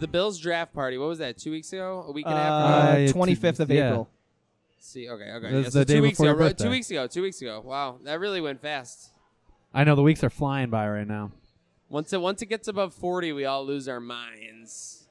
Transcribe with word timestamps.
the 0.00 0.08
Bills 0.08 0.38
draft 0.38 0.72
party. 0.72 0.98
What 0.98 1.08
was 1.08 1.18
that? 1.18 1.38
Two 1.38 1.50
weeks 1.50 1.72
ago? 1.72 2.04
A 2.08 2.12
week 2.12 2.26
and 2.26 2.34
a 2.34 2.38
half? 2.38 2.52
Uh, 2.52 2.92
ago? 2.92 3.04
Uh, 3.04 3.26
25th 3.26 3.60
of 3.60 3.70
yeah. 3.70 3.88
April. 3.88 4.08
see, 4.78 5.08
okay, 5.08 5.30
okay. 5.32 5.48
It 5.48 5.52
was 5.52 5.52
Yeah, 5.52 5.62
the 5.62 5.70
so 5.70 5.84
day 5.84 5.94
two 5.94 6.02
weeks 6.02 6.18
ago. 6.18 6.28
your 6.28 6.34
right- 6.36 6.58
Two 6.58 6.70
weeks 6.70 6.90
ago. 6.90 7.06
Two 7.06 7.22
weeks 7.22 7.40
ago. 7.42 7.62
Wow, 7.64 7.98
that 8.04 8.18
really 8.18 8.40
went 8.40 8.60
fast. 8.60 9.10
I 9.72 9.84
know 9.84 9.94
the 9.94 10.02
weeks 10.02 10.24
are 10.24 10.30
flying 10.30 10.70
by 10.70 10.88
right 10.88 11.06
now. 11.06 11.30
Once 11.88 12.12
it 12.12 12.20
once 12.20 12.40
it 12.42 12.46
gets 12.46 12.66
above 12.68 12.94
forty, 12.94 13.32
we 13.32 13.44
all 13.44 13.64
lose 13.64 13.88
our 13.88 14.00
minds. 14.00 15.08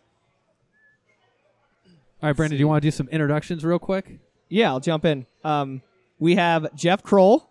All 2.21 2.27
right, 2.29 2.35
Brandon, 2.35 2.57
do 2.57 2.59
you 2.59 2.67
want 2.67 2.81
to 2.81 2.85
do 2.87 2.91
some 2.91 3.07
introductions 3.09 3.63
real 3.63 3.79
quick? 3.79 4.19
Yeah, 4.49 4.69
I'll 4.69 4.79
jump 4.81 5.05
in. 5.05 5.25
Um, 5.43 5.81
we 6.19 6.35
have 6.35 6.73
Jeff 6.75 7.01
Kroll, 7.03 7.49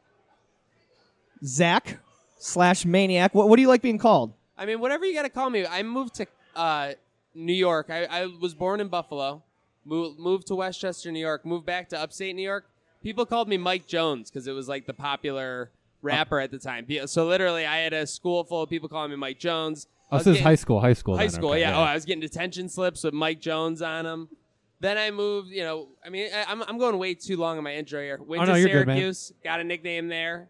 Zach 1.44 1.98
slash 2.38 2.84
Maniac. 2.84 3.34
What, 3.34 3.48
what 3.48 3.56
do 3.56 3.62
you 3.62 3.68
like 3.68 3.80
being 3.82 3.98
called? 3.98 4.34
I 4.58 4.66
mean, 4.66 4.80
whatever 4.80 5.06
you 5.06 5.14
got 5.14 5.22
to 5.22 5.30
call 5.30 5.48
me. 5.48 5.64
I 5.64 5.82
moved 5.82 6.16
to 6.16 6.26
uh, 6.56 6.92
New 7.38 7.52
York. 7.52 7.88
I, 7.90 8.04
I 8.04 8.26
was 8.26 8.54
born 8.54 8.80
in 8.80 8.88
Buffalo. 8.88 9.42
Moved, 9.84 10.18
moved 10.18 10.46
to 10.48 10.54
Westchester, 10.54 11.10
New 11.10 11.20
York. 11.20 11.46
Moved 11.46 11.64
back 11.64 11.88
to 11.90 11.98
upstate 11.98 12.34
New 12.34 12.42
York. 12.42 12.68
People 13.02 13.24
called 13.24 13.48
me 13.48 13.56
Mike 13.56 13.86
Jones 13.86 14.30
because 14.30 14.46
it 14.46 14.52
was 14.52 14.68
like 14.68 14.86
the 14.86 14.92
popular 14.92 15.70
rapper 16.02 16.40
at 16.40 16.50
the 16.50 16.58
time. 16.58 16.86
So 17.06 17.26
literally, 17.26 17.64
I 17.64 17.78
had 17.78 17.92
a 17.92 18.06
school 18.06 18.44
full 18.44 18.62
of 18.62 18.68
people 18.68 18.88
calling 18.88 19.10
me 19.10 19.16
Mike 19.16 19.38
Jones. 19.38 19.86
Oh, 20.10 20.18
this 20.18 20.26
is 20.26 20.40
high 20.40 20.54
school. 20.56 20.80
High 20.80 20.94
school. 20.94 21.16
High 21.16 21.24
then, 21.24 21.30
school, 21.30 21.50
okay, 21.50 21.60
yeah. 21.60 21.78
Oh, 21.78 21.82
I 21.82 21.94
was 21.94 22.04
getting 22.04 22.20
detention 22.20 22.68
slips 22.68 23.04
with 23.04 23.14
Mike 23.14 23.40
Jones 23.40 23.82
on 23.82 24.04
them. 24.04 24.28
Then 24.80 24.96
I 24.96 25.10
moved, 25.10 25.50
you 25.50 25.62
know, 25.62 25.88
I 26.04 26.08
mean, 26.08 26.28
I, 26.34 26.44
I'm, 26.50 26.62
I'm 26.62 26.78
going 26.78 26.98
way 26.98 27.14
too 27.14 27.36
long 27.36 27.58
in 27.58 27.64
my 27.64 27.74
intro 27.74 28.00
here. 28.00 28.18
Went 28.22 28.42
Oh, 28.42 28.46
to 28.46 28.52
no, 28.52 28.56
you're 28.56 28.84
good. 28.84 28.86
Syracuse, 28.86 29.32
got 29.42 29.60
a 29.60 29.64
nickname 29.64 30.08
there. 30.08 30.48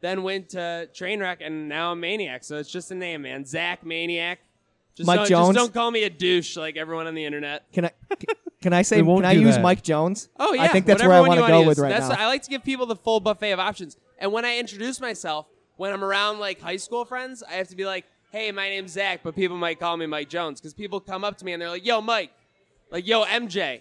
Then 0.00 0.22
went 0.22 0.50
to 0.50 0.88
Trainwreck, 0.94 1.38
and 1.40 1.68
now 1.68 1.92
I'm 1.92 2.00
Maniac. 2.00 2.44
So 2.44 2.56
it's 2.56 2.70
just 2.70 2.90
a 2.90 2.94
name, 2.94 3.22
man. 3.22 3.44
Zach 3.44 3.84
Maniac. 3.84 4.38
Just 4.96 5.06
Mike 5.06 5.18
don't, 5.20 5.28
Jones? 5.28 5.54
Just 5.56 5.66
don't 5.66 5.74
call 5.74 5.90
me 5.90 6.02
a 6.04 6.10
douche 6.10 6.56
like 6.56 6.76
everyone 6.76 7.06
on 7.06 7.14
the 7.14 7.24
internet. 7.24 7.70
Can 7.72 7.86
I 7.86 7.90
can 8.60 8.72
I 8.72 8.82
say 8.82 8.96
We 8.96 9.02
won't 9.02 9.22
can 9.22 9.30
I 9.30 9.34
do 9.34 9.40
use 9.40 9.54
that. 9.56 9.62
Mike 9.62 9.82
Jones? 9.82 10.28
Oh 10.38 10.52
yeah, 10.52 10.62
I 10.64 10.68
think 10.68 10.86
that's 10.86 10.98
whatever 11.02 11.10
where 11.10 11.18
I 11.18 11.20
want 11.28 11.38
to 11.38 11.42
wanna 11.42 11.52
go 11.54 11.60
with 11.60 11.78
use. 11.78 11.82
right 11.82 11.88
That's 11.90 12.08
now. 12.08 12.16
I 12.18 12.26
like 12.26 12.42
to 12.42 12.50
give 12.50 12.62
people 12.64 12.86
the 12.86 12.96
full 12.96 13.20
buffet 13.20 13.52
of 13.52 13.60
options. 13.60 13.96
And 14.18 14.32
when 14.32 14.44
I 14.44 14.58
introduce 14.58 15.00
myself, 15.00 15.46
when 15.76 15.92
I'm 15.92 16.04
around 16.04 16.38
like 16.40 16.60
high 16.60 16.76
school 16.76 17.04
friends, 17.04 17.42
I 17.42 17.52
have 17.54 17.68
to 17.68 17.76
be 17.76 17.86
like, 17.86 18.04
"Hey, 18.32 18.52
my 18.52 18.68
name's 18.68 18.92
Zach," 18.92 19.20
but 19.22 19.34
people 19.34 19.56
might 19.56 19.80
call 19.80 19.96
me 19.96 20.04
Mike 20.06 20.28
Jones 20.28 20.60
because 20.60 20.74
people 20.74 21.00
come 21.00 21.24
up 21.24 21.38
to 21.38 21.44
me 21.44 21.52
and 21.52 21.62
they're 21.62 21.70
like, 21.70 21.86
"Yo, 21.86 22.02
Mike," 22.02 22.32
like 22.90 23.06
"Yo, 23.06 23.24
MJ," 23.24 23.80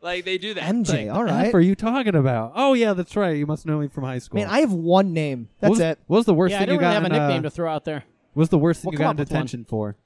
like 0.00 0.24
they 0.24 0.38
do 0.38 0.54
that. 0.54 0.62
MJ, 0.62 1.08
Like, 1.08 1.16
all 1.16 1.24
What 1.24 1.54
are 1.54 1.60
you 1.60 1.74
talking 1.74 2.14
about? 2.14 2.52
Oh 2.54 2.74
yeah, 2.74 2.92
that's 2.92 3.16
right. 3.16 3.36
You 3.36 3.46
must 3.46 3.66
know 3.66 3.78
me 3.80 3.88
from 3.88 4.04
high 4.04 4.20
school. 4.20 4.38
Man, 4.38 4.48
I 4.48 4.60
have 4.60 4.72
one 4.72 5.12
name. 5.12 5.48
That's 5.58 5.70
what 5.70 5.78
was, 5.78 5.80
it. 5.80 5.98
What 6.06 6.16
was 6.18 6.26
the 6.26 6.34
worst 6.34 6.52
Yeah, 6.52 6.58
I 6.58 6.60
thing 6.60 6.66
don't 6.68 6.74
you 6.76 6.80
really 6.82 6.94
got? 6.94 7.02
have 7.02 7.12
a 7.12 7.14
in, 7.16 7.20
nickname 7.22 7.38
uh, 7.40 7.42
to 7.42 7.50
throw 7.50 7.72
out 7.72 7.84
there. 7.84 8.04
what 8.34 8.40
was 8.42 8.48
the 8.50 8.58
worst 8.58 8.82
thing 8.82 8.90
We'll 8.90 8.92
you 8.92 8.98
come 8.98 9.04
got 9.04 9.10
up 9.10 9.16
in 9.16 9.20
with 9.22 9.30
one. 9.32 9.36
detention 9.38 9.64
for? 9.64 9.96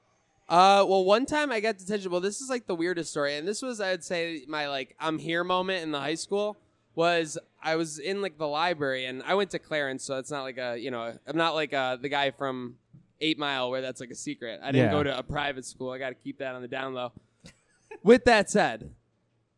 Uh, 0.47 0.85
well, 0.87 1.03
one 1.03 1.25
time 1.25 1.51
I 1.51 1.59
got 1.59 1.77
detention. 1.77 2.11
Well, 2.11 2.21
this 2.21 2.39
is 2.41 2.49
like 2.49 2.67
the 2.67 2.75
weirdest 2.75 3.09
story, 3.11 3.35
and 3.35 3.47
this 3.47 3.61
was 3.61 3.81
I'd 3.81 4.03
say 4.03 4.45
my 4.47 4.67
like 4.69 4.95
I'm 4.99 5.17
here 5.17 5.43
moment 5.43 5.81
in 5.83 5.91
the 5.91 5.99
high 5.99 6.15
school 6.15 6.57
was 6.93 7.37
I 7.61 7.75
was 7.75 7.97
in 7.99 8.21
like 8.21 8.37
the 8.37 8.47
library, 8.47 9.05
and 9.05 9.23
I 9.23 9.33
went 9.33 9.49
to 9.51 9.59
Clarence, 9.59 10.03
so 10.03 10.17
it's 10.17 10.29
not 10.29 10.43
like 10.43 10.57
a 10.57 10.77
you 10.77 10.91
know 10.91 11.17
I'm 11.25 11.37
not 11.37 11.55
like 11.55 11.73
uh 11.73 11.95
the 11.95 12.09
guy 12.09 12.29
from 12.31 12.75
Eight 13.21 13.39
Mile 13.39 13.71
where 13.71 13.81
that's 13.81 13.99
like 13.99 14.11
a 14.11 14.15
secret. 14.15 14.59
I 14.61 14.71
didn't 14.71 14.87
Yeah. 14.87 14.91
go 14.91 15.03
to 15.03 15.17
a 15.17 15.23
private 15.23 15.65
school. 15.65 15.89
I 15.91 15.97
got 15.97 16.09
to 16.09 16.15
keep 16.15 16.37
that 16.39 16.53
on 16.53 16.61
the 16.61 16.67
down 16.67 16.93
low. 16.93 17.11
With 18.03 18.25
that 18.25 18.49
said, 18.51 18.91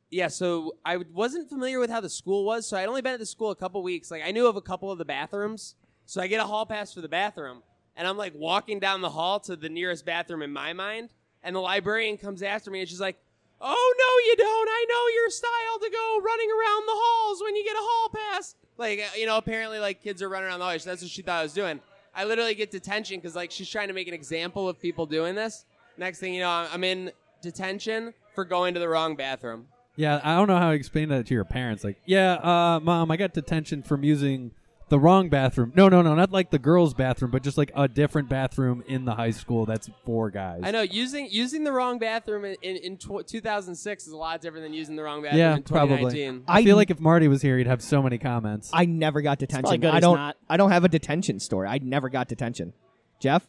yeah, 0.09 0.29
so 0.29 0.77
I 0.85 0.97
wasn't 0.97 1.49
familiar 1.49 1.79
with 1.79 1.89
how 1.89 1.99
the 1.99 2.09
school 2.09 2.45
was, 2.45 2.65
so 2.65 2.77
I'd 2.77 2.87
only 2.87 3.01
been 3.01 3.13
at 3.13 3.19
the 3.19 3.25
school 3.25 3.51
a 3.51 3.55
couple 3.55 3.83
weeks. 3.83 4.09
Like 4.09 4.21
I 4.25 4.31
knew 4.31 4.47
of 4.47 4.55
a 4.55 4.61
couple 4.61 4.89
of 4.89 4.97
the 4.99 5.05
bathrooms, 5.05 5.75
so 6.05 6.21
I 6.21 6.27
get 6.27 6.39
a 6.39 6.45
hall 6.45 6.65
pass 6.65 6.93
for 6.93 7.01
the 7.01 7.09
bathroom, 7.09 7.61
and 7.97 8.07
I'm 8.07 8.17
like 8.17 8.33
walking 8.35 8.79
down 8.79 9.01
the 9.01 9.09
hall 9.09 9.39
to 9.41 9.55
the 9.55 9.69
nearest 9.69 10.05
bathroom 10.05 10.41
in 10.41 10.53
my 10.53 10.71
mind, 10.73 11.09
and 11.43 11.55
the 11.55 11.59
librarian 11.59 12.17
comes 12.17 12.43
after 12.43 12.71
me, 12.71 12.79
and 12.79 12.87
she's 12.87 13.01
like, 13.01 13.17
"Oh 13.59 13.95
no, 13.97 14.29
you 14.29 14.35
don't! 14.37 14.69
I 14.69 14.85
know 14.87 15.21
your 15.21 15.29
style 15.29 15.79
to 15.81 15.89
go 15.89 16.19
running 16.23 16.49
around 16.49 16.85
the 16.87 16.95
halls 16.95 17.41
when 17.41 17.55
you 17.55 17.63
get 17.65 17.75
a 17.75 17.81
hall 17.81 18.09
pass." 18.09 18.55
Like 18.77 18.99
uh, 18.99 19.17
you 19.17 19.25
know, 19.25 19.37
apparently 19.37 19.79
like 19.79 20.01
kids 20.01 20.21
are 20.21 20.29
running 20.29 20.47
around 20.47 20.59
the 20.59 20.65
halls. 20.65 20.83
That's 20.83 21.01
what 21.01 21.11
she 21.11 21.23
thought 21.23 21.39
I 21.39 21.43
was 21.43 21.53
doing. 21.53 21.81
I 22.15 22.23
literally 22.23 22.55
get 22.55 22.71
detention 22.71 23.17
because 23.17 23.35
like 23.35 23.51
she's 23.51 23.69
trying 23.69 23.89
to 23.89 23.93
make 23.93 24.07
an 24.07 24.13
example 24.13 24.69
of 24.69 24.79
people 24.79 25.05
doing 25.05 25.35
this. 25.35 25.65
Next 25.97 26.19
thing 26.19 26.33
you 26.33 26.41
know, 26.41 26.49
I'm 26.49 26.67
I'm 26.71 26.83
in 26.83 27.11
detention 27.41 28.13
for 28.35 28.45
going 28.45 28.75
to 28.75 28.79
the 28.79 28.87
wrong 28.87 29.15
bathroom. 29.15 29.67
Yeah, 29.95 30.21
I 30.23 30.35
don't 30.35 30.47
know 30.47 30.57
how 30.57 30.69
to 30.69 30.75
explain 30.75 31.09
that 31.09 31.25
to 31.25 31.33
your 31.33 31.43
parents. 31.43 31.83
Like, 31.83 31.97
yeah, 32.05 32.33
uh, 32.33 32.79
mom, 32.79 33.09
I 33.09 33.17
got 33.17 33.33
detention 33.33 33.81
from 33.81 34.03
using 34.03 34.51
the 34.89 34.97
wrong 34.99 35.27
bathroom. 35.29 35.73
No, 35.75 35.89
no, 35.89 36.01
no, 36.01 36.15
not 36.15 36.31
like 36.31 36.49
the 36.49 36.59
girls' 36.59 36.93
bathroom, 36.93 37.29
but 37.31 37.43
just 37.43 37.57
like 37.57 37.71
a 37.75 37.87
different 37.87 38.29
bathroom 38.29 38.83
in 38.87 39.03
the 39.05 39.15
high 39.15 39.31
school 39.31 39.65
that's 39.65 39.89
for 40.05 40.29
guys. 40.29 40.61
I 40.63 40.71
know 40.71 40.81
using 40.81 41.27
using 41.29 41.63
the 41.65 41.71
wrong 41.73 41.99
bathroom 41.99 42.45
in 42.45 42.55
in, 42.61 42.77
in 42.77 42.97
tw- 42.97 43.27
2006 43.27 44.07
is 44.07 44.13
a 44.13 44.17
lot 44.17 44.39
different 44.41 44.63
than 44.65 44.73
using 44.73 44.95
the 44.95 45.03
wrong 45.03 45.21
bathroom 45.21 45.39
Yeah, 45.39 45.55
in 45.57 45.63
probably. 45.63 45.97
2019. 45.97 46.43
I 46.47 46.59
I- 46.59 46.63
feel 46.63 46.75
like 46.77 46.89
if 46.89 46.99
Marty 46.99 47.27
was 47.27 47.41
here, 47.41 47.57
he'd 47.57 47.67
have 47.67 47.81
so 47.81 48.01
many 48.01 48.17
comments. 48.17 48.69
I 48.73 48.85
never 48.85 49.21
got 49.21 49.39
detention. 49.39 49.81
good 49.81 49.89
I 49.89 49.93
he's 49.95 50.01
don't. 50.01 50.15
not. 50.17 50.37
I 50.49 50.55
don't 50.57 50.71
have 50.71 50.83
a 50.83 50.89
detention 50.89 51.39
story. 51.39 51.67
I 51.67 51.79
never 51.79 52.07
got 52.09 52.27
detention. 52.29 52.73
Jeff, 53.19 53.45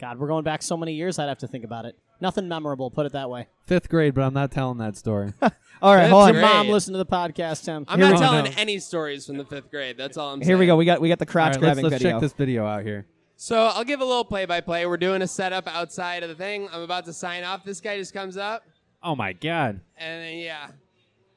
God, 0.00 0.18
we're 0.18 0.28
going 0.28 0.44
back 0.44 0.62
so 0.62 0.76
many 0.76 0.94
years. 0.94 1.18
I'd 1.18 1.28
have 1.28 1.38
to 1.38 1.48
think 1.48 1.64
about 1.64 1.84
it. 1.84 1.96
Nothing 2.20 2.48
memorable. 2.48 2.90
Put 2.90 3.06
it 3.06 3.12
that 3.12 3.30
way. 3.30 3.48
Fifth 3.66 3.88
grade, 3.88 4.14
but 4.14 4.22
I'm 4.22 4.34
not 4.34 4.50
telling 4.50 4.78
that 4.78 4.96
story. 4.96 5.32
all 5.42 5.50
right, 5.94 6.00
That's 6.02 6.10
hold 6.10 6.22
on. 6.28 6.34
Your 6.34 6.42
Great. 6.42 6.52
mom 6.52 6.68
listened 6.68 6.94
to 6.94 6.98
the 6.98 7.06
podcast, 7.06 7.64
Tim. 7.64 7.84
I'm 7.88 7.98
Here 7.98 8.08
not 8.10 8.14
we- 8.14 8.20
telling 8.20 8.44
no. 8.44 8.50
any 8.58 8.78
stories 8.78 9.26
from 9.26 9.38
the 9.38 9.44
fifth 9.44 9.70
grade. 9.70 9.96
That's 9.96 10.16
all 10.16 10.32
I'm 10.32 10.40
saying. 10.40 10.48
Here 10.48 10.58
we 10.58 10.66
go. 10.66 10.76
We 10.76 10.84
got 10.84 11.00
we 11.00 11.08
got 11.08 11.18
the 11.18 11.26
All 11.26 11.32
crotch 11.32 11.54
right, 11.54 11.62
let's, 11.62 11.74
grabbing 11.80 11.84
let's 11.84 11.94
video. 11.94 12.12
check 12.12 12.20
this 12.20 12.32
video 12.32 12.66
out 12.66 12.82
here. 12.84 13.06
So 13.36 13.56
I'll 13.58 13.84
give 13.84 14.02
a 14.02 14.04
little 14.04 14.26
play-by-play. 14.26 14.84
We're 14.84 14.98
doing 14.98 15.22
a 15.22 15.26
setup 15.26 15.66
outside 15.66 16.22
of 16.22 16.28
the 16.28 16.34
thing. 16.34 16.68
I'm 16.70 16.82
about 16.82 17.06
to 17.06 17.12
sign 17.14 17.42
off. 17.42 17.64
This 17.64 17.80
guy 17.80 17.96
just 17.96 18.12
comes 18.12 18.36
up, 18.36 18.64
Oh 19.02 19.16
my 19.16 19.32
god! 19.32 19.80
and 19.96 20.22
then 20.22 20.38
yeah, 20.38 20.66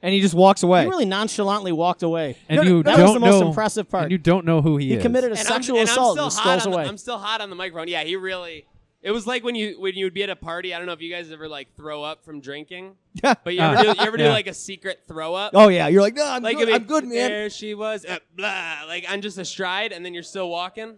and 0.01 0.13
he 0.13 0.19
just 0.19 0.33
walks 0.33 0.63
away. 0.63 0.83
He 0.83 0.89
really 0.89 1.05
nonchalantly 1.05 1.71
walked 1.71 2.03
away. 2.03 2.35
And 2.49 2.57
No, 2.57 2.63
no, 2.63 2.69
you 2.69 2.83
that 2.83 2.97
was 2.97 3.05
don't 3.05 3.13
the 3.13 3.19
most 3.21 3.39
know, 3.39 3.47
impressive 3.47 3.89
part. 3.89 4.03
And 4.03 4.11
you 4.11 4.17
don't 4.17 4.45
know 4.45 4.61
who 4.61 4.75
he, 4.75 4.87
is. 4.87 4.91
He 4.91 4.97
is. 4.97 5.01
committed 5.01 5.31
a 5.31 5.35
and 5.37 5.47
sexual 5.47 5.77
I'm, 5.77 5.83
assault 5.85 6.17
and 6.17 6.19
and 6.19 6.25
I'm 6.25 6.29
he 6.29 6.31
still 6.31 6.43
hot 6.43 6.59
strolls 6.59 6.67
on 6.67 6.73
away. 6.73 6.89
I'm 6.89 6.97
still 6.97 7.17
hot 7.19 7.39
on 7.39 7.49
the 7.49 7.55
microphone. 7.55 7.87
Yeah, 7.87 8.03
he 8.03 8.17
really. 8.17 8.65
It 9.03 9.11
was 9.11 9.27
like 9.27 9.43
when 9.43 9.53
you 9.53 9.79
when 9.81 9.95
you 9.95 10.05
would 10.05 10.13
be 10.13 10.23
at 10.23 10.29
a 10.29 10.35
party. 10.35 10.73
I 10.73 10.77
don't 10.77 10.87
know 10.87 10.93
if 10.93 11.01
you 11.01 11.11
guys 11.11 11.29
ever 11.31 11.47
like 11.49 11.75
throw 11.75 12.01
up 12.03 12.23
from 12.23 12.39
drinking, 12.39 12.93
Yeah, 13.21 13.33
but 13.43 13.53
you 13.53 13.59
ever 13.59 13.81
do 13.83 13.87
you 13.89 13.95
ever 14.07 14.17
do 14.17 14.29
like 14.29 14.47
a 14.47 14.53
secret 14.53 15.01
throw 15.07 15.33
up? 15.35 15.51
oh 15.55 15.67
yeah, 15.67 15.89
you're 15.89 16.01
like 16.01 16.15
no, 16.15 16.25
I'm 16.25 16.41
like 16.41 16.55
good. 16.57 16.69
it'd 16.69 16.73
be, 16.79 16.81
I'm 16.81 16.87
good, 16.87 17.03
man. 17.03 17.29
There 17.29 17.49
she 17.49 17.73
was, 17.75 18.05
uh, 18.05 18.19
blah, 18.35 18.83
like 18.87 19.05
on 19.11 19.21
just 19.21 19.37
a 19.37 19.43
stride, 19.45 19.91
and 19.91 20.05
then 20.05 20.13
you're 20.13 20.23
still 20.23 20.49
walking. 20.49 20.95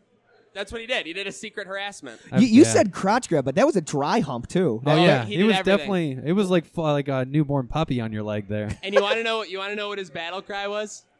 That's 0.53 0.71
what 0.71 0.79
he 0.79 0.87
did. 0.87 1.05
He 1.05 1.11
did 1.13 1.27
a 1.27 1.31
secret 1.33 1.67
harassment. 1.67 2.21
Uh, 2.31 2.37
You, 2.37 2.47
you 2.47 2.61
yeah. 2.63 2.67
said 2.69 2.93
crotch 2.93 3.27
grab, 3.27 3.43
but 3.43 3.55
that 3.55 3.65
was 3.65 3.75
a 3.75 3.81
dry 3.81 4.19
hump 4.21 4.47
too. 4.47 4.81
Oh 4.85 4.91
Oh, 4.91 5.03
yeah, 5.03 5.25
he 5.25 5.31
he, 5.31 5.37
did 5.39 5.47
was 5.47 5.55
everything. 5.57 5.77
definitely. 6.15 6.29
It 6.29 6.31
was 6.33 6.49
like 6.49 6.65
fu- 6.67 6.81
like 6.83 7.07
a 7.09 7.25
newborn 7.25 7.67
puppy 7.67 7.99
on 7.99 8.13
your 8.13 8.23
leg 8.23 8.47
there. 8.47 8.69
And 8.83 8.93
you 8.93 9.01
want 9.01 9.15
to 9.15 9.23
know? 9.29 9.43
You 9.43 9.57
want 9.57 9.71
to 9.71 9.75
know 9.75 9.89
what 9.89 9.97
his 9.97 10.09
battle 10.11 10.41
cry 10.43 10.67
was? 10.67 11.03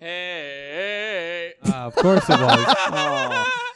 Hey. 0.00 1.54
Uh, 1.66 1.72
of 1.72 1.94
course 1.96 2.24
it 2.28 2.38
was. 2.40 3.46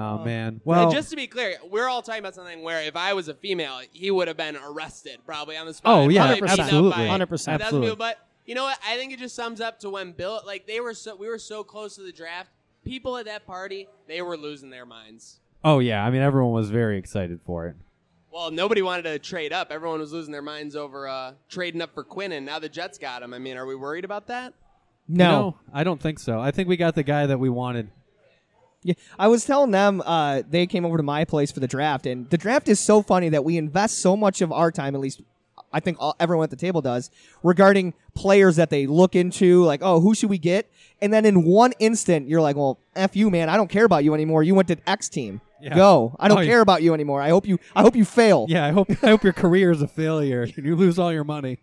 Oh. 0.00 0.20
Oh 0.20 0.24
man. 0.24 0.48
And 0.48 0.60
Well, 0.64 0.90
just 0.90 1.10
to 1.10 1.16
be 1.16 1.26
clear, 1.26 1.56
we're 1.70 1.88
all 1.88 2.02
talking 2.02 2.20
about 2.20 2.34
something 2.34 2.62
where 2.62 2.82
if 2.82 2.96
I 2.96 3.12
was 3.12 3.28
a 3.28 3.34
female, 3.34 3.80
he 3.92 4.10
would 4.10 4.28
have 4.28 4.36
been 4.36 4.56
arrested 4.56 5.18
probably 5.26 5.56
on 5.56 5.66
the 5.66 5.74
spot. 5.74 5.94
Oh, 5.94 6.08
yeah, 6.08 6.26
Probably 6.26 6.40
beat 6.40 6.50
up 6.50 6.58
absolutely. 6.60 7.06
100%. 7.06 7.48
Absolutely. 7.60 7.96
But 7.96 8.18
you 8.46 8.54
know 8.54 8.64
what? 8.64 8.78
I 8.86 8.96
think 8.96 9.12
it 9.12 9.18
just 9.18 9.34
sums 9.36 9.60
up 9.60 9.78
to 9.80 9.90
when 9.90 10.12
Bill, 10.12 10.40
like 10.46 10.66
they 10.66 10.80
were 10.80 10.94
so, 10.94 11.14
we 11.16 11.28
were 11.28 11.38
so 11.38 11.62
close 11.62 11.96
to 11.96 12.02
the 12.02 12.12
draft. 12.12 12.50
People 12.84 13.16
at 13.18 13.26
that 13.26 13.46
party, 13.46 13.88
they 14.08 14.22
were 14.22 14.36
losing 14.36 14.70
their 14.70 14.86
minds. 14.86 15.40
oh 15.64 15.78
yeah. 15.80 16.04
I 16.04 16.10
mean, 16.10 16.22
everyone 16.22 16.52
was 16.52 16.70
very 16.70 16.96
excited 16.98 17.40
for 17.44 17.66
it. 17.66 17.76
Well, 18.32 18.50
nobody 18.50 18.80
wanted 18.80 19.02
to 19.02 19.18
trade 19.18 19.52
up. 19.52 19.70
Everyone 19.70 19.98
was 20.00 20.12
losing 20.12 20.32
their 20.32 20.40
minds 20.40 20.76
over 20.76 21.06
uh, 21.08 21.32
trading 21.48 21.82
up 21.82 21.92
for 21.92 22.04
Quinn, 22.04 22.32
and 22.32 22.46
now 22.46 22.58
the 22.60 22.68
Jets 22.68 22.96
got 22.96 23.22
him. 23.22 23.34
I 23.34 23.38
mean, 23.38 23.56
are 23.56 23.66
we 23.66 23.74
worried 23.74 24.04
about 24.04 24.28
that? 24.28 24.54
No. 25.08 25.56
I 25.74 25.82
don't 25.82 26.00
think 26.00 26.20
so. 26.20 26.40
I 26.40 26.52
think 26.52 26.68
we 26.68 26.76
got 26.76 26.94
the 26.94 27.02
guy 27.02 27.26
that 27.26 27.38
we 27.38 27.48
wanted. 27.48 27.90
Yeah, 28.82 28.94
I 29.18 29.28
was 29.28 29.44
telling 29.44 29.70
them 29.72 30.02
uh, 30.06 30.42
they 30.48 30.66
came 30.66 30.84
over 30.86 30.96
to 30.96 31.02
my 31.02 31.24
place 31.24 31.52
for 31.52 31.60
the 31.60 31.66
draft, 31.68 32.06
and 32.06 32.28
the 32.30 32.38
draft 32.38 32.68
is 32.68 32.80
so 32.80 33.02
funny 33.02 33.28
that 33.28 33.44
we 33.44 33.58
invest 33.58 33.98
so 33.98 34.16
much 34.16 34.40
of 34.40 34.50
our 34.52 34.72
time, 34.72 34.94
at 34.94 35.00
least 35.00 35.20
I 35.72 35.80
think 35.80 35.98
all, 36.00 36.16
everyone 36.18 36.44
at 36.44 36.50
the 36.50 36.56
table 36.56 36.80
does, 36.80 37.10
regarding 37.42 37.94
players 38.14 38.56
that 38.56 38.70
they 38.70 38.86
look 38.86 39.14
into, 39.14 39.62
like, 39.64 39.80
oh, 39.82 40.00
who 40.00 40.14
should 40.14 40.30
we 40.30 40.38
get? 40.38 40.68
And 41.00 41.12
then 41.12 41.24
in 41.26 41.44
one 41.44 41.72
instant, 41.78 42.28
you're 42.28 42.40
like, 42.40 42.56
well, 42.56 42.78
f 42.96 43.14
you, 43.14 43.30
man, 43.30 43.48
I 43.48 43.56
don't 43.56 43.68
care 43.70 43.84
about 43.84 44.02
you 44.02 44.14
anymore. 44.14 44.42
You 44.42 44.54
went 44.54 44.68
to 44.68 44.78
X 44.88 45.08
team. 45.08 45.40
Yeah. 45.60 45.74
Go. 45.76 46.16
I 46.18 46.28
don't 46.28 46.38
Oh, 46.38 46.44
care 46.44 46.56
yeah. 46.56 46.62
about 46.62 46.82
you 46.82 46.94
anymore. 46.94 47.20
I 47.20 47.28
hope 47.28 47.46
you. 47.46 47.58
I 47.76 47.82
hope 47.82 47.94
you 47.94 48.06
fail. 48.06 48.46
Yeah, 48.48 48.64
I 48.64 48.70
hope 48.70 48.88
I 49.04 49.10
hope 49.10 49.22
your 49.22 49.34
career 49.34 49.70
is 49.70 49.82
a 49.82 49.86
failure 49.88 50.42
and 50.42 50.56
you 50.64 50.74
lose 50.74 50.98
all 50.98 51.12
your 51.12 51.22
money. 51.24 51.58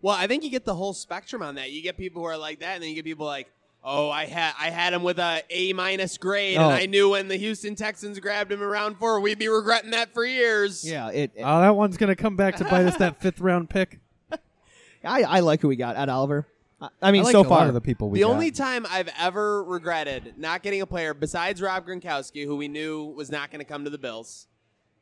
Well, 0.00 0.14
I 0.16 0.26
think 0.26 0.42
you 0.42 0.48
get 0.50 0.64
the 0.64 0.74
whole 0.74 0.94
spectrum 0.94 1.42
on 1.42 1.56
that. 1.56 1.70
You 1.70 1.82
get 1.82 1.98
people 1.98 2.22
who 2.22 2.28
are 2.28 2.38
like 2.38 2.60
that, 2.60 2.74
and 2.74 2.82
then 2.82 2.88
you 2.88 2.94
get 2.96 3.04
people 3.04 3.26
like, 3.26 3.48
"Oh, 3.88 4.10
I 4.10 4.26
had 4.26 4.52
I 4.60 4.70
had 4.70 4.92
him 4.92 5.02
with 5.04 5.18
a 5.18 5.42
A 5.50 5.72
minus 5.72 6.18
grade, 6.18 6.58
Oh. 6.58 6.64
and 6.64 6.72
I 6.74 6.86
knew 6.86 7.10
when 7.10 7.28
the 7.28 7.36
Houston 7.36 7.74
Texans 7.76 8.18
grabbed 8.20 8.50
him 8.52 8.60
around 8.62 8.72
round 8.72 8.98
four, 8.98 9.20
we'd 9.20 9.38
be 9.38 9.48
regretting 9.48 9.92
that 9.92 10.12
for 10.12 10.24
years." 10.24 10.84
Yeah. 10.84 11.08
It. 11.10 11.30
it- 11.36 11.42
Oh, 11.44 11.60
that 11.60 11.76
one's 11.76 11.96
gonna 11.96 12.16
come 12.16 12.36
back 12.36 12.56
to 12.56 12.64
bite 12.64 12.84
us. 12.86 12.96
That 12.96 13.20
fifth 13.22 13.40
round 13.40 13.70
pick. 13.70 14.00
I, 15.04 15.22
I 15.22 15.40
like 15.40 15.60
who 15.60 15.68
we 15.68 15.76
got. 15.76 15.94
at 15.96 16.08
Oliver. 16.08 16.46
I- 16.80 16.88
I 17.00 17.12
mean, 17.12 17.22
I 17.22 17.24
like 17.26 17.32
so 17.32 17.40
a 17.40 17.44
far 17.44 17.58
lot 17.60 17.68
of 17.68 17.74
the 17.74 17.80
people 17.80 18.10
we 18.10 18.18
the 18.18 18.24
got. 18.26 18.32
only 18.32 18.50
time 18.50 18.86
I've 18.90 19.08
ever 19.18 19.62
regretted 19.64 20.34
not 20.36 20.62
getting 20.62 20.80
a 20.82 20.86
player 20.86 21.14
besides 21.14 21.62
Rob 21.62 21.86
Gronkowski, 21.86 22.44
who 22.44 22.56
we 22.56 22.68
knew 22.68 23.04
was 23.04 23.30
not 23.30 23.50
going 23.50 23.60
to 23.60 23.64
come 23.64 23.84
to 23.84 23.90
the 23.90 23.96
Bills, 23.98 24.46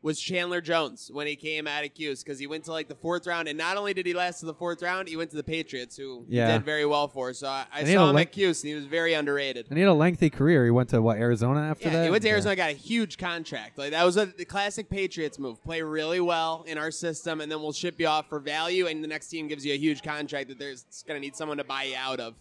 was 0.05 0.21
Chandler 0.21 0.61
Jones 0.61 1.11
when 1.11 1.27
he 1.27 1.35
came 1.35 1.67
out 1.67 1.83
of 1.83 1.95
Cuse 1.95 2.23
because 2.23 2.39
he 2.39 2.47
went 2.47 2.63
to 2.65 2.73
like 2.73 2.89
the 2.89 2.95
fourth 2.95 3.27
round, 3.27 3.49
and 3.49 3.57
not 3.57 3.79
only 3.79 3.95
did 3.95 4.05
he 4.05 4.13
last 4.13 4.41
to 4.41 4.47
the 4.47 4.53
fourth 4.53 4.83
round, 4.83 5.09
he 5.09 5.17
went 5.17 5.31
to 5.31 5.37
the 5.37 5.43
Patriots, 5.43 5.97
who 5.97 6.27
he 6.29 6.37
Yeah. 6.37 6.53
did 6.53 6.63
very 6.65 6.85
well 6.85 7.09
for. 7.09 7.33
So 7.33 7.49
I, 7.49 7.65
I 7.73 7.85
saw 7.85 8.11
him 8.11 8.15
link- 8.15 8.29
at 8.29 8.33
Cuse, 8.35 8.63
and 8.63 8.69
he 8.69 8.75
was 8.75 8.85
very 8.85 9.15
underrated. 9.15 9.67
and 9.71 9.79
he 9.79 9.83
had 9.83 9.89
a 9.91 9.95
lengthy 9.95 10.29
career. 10.29 10.67
He 10.67 10.71
went 10.71 10.91
to 10.91 11.01
what 11.01 11.17
Arizona 11.17 11.61
after 11.63 11.87
Yeah, 11.89 11.95
that. 11.95 12.05
he 12.05 12.11
went 12.11 12.21
to 12.23 12.29
Yeah. 12.29 12.35
Arizona, 12.35 12.55
got 12.55 12.69
a 12.71 12.75
huge 12.75 13.17
contract. 13.17 13.79
Like 13.79 13.93
that 13.93 14.05
was 14.05 14.19
a, 14.19 14.27
the 14.27 14.45
classic 14.45 14.91
Patriots 14.91 15.39
move: 15.39 15.65
play 15.65 15.81
really 15.81 16.21
well 16.21 16.65
in 16.69 16.77
our 16.77 16.91
system, 16.91 17.41
and 17.41 17.51
then 17.51 17.63
we'll 17.63 17.73
ship 17.73 17.99
you 17.99 18.07
off 18.07 18.29
for 18.29 18.41
value, 18.41 18.87
and 18.87 19.03
the 19.03 19.09
next 19.09 19.29
team 19.29 19.49
gives 19.49 19.65
you 19.65 19.73
a 19.73 19.79
huge 19.79 20.03
contract 20.03 20.49
that 20.51 20.59
there's 20.59 20.85
going 21.09 21.19
to 21.19 21.25
need 21.27 21.35
someone 21.35 21.57
to 21.57 21.65
buy 21.65 21.85
you 21.85 21.97
out 21.97 22.21
of. 22.21 22.35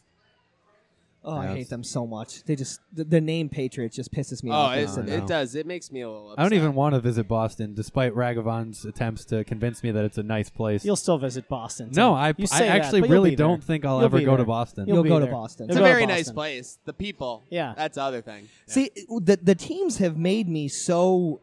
Oh, 1.25 1.37
I 1.37 1.47
hate 1.47 1.69
them 1.69 1.83
so 1.83 2.05
much. 2.05 2.43
They 2.43 2.55
just 2.55 2.81
the, 2.91 3.03
the 3.05 3.21
name 3.21 3.47
Patriots 3.47 3.95
just 3.95 4.11
pisses 4.11 4.43
me 4.43 4.51
Oh, 4.51 4.55
off. 4.55 4.75
it, 4.77 5.09
it 5.09 5.25
does. 5.25 5.55
It 5.55 5.65
makes 5.65 5.91
me 5.91 6.01
a 6.01 6.09
little. 6.09 6.31
Upset. 6.31 6.39
I 6.39 6.43
don't 6.43 6.53
even 6.57 6.73
want 6.73 6.95
to 6.95 6.99
visit 7.01 7.27
Boston, 7.27 7.73
despite 7.73 8.13
Ragavon's 8.13 8.83
attempts 8.83 9.23
to 9.25 9.43
convince 9.45 9.81
me 9.83 9.91
that 9.91 10.03
it's 10.03 10.17
a 10.17 10.23
nice 10.23 10.49
place. 10.49 10.83
You'll 10.83 10.95
still 10.97 11.17
visit 11.17 11.47
Boston. 11.47 11.91
no, 11.93 12.13
I, 12.13 12.29
You 12.37 12.43
I 12.43 12.45
say 12.45 12.67
that, 12.67 12.81
actually 12.81 13.01
but 13.01 13.09
you'll 13.09 13.17
really 13.19 13.29
be 13.31 13.35
there. 13.37 13.47
don't 13.47 13.63
think 13.63 13.85
I'll 13.85 13.97
You'll 13.97 14.05
ever 14.05 14.17
be 14.19 14.25
go 14.25 14.31
to 14.31 14.37
there. 14.37 14.45
Boston. 14.45 14.87
You'll 14.87 15.03
be 15.03 15.09
go 15.09 15.19
to 15.19 15.25
there. 15.25 15.33
Boston. 15.33 15.67
It's 15.69 15.75
You'll 15.77 15.85
a 15.85 15.87
go 15.87 15.93
to 15.93 15.93
very 15.93 16.05
nice 16.07 16.23
Boston. 16.25 16.35
place. 16.35 16.79
The 16.85 16.93
people. 16.93 17.43
Yeah. 17.49 17.73
that's 17.77 17.95
the 17.95 18.01
other 18.03 18.21
thing. 18.21 18.49
See, 18.67 18.89
the 19.09 19.39
the 19.41 19.55
teams 19.55 19.99
have 19.99 20.17
made 20.17 20.49
me 20.49 20.67
so 20.67 21.39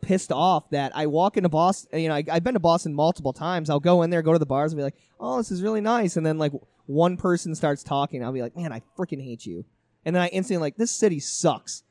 pissed 0.00 0.32
off 0.32 0.70
that 0.70 0.92
I 0.94 1.06
walk 1.06 1.36
into 1.36 1.48
Boston. 1.48 2.00
You 2.00 2.08
know, 2.08 2.14
I, 2.14 2.24
I've 2.30 2.44
been 2.44 2.54
to 2.54 2.60
Boston 2.60 2.94
multiple 2.94 3.32
times. 3.32 3.70
I'll 3.70 3.80
go 3.80 4.02
in 4.02 4.10
there, 4.10 4.22
go 4.22 4.32
to 4.32 4.38
the 4.38 4.46
bars, 4.46 4.72
and 4.72 4.78
be 4.78 4.82
like, 4.82 4.96
"Oh, 5.20 5.36
this 5.38 5.50
is 5.50 5.62
really 5.62 5.80
nice," 5.80 6.16
and 6.16 6.24
then 6.24 6.38
like 6.38 6.52
one 6.86 7.16
person 7.16 7.54
starts 7.54 7.82
talking, 7.82 8.24
I'll 8.24 8.32
be 8.32 8.42
like, 8.42 8.56
"Man, 8.56 8.72
I 8.72 8.82
freaking 8.98 9.22
hate 9.22 9.44
you," 9.46 9.64
and 10.04 10.14
then 10.16 10.22
I 10.22 10.28
instantly 10.28 10.60
like, 10.62 10.76
"This 10.76 10.90
city 10.90 11.20
sucks." 11.20 11.82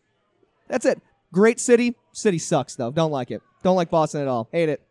That's 0.68 0.86
it. 0.86 1.02
Great 1.32 1.60
city. 1.60 1.96
City 2.14 2.40
sucks 2.40 2.76
though. 2.76 2.92
Don't 2.92 3.12
like 3.12 3.32
it. 3.32 3.42
Don't 3.64 3.76
like 3.76 3.90
Boston 3.90 4.22
at 4.22 4.28
all. 4.28 4.50
Hate 4.52 4.70
it. 4.70 4.82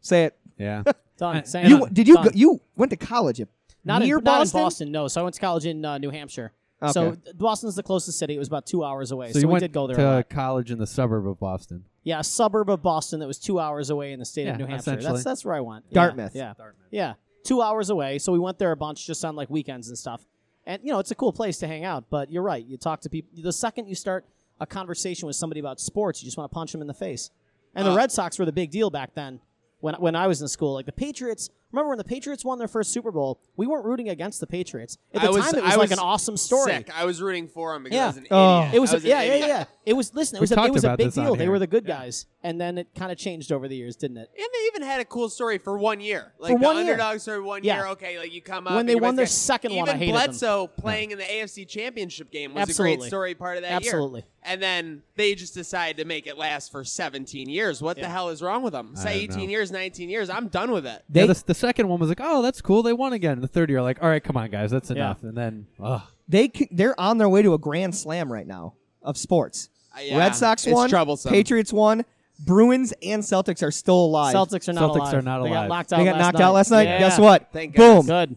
Say 0.00 0.24
it. 0.24 0.36
Yeah. 0.58 0.82
Done. 1.18 1.36
I- 1.38 1.42
Saying 1.42 1.68
You 1.68 1.84
it. 1.86 1.94
did 1.94 2.06
you 2.08 2.14
Done. 2.14 2.24
go, 2.24 2.30
you 2.34 2.60
went 2.76 2.90
to 2.90 2.96
college 2.96 3.40
at 3.40 3.48
not 3.84 4.02
near 4.02 4.18
in, 4.18 4.24
not 4.24 4.34
in 4.34 4.38
Boston? 4.44 4.60
Boston? 4.60 4.92
No. 4.92 5.08
So 5.08 5.20
I 5.20 5.24
went 5.24 5.34
to 5.34 5.40
college 5.40 5.66
in 5.66 5.84
uh, 5.84 5.98
New 5.98 6.10
Hampshire. 6.10 6.52
So 6.92 7.06
Okay. 7.06 7.20
th- 7.24 7.36
Boston's 7.38 7.74
the 7.74 7.82
closest 7.82 8.18
city. 8.20 8.36
It 8.36 8.38
was 8.38 8.46
about 8.46 8.64
two 8.66 8.84
hours 8.84 9.10
away. 9.10 9.28
So 9.28 9.32
So, 9.34 9.38
you 9.40 9.48
we 9.48 9.52
went 9.54 9.62
did 9.62 9.72
go 9.72 9.88
there. 9.88 9.96
a 9.96 9.98
to 9.98 10.04
lot. 10.16 10.28
college 10.30 10.70
in 10.70 10.78
the 10.78 10.86
suburb 10.86 11.26
of 11.26 11.40
Boston. 11.40 11.84
Yeah, 12.08 12.20
a 12.20 12.24
suburb 12.24 12.70
of 12.70 12.82
Boston 12.82 13.20
that 13.20 13.26
was 13.26 13.38
two 13.38 13.58
hours 13.60 13.90
away 13.90 14.12
in 14.12 14.18
the 14.18 14.24
state 14.24 14.46
Yeah, 14.46 14.52
of 14.52 14.58
New 14.58 14.66
Hampshire. 14.66 14.92
essentially. 14.92 15.12
That's 15.12 15.24
that's 15.24 15.44
where 15.44 15.54
I 15.54 15.60
went. 15.60 15.84
Yeah, 15.90 15.94
Dartmouth. 16.02 16.34
Yeah, 16.34 16.54
yeah, 16.90 17.14
two 17.44 17.60
hours 17.62 17.90
away. 17.90 18.18
So 18.18 18.32
we 18.32 18.38
went 18.38 18.58
there 18.58 18.72
a 18.72 18.76
bunch 18.76 19.06
just 19.06 19.24
on 19.24 19.36
like 19.36 19.50
weekends 19.50 19.88
and 19.88 19.96
stuff. 19.98 20.26
And 20.66 20.82
you 20.84 20.90
know, 20.92 20.98
it's 20.98 21.10
a 21.10 21.14
cool 21.14 21.32
place 21.32 21.58
to 21.58 21.66
hang 21.66 21.84
out. 21.84 22.04
But 22.10 22.30
you're 22.32 22.42
right. 22.42 22.64
You 22.64 22.76
talk 22.76 23.00
to 23.02 23.10
people. 23.10 23.30
The 23.42 23.52
second 23.52 23.88
you 23.88 23.94
start 23.94 24.24
a 24.60 24.66
conversation 24.66 25.26
with 25.26 25.36
somebody 25.36 25.60
about 25.60 25.80
sports, 25.80 26.22
you 26.22 26.26
just 26.26 26.36
want 26.36 26.50
to 26.50 26.54
punch 26.54 26.72
them 26.72 26.80
in 26.80 26.86
the 26.86 26.94
face. 26.94 27.30
And 27.74 27.86
the 27.86 27.92
Uh, 27.92 27.96
Red 27.96 28.10
Sox 28.10 28.38
were 28.38 28.44
the 28.46 28.52
big 28.52 28.70
deal 28.70 28.90
back 28.90 29.14
then. 29.14 29.40
When 29.80 29.94
when 29.96 30.16
I 30.16 30.26
was 30.26 30.42
in 30.42 30.48
school, 30.48 30.74
like 30.74 30.86
the 30.86 30.92
Patriots. 30.92 31.50
Remember 31.70 31.90
when 31.90 31.98
the 31.98 32.04
Patriots 32.04 32.44
won 32.46 32.58
their 32.58 32.66
first 32.68 32.92
Super 32.92 33.10
Bowl? 33.12 33.40
We 33.56 33.66
weren't 33.66 33.84
rooting 33.84 34.08
against 34.08 34.40
the 34.40 34.46
Patriots. 34.46 34.96
At 35.12 35.20
the 35.20 35.28
I 35.28 35.30
was- 35.30 35.44
time, 35.44 35.54
it 35.56 35.62
was 35.64 35.72
I 35.72 35.76
like 35.76 35.90
was 35.90 35.98
an 35.98 35.98
awesome 35.98 36.36
story. 36.38 36.72
Sick. 36.72 36.90
I 36.98 37.04
was 37.04 37.20
rooting 37.20 37.46
for 37.46 37.74
him 37.74 37.82
because 37.82 37.94
Yeah. 37.96 38.04
I 38.04 38.06
was 38.08 38.16
an 38.16 38.26
Oh. 38.30 38.58
idiot. 38.60 38.74
It 38.74 38.78
was, 38.80 38.90
I 38.90 38.96
a, 38.96 39.00
an 39.00 39.06
yeah, 39.06 39.22
yeah, 39.22 39.32
idiot. 39.34 39.48
yeah. 39.48 39.64
It 39.84 39.92
was 39.94 40.14
listen. 40.14 40.36
It 40.36 40.40
We 40.40 40.44
was 40.44 40.52
a, 40.52 40.54
talked 40.54 40.68
it 40.68 40.72
was 40.72 40.84
a 40.84 40.86
about 40.88 40.98
big 40.98 41.06
this 41.08 41.18
on 41.18 41.24
deal. 41.24 41.34
They 41.34 41.44
here. 41.44 41.50
were 41.50 41.58
the 41.58 41.66
good 41.66 41.86
guys, 41.86 42.26
and 42.42 42.60
then 42.60 42.78
it 42.78 42.88
kind 42.94 43.10
of 43.12 43.18
changed 43.18 43.52
over 43.52 43.68
the 43.68 43.76
years, 43.76 43.96
didn't 43.96 44.16
it? 44.18 44.30
And 44.36 44.46
they 44.52 44.66
even 44.68 44.82
had 44.82 45.00
a 45.00 45.04
cool 45.04 45.28
story 45.28 45.58
for 45.58 45.76
one 45.78 46.00
year. 46.00 46.32
Like 46.38 46.52
For 46.52 46.58
the 46.58 46.64
one 46.64 46.76
year. 46.76 46.84
underdog 46.84 47.20
story 47.20 47.40
one 47.40 47.64
Yeah. 47.64 47.76
year. 47.76 47.86
Okay, 47.88 48.18
like 48.18 48.32
you 48.32 48.40
come 48.42 48.66
up 48.66 48.72
When 48.72 48.80
and 48.80 48.88
they 48.88 48.94
you're 48.94 49.02
won 49.02 49.16
their 49.16 49.24
best 49.26 49.46
guy. 49.46 49.54
second 49.54 49.70
even 49.72 49.80
one, 49.80 49.88
I 49.90 49.92
hated 49.98 50.14
them. 50.14 50.24
Bledsoe 50.26 50.66
playing 50.68 51.10
in 51.10 51.18
the 51.18 51.24
AFC 51.24 51.64
Championship 51.66 52.30
game 52.30 52.54
was 52.54 52.60
a 52.60 52.62
Absolutely. 52.62 52.96
great 52.96 53.06
story 53.08 53.34
part 53.34 53.56
of 53.56 53.62
that 53.62 53.82
year. 53.82 53.92
Absolutely. 53.92 54.24
And 54.42 54.62
then 54.62 55.02
they 55.16 55.34
just 55.34 55.52
decided 55.54 55.96
to 55.98 56.04
make 56.06 56.26
it 56.26 56.38
last 56.38 56.70
for 56.72 56.82
17 56.84 57.48
years. 57.50 57.82
What 57.82 57.98
the 57.98 58.08
hell 58.08 58.28
is 58.30 58.40
wrong 58.40 58.62
with 58.62 58.72
them? 58.72 58.94
Say 58.94 59.26
don't 59.26 59.34
18 59.36 59.44
know. 59.46 59.50
years, 59.50 59.70
19 59.70 60.08
years. 60.08 60.30
I'm 60.30 60.48
done 60.48 60.70
with 60.70 60.86
it. 60.86 61.02
They 61.08 61.20
yeah, 61.20 61.26
the, 61.26 61.42
the 61.46 61.54
second 61.58 61.88
one 61.88 62.00
was 62.00 62.08
like, 62.08 62.20
oh, 62.22 62.42
that's 62.42 62.60
cool. 62.60 62.82
They 62.82 62.92
won 62.92 63.12
again. 63.12 63.32
And 63.32 63.42
the 63.42 63.48
third 63.48 63.68
year, 63.70 63.82
like, 63.82 64.02
all 64.02 64.08
right, 64.08 64.22
come 64.22 64.36
on, 64.36 64.50
guys, 64.50 64.70
that's 64.70 64.90
enough. 64.90 65.22
And 65.22 65.36
then, 65.36 65.66
ugh. 65.82 66.02
they 66.28 66.50
c- 66.54 66.68
they're 66.70 66.98
on 66.98 67.18
their 67.18 67.28
way 67.28 67.42
to 67.42 67.54
a 67.54 67.58
grand 67.58 67.94
slam 67.94 68.32
right 68.32 68.46
now 68.46 68.74
of 69.02 69.16
sports. 69.16 69.68
Uh, 69.96 70.00
yeah, 70.00 70.18
Red 70.18 70.34
Sox 70.34 70.66
it's 70.66 70.74
won. 70.74 70.88
troublesome. 70.88 71.30
Patriots 71.32 71.72
won. 71.72 72.04
Bruins 72.40 72.92
and 73.02 73.22
Celtics 73.22 73.62
are 73.66 73.70
still 73.72 74.04
alive. 74.06 74.34
Celtics 74.34 74.68
are 74.68 74.72
not 74.72 74.90
Celtics 74.90 74.96
alive. 74.96 75.14
are 75.14 75.22
not 75.22 75.42
They 75.42 75.48
got 75.48 75.56
alive. 75.56 75.68
knocked 75.68 75.92
out. 75.92 75.98
They 75.98 76.04
got 76.04 76.12
last 76.14 76.22
knocked 76.24 76.38
night. 76.38 76.44
out 76.44 76.54
last 76.54 76.70
night. 76.70 76.82
Yeah. 76.84 76.98
Guess 77.00 77.18
what? 77.18 77.48
Thank 77.52 77.74
Boom. 77.74 78.06
goodness. 78.06 78.06
Good. 78.06 78.36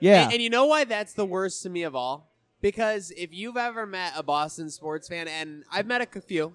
Yeah. 0.00 0.24
And, 0.24 0.32
and 0.34 0.42
you 0.42 0.50
know 0.50 0.66
why 0.66 0.84
that's 0.84 1.12
the 1.12 1.26
worst 1.26 1.62
to 1.64 1.70
me 1.70 1.82
of 1.82 1.94
all? 1.94 2.30
Because 2.62 3.12
if 3.14 3.34
you've 3.34 3.58
ever 3.58 3.84
met 3.84 4.14
a 4.16 4.22
Boston 4.22 4.70
sports 4.70 5.08
fan, 5.08 5.28
and 5.28 5.64
I've 5.70 5.86
met 5.86 6.00
a 6.00 6.20
few, 6.22 6.54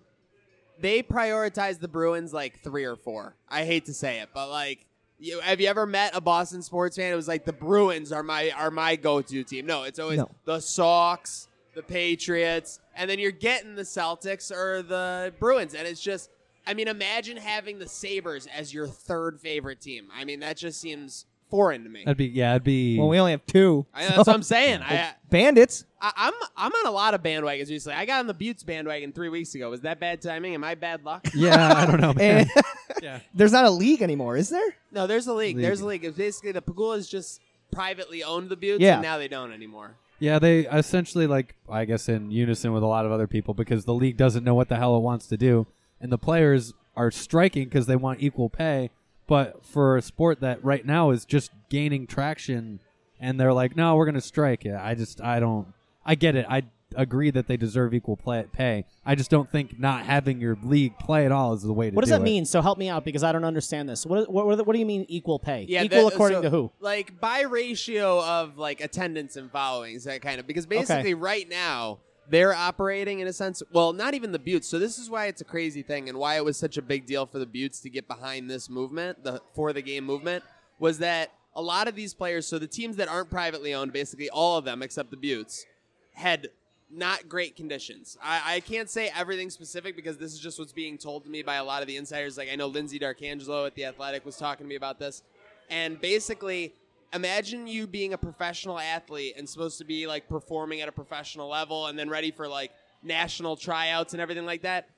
they 0.80 1.04
prioritize 1.04 1.80
the 1.80 1.88
Bruins 1.88 2.34
like 2.34 2.60
three 2.64 2.86
or 2.86 2.96
four. 2.96 3.36
I 3.48 3.66
hate 3.66 3.86
to 3.86 3.94
say 3.94 4.20
it, 4.20 4.30
but 4.34 4.50
like, 4.50 4.88
you, 5.20 5.40
have 5.42 5.60
you 5.62 5.68
ever 5.68 5.86
met 5.86 6.16
a 6.16 6.22
Boston 6.22 6.62
sports 6.62 6.96
fan? 6.98 7.12
It 7.12 7.16
was 7.16 7.28
like 7.28 7.46
the 7.46 7.54
Bruins 7.54 8.12
are 8.12 8.24
my 8.24 8.52
are 8.52 8.72
my 8.72 8.96
go 8.96 9.22
to 9.22 9.44
team. 9.44 9.66
No, 9.66 9.84
it's 9.84 10.00
always 10.00 10.18
No. 10.20 10.30
the 10.46 10.60
Sox, 10.60 11.48
the 11.76 11.84
Patriots, 11.84 12.80
and 12.96 13.10
then 13.10 13.20
you're 13.20 13.32
getting 13.32 13.76
the 13.76 13.84
Celtics 13.84 14.52
or 14.52 14.82
the 14.82 15.34
Bruins, 15.40 15.74
and 15.74 15.88
it's 15.88 16.02
just. 16.02 16.30
I 16.68 16.76
mean, 16.76 16.88
imagine 16.88 17.38
having 17.38 17.80
the 17.80 17.88
Sabres 17.88 18.46
as 18.46 18.72
your 18.72 18.86
third 18.86 19.40
favorite 19.40 19.82
team. 19.82 20.08
I 20.14 20.24
mean, 20.24 20.42
that 20.42 20.56
just 20.56 20.80
seems 20.80 21.26
foreign 21.50 21.84
to 21.84 21.90
me. 21.90 22.04
That'd 22.06 22.18
be, 22.18 22.26
yeah, 22.26 22.52
it'd 22.52 22.64
be. 22.64 22.98
well, 22.98 23.10
we 23.10 23.20
only 23.20 23.32
have 23.32 23.46
two. 23.46 23.86
I, 23.94 24.06
that's 24.06 24.18
what 24.18 24.30
I'm 24.30 24.44
saying. 24.44 24.82
I, 24.82 25.14
Bandits. 25.30 25.86
I, 26.02 26.12
I'm 26.16 26.34
I'm 26.56 26.72
on 26.72 26.88
a 26.88 26.92
lot 26.92 27.14
of 27.14 27.22
bandwagons 27.22 27.70
recently. 27.70 27.98
I 27.98 28.06
got 28.06 28.20
on 28.20 28.28
the 28.28 28.34
Beauts 28.34 28.64
bandwagon 28.64 29.12
three 29.12 29.30
weeks 29.30 29.54
ago. 29.56 29.70
Was 29.70 29.82
that 29.82 30.00
bad 30.00 30.22
timing? 30.22 30.54
Am 30.54 30.64
I 30.64 30.76
bad 30.76 31.04
luck? 31.04 31.28
yeah, 31.36 31.74
I 31.76 31.86
don't 31.86 32.00
know, 32.00 32.14
man. 32.14 32.50
And 32.56 32.64
yeah. 33.02 33.20
there's 33.34 33.52
not 33.52 33.66
a 33.66 33.70
league 33.70 34.02
anymore, 34.02 34.38
is 34.38 34.50
there? 34.50 34.76
no, 34.92 35.08
there's 35.08 35.28
a 35.28 35.34
league. 35.34 35.58
League. 35.58 35.66
There's 35.66 35.82
a 35.82 35.86
league. 35.86 36.06
It's 36.06 36.18
basically 36.18 36.52
the 36.54 36.62
Pegulas 36.62 37.10
just 37.10 37.42
privately 37.72 38.24
owned 38.24 38.50
the 38.50 38.56
Beauts, 38.56 38.82
Yeah. 38.82 38.94
and 38.96 39.04
now 39.04 39.18
they 39.18 39.28
don't 39.28 39.52
anymore. 39.52 39.96
Yeah, 40.20 40.40
they 40.40 40.62
essentially 40.68 41.28
like 41.28 41.56
I 41.70 41.86
guess 41.86 42.10
in 42.10 42.32
unison 42.32 42.74
with 42.74 42.84
a 42.84 42.88
lot 42.88 43.06
of 43.06 43.12
other 43.12 43.28
people 43.28 43.54
because 43.54 43.86
the 43.86 43.94
league 43.94 44.18
doesn't 44.18 44.44
know 44.44 44.54
what 44.56 44.68
the 44.70 44.76
hell 44.78 44.96
it 44.98 45.02
wants 45.02 45.28
to 45.28 45.38
do, 45.38 45.68
and 46.02 46.12
the 46.12 46.18
players 46.18 46.74
are 46.96 47.12
striking 47.12 47.66
because 47.66 47.86
they 47.88 47.96
want 47.96 48.22
equal 48.22 48.50
pay. 48.50 48.90
But 49.30 49.64
for 49.64 49.96
a 49.96 50.02
sport 50.02 50.42
that 50.42 50.64
right 50.66 50.84
now 50.84 51.12
is 51.12 51.24
just 51.24 51.52
gaining 51.70 52.08
traction, 52.08 52.80
and 53.20 53.40
they're 53.40 53.54
like, 53.54 53.76
no, 53.76 53.96
we're 53.96 54.08
gonna 54.08 54.22
strike. 54.22 54.64
Yeah, 54.66 54.84
I 54.84 54.96
just 54.96 55.22
I 55.22 55.40
don't. 55.40 55.68
I 56.04 56.16
get 56.16 56.36
it. 56.36 56.48
I 56.50 56.64
agree 56.96 57.30
that 57.30 57.48
they 57.48 57.56
deserve 57.56 57.94
equal 57.94 58.18
play, 58.18 58.46
pay. 58.52 58.86
I 59.06 59.14
just 59.14 59.30
don't 59.30 59.48
think 59.48 59.80
not 59.80 60.06
having 60.06 60.42
your 60.42 60.58
league 60.64 60.98
play 60.98 61.26
at 61.26 61.32
all 61.32 61.54
is 61.54 61.62
the 61.62 61.72
way 61.72 61.86
to 61.86 61.92
do 61.92 61.94
it. 61.94 61.96
What 61.96 62.02
does 62.02 62.10
do 62.10 62.16
that 62.16 62.22
it. 62.22 62.24
mean? 62.24 62.46
So 62.46 62.64
help 62.64 62.80
me 62.80 62.90
out 62.90 63.06
because 63.06 63.24
I 63.24 63.32
don't 63.32 63.44
understand 63.46 63.88
this. 63.88 64.04
What 64.04 64.32
what, 64.32 64.48
what, 64.48 64.66
what 64.66 64.74
do 64.74 64.80
you 64.80 64.86
mean 64.88 65.06
equal 65.08 65.38
pay? 65.38 65.66
Yeah, 65.70 65.84
equal 65.84 66.06
that- 66.06 66.14
according 66.14 66.40
so, 66.40 66.42
to 66.42 66.50
who? 66.50 66.72
Like 66.80 67.20
by 67.20 67.42
ratio 67.42 68.24
of 68.24 68.58
like 68.58 68.82
attendance 68.82 69.36
and 69.36 69.52
followings, 69.52 70.06
that 70.06 70.24
kind 70.24 70.40
of 70.40 70.48
because 70.48 70.66
basically 70.66 71.14
right 71.14 71.48
now 71.48 72.00
they're 72.30 72.54
operating 72.54 73.20
in 73.20 73.28
a 73.28 73.34
sense. 73.34 73.64
Well, 73.72 73.94
not 73.94 74.14
even 74.14 74.32
the 74.32 74.40
Beauts. 74.40 74.68
So 74.68 74.80
this 74.80 74.98
is 74.98 75.10
why 75.10 75.26
it's 75.26 75.42
a 75.42 75.46
crazy 75.46 75.82
thing 75.82 76.10
and 76.10 76.18
why 76.18 76.36
it 76.38 76.46
was 76.46 76.58
such 76.58 76.78
a 76.78 76.82
big 76.82 77.06
deal 77.06 77.26
for 77.26 77.40
the 77.40 77.46
Beauts 77.46 77.80
to 77.82 77.90
get 77.90 78.08
behind 78.08 78.50
this 78.50 78.70
movement, 78.70 79.24
the 79.24 79.42
for 79.54 79.74
the 79.74 79.82
game 79.82 80.06
movement, 80.06 80.44
was 80.80 81.00
that 81.00 81.34
a 81.56 81.62
lot 81.62 81.88
of 81.88 81.96
these 81.96 82.14
players. 82.14 82.48
So 82.48 82.60
the 82.60 82.68
teams 82.68 82.96
that 82.98 83.08
aren't 83.08 83.30
privately 83.30 83.74
owned, 83.74 83.92
basically 83.94 84.30
all 84.30 84.58
of 84.58 84.66
them 84.66 84.82
except 84.82 85.12
the 85.12 85.18
Beauts, 85.18 85.66
had 86.14 86.50
not 86.92 87.30
great 87.30 87.56
conditions. 87.56 88.18
I, 88.24 88.56
I 88.56 88.60
can't 88.62 88.90
say 88.90 89.12
everything 89.16 89.50
specific 89.50 89.96
because 89.96 90.18
this 90.18 90.34
is 90.34 90.40
just 90.40 90.58
what's 90.58 90.72
being 90.74 90.98
told 90.98 91.24
to 91.26 91.30
me 91.30 91.44
by 91.44 91.56
a 91.56 91.64
lot 91.64 91.82
of 91.82 91.88
the 91.88 91.98
insiders. 91.98 92.38
Like 92.38 92.50
I 92.52 92.56
know 92.56 92.68
Lindsay 92.68 93.00
D'Arcangelo 93.00 93.66
at 93.66 93.76
the 93.76 93.86
Athletic 93.86 94.26
was 94.26 94.38
talking 94.38 94.66
to 94.66 94.70
me 94.70 94.76
about 94.76 95.00
this, 95.00 95.24
and 95.70 96.00
basically, 96.02 96.74
imagine 97.14 97.68
you 97.68 97.88
being 97.88 98.14
a 98.14 98.18
professional 98.18 98.80
athlete 98.80 99.36
and 99.38 99.48
supposed 99.48 99.78
to 99.80 99.86
be 99.86 100.08
like 100.08 100.28
performing 100.28 100.82
at 100.82 100.88
a 100.88 100.92
professional 100.92 101.50
level 101.50 101.88
and 101.88 101.98
then 101.98 102.10
ready 102.10 102.32
for 102.32 102.48
like 102.48 102.72
national 103.04 103.56
tryouts 103.56 104.14
and 104.14 104.22
everything 104.22 104.46
like 104.46 104.62
that, 104.62 104.90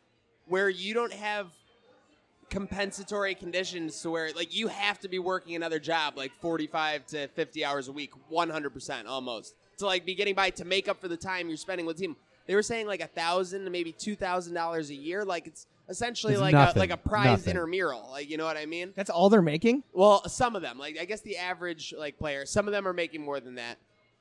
where 0.48 0.70
you 0.70 0.94
don't 0.94 1.14
have 1.14 1.48
compensatory 2.50 3.34
conditions 3.34 4.02
to 4.02 4.10
where 4.10 4.32
like 4.36 4.54
you 4.54 4.68
have 4.68 5.00
to 5.00 5.08
be 5.08 5.20
working 5.20 5.56
another 5.56 5.80
job 5.80 6.18
like 6.18 6.34
45 6.42 7.06
to 7.06 7.28
50 7.30 7.64
hours 7.64 7.88
a 7.88 7.94
week 7.94 8.12
100% 8.30 9.06
almost 9.08 9.56
to 9.78 9.86
like 9.86 10.06
be 10.06 10.14
getting 10.14 10.36
by 10.36 10.50
to 10.50 10.66
make 10.66 10.90
up 10.90 11.00
for 11.00 11.08
the 11.08 11.16
time 11.16 11.48
you're 11.48 11.56
spending 11.56 11.86
with 11.86 11.96
the 11.96 12.08
team. 12.08 12.16
They 12.48 12.56
were 12.56 12.64
saying 12.64 12.88
like 12.88 13.00
a 13.00 13.08
thousand 13.08 13.64
to 13.64 13.70
maybe 13.70 13.94
two 13.94 14.18
thousand 14.18 14.54
dollars 14.54 14.90
a 14.90 14.96
year 14.96 15.24
like 15.24 15.48
it's 15.48 15.66
essentially 15.92 16.34
It's 16.34 16.42
like 16.42 16.54
nothing. 16.54 16.78
a 16.78 16.80
like 16.80 16.90
a 16.92 16.98
prize 16.98 17.26
Nothing. 17.26 17.52
intramural 17.52 18.10
like 18.10 18.30
you 18.30 18.38
know 18.38 18.46
what 18.46 18.58
i 18.58 18.66
mean 18.66 18.94
That's 18.96 19.10
all 19.12 19.30
they're 19.30 19.42
making? 19.42 19.84
well, 19.94 20.28
some 20.28 20.56
of 20.56 20.62
them, 20.64 20.78
like 20.80 20.98
I 21.00 21.06
guess 21.06 21.22
the 21.22 21.38
average 21.38 21.94
like 21.98 22.18
player, 22.18 22.46
some 22.46 22.68
of 22.68 22.72
them 22.72 22.88
are 22.88 22.94
making 22.94 23.22
more 23.22 23.40
than 23.40 23.56
that. 23.56 23.78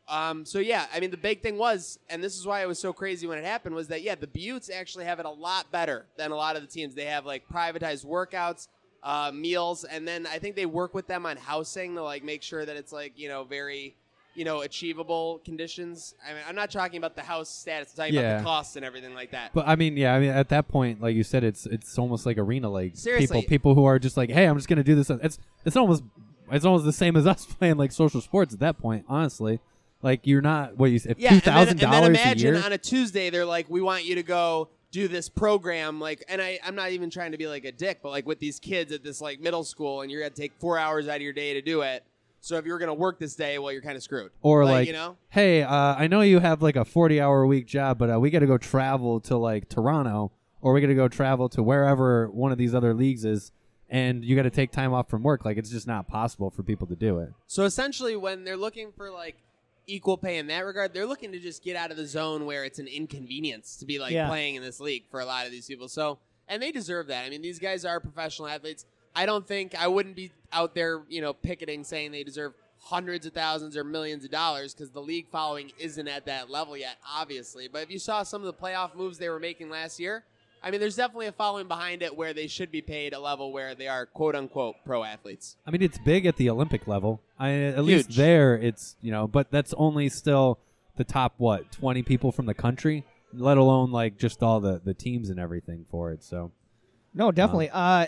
Um, 0.09 0.45
so 0.45 0.59
yeah, 0.59 0.87
I 0.93 0.99
mean 0.99 1.11
the 1.13 1.17
big 1.17 1.41
thing 1.41 1.57
was, 1.57 1.99
and 2.09 2.23
this 2.23 2.37
is 2.37 2.45
why 2.45 2.63
it 2.63 2.67
was 2.69 2.79
so 2.81 2.93
crazy 2.93 3.27
when 3.29 3.39
it 3.39 3.45
happened, 3.45 3.75
was 3.77 3.87
that 3.89 4.03
yeah, 4.03 4.17
the 4.17 4.27
Beauts 4.27 4.69
actually 4.69 5.05
have 5.05 5.21
it 5.21 5.27
a 5.27 5.31
lot 5.31 5.71
better 5.71 6.07
than 6.17 6.33
a 6.33 6.37
lot 6.37 6.57
of 6.57 6.63
the 6.63 6.69
teams. 6.69 6.95
They 6.97 7.05
have 7.05 7.25
like 7.25 7.45
privatized 7.49 8.05
workouts, 8.05 8.67
uh, 9.05 9.31
meals, 9.33 9.85
and 9.85 10.09
then 10.09 10.27
I 10.27 10.39
think 10.41 10.57
they 10.57 10.67
work 10.67 10.95
with 10.95 11.07
them 11.07 11.27
on 11.27 11.37
housing 11.37 11.95
to 11.95 12.03
like 12.03 12.25
make 12.25 12.43
sure 12.43 12.65
that 12.67 12.75
it's 12.77 12.93
like 12.93 13.13
you 13.17 13.29
know 13.29 13.45
very, 13.45 13.95
you 14.41 14.47
know, 14.47 14.63
achievable 14.63 15.43
conditions. 15.45 16.15
I 16.27 16.33
mean, 16.33 16.43
I'm 16.49 16.55
not 16.55 16.71
talking 16.71 16.97
about 16.97 17.15
the 17.15 17.21
house 17.21 17.51
status. 17.51 17.91
I'm 17.93 17.97
talking 17.99 18.15
Yeah. 18.15 18.21
about 18.21 18.39
the 18.39 18.45
costs 18.45 18.77
and 18.77 18.87
everything 18.87 19.13
like 19.13 19.33
that. 19.33 19.53
But 19.53 19.69
I 19.69 19.77
mean, 19.77 19.99
yeah, 19.99 20.15
I 20.15 20.19
mean, 20.19 20.31
at 20.31 20.49
that 20.49 20.67
point, 20.67 21.03
like 21.03 21.15
you 21.15 21.23
said, 21.23 21.45
it's 21.45 21.67
it's 21.67 21.99
almost 21.99 22.25
like 22.25 22.39
arena 22.39 22.73
league. 22.73 22.97
Seriously. 22.97 23.27
people 23.43 23.49
people 23.51 23.75
who 23.75 23.85
are 23.85 23.99
just 23.99 24.17
like, 24.17 24.31
hey, 24.31 24.47
I'm 24.47 24.57
just 24.57 24.67
gonna 24.67 24.83
do 24.83 24.95
this. 24.95 25.11
It's 25.11 25.39
it's 25.67 25.77
almost 25.77 26.03
it's 26.51 26.65
almost 26.65 26.87
the 26.87 26.93
same 26.95 27.17
as 27.17 27.27
us 27.33 27.45
playing 27.45 27.77
like 27.77 27.93
social 27.93 28.23
sports 28.23 28.55
at 28.55 28.61
that 28.61 28.79
point. 28.79 29.05
Honestly, 29.11 29.61
like 30.01 30.27
you're 30.27 30.41
not 30.41 30.79
what 30.79 30.91
you 30.91 30.99
said 30.99 31.17
yeah, 31.19 31.29
two 31.29 31.41
thousand 31.41 31.73
and 31.73 31.81
then 31.81 31.91
dollars 31.91 32.17
a 32.17 32.23
imagine 32.23 32.55
year. 32.55 32.65
on 32.65 32.73
a 32.73 32.79
Tuesday 32.79 33.29
they're 33.29 33.45
like, 33.45 33.69
we 33.69 33.83
want 33.83 34.07
you 34.07 34.15
to 34.15 34.23
go 34.23 34.71
do 34.91 35.07
this 35.07 35.29
program, 35.29 36.01
like, 36.01 36.25
and 36.29 36.43
I, 36.43 36.59
I'm 36.65 36.75
not 36.75 36.91
even 36.91 37.11
trying 37.11 37.31
to 37.31 37.39
be 37.39 37.47
like 37.47 37.65
a 37.65 37.71
dick, 37.71 38.01
but 38.03 38.09
like 38.09 38.27
with 38.27 38.41
these 38.41 38.59
kids 38.59 38.91
at 38.91 39.05
this 39.05 39.21
like 39.21 39.39
middle 39.39 39.65
school, 39.65 40.01
and 40.01 40.11
you're 40.11 40.21
gonna 40.23 40.31
take 40.31 40.53
four 40.59 40.79
hours 40.79 41.07
out 41.09 41.17
of 41.17 41.23
your 41.23 41.33
day 41.35 41.55
to 41.55 41.61
do 41.63 41.83
it. 41.83 42.03
So 42.41 42.57
if 42.57 42.65
you 42.67 42.73
were 42.73 42.79
gonna 42.79 42.95
work 42.95 43.19
this 43.19 43.35
day, 43.37 43.59
well, 43.59 43.71
you're 43.73 43.83
kind 43.83 43.97
of 43.97 44.03
screwed. 44.03 44.31
or 44.43 44.65
like, 44.65 44.73
like, 44.73 44.87
you 44.87 44.93
know, 44.95 45.17
hey, 45.29 45.63
uh, 45.63 45.95
I 45.97 46.07
know 46.07 46.23
you 46.23 46.39
have 46.41 46.63
like 46.63 46.77
a 46.77 46.85
40 46.85 47.21
hour 47.21 47.43
a 47.43 47.47
week 47.47 47.67
job, 47.67 47.99
but 47.99 48.11
uh, 48.15 48.19
we 48.21 48.31
got 48.31 48.39
to 48.41 48.47
go 48.47 48.57
travel 48.59 49.21
to 49.21 49.37
like 49.37 49.69
Toronto, 49.69 50.33
or 50.63 50.73
we 50.73 50.81
got 50.81 50.87
to 50.89 50.95
go 50.95 51.09
travel 51.09 51.49
to 51.51 51.63
wherever 51.63 52.31
one 52.31 52.51
of 52.53 52.59
these 52.59 52.75
other 52.75 52.95
leagues 52.95 53.25
is, 53.25 53.53
and 53.89 54.25
you 54.25 54.37
got 54.37 54.43
to 54.43 54.51
take 54.51 54.71
time 54.73 54.93
off 54.95 55.09
from 55.11 55.23
work. 55.23 55.45
Like 55.45 55.59
it's 55.59 55.71
just 55.71 55.87
not 55.87 56.09
possible 56.09 56.51
for 56.51 56.63
people 56.63 56.87
to 56.87 56.97
do 56.97 57.19
it. 57.19 57.31
So 57.47 57.65
essentially, 57.65 58.17
when 58.17 58.45
they're 58.45 58.57
looking 58.57 58.93
for 58.93 59.11
like 59.11 59.37
equal 59.87 60.17
pay 60.17 60.39
in 60.39 60.47
that 60.47 60.61
regard, 60.65 60.95
they're 60.95 61.07
looking 61.07 61.33
to 61.33 61.39
just 61.41 61.63
get 61.65 61.77
out 61.77 61.91
of 61.91 61.97
the 61.97 62.07
zone 62.07 62.47
where 62.47 62.65
it's 62.65 62.79
an 62.79 62.87
inconvenience 62.87 63.77
to 63.77 63.85
be 63.87 63.99
like 63.99 64.13
Yeah. 64.13 64.29
playing 64.29 64.55
in 64.55 64.63
this 64.63 64.81
league 64.81 65.05
for 65.11 65.21
a 65.21 65.25
lot 65.27 65.47
of 65.47 65.53
these 65.53 65.67
people. 65.67 65.89
So, 65.89 66.19
and 66.49 66.63
they 66.63 66.71
deserve 66.73 67.09
that. 67.09 67.25
I 67.27 67.31
mean, 67.31 67.43
these 67.43 67.59
guys 67.59 67.85
are 67.85 67.99
professional 68.01 68.49
athletes. 68.49 68.87
I 69.15 69.27
don't 69.27 69.47
think 69.47 69.75
I 69.75 69.89
wouldn't 69.89 70.17
be 70.17 70.33
out 70.53 70.75
there, 70.75 71.03
you 71.09 71.21
know, 71.21 71.33
picketing 71.33 71.85
saying 71.85 72.13
they 72.13 72.25
deserve 72.25 72.55
hundreds 72.83 73.27
of 73.27 73.33
thousands 73.33 73.77
or 73.77 73.85
millions 73.85 74.25
of 74.25 74.31
dollars 74.31 74.75
because 74.75 74.91
the 74.91 75.03
league 75.03 75.29
following 75.31 75.71
isn't 75.79 76.09
at 76.09 76.27
that 76.27 76.51
level 76.51 76.77
yet, 76.77 76.97
obviously. 77.07 77.69
But 77.69 77.83
if 77.83 77.91
you 77.91 77.99
saw 77.99 78.23
some 78.23 78.43
of 78.43 78.47
the 78.47 78.55
playoff 78.55 78.95
moves 78.95 79.19
they 79.19 79.29
were 79.29 79.41
making 79.41 79.71
last 79.71 80.01
year, 80.01 80.25
I 80.63 80.71
mean, 80.71 80.81
there's 80.81 80.97
definitely 80.97 81.27
a 81.27 81.33
following 81.33 81.69
behind 81.69 82.03
it 82.03 82.15
where 82.15 82.35
they 82.35 82.47
should 82.47 82.71
be 82.71 82.83
paid 82.83 83.15
a 83.15 83.19
level 83.21 83.53
where 83.53 83.75
they 83.75 83.89
are 83.89 84.07
quote 84.07 84.35
unquote 84.35 84.77
pro 84.85 85.05
athletes. 85.05 85.57
I 85.67 85.71
mean, 85.71 85.83
it's 85.83 85.99
big 85.99 86.27
at 86.27 86.37
the 86.37 86.51
Olympic 86.51 86.87
level. 86.87 87.23
I 87.39 87.51
at 87.53 87.85
least 87.85 88.17
there, 88.17 88.55
it's 88.57 88.97
you 89.01 89.11
know, 89.11 89.27
but 89.27 89.51
that's 89.51 89.73
only 89.75 90.09
still 90.09 90.59
the 90.97 91.05
top 91.05 91.35
what 91.39 91.73
20 91.73 92.03
people 92.03 92.31
from 92.31 92.47
the 92.47 92.55
country, 92.55 93.05
let 93.33 93.57
alone 93.57 93.91
like 93.91 94.19
just 94.19 94.43
all 94.43 94.61
the 94.61 94.81
the 94.85 94.93
teams 94.95 95.31
and 95.31 95.41
everything 95.41 95.87
for 95.91 96.13
it. 96.13 96.23
So 96.23 96.53
No, 97.15 97.33
definitely. 97.33 97.71
Uh, 97.71 98.07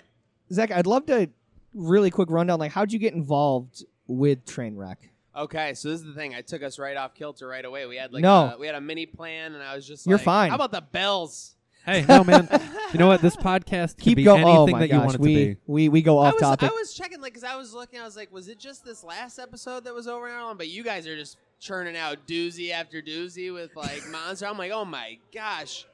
Zach, 0.52 0.70
I'd 0.70 0.86
love 0.86 1.06
to 1.06 1.28
really 1.74 2.10
quick 2.10 2.30
rundown. 2.30 2.58
Like, 2.58 2.72
how'd 2.72 2.92
you 2.92 2.98
get 2.98 3.14
involved 3.14 3.84
with 4.06 4.44
Trainwreck? 4.44 4.96
Okay, 5.34 5.72
so 5.74 5.88
this 5.88 6.00
is 6.00 6.06
the 6.06 6.12
thing. 6.12 6.34
I 6.34 6.42
took 6.42 6.62
us 6.62 6.78
right 6.78 6.96
off 6.96 7.14
kilter 7.14 7.46
right 7.48 7.64
away. 7.64 7.86
We 7.86 7.96
had 7.96 8.12
like 8.12 8.22
No. 8.22 8.52
a, 8.54 8.58
we 8.58 8.66
had 8.66 8.74
a 8.76 8.80
mini 8.82 9.06
plan, 9.06 9.54
and 9.54 9.62
I 9.62 9.74
was 9.74 9.86
just 9.86 10.06
You're 10.06 10.18
like, 10.18 10.24
fine. 10.24 10.50
How 10.50 10.56
about 10.56 10.72
the 10.72 10.82
bells? 10.82 11.56
hey, 11.86 12.04
no 12.08 12.22
man, 12.22 12.46
you 12.92 12.98
know 12.98 13.08
what? 13.08 13.20
This 13.22 13.34
podcast 13.48 13.96
can 13.96 14.04
Keep 14.04 14.16
be 14.16 14.22
going. 14.24 14.42
anything 14.42 14.56
Oh 14.56 14.66
my 14.68 14.78
that 14.80 14.86
you 14.88 14.92
gosh, 14.92 15.04
want 15.06 15.14
it 15.16 15.20
we, 15.20 15.34
to 15.34 15.54
be. 15.54 15.60
we 15.66 15.88
we 15.88 16.02
go 16.02 16.18
I 16.18 16.28
off 16.28 16.34
was 16.34 16.42
topic. 16.42 16.70
I 16.70 16.72
was 16.74 16.92
checking 16.94 17.20
like 17.22 17.32
because 17.32 17.42
I 17.48 17.56
was 17.56 17.72
looking. 17.74 17.98
I 17.98 18.04
was 18.04 18.14
like, 18.14 18.30
was 18.30 18.48
it 18.48 18.58
just 18.60 18.84
this 18.84 19.02
last 19.02 19.38
episode 19.38 19.84
that 19.84 19.94
was 19.94 20.06
over 20.06 20.28
and 20.28 20.36
on? 20.36 20.56
But 20.58 20.68
you 20.68 20.84
guys 20.84 21.06
are 21.08 21.16
just 21.16 21.38
churning 21.58 21.96
out 21.96 22.18
doozy 22.28 22.70
after 22.70 23.00
doozy 23.02 23.52
with 23.52 23.74
like 23.74 24.02
monster. 24.10 24.46
I'm 24.46 24.58
like, 24.58 24.70
oh 24.70 24.84
my 24.84 25.18
gosh. 25.34 25.86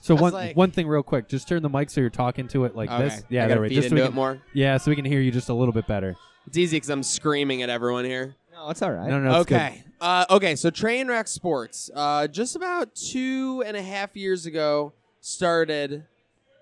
So 0.00 0.14
one 0.14 0.32
like- 0.32 0.56
one 0.56 0.70
thing 0.70 0.86
real 0.86 1.02
quick, 1.02 1.28
just 1.28 1.48
turn 1.48 1.62
the 1.62 1.68
mic 1.68 1.88
so 1.90 2.00
you're 2.00 2.10
talking 2.10 2.46
to 2.48 2.64
it 2.64 2.76
like 2.76 2.90
this. 2.90 3.22
Yeah, 3.30 3.44
I 3.44 3.46
there 3.46 3.56
gotta 3.56 3.60
we 3.62 3.68
feed 3.70 3.74
just 3.76 3.88
so 3.88 3.92
into 3.92 4.02
we 4.02 4.02
it 4.02 4.06
can, 4.08 4.14
more. 4.14 4.42
Yeah, 4.52 4.76
so 4.76 4.90
we 4.90 4.96
can 4.96 5.04
hear 5.06 5.20
you 5.20 5.30
just 5.30 5.48
a 5.48 5.54
little 5.54 5.72
bit 5.72 5.86
better. 5.86 6.16
It's 6.46 6.58
easy 6.58 6.76
because 6.76 6.90
I'm 6.90 7.02
screaming 7.02 7.62
at 7.62 7.70
everyone 7.70 8.04
here. 8.04 8.36
no, 8.52 8.68
it's 8.68 8.82
all 8.82 8.92
right. 8.92 9.08
No, 9.08 9.18
no, 9.18 9.40
it's 9.40 9.48
good. 9.48 9.54
okay. 9.56 9.82
Uh, 10.00 10.26
okay. 10.28 10.56
So 10.56 10.70
Trainwreck 10.70 11.26
Sports, 11.28 11.90
uh, 11.94 12.26
just 12.26 12.54
about 12.54 12.94
two 12.94 13.62
and 13.66 13.76
a 13.78 13.82
half 13.82 14.14
years 14.14 14.44
ago, 14.46 14.92
started. 15.20 16.04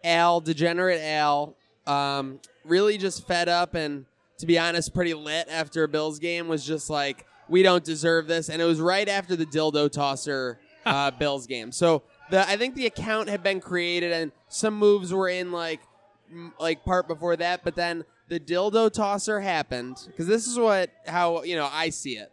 Al, 0.05 0.41
degenerate 0.41 1.01
Al, 1.01 1.57
um, 1.87 2.41
really 2.65 2.99
just 2.99 3.27
fed 3.27 3.49
up 3.49 3.75
and, 3.75 4.05
to 4.39 4.47
be 4.47 4.59
honest, 4.59 4.93
pretty 4.95 5.15
lit 5.15 5.49
after 5.49 5.85
a 5.85 5.89
Bills 5.89 6.19
game. 6.19 6.49
Was 6.49 6.65
just 6.65 6.91
like, 6.91 7.25
we 7.49 7.63
don't 7.63 7.85
deserve 7.85 8.27
this, 8.27 8.49
and 8.49 8.61
it 8.63 8.65
was 8.65 8.81
right 8.81 9.09
after 9.09 9.37
the 9.37 9.47
dildo 9.47 9.91
tosser 9.91 10.59
uh, 10.87 11.11
Bills 11.13 11.47
game. 11.47 11.71
So 11.73 12.03
the 12.33 12.49
I 12.49 12.57
think 12.57 12.75
the 12.75 12.87
account 12.87 13.29
had 13.29 13.43
been 13.43 13.61
created, 13.61 14.11
and 14.11 14.33
some 14.49 14.75
moves 14.75 15.13
were 15.13 15.29
in 15.29 15.53
like 15.53 15.81
m- 16.31 16.55
like 16.59 16.83
part 16.83 17.07
before 17.07 17.37
that, 17.37 17.63
but 17.63 17.77
then 17.77 18.05
the 18.29 18.41
dildo 18.41 18.91
tosser 18.91 19.41
happened 19.41 19.99
because 20.07 20.27
this 20.27 20.47
is 20.47 20.59
what 20.59 20.91
how 21.07 21.43
you 21.43 21.55
know 21.57 21.69
I 21.71 21.91
see 21.91 22.17
it, 22.17 22.33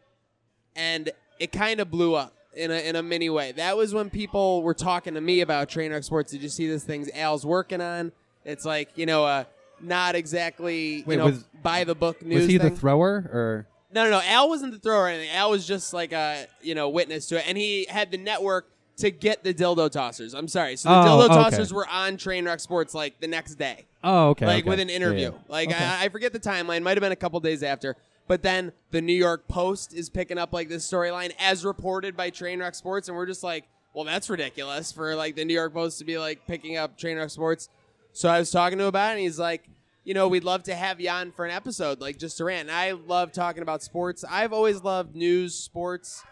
and 0.75 1.11
it 1.37 1.51
kind 1.51 1.81
of 1.81 1.91
blew 1.91 2.15
up 2.15 2.33
in 2.55 2.71
a 2.71 2.75
in 2.75 2.95
a 2.95 3.03
mini 3.03 3.29
way. 3.29 3.51
That 3.51 3.75
was 3.75 3.93
when 3.93 4.09
people 4.09 4.63
were 4.63 4.73
talking 4.73 5.15
to 5.15 5.21
me 5.21 5.41
about 5.41 5.67
Trainwreck 5.67 6.05
Sports. 6.05 6.31
Did 6.31 6.41
you 6.43 6.49
see 6.49 6.67
this 6.67 6.85
thing 6.85 7.05
Al's 7.13 7.45
working 7.45 7.81
on? 7.81 8.13
It's 8.45 8.63
like 8.63 8.89
you 8.95 9.05
know 9.05 9.25
uh 9.25 9.43
not 9.81 10.15
exactly 10.15 11.03
Wait, 11.05 11.15
you 11.15 11.17
know 11.19 11.25
was- 11.25 11.43
by 11.61 11.83
the 11.83 11.95
book 11.95 12.21
news. 12.21 12.43
Was 12.43 12.47
he 12.49 12.57
thing. 12.57 12.69
the 12.73 12.79
thrower 12.79 13.29
or? 13.33 13.67
No, 13.91 14.03
no, 14.05 14.11
no. 14.11 14.21
Al 14.23 14.47
wasn't 14.47 14.71
the 14.71 14.79
thrower 14.79 15.03
or 15.03 15.07
anything. 15.09 15.35
Al 15.35 15.49
was 15.51 15.67
just 15.67 15.93
like 15.93 16.13
a 16.13 16.47
you 16.61 16.73
know 16.73 16.87
witness 16.87 17.25
to 17.27 17.37
it, 17.37 17.43
and 17.47 17.57
he 17.57 17.85
had 17.89 18.11
the 18.11 18.17
network 18.17 18.69
to 18.99 19.11
get 19.11 19.43
the 19.43 19.53
dildo 19.53 19.89
tossers. 19.89 20.33
I'm 20.33 20.47
sorry. 20.47 20.75
So 20.75 20.89
the 20.89 20.95
Oh, 20.95 21.03
dildo 21.03 21.25
okay. 21.25 21.57
tossers 21.57 21.73
were 21.73 21.87
on 21.87 22.17
Trainwreck 22.17 22.59
Sports 22.61 22.93
like 22.93 23.19
the 23.19 23.27
next 23.27 23.55
day, 23.55 23.85
Oh, 24.03 24.29
okay. 24.29 24.45
like 24.45 24.63
okay. 24.63 24.69
with 24.69 24.79
an 24.79 24.89
interview. 24.89 25.23
Yeah, 25.23 25.29
yeah. 25.31 25.37
Like 25.49 25.69
Okay. 25.69 25.83
I, 25.83 26.05
I 26.05 26.09
forget 26.09 26.33
the 26.33 26.39
timeline. 26.39 26.83
Might 26.83 26.97
have 26.97 27.01
been 27.01 27.11
a 27.11 27.15
couple 27.17 27.39
days 27.39 27.63
after. 27.63 27.95
But 28.27 28.43
then 28.43 28.73
the 28.91 29.01
New 29.01 29.13
York 29.15 29.47
Post 29.47 29.93
is 29.93 30.09
picking 30.09 30.37
up 30.37 30.53
like 30.53 30.69
this 30.69 30.89
storyline 30.89 31.31
as 31.39 31.65
reported 31.65 32.15
by 32.15 32.29
Trainwreck 32.29 32.75
Sports, 32.75 33.07
and 33.07 33.17
we're 33.17 33.25
just 33.25 33.43
like, 33.43 33.65
well, 33.95 34.05
that's 34.05 34.29
ridiculous 34.29 34.91
for 34.91 35.15
like 35.15 35.35
the 35.35 35.43
New 35.43 35.55
York 35.55 35.73
Post 35.73 35.97
to 35.99 36.05
be 36.05 36.17
like 36.19 36.45
picking 36.45 36.77
up 36.77 36.97
Trainwreck 36.97 37.31
Sports. 37.31 37.69
So 38.13 38.29
I 38.29 38.37
was 38.39 38.51
talking 38.51 38.77
to 38.77 38.83
him 38.83 38.89
about 38.89 39.09
it, 39.09 39.13
and 39.13 39.21
he's 39.21 39.39
like, 39.39 39.67
you 40.03 40.13
know, 40.13 40.27
we'd 40.27 40.43
love 40.43 40.63
to 40.63 40.75
have 40.75 41.01
you 41.01 41.09
on 41.09 41.31
for 41.31 41.43
an 41.45 41.51
episode, 41.51 41.99
like 42.01 42.17
just 42.19 42.37
to 42.37 42.45
rant. 42.45 42.69
And 42.69 42.71
I 42.77 42.91
love 42.91 43.31
talking 43.31 43.63
about 43.63 43.81
sports. 43.81 44.23
I've 44.29 44.53
always 44.53 44.83
loved 44.83 45.15
news, 45.15 45.55
sports. 45.55 46.23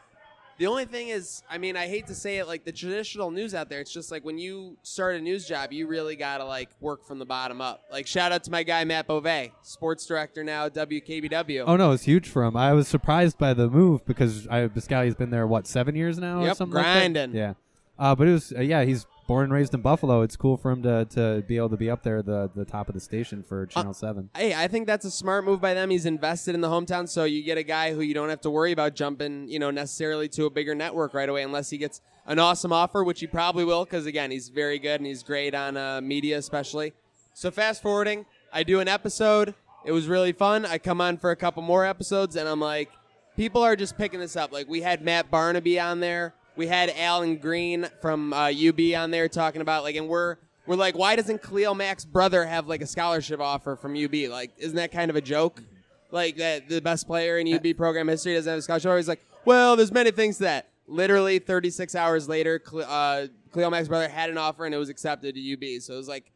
The 0.59 0.65
only 0.65 0.85
thing 0.85 1.09
is, 1.09 1.43
I 1.49 1.59
mean, 1.59 1.77
I 1.77 1.87
hate 1.87 2.07
to 2.07 2.15
say 2.15 2.37
it, 2.39 2.47
like 2.47 2.65
the 2.65 2.71
traditional 2.71 3.29
news 3.29 3.53
out 3.53 3.69
there, 3.69 3.79
it's 3.79 3.93
just 3.93 4.09
like 4.11 4.25
when 4.25 4.39
you 4.39 4.75
start 4.81 5.15
a 5.15 5.21
news 5.21 5.45
job, 5.47 5.71
you 5.71 5.85
really 5.85 6.15
gotta 6.15 6.43
like 6.45 6.69
work 6.79 7.05
from 7.05 7.19
the 7.19 7.25
bottom 7.25 7.61
up. 7.61 7.83
Like 7.91 8.07
shout 8.07 8.31
out 8.31 8.43
to 8.45 8.51
my 8.51 8.63
guy 8.63 8.83
Matt 8.83 9.05
Bove, 9.07 9.51
sports 9.61 10.05
director 10.07 10.43
now 10.43 10.65
at 10.65 10.73
WKBW. 10.73 11.63
Oh 11.67 11.75
no, 11.75 11.91
it's 11.91 12.03
huge 12.03 12.27
for 12.27 12.43
him. 12.43 12.57
I 12.57 12.73
was 12.73 12.87
surprised 12.87 13.37
by 13.37 13.53
the 13.53 13.69
move 13.69 14.03
because 14.05 14.47
I, 14.47 14.67
Biscotti's 14.67 15.13
been 15.15 15.29
there 15.29 15.45
what 15.45 15.67
seven 15.67 15.95
years 15.95 16.17
now 16.17 16.41
or 16.41 16.45
Yep, 16.47 16.57
something. 16.57 16.75
like 16.75 16.85
that? 16.85 16.93
grinding. 17.13 17.35
yeah, 17.35 17.53
uh, 17.99 18.15
but 18.15 18.27
it 18.27 18.31
was 18.31 18.51
uh, 18.51 18.61
yeah. 18.61 18.83
He's 18.83 19.05
born 19.27 19.43
and 19.43 19.53
raised 19.53 19.73
in 19.73 19.81
Buffalo. 19.81 20.21
It's 20.21 20.35
cool 20.35 20.57
for 20.57 20.71
him 20.71 20.81
to, 20.83 21.05
to 21.11 21.43
be 21.47 21.57
able 21.57 21.69
to 21.69 21.77
be 21.77 21.89
up 21.89 22.01
there 22.01 22.21
the 22.21 22.49
the 22.55 22.65
top 22.65 22.87
of 22.87 22.95
the 22.95 22.99
station 22.99 23.43
for 23.43 23.65
Channel 23.65 23.93
Seven. 23.93 24.29
Hey, 24.35 24.55
I 24.55 24.67
think 24.67 24.87
that's 24.87 25.05
a 25.05 25.11
smart 25.11 25.45
move 25.45 25.61
by 25.61 25.73
them. 25.73 25.89
He's 25.89 26.05
invested 26.05 26.55
in 26.55 26.61
the 26.61 26.69
hometown, 26.69 27.07
so 27.07 27.25
you 27.25 27.43
get 27.43 27.57
a 27.57 27.63
guy 27.63 27.93
who 27.93 28.01
you 28.01 28.13
don't 28.13 28.29
have 28.29 28.41
to 28.41 28.49
worry 28.49 28.71
about 28.71 28.95
jumping, 28.95 29.47
you 29.49 29.59
know, 29.59 29.69
necessarily 29.69 30.27
to 30.29 30.45
a 30.45 30.49
bigger 30.49 30.73
network 30.73 31.13
right 31.13 31.29
away, 31.29 31.43
unless 31.43 31.69
he 31.69 31.77
gets 31.77 32.01
an 32.25 32.39
awesome 32.39 32.73
offer, 32.73 33.03
which 33.03 33.19
he 33.19 33.27
probably 33.27 33.63
will, 33.63 33.85
because 33.85 34.05
again, 34.05 34.31
he's 34.31 34.49
very 34.49 34.79
good 34.79 34.99
and 34.99 35.05
he's 35.05 35.23
great 35.23 35.53
on 35.53 35.77
uh, 35.77 36.01
media, 36.01 36.37
especially. 36.37 36.93
So 37.33 37.51
fast 37.51 37.81
forwarding, 37.81 38.25
I 38.51 38.63
do 38.63 38.79
an 38.79 38.87
episode. 38.87 39.53
It 39.85 39.91
was 39.91 40.07
really 40.07 40.31
fun. 40.31 40.65
I 40.65 40.77
come 40.77 40.99
on 40.99 41.17
for 41.17 41.31
a 41.31 41.35
couple 41.35 41.63
more 41.63 41.85
episodes, 41.85 42.35
and 42.35 42.49
I'm 42.49 42.59
like, 42.59 42.89
people 43.35 43.61
are 43.61 43.75
just 43.75 43.97
picking 43.97 44.19
this 44.19 44.35
up. 44.35 44.51
Like 44.51 44.67
we 44.67 44.81
had 44.81 45.01
Matt 45.01 45.29
Barnaby 45.29 45.79
on 45.79 45.99
there. 45.99 46.33
We 46.57 46.67
had 46.67 46.91
Allen 46.97 47.37
Greene 47.37 47.87
from 48.01 48.33
uh, 48.33 48.51
UB 48.51 48.79
on 48.95 49.11
there 49.11 49.29
talking 49.29 49.61
about 49.61 49.83
like, 49.83 49.95
and 49.95 50.07
we're 50.07 50.37
we're 50.65 50.75
like, 50.75 50.97
why 50.97 51.15
doesn't 51.15 51.41
Khalil 51.41 51.75
Mack's 51.75 52.03
brother 52.03 52.45
have 52.45 52.67
like 52.67 52.81
a 52.81 52.85
scholarship 52.87 53.39
offer 53.39 53.75
from 53.75 53.95
UB? 53.95 54.13
Like, 54.29 54.51
isn't 54.57 54.75
that 54.75 54.91
kind 54.91 55.09
of 55.09 55.15
a 55.15 55.21
joke? 55.21 55.63
Like 56.11 56.37
that 56.37 56.69
the 56.69 56.81
best 56.81 57.07
player 57.07 57.37
in 57.37 57.53
UB 57.53 57.75
program 57.77 58.07
history 58.07 58.33
doesn't 58.33 58.49
have 58.49 58.59
a 58.59 58.61
scholarship. 58.61 58.89
offer? 58.89 58.97
He's 58.97 59.07
like, 59.07 59.23
well, 59.45 59.75
there's 59.75 59.91
many 59.91 60.11
things 60.11 60.37
to 60.37 60.43
that. 60.43 60.69
Literally, 60.87 61.39
36 61.39 61.95
hours 61.95 62.29
later, 62.29 62.61
uh, 62.85 63.27
Khalil 63.53 63.71
Mack's 63.71 63.87
brother 63.87 64.07
had 64.07 64.29
an 64.29 64.37
offer 64.37 64.65
and 64.65 64.73
it 64.73 64.77
was 64.77 64.89
accepted 64.89 65.35
to 65.35 65.53
UB. 65.53 65.81
So 65.81 65.93
it 65.93 65.97
was 65.97 66.07
like 66.07 66.31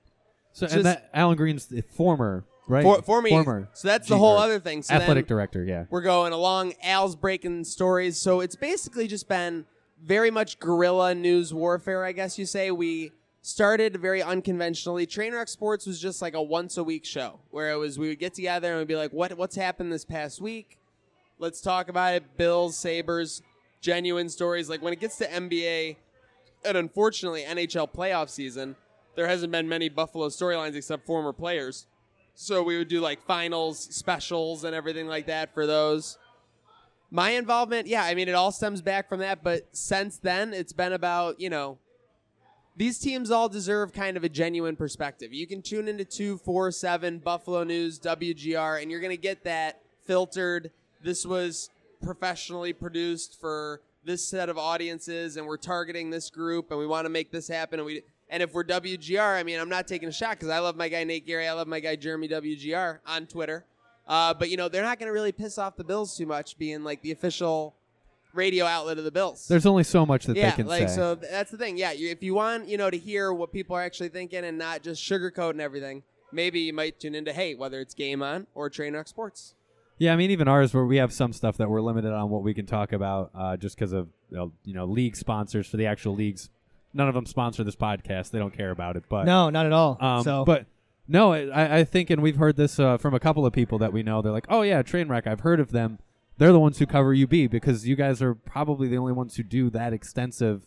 So 0.53 0.67
and 0.69 0.85
that 0.85 1.09
Allen 1.13 1.37
Greene's 1.37 1.67
the 1.67 1.81
former 1.81 2.45
right 2.67 2.83
for, 2.83 3.01
for 3.01 3.21
me. 3.21 3.29
former 3.29 3.69
So 3.73 3.87
that's 3.87 4.07
the 4.07 4.17
whole 4.17 4.37
other 4.37 4.59
thing. 4.59 4.83
So 4.83 4.93
athletic 4.93 5.27
director. 5.27 5.63
Yeah. 5.63 5.85
we're 5.89 6.01
going 6.01 6.33
along. 6.33 6.73
Al's 6.83 7.15
breaking 7.15 7.63
stories. 7.63 8.17
So 8.17 8.41
it's 8.41 8.55
basically 8.55 9.07
just 9.07 9.27
been 9.29 9.65
very 10.03 10.31
much 10.31 10.59
guerrilla 10.59 11.13
news 11.15 11.53
warfare, 11.53 12.03
I 12.03 12.11
guess 12.11 12.37
you 12.37 12.45
say. 12.45 12.71
We 12.71 13.11
started 13.41 13.97
very 13.97 14.21
unconventionally. 14.21 15.05
Trainwreck 15.05 15.49
Sports 15.49 15.85
was 15.85 15.99
just 15.99 16.21
like 16.21 16.33
a 16.33 16.41
once 16.41 16.77
a 16.77 16.83
week 16.83 17.05
show 17.05 17.39
where 17.49 17.71
it 17.71 17.77
was 17.77 17.97
we 17.97 18.07
would 18.09 18.19
get 18.19 18.33
together 18.33 18.69
and 18.69 18.79
we'd 18.79 18.87
be 18.87 18.95
like, 18.95 19.11
what 19.11 19.37
what's 19.37 19.55
happened 19.55 19.91
this 19.91 20.05
past 20.05 20.41
week? 20.41 20.77
Let's 21.39 21.61
talk 21.61 21.89
about 21.89 22.13
it. 22.13 22.37
Bills, 22.37 22.77
Sabres, 22.77 23.41
genuine 23.81 24.29
stories. 24.29 24.69
Like 24.69 24.81
when 24.81 24.93
it 24.93 24.99
gets 24.99 25.17
to 25.17 25.27
NBA 25.27 25.97
and 26.63 26.77
unfortunately 26.77 27.43
NHL 27.43 27.91
playoff 27.91 28.29
season, 28.29 28.75
there 29.15 29.27
hasn't 29.27 29.51
been 29.51 29.67
many 29.67 29.89
Buffalo 29.89 30.29
storylines 30.29 30.75
except 30.75 31.05
former 31.05 31.33
players. 31.33 31.87
So 32.35 32.63
we 32.63 32.77
would 32.77 32.87
do 32.87 33.01
like 33.01 33.21
finals 33.25 33.79
specials 33.79 34.63
and 34.63 34.75
everything 34.75 35.07
like 35.07 35.27
that 35.27 35.53
for 35.53 35.67
those. 35.67 36.17
My 37.13 37.31
involvement, 37.31 37.87
yeah, 37.87 38.05
I 38.05 38.15
mean, 38.15 38.29
it 38.29 38.35
all 38.35 38.53
stems 38.53 38.81
back 38.81 39.09
from 39.09 39.19
that. 39.19 39.43
But 39.43 39.67
since 39.75 40.17
then, 40.17 40.53
it's 40.53 40.71
been 40.71 40.93
about, 40.93 41.41
you 41.41 41.49
know, 41.49 41.77
these 42.77 42.99
teams 42.99 43.29
all 43.29 43.49
deserve 43.49 43.91
kind 43.91 44.15
of 44.15 44.23
a 44.23 44.29
genuine 44.29 44.77
perspective. 44.77 45.33
You 45.33 45.45
can 45.45 45.61
tune 45.61 45.89
into 45.89 46.05
247, 46.05 47.19
Buffalo 47.19 47.65
News, 47.65 47.99
WGR, 47.99 48.81
and 48.81 48.89
you're 48.89 49.01
going 49.01 49.11
to 49.11 49.21
get 49.21 49.43
that 49.43 49.81
filtered. 50.05 50.71
This 51.03 51.25
was 51.25 51.69
professionally 52.01 52.71
produced 52.71 53.39
for 53.41 53.81
this 54.05 54.25
set 54.25 54.47
of 54.47 54.57
audiences, 54.57 55.35
and 55.35 55.45
we're 55.45 55.57
targeting 55.57 56.09
this 56.09 56.29
group, 56.29 56.71
and 56.71 56.79
we 56.79 56.87
want 56.87 57.05
to 57.05 57.09
make 57.09 57.31
this 57.31 57.47
happen. 57.47 57.79
And 57.79 57.85
we. 57.85 58.03
And 58.29 58.41
if 58.41 58.53
we're 58.53 58.63
WGR, 58.63 59.37
I 59.37 59.43
mean, 59.43 59.59
I'm 59.59 59.67
not 59.67 59.89
taking 59.89 60.07
a 60.07 60.11
shot 60.13 60.31
because 60.31 60.47
I 60.47 60.59
love 60.59 60.77
my 60.77 60.87
guy 60.87 61.03
Nate 61.03 61.27
Geary. 61.27 61.49
I 61.49 61.51
love 61.51 61.67
my 61.67 61.81
guy 61.81 61.97
Jeremy 61.97 62.29
WGR 62.29 62.99
on 63.05 63.27
Twitter. 63.27 63.65
Uh, 64.07 64.33
but 64.33 64.49
you 64.49 64.57
know, 64.57 64.67
they're 64.69 64.83
not 64.83 64.99
going 64.99 65.07
to 65.07 65.13
really 65.13 65.31
piss 65.31 65.57
off 65.57 65.75
the 65.75 65.83
Bills 65.83 66.17
too 66.17 66.25
much, 66.25 66.57
being 66.57 66.83
like 66.83 67.01
the 67.01 67.11
official 67.11 67.75
radio 68.33 68.65
outlet 68.65 68.97
of 68.97 69.03
the 69.03 69.11
Bills. 69.11 69.47
There's 69.47 69.65
only 69.65 69.83
so 69.83 70.05
much 70.05 70.25
that 70.25 70.35
yeah, 70.35 70.49
they 70.51 70.55
can 70.57 70.67
like 70.67 70.89
say. 70.89 70.95
so 70.95 71.15
th- 71.15 71.31
that's 71.31 71.51
the 71.51 71.57
thing. 71.57 71.77
Yeah, 71.77 71.91
you, 71.91 72.09
if 72.09 72.23
you 72.23 72.33
want, 72.33 72.67
you 72.67 72.77
know, 72.77 72.89
to 72.89 72.97
hear 72.97 73.33
what 73.33 73.51
people 73.51 73.75
are 73.75 73.81
actually 73.81 74.09
thinking 74.09 74.43
and 74.43 74.57
not 74.57 74.83
just 74.83 75.01
sugarcoat 75.03 75.51
and 75.51 75.61
everything, 75.61 76.03
maybe 76.31 76.59
you 76.61 76.73
might 76.73 76.99
tune 76.99 77.15
into 77.15 77.33
hey, 77.33 77.55
whether 77.55 77.79
it's 77.79 77.93
Game 77.93 78.21
On 78.21 78.47
or 78.55 78.69
Trainwreck 78.69 79.07
Sports. 79.07 79.53
Yeah, 79.97 80.13
I 80.13 80.15
mean, 80.15 80.31
even 80.31 80.47
ours, 80.47 80.73
where 80.73 80.85
we 80.85 80.97
have 80.97 81.13
some 81.13 81.31
stuff 81.31 81.57
that 81.57 81.69
we're 81.69 81.81
limited 81.81 82.11
on 82.11 82.29
what 82.31 82.41
we 82.41 82.55
can 82.55 82.65
talk 82.65 82.91
about, 82.91 83.29
uh, 83.35 83.55
just 83.55 83.75
because 83.75 83.93
of 83.93 84.07
you 84.31 84.37
know, 84.37 84.51
you 84.65 84.73
know 84.73 84.85
league 84.85 85.15
sponsors 85.15 85.67
for 85.67 85.77
the 85.77 85.85
actual 85.85 86.15
leagues. 86.15 86.49
None 86.93 87.07
of 87.07 87.13
them 87.13 87.25
sponsor 87.27 87.63
this 87.63 87.75
podcast; 87.75 88.31
they 88.31 88.39
don't 88.39 88.55
care 88.55 88.71
about 88.71 88.95
it. 88.95 89.03
But 89.07 89.25
No, 89.25 89.49
not 89.51 89.65
at 89.67 89.71
all. 89.71 89.97
um, 90.01 90.23
so, 90.23 90.43
but 90.43 90.65
no, 91.07 91.33
I, 91.33 91.79
I 91.79 91.83
think, 91.83 92.09
and 92.09 92.21
we've 92.21 92.37
heard 92.37 92.55
this 92.55 92.79
uh, 92.79 92.97
from 92.97 93.13
a 93.13 93.19
couple 93.19 93.45
of 93.45 93.53
people 93.53 93.77
that 93.79 93.93
we 93.93 94.03
know. 94.03 94.21
They're 94.21 94.31
like, 94.31 94.47
"Oh 94.49 94.61
yeah, 94.61 94.81
Trainwreck. 94.81 95.27
I've 95.27 95.41
heard 95.41 95.59
of 95.59 95.71
them. 95.71 95.99
They're 96.37 96.51
the 96.51 96.59
ones 96.59 96.79
who 96.79 96.85
cover 96.85 97.13
UB 97.13 97.49
because 97.49 97.87
you 97.87 97.95
guys 97.95 98.21
are 98.21 98.33
probably 98.33 98.87
the 98.87 98.97
only 98.97 99.13
ones 99.13 99.35
who 99.35 99.43
do 99.43 99.69
that 99.71 99.93
extensive 99.93 100.63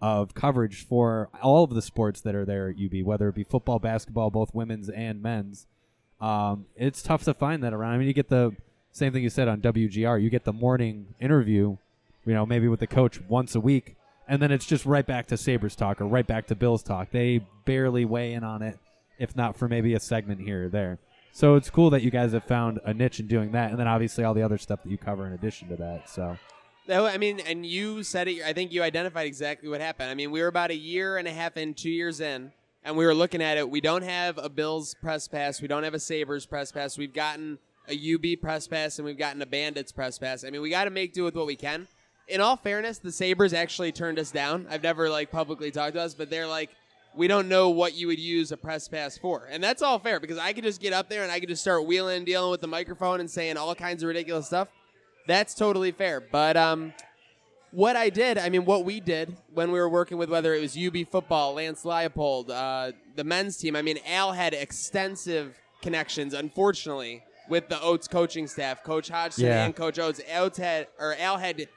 of 0.00 0.34
coverage 0.34 0.86
for 0.86 1.28
all 1.42 1.64
of 1.64 1.70
the 1.70 1.82
sports 1.82 2.20
that 2.20 2.34
are 2.34 2.44
there 2.44 2.68
at 2.68 2.76
UB, 2.76 3.04
whether 3.04 3.28
it 3.28 3.34
be 3.34 3.42
football, 3.42 3.78
basketball, 3.78 4.30
both 4.30 4.54
women's 4.54 4.88
and 4.88 5.20
men's. 5.20 5.66
Um, 6.20 6.66
it's 6.76 7.02
tough 7.02 7.24
to 7.24 7.34
find 7.34 7.62
that 7.64 7.72
around. 7.72 7.94
I 7.94 7.98
mean, 7.98 8.06
you 8.06 8.14
get 8.14 8.28
the 8.28 8.54
same 8.92 9.12
thing 9.12 9.22
you 9.22 9.30
said 9.30 9.48
on 9.48 9.60
WGR. 9.60 10.22
You 10.22 10.30
get 10.30 10.44
the 10.44 10.52
morning 10.52 11.14
interview, 11.20 11.76
you 12.24 12.34
know, 12.34 12.46
maybe 12.46 12.68
with 12.68 12.80
the 12.80 12.86
coach 12.86 13.20
once 13.28 13.54
a 13.54 13.60
week, 13.60 13.96
and 14.28 14.42
then 14.42 14.50
it's 14.50 14.66
just 14.66 14.84
right 14.84 15.06
back 15.06 15.26
to 15.26 15.36
Sabres 15.36 15.74
talk 15.74 16.00
or 16.00 16.06
right 16.06 16.26
back 16.26 16.46
to 16.48 16.54
Bills 16.54 16.82
talk. 16.82 17.10
They 17.10 17.40
barely 17.64 18.04
weigh 18.04 18.34
in 18.34 18.44
on 18.44 18.62
it, 18.62 18.78
if 19.18 19.36
not 19.36 19.56
for 19.56 19.68
maybe 19.68 19.94
a 19.94 20.00
segment 20.00 20.40
here 20.40 20.66
or 20.66 20.68
there. 20.68 20.98
So 21.32 21.54
it's 21.54 21.70
cool 21.70 21.90
that 21.90 22.02
you 22.02 22.10
guys 22.10 22.32
have 22.32 22.44
found 22.44 22.80
a 22.84 22.92
niche 22.94 23.20
in 23.20 23.26
doing 23.26 23.52
that, 23.52 23.70
and 23.70 23.78
then 23.78 23.86
obviously 23.86 24.24
all 24.24 24.34
the 24.34 24.42
other 24.42 24.58
stuff 24.58 24.82
that 24.82 24.90
you 24.90 24.98
cover 24.98 25.26
in 25.26 25.32
addition 25.32 25.68
to 25.68 25.76
that. 25.76 26.08
So 26.08 26.36
I 26.90 27.18
mean, 27.18 27.40
and 27.40 27.66
you 27.66 28.02
said 28.02 28.28
it. 28.28 28.42
I 28.42 28.52
think 28.52 28.72
you 28.72 28.82
identified 28.82 29.26
exactly 29.26 29.68
what 29.68 29.80
happened. 29.80 30.10
I 30.10 30.14
mean, 30.14 30.30
we 30.30 30.40
were 30.40 30.48
about 30.48 30.70
a 30.70 30.76
year 30.76 31.18
and 31.18 31.28
a 31.28 31.32
half 31.32 31.56
in, 31.56 31.74
two 31.74 31.90
years 31.90 32.20
in, 32.20 32.52
and 32.82 32.96
we 32.96 33.04
were 33.04 33.14
looking 33.14 33.42
at 33.42 33.58
it. 33.58 33.68
We 33.68 33.80
don't 33.80 34.02
have 34.02 34.38
a 34.38 34.48
Bills 34.48 34.94
press 34.94 35.28
pass. 35.28 35.60
We 35.60 35.68
don't 35.68 35.84
have 35.84 35.94
a 35.94 36.00
Sabres 36.00 36.46
press 36.46 36.72
pass. 36.72 36.96
We've 36.96 37.12
gotten 37.12 37.58
a 37.88 38.14
UB 38.14 38.40
press 38.40 38.66
pass, 38.66 38.98
and 38.98 39.06
we've 39.06 39.18
gotten 39.18 39.42
a 39.42 39.46
Bandits 39.46 39.92
press 39.92 40.18
pass. 40.18 40.44
I 40.44 40.50
mean, 40.50 40.62
we 40.62 40.70
got 40.70 40.84
to 40.84 40.90
make 40.90 41.12
do 41.12 41.24
with 41.24 41.34
what 41.34 41.46
we 41.46 41.56
can. 41.56 41.88
In 42.26 42.40
all 42.40 42.56
fairness, 42.56 42.98
the 42.98 43.12
Sabres 43.12 43.52
actually 43.52 43.92
turned 43.92 44.18
us 44.18 44.30
down. 44.30 44.66
I've 44.70 44.82
never 44.82 45.08
like 45.08 45.30
publicly 45.30 45.70
talked 45.70 45.94
to 45.94 46.00
us, 46.00 46.14
but 46.14 46.30
they're 46.30 46.46
like, 46.46 46.70
we 47.18 47.28
don't 47.28 47.48
know 47.48 47.68
what 47.70 47.94
you 47.94 48.06
would 48.06 48.18
use 48.18 48.52
a 48.52 48.56
press 48.56 48.88
pass 48.88 49.18
for, 49.18 49.46
and 49.50 49.62
that's 49.62 49.82
all 49.82 49.98
fair 49.98 50.20
because 50.20 50.38
I 50.38 50.52
could 50.52 50.64
just 50.64 50.80
get 50.80 50.92
up 50.92 51.10
there 51.10 51.22
and 51.22 51.30
I 51.32 51.40
could 51.40 51.48
just 51.48 51.60
start 51.62 51.84
wheeling 51.84 52.18
and 52.18 52.26
dealing 52.26 52.50
with 52.50 52.60
the 52.60 52.66
microphone 52.68 53.20
and 53.20 53.30
saying 53.30 53.56
all 53.56 53.74
kinds 53.74 54.02
of 54.02 54.06
ridiculous 54.08 54.46
stuff. 54.46 54.68
That's 55.26 55.54
totally 55.54 55.90
fair. 55.92 56.20
But 56.20 56.56
um, 56.56 56.94
what 57.72 57.96
I 57.96 58.08
did, 58.08 58.38
I 58.38 58.48
mean, 58.48 58.64
what 58.64 58.84
we 58.84 59.00
did 59.00 59.36
when 59.52 59.70
we 59.72 59.78
were 59.78 59.88
working 59.90 60.16
with 60.16 60.30
whether 60.30 60.54
it 60.54 60.60
was 60.60 60.76
UB 60.78 61.06
football, 61.10 61.54
Lance 61.54 61.84
Leopold, 61.84 62.50
uh, 62.50 62.92
the 63.16 63.24
men's 63.24 63.56
team. 63.58 63.76
I 63.76 63.82
mean, 63.82 63.98
Al 64.06 64.32
had 64.32 64.54
extensive 64.54 65.58
connections, 65.82 66.32
unfortunately, 66.32 67.22
with 67.48 67.68
the 67.68 67.80
Oats 67.82 68.08
coaching 68.08 68.46
staff, 68.46 68.82
Coach 68.82 69.08
Hodgson 69.08 69.46
Yeah. 69.46 69.64
and 69.64 69.74
Coach 69.76 69.98
Oats. 69.98 70.20
Oats 70.34 70.58
had 70.58 70.86
or 70.98 71.14
Al 71.18 71.36
had 71.36 71.68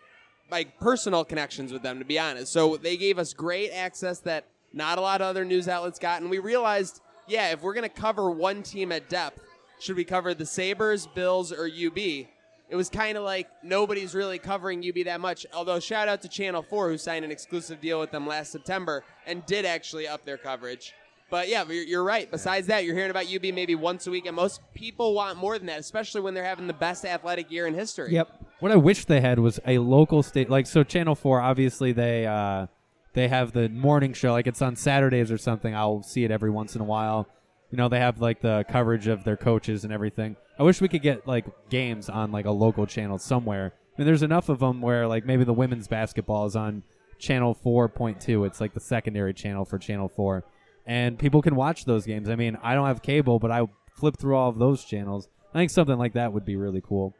like 0.50 0.80
personal 0.80 1.24
connections 1.26 1.72
with 1.74 1.82
them, 1.82 2.00
to 2.00 2.06
be 2.06 2.20
honest. 2.20 2.52
So 2.54 2.78
they 2.78 2.96
gave 2.98 3.18
us 3.20 3.34
great 3.34 3.72
access 3.72 4.20
that 4.20 4.46
not 4.74 4.98
a 4.98 5.02
lot 5.02 5.22
of 5.22 5.28
other 5.28 5.46
news 5.46 5.68
outlets 5.68 6.00
got, 6.00 6.22
and 6.22 6.30
we 6.30 6.40
realized, 6.40 7.02
yeah, 7.28 7.52
if 7.52 7.62
we're 7.62 7.74
gonna 7.74 7.90
cover 7.90 8.32
one 8.32 8.64
team 8.64 8.92
at 8.92 9.10
depth, 9.10 9.42
should 9.80 9.96
we 9.96 10.04
cover 10.04 10.34
the 10.34 10.46
Sabres, 10.46 11.08
Bills, 11.08 11.52
or 11.52 11.66
UB? 11.66 11.98
It 11.98 12.76
was 12.76 12.90
kind 12.90 13.18
of 13.18 13.24
like 13.24 13.50
nobody's 13.64 14.16
really 14.16 14.40
covering 14.40 14.80
UB 14.88 15.04
that 15.06 15.20
much. 15.20 15.46
Although 15.54 15.80
shout 15.80 16.08
out 16.08 16.22
to 16.22 16.30
Channel 16.30 16.62
Four 16.62 16.90
who 16.90 16.98
signed 16.98 17.26
an 17.26 17.32
exclusive 17.32 17.82
deal 17.82 18.00
with 18.00 18.12
them 18.12 18.26
last 18.26 18.52
September 18.52 19.04
and 19.26 19.46
did 19.46 19.66
actually 19.66 20.08
up 20.08 20.24
their 20.24 20.38
coverage. 20.38 20.94
But 21.30 21.50
yeah, 21.50 21.64
you're, 21.66 21.84
you're 21.84 22.04
right. 22.04 22.30
Besides 22.30 22.68
that, 22.68 22.84
you're 22.84 22.94
hearing 22.96 23.10
about 23.10 23.34
UB 23.34 23.54
maybe 23.54 23.74
once 23.74 24.06
a 24.06 24.12
week, 24.12 24.26
and 24.26 24.36
most 24.36 24.62
people 24.74 25.14
want 25.14 25.38
more 25.38 25.58
than 25.58 25.68
that, 25.68 25.80
especially 25.80 26.22
when 26.22 26.34
they're 26.34 26.44
having 26.44 26.68
the 26.68 26.74
best 26.74 27.06
athletic 27.06 27.50
year 27.50 27.68
in 27.68 27.74
history. 27.74 28.14
yep. 28.14 28.30
What 28.60 28.72
I 28.72 28.76
wish 28.76 29.06
they 29.06 29.22
had 29.22 29.40
was 29.40 29.60
a 29.66 29.80
local 29.80 30.22
state 30.22 30.50
like 30.50 30.68
so 30.68 30.84
Channel 30.84 31.16
4 31.16 31.42
obviously 31.42 31.94
they 31.94 32.28
uh 32.28 32.68
they 33.14 33.28
have 33.28 33.52
the 33.52 33.70
morning 33.70 34.14
show 34.14 34.32
like 34.32 34.48
it's 34.48 34.62
on 34.62 34.76
Saturdays 34.76 35.32
or 35.32 35.38
something. 35.38 35.76
I'll 35.76 36.04
see 36.04 36.24
it 36.24 36.32
every 36.32 36.50
once 36.50 36.76
in 36.76 36.82
a 36.82 36.86
while. 36.86 37.28
You 37.70 37.78
know, 37.78 37.90
they 37.90 38.00
have 38.00 38.22
like 38.22 38.42
the 38.42 38.66
coverage 38.70 39.08
of 39.08 39.24
their 39.24 39.38
coaches 39.38 39.84
and 39.84 39.94
everything. 39.94 40.36
I 40.60 40.64
wish 40.64 40.82
we 40.82 40.88
could 40.88 41.02
get 41.02 41.28
like 41.28 41.46
games 41.70 42.10
on 42.10 42.32
like 42.32 42.46
a 42.46 42.52
local 42.52 42.86
channel 42.86 43.18
somewhere. 43.18 43.74
I 43.76 44.02
mean, 44.02 44.06
there's 44.06 44.24
enough 44.24 44.50
of 44.50 44.60
them 44.60 44.82
where 44.82 45.08
like 45.08 45.26
maybe 45.26 45.44
the 45.44 45.54
women's 45.54 45.88
basketball 45.88 46.46
is 46.46 46.56
on 46.56 46.84
channel 47.20 47.58
4.2. 47.66 48.46
It's 48.46 48.60
like 48.62 48.74
the 48.74 48.80
secondary 48.80 49.34
channel 49.34 49.66
for 49.66 49.78
channel 49.78 50.10
4. 50.10 50.44
And 50.86 51.20
people 51.20 51.42
can 51.42 51.56
watch 51.56 51.86
those 51.86 52.06
games. 52.06 52.30
I 52.30 52.36
mean, 52.36 52.58
I 52.62 52.74
don't 52.74 52.88
have 52.88 53.02
cable, 53.02 53.40
but 53.40 53.52
I 53.52 53.68
flip 53.96 54.18
through 54.18 54.36
all 54.36 54.50
of 54.50 54.58
those 54.58 54.84
channels. 54.84 55.30
I 55.54 55.60
think 55.60 55.70
something 55.70 55.98
like 55.98 56.14
that 56.14 56.34
would 56.34 56.46
be 56.46 56.56
really 56.56 56.82
cool. 56.82 57.16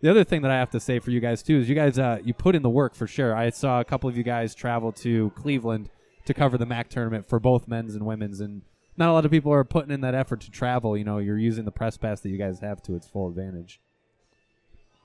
The 0.00 0.10
other 0.10 0.24
thing 0.24 0.42
that 0.42 0.50
I 0.50 0.56
have 0.56 0.70
to 0.70 0.80
say 0.80 0.98
for 0.98 1.10
you 1.10 1.20
guys 1.20 1.42
too 1.42 1.58
is 1.58 1.68
you 1.68 1.74
guys 1.74 1.98
uh, 1.98 2.18
you 2.22 2.34
put 2.34 2.54
in 2.54 2.62
the 2.62 2.70
work 2.70 2.94
for 2.94 3.06
sure. 3.06 3.34
I 3.34 3.50
saw 3.50 3.80
a 3.80 3.84
couple 3.84 4.08
of 4.10 4.16
you 4.16 4.22
guys 4.22 4.54
travel 4.54 4.92
to 4.92 5.30
Cleveland 5.30 5.88
to 6.26 6.34
cover 6.34 6.58
the 6.58 6.66
MAC 6.66 6.88
tournament 6.90 7.28
for 7.28 7.40
both 7.40 7.66
men's 7.66 7.94
and 7.94 8.04
women's, 8.04 8.40
and 8.40 8.62
not 8.96 9.08
a 9.08 9.12
lot 9.12 9.24
of 9.24 9.30
people 9.30 9.52
are 9.52 9.64
putting 9.64 9.90
in 9.90 10.02
that 10.02 10.14
effort 10.14 10.40
to 10.42 10.50
travel. 10.50 10.96
You 10.96 11.04
know, 11.04 11.18
you're 11.18 11.38
using 11.38 11.64
the 11.64 11.72
press 11.72 11.96
pass 11.96 12.20
that 12.20 12.28
you 12.28 12.36
guys 12.36 12.60
have 12.60 12.82
to 12.82 12.94
its 12.94 13.06
full 13.08 13.28
advantage. 13.28 13.80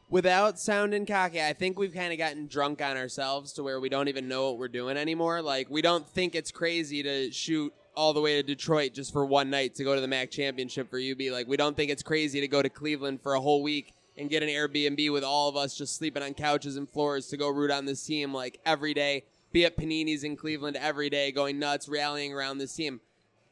without 0.10 0.60
sounding 0.60 1.06
cocky, 1.06 1.42
I 1.42 1.54
think 1.54 1.80
we've 1.80 1.94
kind 1.94 2.12
of 2.12 2.20
gotten 2.20 2.48
drunk 2.48 2.82
on 2.82 2.98
ourselves 2.98 3.54
to 3.54 3.64
where 3.64 3.80
we 3.80 3.88
don't 3.88 4.10
even 4.10 4.28
know 4.28 4.50
what 4.50 4.60
we're 4.60 4.68
doing 4.68 4.98
anymore. 4.98 5.42
Like, 5.42 5.70
we 5.70 5.82
don't 5.82 6.08
think 6.08 6.36
it's 6.36 6.52
crazy 6.52 7.02
to 7.04 7.32
shoot 7.32 7.74
all 7.96 8.14
the 8.14 8.20
way 8.22 8.36
to 8.36 8.44
Detroit 8.44 8.94
just 8.94 9.14
for 9.14 9.26
one 9.26 9.50
night 9.50 9.76
to 9.76 9.84
go 9.86 9.96
to 9.96 10.02
the 10.02 10.08
MAC 10.08 10.30
championship 10.32 10.90
for 10.90 11.00
UB. 11.00 11.32
Like, 11.32 11.48
we 11.48 11.56
don't 11.56 11.78
think 11.78 11.92
it's 11.92 12.04
crazy 12.04 12.42
to 12.42 12.48
go 12.48 12.62
to 12.62 12.70
Cleveland 12.70 13.22
for 13.22 13.36
a 13.36 13.40
whole 13.42 13.64
week 13.64 13.94
and 14.18 14.30
get 14.30 14.44
an 14.44 14.50
Airbnb 14.50 15.12
with 15.12 15.24
all 15.24 15.50
of 15.50 15.56
us 15.56 15.76
just 15.76 15.96
sleeping 15.96 16.24
on 16.24 16.34
couches 16.34 16.76
and 16.76 16.90
floors 16.90 17.28
to 17.28 17.38
go 17.38 17.50
root 17.50 17.72
on 17.72 17.86
this 17.86 18.04
team 18.04 18.34
like 18.34 18.60
every 18.66 18.94
day. 18.94 19.24
Be 19.52 19.66
at 19.66 19.78
Panini's 19.78 20.24
in 20.24 20.38
Cleveland 20.38 20.78
every 20.78 21.10
day, 21.10 21.32
going 21.32 21.60
nuts, 21.60 21.90
rallying 21.90 22.34
around 22.34 22.58
this 22.58 22.74
team. 22.74 23.02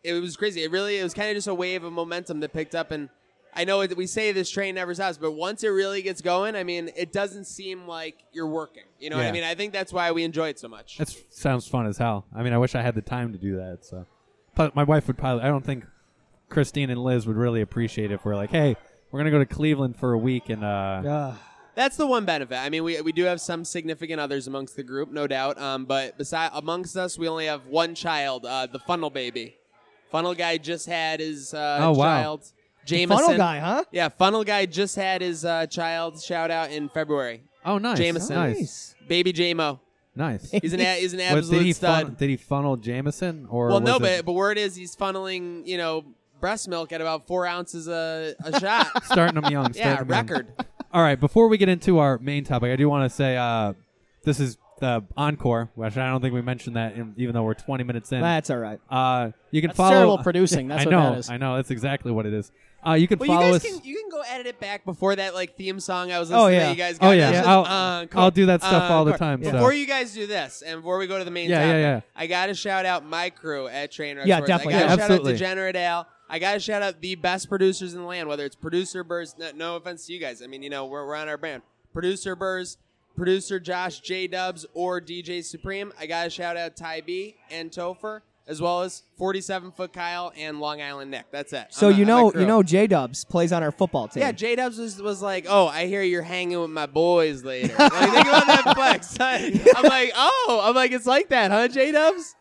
It 0.04 0.14
was 0.14 0.38
crazy. 0.38 0.64
It 0.64 0.72
really, 0.72 0.98
it 0.98 1.04
was 1.04 1.14
kind 1.14 1.30
of 1.30 1.36
just 1.36 1.48
a 1.48 1.54
wave 1.54 1.84
of 1.84 1.92
momentum 1.92 2.40
that 2.40 2.54
picked 2.54 2.76
up 2.76 2.92
and 2.92 3.10
I 3.54 3.66
know 3.66 3.86
we 3.98 4.08
say 4.08 4.32
this 4.32 4.50
train 4.50 4.76
never 4.76 4.94
stops, 4.94 5.18
but 5.18 5.32
once 5.32 5.64
it 5.64 5.70
really 5.70 6.02
gets 6.02 6.22
going, 6.22 6.56
I 6.56 6.64
mean, 6.64 6.92
it 6.96 7.12
doesn't 7.12 7.46
seem 7.46 7.88
like 7.88 8.24
you're 8.32 8.48
working. 8.48 8.84
You 9.00 9.10
know 9.10 9.18
what 9.18 9.26
I 9.26 9.32
mean? 9.32 9.44
I 9.44 9.56
think 9.56 9.74
that's 9.74 9.92
why 9.92 10.12
we 10.12 10.24
enjoy 10.24 10.50
it 10.50 10.60
so 10.60 10.68
much. 10.68 10.98
That 10.98 11.14
sounds 11.30 11.68
fun 11.68 11.88
as 11.88 11.98
hell. 11.98 12.26
I 12.34 12.44
mean, 12.44 12.54
I 12.54 12.58
wish 12.58 12.76
I 12.76 12.82
had 12.82 12.96
the 12.96 13.02
time 13.02 13.32
to 13.32 13.40
do 13.40 13.56
that. 13.58 13.80
So, 13.82 14.06
but 14.56 14.76
my 14.76 14.84
wife 14.84 15.08
would 15.08 15.18
probably. 15.18 15.44
I 15.44 15.48
don't 15.48 15.66
think 15.66 15.86
Christine 16.50 16.90
and 16.90 17.04
Liz 17.04 17.26
would 17.26 17.38
really 17.38 17.62
appreciate 17.62 18.12
it 18.12 18.16
if 18.16 18.26
we're 18.26 18.36
like, 18.36 18.52
hey, 18.52 18.76
we're 19.12 19.20
gonna 19.20 19.32
go 19.32 19.40
to 19.40 19.46
Cleveland 19.46 19.98
for 19.98 20.14
a 20.14 20.18
week 20.18 20.50
and 20.50 20.64
uh, 20.64 21.34
That's 21.76 21.98
the 21.98 22.06
one 22.08 22.26
benefit. 22.26 22.58
I 22.58 22.70
mean, 22.70 22.84
we, 22.84 23.00
we 23.02 23.12
do 23.12 23.24
have 23.24 23.40
some 23.42 23.64
significant 23.66 24.20
others 24.20 24.48
amongst 24.48 24.76
the 24.76 24.84
group, 24.84 25.12
no 25.12 25.28
doubt. 25.28 25.60
Um, 25.60 25.86
but 25.86 26.18
beside 26.18 26.52
amongst 26.54 26.98
us, 26.98 27.18
we 27.18 27.28
only 27.28 27.46
have 27.46 27.66
one 27.68 27.96
child, 27.96 28.46
uh, 28.46 28.66
the 28.68 28.80
funnel 28.80 29.10
baby. 29.10 29.56
Funnel 30.12 30.34
guy 30.34 30.58
just 30.58 30.88
had 30.88 31.20
his 31.20 31.54
uh, 31.54 31.78
Oh, 31.82 31.92
wow. 31.94 32.06
child, 32.22 32.52
Jameson. 32.86 33.18
funnel 33.26 33.38
guy, 33.38 33.60
huh? 33.60 33.84
Yeah, 33.92 34.10
funnel 34.10 34.44
guy 34.44 34.66
just 34.66 34.96
had 34.96 35.22
his 35.22 35.46
uh, 35.46 35.68
child. 35.68 36.22
Shout 36.22 36.50
out 36.52 36.72
in 36.72 36.90
February. 36.90 37.44
oh, 37.66 37.78
nice, 37.78 37.98
Jameson. 37.98 38.36
nice, 38.36 38.96
Baby 39.08 39.32
JMO. 39.34 39.80
nice. 40.16 40.50
He's 40.52 40.74
an 40.74 40.80
a- 40.82 41.00
he's 41.00 41.14
an 41.14 41.20
What, 41.20 41.38
absolute 41.38 41.58
did 41.60 41.66
he 41.66 41.74
stud. 41.74 42.02
funnel, 42.04 42.16
did 42.18 42.30
he 42.30 42.38
funnel 42.38 42.78
Jameson 42.78 43.48
or 43.50 43.68
Well, 43.68 43.80
was 43.80 43.88
no, 43.88 43.96
it- 43.98 44.02
but 44.02 44.26
but 44.26 44.34
word 44.34 44.58
is 44.58 44.76
he's 44.76 44.96
funneling 44.96 45.66
you 45.68 45.78
know 45.78 46.04
breast 46.40 46.68
milk 46.68 46.92
at 46.92 47.02
about 47.02 47.28
four 47.28 47.46
ounces 47.46 47.88
a, 47.88 48.36
a 48.44 48.60
shot. 48.60 49.04
starting 49.06 49.40
them 49.42 49.52
young. 49.52 49.74
yeah, 49.74 49.96
starting 49.96 50.00
'em 50.02 50.10
young. 50.10 50.26
record. 50.28 50.48
All 50.94 51.02
right, 51.02 51.20
before 51.20 51.48
we 51.48 51.58
get 51.58 51.70
into 51.70 52.00
our 52.00 52.18
main 52.18 52.44
topic, 52.44 52.72
I 52.72 52.76
do 52.76 52.90
want 52.90 53.10
to 53.10 53.16
say 53.16 53.38
uh, 53.38 53.74
this 54.24 54.40
is 54.40 54.58
the 54.80 55.04
encore, 55.18 55.70
which 55.76 55.98
I 55.98 56.10
don't 56.10 56.22
think 56.22 56.34
we 56.34 56.42
mentioned 56.42 56.76
that, 56.78 56.96
in, 56.96 57.14
even 57.18 57.34
though 57.34 57.44
we're 57.44 57.54
20 57.54 57.84
minutes 57.84 58.12
in. 58.12 58.22
That's 58.22 58.50
all 58.50 58.58
right. 58.58 58.80
Uh, 58.90 59.32
you 59.52 59.62
can 59.62 59.70
That's 59.70 59.78
follow 59.78 59.92
terrible 59.92 60.18
producing. 60.20 60.68
That's 60.70 60.82
I 60.82 60.86
what 60.86 60.92
know, 60.92 61.10
that 61.12 61.18
is. 61.20 61.30
I 61.30 61.38
know. 61.38 61.58
That's 61.58 61.70
exactly 61.70 62.12
what 62.12 62.26
it 62.26 62.34
is. 62.34 62.52
Uh, 62.88 62.94
you 62.94 63.08
can 63.10 63.20
Well, 63.20 63.28
you 63.28 63.36
follow 63.36 63.52
guys 63.52 63.56
us. 63.58 63.64
can 63.64 63.82
you 63.84 63.96
can 64.00 64.10
go 64.10 64.20
go 64.20 64.24
edit 64.28 64.48
it 64.48 64.60
back 64.60 64.84
before 64.86 65.16
that 65.16 65.34
like 65.34 65.56
theme 65.56 65.80
song 65.80 66.12
I 66.12 66.20
was 66.20 66.30
listening 66.30 66.46
Oh, 66.46 66.48
yeah. 66.50 66.60
that 66.66 66.70
you 66.72 66.76
guys 66.76 66.98
got? 66.98 67.08
Oh, 67.08 67.12
yeah. 67.12 67.32
This 67.32 67.42
is 67.42 67.48
I'll- 67.48 67.66
Encore. 67.66 68.22
I'll 68.22 68.32
do 68.32 68.46
that 68.48 68.62
stuff 68.62 68.90
all 68.92 69.06
the 69.06 69.14
Encore. 69.14 69.18
time, 69.28 69.44
so. 69.44 69.52
Before 69.52 69.74
you 69.74 69.86
guys 69.86 70.14
do 70.14 70.28
this, 70.28 70.62
and 70.62 70.80
before 70.82 70.98
we 70.98 71.08
go 71.08 71.18
to 71.18 71.24
the 71.24 71.32
main 71.32 71.50
Yeah, 71.50 71.60
topic, 71.60 71.70
yeah, 71.74 71.80
yeah. 71.80 72.02
I 72.16 72.28
got 72.28 72.46
to 72.48 72.54
shout 72.54 72.86
out 72.86 73.06
my 73.06 73.30
crew 73.30 73.68
at 73.68 73.92
Trainwreck 73.92 74.26
Yeah, 74.26 74.38
Sports. 74.38 74.48
definitely. 74.50 74.76
I 74.76 74.80
got 74.80 74.84
to 74.86 74.90
Yeah, 74.92 74.96
shout 74.96 75.00
absolutely. 75.12 75.32
out 75.32 75.36
Degenerate 75.38 75.76
Al. 75.76 76.08
I 76.30 76.40
got 76.40 76.54
to 76.54 76.60
shout 76.60 76.82
out 76.82 77.02
the 77.02 77.16
best 77.16 77.50
producers 77.50 77.94
in 77.94 78.02
the 78.02 78.06
land, 78.06 78.28
whether 78.30 78.46
it's 78.46 78.56
producer 78.56 79.04
Burrs. 79.04 79.36
No, 79.40 79.50
no 79.56 79.76
offense 79.76 80.06
to 80.08 80.14
you 80.14 80.20
guys. 80.20 80.42
I 80.42 80.48
mean, 80.48 80.62
you 80.64 80.70
know, 80.70 80.86
we're, 80.86 81.06
we're 81.06 81.16
on 81.16 81.28
our 81.28 81.38
brand. 81.38 81.64
Producer 81.92 82.36
Burrs, 82.36 82.78
producer 83.16 83.60
Josh 83.60 84.00
J 84.02 84.28
Dubs, 84.28 84.66
or 84.74 85.02
DJ 85.02 85.44
Supreme. 85.44 85.92
I 86.00 86.06
got 86.06 86.26
to 86.26 86.30
shout 86.30 86.56
out 86.56 86.76
Ty 86.76 87.02
B 87.02 87.36
and 87.50 87.72
Topher, 87.72 88.22
as 88.48 88.62
well 88.62 88.82
as 88.82 89.02
47 89.18 89.72
Foot 89.72 89.92
Kyle 89.92 90.32
and 90.38 90.60
Long 90.60 90.82
Island 90.82 91.10
Nick. 91.10 91.26
That's 91.32 91.52
it. 91.52 91.68
So 91.72 91.90
a- 91.90 91.94
you 91.94 92.06
know, 92.06 92.32
you 92.34 92.46
know, 92.46 92.62
J 92.62 92.86
Dubs 92.86 93.26
plays 93.26 93.52
on 93.52 93.64
our 93.64 93.72
football 93.72 94.08
team. 94.08 94.22
Yeah, 94.22 94.32
J 94.32 94.56
Dubs 94.56 94.78
was, 94.78 95.02
was 95.02 95.22
like, 95.24 95.46
"Oh, 95.50 95.68
I 95.68 95.88
hear 95.88 96.04
you're 96.04 96.22
hanging 96.22 96.60
with 96.62 96.70
my 96.70 96.86
boys 96.86 97.44
later." 97.44 97.74
like, 97.80 97.92
think 98.12 98.28
about 98.28 98.46
that 98.48 98.76
flex. 98.76 99.18
I'm 99.76 99.84
like, 99.84 100.12
"Oh, 100.16 100.62
I'm 100.64 100.76
like, 100.76 100.92
it's 100.92 101.08
like 101.08 101.30
that, 101.30 101.50
huh, 101.50 101.68
J 101.70 101.92
Dubs?" 101.92 102.36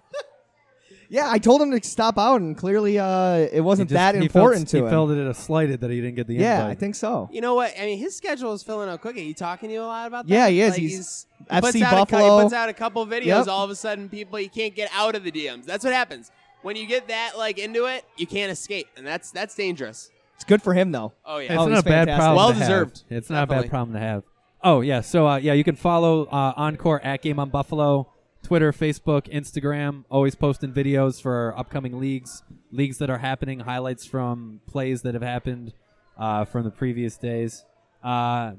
Yeah. 1.09 1.31
I 1.31 1.39
told 1.39 1.61
him 1.63 1.71
to 1.71 1.87
stop 1.89 2.19
out, 2.19 2.41
and 2.41 2.57
clearly, 2.57 2.99
uh, 2.99 3.49
it 3.53 3.63
wasn't 3.63 3.91
just- 3.91 3.95
that 3.97 4.15
he 4.15 4.23
important 4.23 4.61
felt, 4.63 4.69
to 4.71 4.77
he 4.79 4.83
him. 4.85 4.91
felt 4.91 5.11
it 5.11 5.19
a 5.27 5.35
slighted 5.35 5.81
that 5.81 5.91
he 5.91 6.01
didn't 6.01 6.17
get 6.17 6.27
the 6.27 6.35
yeah, 6.35 6.61
invite. 6.61 6.71
I 6.71 6.75
think 6.81 6.95
so. 6.95 7.29
You 7.33 7.41
know 7.41 7.55
what? 7.55 7.73
I 7.79 7.85
mean, 7.87 7.99
his 7.99 8.17
schedule 8.17 8.53
is 8.53 8.63
filling 8.63 8.89
up 8.89 9.01
quickly. 9.01 9.25
He 9.25 9.35
talking 9.35 9.69
to 9.69 9.75
you 9.75 9.83
a 9.83 9.85
lot 9.85 10.07
about 10.07 10.27
that? 10.27 10.33
Yeah, 10.33 10.49
he 10.49 10.61
is. 10.61 10.73
Like, 10.73 10.81
He's 10.81 11.27
he 11.51 11.61
puts 11.61 11.77
FC 11.77 11.83
out 11.83 11.93
a 11.93 11.95
cou- 11.97 12.01
Buffalo. 12.17 12.37
he 12.39 12.43
puts 12.45 12.55
out 12.55 12.69
a 12.69 12.73
couple 12.75 13.07
videos. 13.07 13.27
Yep. 13.27 13.49
All 13.49 13.65
of 13.65 13.71
a 13.71 13.77
sudden, 13.77 14.09
people 14.09 14.39
you 14.41 14.51
can't 14.51 14.75
get 14.75 14.91
out 14.95 15.15
of 15.15 15.25
the 15.25 15.33
DMs. 15.33 15.65
That's 15.65 15.85
what 15.85 15.93
happens 15.93 16.31
when 16.63 16.77
you 16.77 16.87
get 16.87 17.09
that 17.09 17.33
like 17.39 17.59
into 17.59 17.87
it. 17.87 18.05
You 18.17 18.27
can't 18.27 18.51
escape, 18.53 18.89
and 18.97 19.07
that's 19.07 19.31
that's 19.31 19.55
dangerous. 19.55 20.11
It's 20.37 20.45
good 20.45 20.63
for 20.63 20.73
him 20.75 20.93
though. 20.93 21.13
Oh 21.27 21.39
It's 21.39 21.51
yeah. 21.51 21.57
Oh, 21.59 21.65
not 21.67 21.71
he's 21.71 21.79
a 21.81 21.83
bad 21.83 22.09
fantastic. 22.09 22.17
problem. 22.19 22.37
Well 22.37 22.49
to 22.49 22.55
have. 22.55 22.63
deserved. 22.69 23.03
It's 23.11 23.31
not 23.31 23.43
a 23.43 23.47
Definitely. 23.47 23.63
bad 23.65 23.71
problem 23.71 23.95
to 23.95 24.01
have. 24.01 24.23
Oh 24.63 24.81
yeah, 24.83 25.01
so 25.01 25.27
uh, 25.27 25.37
yeah, 25.37 25.53
you 25.53 25.65
can 25.65 25.75
follow 25.77 26.25
uh, 26.27 26.53
Encore 26.57 27.01
at 27.05 27.23
Game 27.23 27.39
on 27.41 27.49
Buffalo, 27.51 28.13
Twitter, 28.49 28.73
Facebook, 28.73 29.31
Instagram. 29.31 30.05
Always 30.11 30.35
posting 30.35 30.73
videos 30.73 31.21
for 31.21 31.53
upcoming 31.55 32.01
leagues, 32.01 32.43
leagues 32.73 32.97
that 32.97 33.11
are 33.11 33.19
happening, 33.19 33.61
highlights 33.61 34.07
from 34.07 34.63
plays 34.67 35.03
that 35.03 35.13
have 35.13 35.23
happened 35.23 35.75
uh, 36.19 36.47
from 36.47 36.65
the 36.65 36.71
previous 36.71 37.19
days, 37.19 37.67
uh, 38.03 38.53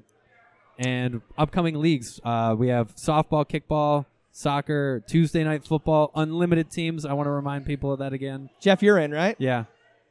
and 0.78 1.22
upcoming 1.40 1.74
leagues. 1.82 2.20
Uh, 2.24 2.56
we 2.56 2.68
have 2.68 2.96
softball, 2.98 3.44
kickball, 3.50 4.06
soccer, 4.32 5.04
Tuesday 5.08 5.44
night 5.44 5.66
football, 5.66 6.12
unlimited 6.14 6.70
teams. 6.70 7.04
I 7.04 7.14
want 7.14 7.26
to 7.26 7.32
remind 7.32 7.66
people 7.66 7.92
of 7.92 7.98
that 7.98 8.14
again. 8.14 8.52
Jeff, 8.62 8.84
you're 8.84 9.00
in, 9.00 9.10
right? 9.12 9.36
Yeah. 9.40 9.64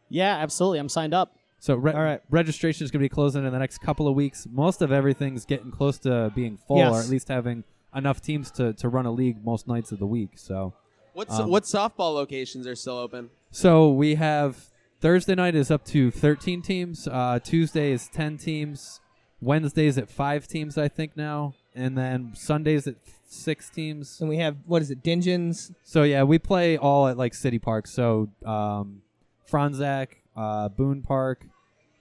Yeah, 0.08 0.38
absolutely. 0.38 0.80
I'm 0.80 0.88
signed 0.88 1.14
up. 1.14 1.36
So 1.60 1.76
re- 1.76 1.92
All 1.92 2.02
right. 2.02 2.20
registration 2.30 2.84
is 2.84 2.90
going 2.90 2.98
to 3.00 3.04
be 3.04 3.08
closing 3.08 3.46
in 3.46 3.52
the 3.52 3.58
next 3.60 3.78
couple 3.78 4.08
of 4.08 4.16
weeks. 4.16 4.44
Most 4.50 4.82
of 4.82 4.90
everything's 4.90 5.44
getting 5.44 5.70
close 5.70 5.98
to 6.00 6.32
being 6.34 6.58
full, 6.66 6.78
Yes. 6.78 6.92
or 6.92 7.00
at 7.00 7.08
least 7.08 7.28
having 7.28 7.62
enough 7.94 8.20
teams 8.20 8.50
to, 8.52 8.72
to 8.74 8.88
run 8.88 9.06
a 9.06 9.10
league 9.10 9.44
most 9.44 9.66
nights 9.68 9.92
of 9.92 9.98
the 9.98 10.06
week. 10.06 10.30
So, 10.36 10.74
What's 11.14 11.38
Um, 11.38 11.50
what 11.50 11.64
softball 11.64 12.14
locations 12.14 12.66
are 12.66 12.76
still 12.76 12.96
open? 12.98 13.30
so 13.50 13.90
we 13.90 14.14
have 14.16 14.66
Thursday 15.00 15.34
night 15.34 15.54
is 15.54 15.70
up 15.70 15.84
to 15.86 16.10
13 16.10 16.62
teams. 16.62 17.08
Uh, 17.08 17.38
Tuesday 17.42 17.92
is 17.92 18.08
10 18.08 18.38
teams. 18.38 19.00
Wednesdays 19.40 19.96
at 19.98 20.08
five 20.10 20.48
teams, 20.48 20.76
I 20.76 20.88
think 20.88 21.16
now, 21.16 21.54
and 21.74 21.96
then 21.96 22.32
Sundays 22.34 22.88
at 22.88 22.96
six 23.28 23.70
teams. 23.70 24.20
And 24.20 24.28
we 24.28 24.38
have 24.38 24.56
what 24.66 24.82
is 24.82 24.90
it, 24.90 25.02
Dingens, 25.04 25.72
So 25.84 26.02
yeah, 26.02 26.24
we 26.24 26.38
play 26.38 26.76
all 26.76 27.06
at 27.06 27.16
like 27.16 27.34
city 27.34 27.58
parks. 27.60 27.92
So 27.92 28.30
um, 28.44 29.02
Franzac, 29.46 30.16
uh, 30.36 30.68
Boone 30.70 31.02
Park, 31.02 31.46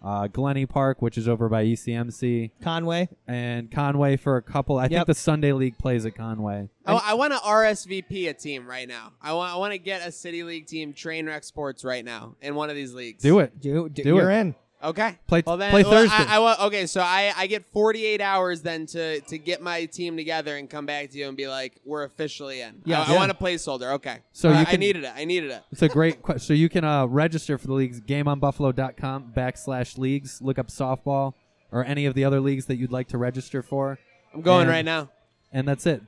uh, 0.07 0.27
Glenny 0.27 0.65
Park, 0.65 1.01
which 1.01 1.17
is 1.17 1.27
over 1.27 1.49
by 1.49 1.65
ECMC, 1.65 2.51
Conway. 2.61 3.09
and 3.27 3.69
Conway 3.69 4.15
for 4.15 4.37
a 4.37 4.41
couple. 4.41 4.77
I 4.77 4.87
think 4.87 5.05
the 5.05 5.13
Sunday 5.13 5.51
League 5.51 5.77
plays 5.77 6.05
at 6.05 6.15
Conway. 6.15 6.69
I, 6.85 6.93
I 6.93 7.13
want 7.15 7.33
to 7.33 7.39
RSVP 7.39 8.29
a 8.29 8.33
team 8.33 8.65
right 8.65 8.87
now. 8.87 9.11
I 9.21 9.33
want 9.33 9.53
I 9.53 9.57
want 9.57 9.73
to 9.73 9.77
get 9.79 10.07
a 10.07 10.11
city 10.11 10.43
league 10.43 10.65
team, 10.67 10.93
Trainwreck 10.93 11.43
Sports, 11.43 11.83
right 11.83 12.05
now 12.05 12.35
in 12.41 12.55
one 12.55 12.69
of 12.69 12.75
these 12.77 12.93
leagues. 12.93 13.21
Do 13.21 13.39
it. 13.39 13.59
Do, 13.59 13.89
do, 13.89 14.03
Do 14.03 14.15
you're 14.15 14.31
it. 14.31 14.39
in. 14.39 14.55
Okay. 14.83 15.17
Play- 15.27 15.41
well, 15.45 15.57
then, 15.57 15.71
play 15.71 15.81
well, 15.83 15.91
Thursday. 15.91 16.15
I, 16.15 16.37
I. 16.39 16.65
Okay, 16.67 16.85
so 16.85 17.01
I, 17.01 17.33
I 17.35 17.47
get 17.47 17.65
48 17.71 18.21
hours 18.21 18.61
then 18.61 18.85
to 18.87 19.21
to 19.21 19.37
get 19.39 19.61
my 19.61 19.85
team 19.85 20.15
together 20.15 20.55
and 20.55 20.69
come 20.69 20.85
back 20.85 21.09
to 21.11 21.17
you 21.17 21.27
and 21.27 21.35
be 21.35 21.47
like, 21.47 21.79
we're 21.83 22.03
officially 22.03 22.61
in. 22.61 22.81
Yeah. 22.85 23.01
I, 23.01 23.05
I 23.05 23.11
Yeah. 23.13 23.15
want 23.15 23.31
a 23.31 23.33
placeholder. 23.33 23.93
Okay. 23.93 24.19
So 24.33 24.49
Uh, 24.49 24.53
you 24.53 24.57
I 24.59 24.65
can- 24.65 24.79
needed 24.79 25.03
it. 25.03 25.13
I 25.15 25.25
needed 25.25 25.49
it. 25.49 25.63
It's 25.71 25.81
a 25.81 25.89
great 25.89 26.21
question. 26.21 26.41
So 26.41 26.53
you 26.53 26.69
can 26.69 26.83
uh, 26.83 27.07
register 27.07 27.57
for 27.57 27.65
the 27.67 27.73
leagues, 27.73 27.99
gameonbuffalo.com 28.01 29.33
backslash 29.35 29.97
leagues. 29.97 30.41
Look 30.41 30.59
up 30.59 30.67
softball 30.67 31.33
or 31.71 31.83
any 31.83 32.05
of 32.05 32.13
the 32.13 32.23
other 32.23 32.39
leagues 32.39 32.65
that 32.67 32.77
you'd 32.77 32.91
like 32.91 33.07
to 33.09 33.17
register 33.17 33.61
for, 33.61 33.97
I'm 34.33 34.41
going 34.41 34.61
And- 34.61 34.69
right 34.69 34.85
now. 34.85 35.09
and 35.51 35.67
that's 35.67 35.85
it. 35.85 36.01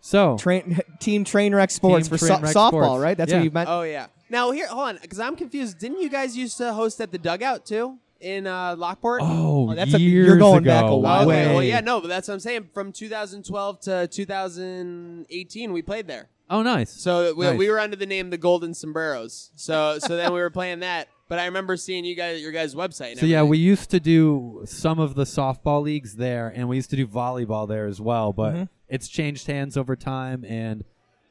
So 0.00 0.36
Train 0.38 0.80
Team 0.98 1.24
Trainwreck 1.24 1.70
Sports 1.70 2.08
Team 2.08 2.18
for 2.18 2.26
so- 2.26 2.36
Trainwreck 2.36 2.52
softball, 2.54 2.68
Sports. 2.70 3.02
right? 3.02 3.16
That's 3.16 3.30
Yeah. 3.30 3.38
what 3.38 3.44
you 3.44 3.50
meant. 3.50 3.68
Oh 3.68 3.82
yeah. 3.82 4.06
Now 4.30 4.50
here, 4.50 4.66
hold 4.66 4.88
on, 4.88 4.98
because 5.00 5.20
I'm 5.20 5.36
confused. 5.36 5.78
Didn't 5.78 6.00
you 6.00 6.08
guys 6.08 6.36
used 6.36 6.56
to 6.58 6.72
host 6.72 7.00
at 7.00 7.12
the 7.12 7.18
dugout 7.18 7.64
too 7.66 7.98
in 8.24 8.46
uh, 8.46 8.74
Lockport? 8.76 9.20
oh, 9.22 9.70
Oh, 9.70 9.74
that's 9.74 9.94
a- 9.94 10.00
you're 10.00 10.36
going 10.38 10.58
ago. 10.62 10.70
back 10.70 10.84
a 10.84 10.96
while. 10.96 11.28
Okay, 11.28 11.46
well, 11.54 11.62
yeah, 11.62 11.80
no, 11.80 12.00
but 12.00 12.08
that's 12.08 12.26
what 12.28 12.34
I'm 12.34 12.40
saying. 12.40 12.70
From 12.74 12.90
2012 12.92 13.80
to 13.82 14.08
2018, 14.08 15.72
we 15.72 15.82
played 15.82 16.06
there. 16.06 16.28
Oh, 16.50 16.62
nice. 16.62 16.90
So 16.90 17.34
we, 17.34 17.46
Nice. 17.46 17.58
we 17.58 17.70
were 17.70 17.78
under 17.80 17.96
the 17.96 18.06
name 18.06 18.30
the 18.30 18.36
Golden 18.38 18.74
Sombreros. 18.74 19.50
So 19.54 19.98
so 19.98 20.16
then 20.16 20.32
we 20.32 20.40
were 20.40 20.50
playing 20.50 20.80
that. 20.80 21.08
But 21.26 21.38
I 21.38 21.46
remember 21.46 21.76
seeing 21.78 22.04
you 22.04 22.14
guys 22.14 22.42
your 22.42 22.52
guys' 22.52 22.74
website. 22.74 23.12
And 23.12 23.18
So 23.20 23.24
yeah, 23.26 23.42
we 23.42 23.56
used 23.56 23.90
to 23.90 24.00
do 24.00 24.62
some 24.66 24.98
of 25.00 25.14
the 25.14 25.24
softball 25.24 25.82
leagues 25.82 26.16
there, 26.16 26.52
and 26.54 26.68
we 26.68 26.76
used 26.76 26.90
to 26.90 26.96
do 26.96 27.06
volleyball 27.06 27.66
there 27.66 27.86
as 27.86 27.98
well. 28.00 28.32
But 28.34 28.54
Mhm. 28.54 28.68
it's 28.88 29.08
changed 29.08 29.46
hands 29.46 29.76
over 29.78 29.96
time, 29.96 30.44
and 30.44 30.84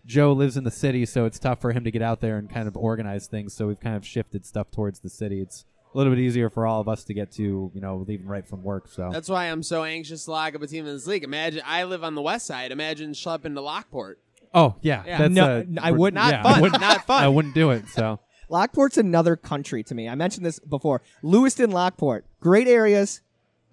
Joe 0.05 0.33
lives 0.33 0.57
in 0.57 0.63
the 0.63 0.71
city, 0.71 1.05
so 1.05 1.25
it's 1.25 1.37
tough 1.39 1.61
for 1.61 1.71
him 1.73 1.83
to 1.83 1.91
get 1.91 2.01
out 2.01 2.19
there 2.21 2.37
and 2.37 2.49
kind 2.49 2.67
of 2.67 2.75
organize 2.75 3.27
things. 3.27 3.53
So 3.53 3.67
we've 3.67 3.79
kind 3.79 3.95
of 3.95 4.03
shifted 4.05 4.45
stuff 4.47 4.71
towards 4.71 4.99
the 5.01 5.09
city. 5.09 5.39
It's 5.41 5.63
a 5.93 5.97
little 5.97 6.11
bit 6.11 6.19
easier 6.19 6.49
for 6.49 6.65
all 6.65 6.81
of 6.81 6.87
us 6.89 7.03
to 7.05 7.13
get 7.13 7.31
to, 7.33 7.71
you 7.73 7.81
know, 7.81 8.03
leaving 8.07 8.25
right 8.27 8.47
from 8.47 8.63
work. 8.63 8.87
So 8.87 9.09
That's 9.11 9.29
why 9.29 9.45
I'm 9.45 9.61
so 9.63 9.83
anxious 9.83 10.25
to 10.25 10.31
lock 10.31 10.55
up 10.55 10.61
a 10.61 10.67
team 10.67 10.85
in 10.87 10.93
this 10.93 11.05
league. 11.07 11.23
Imagine 11.23 11.61
I 11.65 11.83
live 11.83 12.03
on 12.03 12.15
the 12.15 12.21
west 12.21 12.45
side. 12.45 12.71
Imagine 12.71 13.11
schlepping 13.11 13.53
to 13.55 13.61
Lockport. 13.61 14.19
oh 14.53 14.75
yeah, 14.81 15.03
Yeah. 15.05 15.17
that's 15.19 15.33
No, 15.33 15.59
uh, 15.59 15.63
I 15.81 15.91
wouldn't. 15.91 16.15
Not 16.15 16.31
yeah, 16.33 16.41
I 16.45 16.51
fun. 16.53 16.61
wouldn't- 16.61 16.81
Not 16.81 17.05
fun. 17.05 17.23
I 17.23 17.27
wouldn't 17.27 17.53
do 17.55 17.69
it. 17.71 17.87
So 17.89 18.19
Lockport's 18.49 18.97
another 18.97 19.35
country 19.35 19.83
to 19.83 19.95
me. 19.95 20.07
I 20.09 20.15
mentioned 20.15 20.45
this 20.45 20.59
before. 20.59 21.01
Lewiston, 21.21 21.71
Lockport, 21.71 22.25
great 22.39 22.67
areas. 22.67 23.21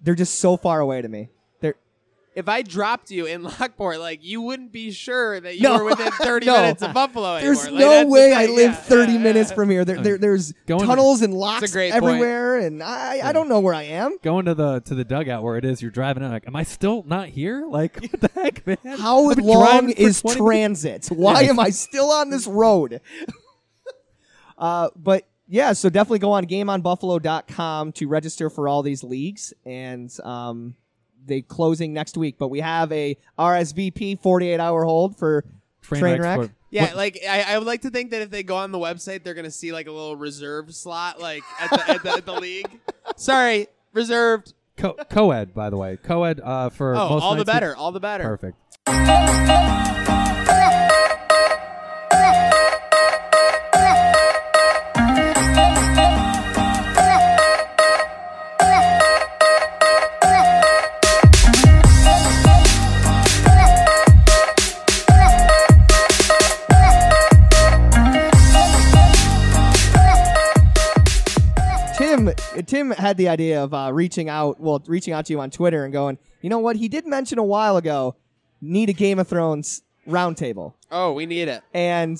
They're 0.01 0.15
just 0.15 0.39
so 0.39 0.57
far 0.57 0.79
away 0.79 1.01
to 1.01 1.07
me. 1.09 1.29
They're 2.33 2.41
If 2.41 2.49
I 2.49 2.61
dropped 2.61 3.11
you 3.11 3.25
in 3.25 3.43
Lockport, 3.59 3.99
like 3.99 4.23
you 4.23 4.41
wouldn't 4.41 4.71
be 4.71 4.91
sure 4.91 5.39
that 5.39 5.55
you 5.57 5.63
No. 5.63 5.77
were 5.77 5.85
within 5.85 6.11
30 6.11 6.45
No. 6.45 6.53
minutes 6.61 6.81
of 6.81 6.93
Buffalo 6.93 7.35
anymore. 7.35 7.41
there's 7.55 7.65
Like, 7.65 7.73
no 7.79 7.89
that's 7.89 8.05
the 8.05 8.11
way 8.11 8.33
I 8.33 8.45
thing, 8.47 8.55
live 8.55 8.71
yeah. 8.71 8.75
30 8.75 9.11
Yeah, 9.13 9.17
minutes 9.19 9.49
yeah. 9.49 9.55
from 9.55 9.69
here. 9.69 9.85
There, 9.85 10.01
there 10.01 10.17
there's 10.17 10.51
Going 10.65 10.81
to- 10.81 10.87
tunnels 10.87 11.21
and 11.21 11.33
locks 11.33 11.63
It's 11.63 11.71
a 11.73 11.75
great 11.75 11.91
point. 11.91 12.03
everywhere, 12.03 12.57
and 12.59 12.81
I, 12.81 13.19
I 13.27 13.33
don't 13.33 13.49
know 13.49 13.59
where 13.59 13.73
I 13.73 13.83
am. 13.83 14.17
going 14.23 14.45
to 14.45 14.53
the 14.55 14.79
to 14.81 14.95
the 14.95 15.03
dugout 15.03 15.43
where 15.43 15.57
it 15.57 15.65
is, 15.65 15.81
you're 15.81 15.91
driving 15.91 16.23
in 16.23 16.31
like, 16.31 16.47
am 16.47 16.55
I 16.55 16.63
still 16.63 17.03
not 17.07 17.29
here? 17.29 17.65
Like 17.67 17.99
what 18.11 18.21
the 18.21 18.29
heck, 18.33 18.65
man? 18.67 18.77
How 18.99 19.29
I've 19.29 19.37
long 19.39 19.89
is 19.91 20.21
20 20.21 20.39
transit? 20.39 21.07
Why 21.07 21.43
am 21.43 21.59
I 21.59 21.69
still 21.71 22.11
on 22.11 22.29
this 22.29 22.47
road? 22.47 23.01
uh, 24.57 24.89
but 24.95 25.27
yeah, 25.47 25.73
so 25.73 25.89
definitely 25.89 26.19
go 26.19 26.31
on 26.31 26.45
gameonbuffalo.com 26.45 27.91
to 27.93 28.07
register 28.07 28.49
for 28.49 28.67
all 28.69 28.83
these 28.83 29.03
leagues, 29.03 29.53
and 29.65 30.09
um, 30.23 30.75
they 31.25 31.41
closing 31.41 31.93
next 31.93 32.17
week. 32.17 32.35
But 32.37 32.49
we 32.49 32.59
have 32.61 32.91
a 32.91 33.17
RSVP 33.37 34.19
48 34.21 34.59
hour 34.59 34.83
hold 34.85 35.17
for 35.17 35.43
Trainwreck 35.83 36.19
Trainwreck? 36.19 36.33
Sport. 36.35 36.51
Yeah, 36.69 36.85
What- 36.85 36.95
like 36.95 37.19
I, 37.29 37.41
I 37.53 37.57
would 37.57 37.67
like 37.67 37.81
to 37.81 37.89
think 37.89 38.11
that 38.11 38.21
if 38.21 38.29
they 38.29 38.43
go 38.43 38.55
on 38.55 38.71
the 38.71 38.77
website, 38.79 39.23
they're 39.23 39.33
gonna 39.33 39.51
see 39.51 39.71
like 39.73 39.87
a 39.87 39.91
little 39.91 40.15
reserve 40.15 40.73
slot, 40.73 41.19
like 41.19 41.43
at 41.59 41.69
the, 41.69 41.89
at 41.91 42.03
the, 42.03 42.09
at 42.11 42.25
the 42.25 42.33
league. 42.33 42.79
Sorry, 43.17 43.67
reserved. 43.93 44.53
Co- 44.77 44.95
co-ed, 45.09 45.53
by 45.53 45.69
the 45.69 45.77
way, 45.77 45.97
co-ed 46.01 46.39
uh, 46.41 46.69
for 46.69 46.95
Oh, 46.95 47.09
most 47.09 47.23
all 47.23 47.31
the 47.31 47.37
nights 47.37 47.47
we- 47.47 47.53
better, 47.53 47.75
all 47.75 47.91
the 47.91 47.99
better. 47.99 48.23
Perfect. 48.23 48.57
Had 73.11 73.17
the 73.17 73.27
idea 73.27 73.61
of 73.61 73.73
uh, 73.73 73.91
reaching 73.91 74.29
out, 74.29 74.57
well, 74.61 74.81
reaching 74.87 75.13
out 75.13 75.25
to 75.25 75.33
you 75.33 75.41
on 75.41 75.51
Twitter 75.51 75.83
and 75.83 75.91
going, 75.91 76.17
you 76.41 76.49
know 76.49 76.59
what? 76.59 76.77
He 76.77 76.87
did 76.87 77.05
mention 77.05 77.39
a 77.39 77.43
while 77.43 77.75
ago, 77.75 78.15
need 78.61 78.87
a 78.87 78.93
Game 78.93 79.19
of 79.19 79.27
Thrones 79.27 79.81
roundtable. 80.07 80.75
Oh, 80.89 81.11
we 81.11 81.25
need 81.25 81.49
it. 81.49 81.61
and 81.73 82.17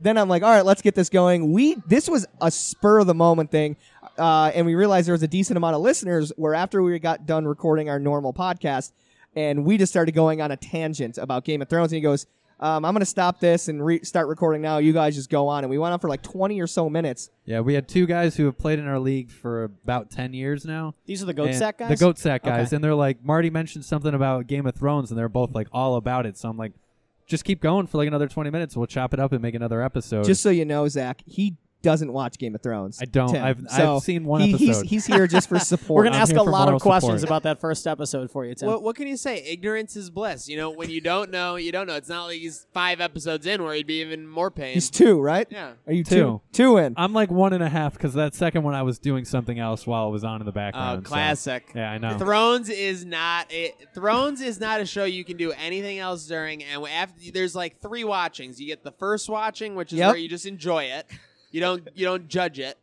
then 0.00 0.16
I'm 0.18 0.28
like, 0.28 0.42
all 0.42 0.50
right, 0.50 0.64
let's 0.64 0.80
get 0.82 0.94
this 0.94 1.08
going. 1.10 1.52
We 1.52 1.76
this 1.86 2.08
was 2.08 2.26
a 2.40 2.50
spur 2.50 3.00
of 3.00 3.06
the 3.06 3.14
moment 3.14 3.50
thing. 3.50 3.76
uh, 4.18 4.50
and 4.54 4.64
we 4.66 4.74
realized 4.74 5.06
there 5.06 5.12
was 5.12 5.22
a 5.22 5.28
decent 5.28 5.56
amount 5.58 5.74
of 5.76 5.82
listeners. 5.82 6.32
Where 6.36 6.54
after 6.54 6.82
we 6.82 6.98
got 6.98 7.26
done 7.26 7.46
recording 7.46 7.88
our 7.90 7.98
normal 7.98 8.32
podcast, 8.32 8.92
and 9.34 9.64
we 9.64 9.76
just 9.78 9.92
started 9.92 10.12
going 10.12 10.40
on 10.40 10.50
a 10.50 10.56
tangent 10.56 11.18
about 11.18 11.44
Game 11.44 11.60
of 11.62 11.68
Thrones, 11.68 11.92
and 11.92 11.96
he 11.96 12.02
goes, 12.02 12.26
um, 12.60 12.84
"I'm 12.84 12.92
going 12.94 13.00
to 13.00 13.06
stop 13.06 13.40
this 13.40 13.68
and 13.68 13.84
re- 13.84 14.02
start 14.04 14.28
recording 14.28 14.62
now. 14.62 14.78
You 14.78 14.92
guys 14.92 15.14
just 15.14 15.30
go 15.30 15.48
on." 15.48 15.64
And 15.64 15.70
we 15.70 15.78
went 15.78 15.92
on 15.92 15.98
for 15.98 16.08
like 16.08 16.22
20 16.22 16.60
or 16.60 16.66
so 16.66 16.88
minutes. 16.90 17.30
Yeah, 17.44 17.60
we 17.60 17.74
had 17.74 17.88
two 17.88 18.06
guys 18.06 18.36
who 18.36 18.46
have 18.46 18.58
played 18.58 18.78
in 18.78 18.86
our 18.88 18.98
league 18.98 19.30
for 19.30 19.64
about 19.64 20.10
ten 20.10 20.32
years 20.32 20.64
now. 20.64 20.94
These 21.06 21.22
are 21.22 21.26
the 21.26 21.34
goat 21.34 21.48
And- 21.48 21.56
sack 21.56 21.78
guys. 21.78 21.90
The 21.98 22.04
goat 22.04 22.18
sack 22.18 22.42
guys, 22.44 22.68
Okay. 22.68 22.76
and 22.76 22.84
they're 22.84 22.94
like 22.94 23.24
Marty 23.24 23.50
mentioned 23.50 23.84
something 23.84 24.14
about 24.14 24.46
Game 24.46 24.66
of 24.66 24.74
Thrones, 24.74 25.10
and 25.10 25.18
they're 25.18 25.28
both 25.28 25.54
like 25.54 25.68
all 25.72 25.96
about 25.96 26.26
it. 26.26 26.36
So 26.38 26.48
I'm 26.48 26.56
like, 26.56 26.72
just 27.26 27.44
keep 27.44 27.60
going 27.60 27.86
for 27.86 27.98
like 27.98 28.08
another 28.08 28.28
20 28.28 28.50
minutes. 28.50 28.76
We'll 28.76 28.86
chop 28.86 29.12
it 29.12 29.20
up 29.20 29.32
and 29.32 29.42
make 29.42 29.54
another 29.54 29.82
episode. 29.82 30.24
Just 30.24 30.42
so 30.42 30.50
you 30.50 30.64
know, 30.64 30.86
Zach, 30.88 31.22
he 31.26 31.56
doesn't 31.86 32.12
watch 32.12 32.36
Game 32.38 32.54
of 32.54 32.62
Thrones. 32.62 32.98
I 33.00 33.04
don't. 33.06 33.32
Tim. 33.32 33.42
I've- 33.44 33.62
So 33.68 33.96
I've 33.96 34.02
seen 34.02 34.24
one 34.24 34.40
he- 34.42 34.48
he's- 34.56 34.62
episode. 34.78 34.86
He's, 34.88 35.06
here 35.06 35.26
just 35.26 35.48
for 35.48 35.58
support. 35.72 35.96
We're 35.98 36.04
gonna 36.04 36.16
I'm 36.16 36.22
ask 36.22 36.32
here 36.32 36.40
a 36.40 36.44
for 36.44 36.50
lot 36.50 36.72
of 36.72 36.80
questions 36.82 37.20
support. 37.20 37.30
about 37.30 37.42
that 37.44 37.60
first 37.60 37.86
episode 37.86 38.30
for 38.30 38.44
you, 38.44 38.54
Tim. 38.54 38.68
What, 38.68 38.82
what 38.82 38.96
can 38.96 39.06
you 39.06 39.16
say? 39.16 39.42
Ignorance 39.44 39.94
is 39.96 40.10
bliss. 40.10 40.48
You 40.48 40.56
know, 40.56 40.70
when 40.70 40.90
you 40.90 41.00
don't 41.00 41.30
know, 41.30 41.56
you 41.56 41.70
don't 41.72 41.86
know. 41.86 41.94
It's 41.94 42.08
not 42.08 42.24
like 42.26 42.38
he's 42.38 42.66
five 42.74 43.00
episodes 43.00 43.46
in 43.46 43.62
where 43.62 43.74
he'd 43.74 43.86
be 43.86 44.00
even 44.00 44.26
more 44.26 44.50
pain. 44.50 44.74
He's 44.74 44.90
two, 44.90 45.20
right? 45.20 45.46
Yeah. 45.50 45.72
Are 45.86 45.92
you 45.92 46.02
Two. 46.04 46.14
two? 46.16 46.40
Two 46.52 46.76
in. 46.78 46.94
I'm 46.96 47.12
like 47.12 47.30
one 47.30 47.52
and 47.52 47.62
a 47.62 47.68
half 47.68 47.92
because 47.94 48.14
that 48.14 48.34
second 48.34 48.64
one 48.64 48.74
I 48.74 48.82
was 48.82 48.98
doing 48.98 49.24
something 49.24 49.58
else 49.58 49.86
while 49.86 50.08
it 50.08 50.10
was 50.12 50.24
on 50.24 50.40
in 50.40 50.44
the 50.44 50.50
Oh, 50.50 50.54
background. 50.54 51.06
so- 51.06 51.08
classic. 51.12 51.70
yeah, 51.74 51.90
I 51.90 51.98
know. 51.98 52.18
Thrones 52.18 52.68
is 52.68 53.04
not 53.04 53.46
it, 53.52 53.76
Thrones 53.94 54.40
is 54.40 54.58
not 54.58 54.80
a 54.80 54.86
show 54.86 55.04
you 55.04 55.24
can 55.24 55.36
do 55.36 55.52
anything 55.52 55.98
else 55.98 56.26
during. 56.26 56.64
And 56.64 56.84
after 56.86 57.30
there's 57.32 57.54
like 57.54 57.80
three 57.80 58.02
watchings. 58.04 58.60
You 58.60 58.66
get 58.66 58.82
the 58.82 58.92
first 58.92 59.28
watching, 59.28 59.74
which 59.76 59.92
is 59.92 59.98
Yep. 60.00 60.08
where 60.12 60.16
you 60.18 60.28
just 60.28 60.46
enjoy 60.46 60.84
it. 60.84 61.06
You 61.56 61.62
don't 61.62 61.88
you 61.94 62.04
don't 62.04 62.28
judge 62.28 62.58
it, 62.58 62.76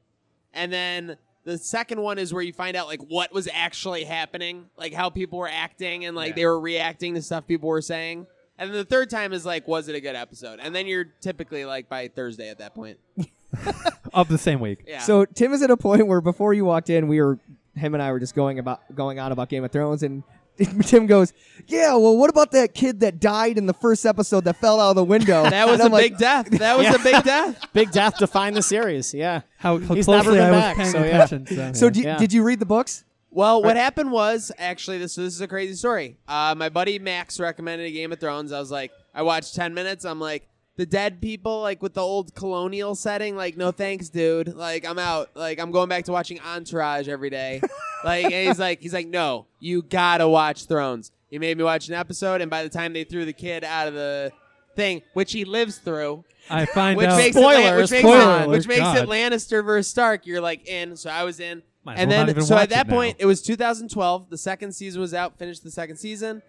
and 0.51 0.73
then 0.73 1.15
the 1.43 1.59
second 1.59 2.01
one 2.01 2.17
is 2.17 2.33
where 2.33 2.41
you 2.41 2.53
find 2.53 2.75
out 2.75 2.87
like 2.87 3.01
what 3.01 3.31
was 3.31 3.47
actually 3.53 4.03
happening, 4.03 4.65
like 4.77 4.95
how 4.95 5.11
people 5.11 5.37
were 5.37 5.47
acting 5.47 6.05
and 6.05 6.15
like 6.15 6.29
Yeah. 6.29 6.35
they 6.37 6.45
were 6.47 6.59
reacting 6.59 7.13
to 7.13 7.21
stuff 7.21 7.45
people 7.45 7.69
were 7.69 7.83
saying. 7.83 8.25
And 8.57 8.71
then 8.71 8.77
the 8.77 8.83
third 8.83 9.11
time 9.11 9.31
is 9.31 9.45
like, 9.45 9.67
was 9.67 9.89
it 9.89 9.95
a 9.95 10.01
good 10.01 10.15
episode? 10.15 10.59
And 10.59 10.73
then 10.73 10.87
you're 10.87 11.03
typically 11.21 11.65
like 11.65 11.87
by 11.87 12.07
Thursday 12.07 12.49
at 12.49 12.57
that 12.57 12.73
point. 12.73 12.97
of 14.13 14.27
the 14.27 14.39
same 14.39 14.59
week. 14.59 14.85
Yeah. 14.87 15.01
So 15.01 15.25
Tim 15.25 15.53
is 15.53 15.61
at 15.61 15.69
a 15.69 15.77
point 15.77 16.07
where 16.07 16.19
before 16.21 16.55
you 16.55 16.65
walked 16.65 16.89
in, 16.89 17.07
we 17.07 17.21
were 17.21 17.37
him 17.75 17.93
and 17.93 18.01
I 18.01 18.11
were 18.11 18.19
just 18.19 18.33
going 18.33 18.57
about 18.57 18.81
going 18.95 19.19
on 19.19 19.31
about 19.31 19.49
Game 19.49 19.63
of 19.63 19.71
Thrones, 19.71 20.01
and 20.01 20.23
Tim 20.83 21.07
goes, 21.07 21.33
"Yeah, 21.67 21.95
well, 21.95 22.17
what 22.17 22.29
about 22.29 22.51
that 22.51 22.73
kid 22.73 22.99
that 23.01 23.19
died 23.19 23.57
in 23.57 23.65
the 23.65 23.73
first 23.73 24.05
episode 24.05 24.43
that 24.45 24.57
fell 24.57 24.79
out 24.79 24.91
of 24.91 24.95
the 24.95 25.03
window?" 25.03 25.43
that 25.49 25.67
was 25.69 25.79
a 25.79 25.89
like, 25.89 26.03
big 26.11 26.17
death. 26.17 26.49
That 26.49 26.77
was 26.77 26.85
Yeah. 26.85 26.95
a 26.95 26.99
big 27.03 27.23
death. 27.23 27.65
Big 27.73 27.91
Death 27.91 28.17
defined 28.17 28.55
the 28.55 28.61
series. 28.63 29.13
Yeah. 29.13 29.41
How, 29.57 29.79
how 29.79 29.93
He's 29.95 30.05
closely 30.05 30.35
never 30.37 30.37
been 30.37 30.41
I 30.41 30.51
was 30.51 30.59
back, 30.61 30.75
paying 30.77 30.91
so 30.91 31.03
yeah. 31.03 31.23
attention. 31.23 31.73
So, 31.73 31.89
So 31.91 31.99
yeah. 31.99 32.07
Yeah. 32.07 32.17
did 32.17 32.33
you 32.33 32.43
read 32.43 32.59
the 32.59 32.65
books? 32.65 33.03
Well, 33.31 33.63
what 33.63 33.75
happened 33.77 34.11
was 34.11 34.51
actually 34.59 34.99
this. 34.99 35.15
This 35.15 35.33
is 35.33 35.41
a 35.41 35.47
crazy 35.47 35.73
story. 35.73 36.17
Uh, 36.27 36.53
my 36.55 36.69
buddy 36.69 36.99
Max 36.99 37.39
recommended 37.39 37.87
a 37.87 37.91
Game 37.91 38.11
of 38.11 38.19
Thrones. 38.19 38.51
I 38.51 38.59
was 38.59 38.69
like, 38.69 38.91
I 39.15 39.23
watched 39.23 39.55
ten 39.55 39.73
minutes. 39.73 40.05
I'm 40.05 40.19
like, 40.19 40.47
the 40.75 40.85
dead 40.85 41.21
people, 41.21 41.61
like 41.61 41.81
with 41.81 41.93
the 41.93 42.01
old 42.01 42.33
colonial 42.35 42.95
setting. 42.95 43.35
Like, 43.35 43.57
no 43.57 43.71
thanks, 43.71 44.09
dude. 44.09 44.55
Like, 44.55 44.87
I'm 44.87 44.99
out. 44.99 45.29
Like, 45.35 45.59
I'm 45.59 45.71
going 45.71 45.89
back 45.89 46.05
to 46.05 46.11
watching 46.11 46.39
Entourage 46.39 47.07
every 47.07 47.29
day. 47.29 47.61
like, 48.03 48.25
and 48.25 48.47
he's 48.47 48.59
like, 48.59 48.81
he's 48.81 48.93
like, 48.93 49.07
no, 49.07 49.45
you 49.59 49.81
gotta 49.83 50.27
watch 50.27 50.65
Thrones. 50.65 51.11
He 51.29 51.39
made 51.39 51.57
me 51.57 51.63
watch 51.63 51.87
an 51.87 51.95
episode, 51.95 52.41
and 52.41 52.49
by 52.49 52.63
the 52.63 52.69
time 52.69 52.93
they 52.93 53.03
threw 53.03 53.25
the 53.25 53.33
kid 53.33 53.63
out 53.63 53.87
of 53.87 53.93
the 53.93 54.31
thing, 54.75 55.01
which 55.13 55.31
he 55.31 55.45
lives 55.45 55.77
through, 55.77 56.23
I 56.49 56.65
find 56.65 56.97
which 56.97 57.07
out. 57.07 57.17
makes 57.17 57.35
it, 57.35 57.39
Lan- 57.39 57.77
which 57.77 57.91
makes 57.91 58.03
spoilers, 58.03 58.43
it, 58.43 58.49
which 58.49 58.67
makes 58.67 58.79
God. 58.79 58.97
it 58.97 59.09
Lannister 59.09 59.63
versus 59.63 59.89
Stark. 59.89 60.27
You're 60.27 60.41
like 60.41 60.67
in, 60.67 60.95
so 60.95 61.09
I 61.09 61.23
was 61.23 61.39
in, 61.39 61.63
Might 61.83 61.97
and 61.97 62.09
well 62.09 62.25
then 62.27 62.41
so 62.41 62.57
at 62.57 62.69
that 62.69 62.87
it 62.87 62.89
point 62.89 63.17
it 63.19 63.25
was 63.25 63.41
2012. 63.41 64.29
The 64.29 64.37
second 64.37 64.73
season 64.73 65.01
was 65.01 65.13
out, 65.13 65.37
finished 65.37 65.63
the 65.63 65.71
second 65.71 65.97
season, 65.97 66.41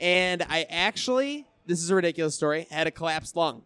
and 0.00 0.42
I 0.48 0.66
actually 0.68 1.46
this 1.66 1.82
is 1.82 1.90
a 1.90 1.94
ridiculous 1.94 2.34
story. 2.34 2.66
Had 2.70 2.86
a 2.86 2.90
collapsed 2.90 3.36
lung. 3.36 3.62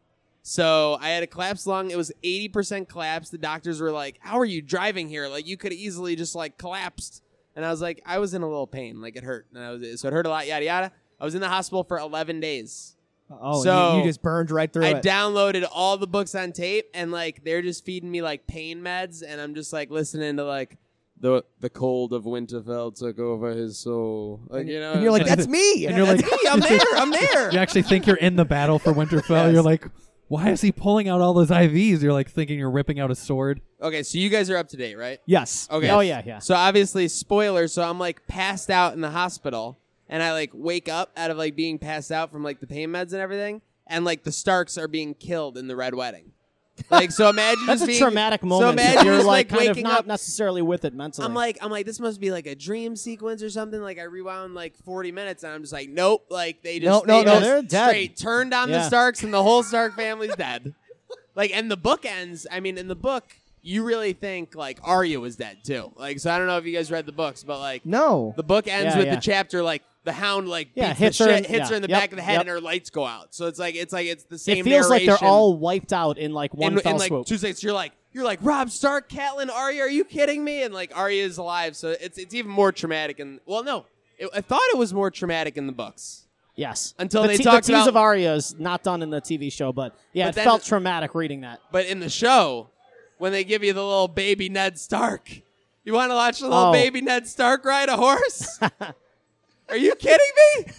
So 0.48 0.96
I 1.00 1.08
had 1.08 1.24
a 1.24 1.26
collapsed 1.26 1.66
lung. 1.66 1.90
It 1.90 1.96
was 1.96 2.12
80% 2.22 2.88
collapsed. 2.88 3.32
The 3.32 3.38
doctors 3.38 3.80
were 3.80 3.90
like, 3.90 4.18
"How 4.20 4.38
are 4.38 4.44
you 4.44 4.62
driving 4.62 5.08
here? 5.08 5.26
Like 5.26 5.44
you 5.44 5.56
could 5.56 5.72
easily 5.72 6.14
just 6.14 6.36
like 6.36 6.56
collapsed." 6.56 7.20
And 7.56 7.64
I 7.64 7.70
was 7.72 7.82
like, 7.82 8.00
I 8.06 8.20
was 8.20 8.32
in 8.32 8.42
a 8.42 8.46
little 8.48 8.68
pain, 8.68 9.00
like 9.00 9.16
it 9.16 9.24
hurt, 9.24 9.48
and 9.52 9.60
I 9.60 9.70
was 9.72 10.00
so 10.00 10.06
it 10.06 10.12
hurt 10.14 10.24
a 10.24 10.28
lot, 10.28 10.46
yada 10.46 10.64
yada. 10.64 10.92
I 11.20 11.24
was 11.24 11.34
in 11.34 11.40
the 11.40 11.48
hospital 11.48 11.82
for 11.82 11.98
11 11.98 12.38
days. 12.38 12.94
Oh, 13.28 13.60
So- 13.64 13.94
you, 13.94 13.98
you 13.98 14.04
just 14.04 14.22
burned 14.22 14.52
right 14.52 14.72
through 14.72 14.84
I 14.84 14.90
it. 14.90 15.02
downloaded 15.02 15.66
all 15.72 15.96
the 15.96 16.06
books 16.06 16.36
on 16.36 16.52
tape, 16.52 16.90
and 16.94 17.10
like 17.10 17.42
they're 17.42 17.60
just 17.62 17.84
feeding 17.84 18.08
me 18.12 18.22
like 18.22 18.46
pain 18.46 18.82
meds, 18.82 19.24
and 19.26 19.40
I'm 19.40 19.56
just 19.56 19.72
like 19.72 19.90
listening 19.90 20.36
to 20.36 20.44
like 20.44 20.78
the 21.18 21.42
the 21.58 21.70
cold 21.70 22.12
of 22.12 22.22
Winterfell 22.22 22.94
took 22.96 23.18
over 23.18 23.50
his 23.50 23.78
soul. 23.78 24.42
Like 24.46 24.68
you 24.68 24.78
know, 24.78 24.92
and 24.92 25.02
you're 25.02 25.10
like, 25.10 25.26
"That's 25.26 25.48
me." 25.48 25.86
And 25.86 25.96
you're 25.96 26.06
like, 26.06 26.24
me. 26.24 26.38
I'm 26.48 26.60
there. 26.70 26.78
I'm 26.94 27.10
there. 27.10 27.50
you 27.52 27.58
actually 27.58 27.82
think 27.82 28.06
you're 28.06 28.14
in 28.14 28.36
the 28.36 28.44
battle 28.44 28.78
for 28.78 28.92
Winterfell. 28.92 29.46
Yes. 29.46 29.52
You're 29.54 29.62
like, 29.62 29.88
why 30.28 30.50
is 30.50 30.60
he 30.60 30.72
pulling 30.72 31.08
out 31.08 31.20
all 31.20 31.34
those 31.34 31.50
IVs? 31.50 32.02
You're 32.02 32.12
like 32.12 32.30
thinking 32.30 32.58
you're 32.58 32.70
ripping 32.70 32.98
out 32.98 33.10
a 33.10 33.14
sword. 33.14 33.60
Okay, 33.80 34.02
so 34.02 34.18
you 34.18 34.28
guys 34.28 34.50
are 34.50 34.56
up 34.56 34.68
to 34.68 34.76
date, 34.76 34.96
right? 34.96 35.20
yes. 35.26 35.68
Okay. 35.70 35.90
Oh 35.90 36.00
yeah, 36.00 36.22
yeah. 36.24 36.38
So 36.38 36.54
obviously, 36.54 37.08
spoilers. 37.08 37.72
So 37.72 37.82
I'm 37.82 37.98
like 37.98 38.26
passed 38.26 38.70
out 38.70 38.94
in 38.94 39.00
the 39.00 39.10
hospital, 39.10 39.78
and 40.08 40.22
I 40.22 40.32
like 40.32 40.50
wake 40.52 40.88
up 40.88 41.12
out 41.16 41.30
of 41.30 41.36
like 41.36 41.54
being 41.56 41.78
passed 41.78 42.10
out 42.10 42.32
from 42.32 42.42
like 42.42 42.60
the 42.60 42.66
pain 42.66 42.90
meds 42.90 43.12
and 43.12 43.20
everything, 43.20 43.62
and 43.86 44.04
like 44.04 44.24
the 44.24 44.32
Starks 44.32 44.76
are 44.78 44.88
being 44.88 45.14
killed 45.14 45.56
in 45.56 45.68
the 45.68 45.76
Red 45.76 45.94
Wedding. 45.94 46.32
Like 46.90 47.10
so, 47.10 47.28
imagine 47.30 47.66
That's 47.66 47.82
a 47.82 47.86
being, 47.86 47.98
traumatic 47.98 48.42
moment. 48.42 48.78
So 48.78 48.84
imagine 48.84 49.06
you're 49.06 49.16
just, 49.16 49.26
like 49.26 49.48
kind 49.48 49.62
of 49.62 49.68
waking 49.68 49.84
not 49.84 50.00
up. 50.00 50.06
necessarily 50.06 50.62
with 50.62 50.84
it 50.84 50.94
mentally. 50.94 51.24
I'm 51.26 51.34
like, 51.34 51.58
I'm 51.62 51.70
like, 51.70 51.86
this 51.86 51.98
must 52.00 52.20
be 52.20 52.30
like 52.30 52.46
a 52.46 52.54
dream 52.54 52.96
sequence 52.96 53.42
or 53.42 53.50
something. 53.50 53.80
Like 53.80 53.98
I 53.98 54.02
rewound 54.02 54.54
like 54.54 54.76
40 54.76 55.10
minutes, 55.12 55.42
and 55.42 55.52
I'm 55.52 55.62
just 55.62 55.72
like, 55.72 55.88
nope. 55.88 56.26
Like 56.30 56.62
they 56.62 56.78
just, 56.78 57.06
No, 57.06 57.14
no, 57.14 57.20
they 57.20 57.24
no, 57.24 57.32
just 57.32 57.42
they're 57.42 57.62
dead. 57.62 57.88
straight 57.88 58.16
turned 58.16 58.52
on 58.54 58.70
the 58.70 58.82
Starks, 58.84 59.22
and 59.22 59.32
the 59.32 59.42
whole 59.42 59.62
Stark 59.62 59.94
family's 59.96 60.36
dead. 60.36 60.74
Like, 61.34 61.50
and 61.54 61.70
the 61.70 61.76
book 61.76 62.04
ends. 62.06 62.46
I 62.50 62.60
mean, 62.60 62.78
in 62.78 62.88
the 62.88 62.94
book, 62.94 63.24
you 63.62 63.82
really 63.82 64.12
think 64.12 64.54
like 64.54 64.78
Arya 64.82 65.18
was 65.18 65.36
dead 65.36 65.58
too. 65.64 65.92
Like, 65.96 66.20
so 66.20 66.30
I 66.30 66.38
don't 66.38 66.46
know 66.46 66.56
if 66.58 66.64
you 66.66 66.72
guys 66.74 66.90
read 66.90 67.04
the 67.06 67.12
books, 67.12 67.42
but 67.42 67.58
like 67.58 67.84
No. 67.84 68.32
the 68.36 68.42
book 68.42 68.68
ends 68.68 68.94
Yeah, 68.94 68.98
with 68.98 69.06
yeah. 69.08 69.14
the 69.16 69.20
chapter 69.20 69.62
like 69.62 69.82
the 70.06 70.12
Hound 70.12 70.48
like 70.48 70.68
Yeah, 70.74 70.94
hits 70.94 71.18
her 71.18 71.26
shit, 71.26 71.38
in- 71.38 71.44
hits 71.44 71.58
yeah. 71.64 71.68
her 71.68 71.74
in 71.74 71.82
the 71.82 71.88
Yep, 71.88 72.00
back 72.00 72.10
of 72.12 72.16
the 72.16 72.22
head, 72.22 72.32
yep. 72.32 72.40
and 72.40 72.48
her 72.48 72.60
lights 72.62 72.88
go 72.88 73.04
out. 73.04 73.34
So 73.34 73.46
it's 73.46 73.58
like 73.58 73.74
it's 73.74 73.92
like 73.92 74.06
it's 74.06 74.24
the 74.24 74.38
same. 74.38 74.58
it 74.58 74.64
feels 74.64 74.88
like 74.88 75.04
they're 75.04 75.22
all 75.22 75.54
wiped 75.58 75.92
out 75.92 76.16
in 76.16 76.32
like 76.32 76.54
one 76.54 76.72
in, 76.72 76.78
fell 76.80 76.92
in 76.92 76.98
like 76.98 77.08
swoop. 77.08 77.26
two 77.26 77.36
seconds. 77.36 77.62
You're 77.62 77.74
like 77.74 77.92
you're 78.12 78.24
like 78.24 78.38
Robb 78.40 78.70
Stark, 78.70 79.10
Catelyn, 79.10 79.50
Arya. 79.50 79.82
Are 79.82 79.88
you 79.90 80.04
kidding 80.04 80.42
me? 80.42 80.62
And 80.62 80.72
like 80.72 80.96
Arya 80.96 81.22
is 81.24 81.36
alive, 81.38 81.76
so 81.76 81.90
it's 82.00 82.16
it's 82.16 82.32
even 82.34 82.50
more 82.50 82.72
traumatic. 82.72 83.18
And 83.18 83.40
well, 83.44 83.62
no, 83.62 83.84
it, 84.18 84.30
I 84.34 84.40
thought 84.40 84.62
it 84.72 84.78
was 84.78 84.94
more 84.94 85.10
traumatic 85.10 85.56
in 85.58 85.66
the 85.66 85.72
books. 85.74 86.26
yes, 86.54 86.94
Until 86.98 87.22
the 87.22 87.28
they 87.28 87.36
te- 87.36 87.42
talked 87.44 87.66
the 87.66 87.72
tease 87.74 87.82
about- 87.82 87.88
of 87.88 87.96
Arya 87.96 88.34
is 88.34 88.54
not 88.58 88.82
done 88.82 89.02
in 89.02 89.10
the 89.10 89.20
TV 89.20 89.52
show, 89.52 89.72
but 89.72 89.94
yeah, 90.14 90.26
But 90.26 90.28
it 90.30 90.34
then- 90.36 90.44
felt 90.44 90.64
traumatic 90.64 91.14
reading 91.14 91.42
that. 91.42 91.60
But 91.72 91.86
in 91.86 92.00
the 92.00 92.08
show, 92.08 92.70
when 93.18 93.32
they 93.32 93.44
give 93.44 93.62
you 93.64 93.72
the 93.74 93.84
little 93.84 94.08
baby 94.08 94.48
Ned 94.48 94.78
Stark, 94.78 95.28
you 95.84 95.92
want 95.92 96.10
to 96.10 96.14
watch 96.14 96.38
the 96.40 96.48
little 96.48 96.66
Oh. 96.66 96.72
baby 96.72 97.00
Ned 97.02 97.26
Stark 97.28 97.64
ride 97.66 97.88
a 97.90 97.96
horse? 97.96 98.58
Are 99.68 99.76
you 99.76 99.94
kidding 99.94 100.26
me? 100.36 100.64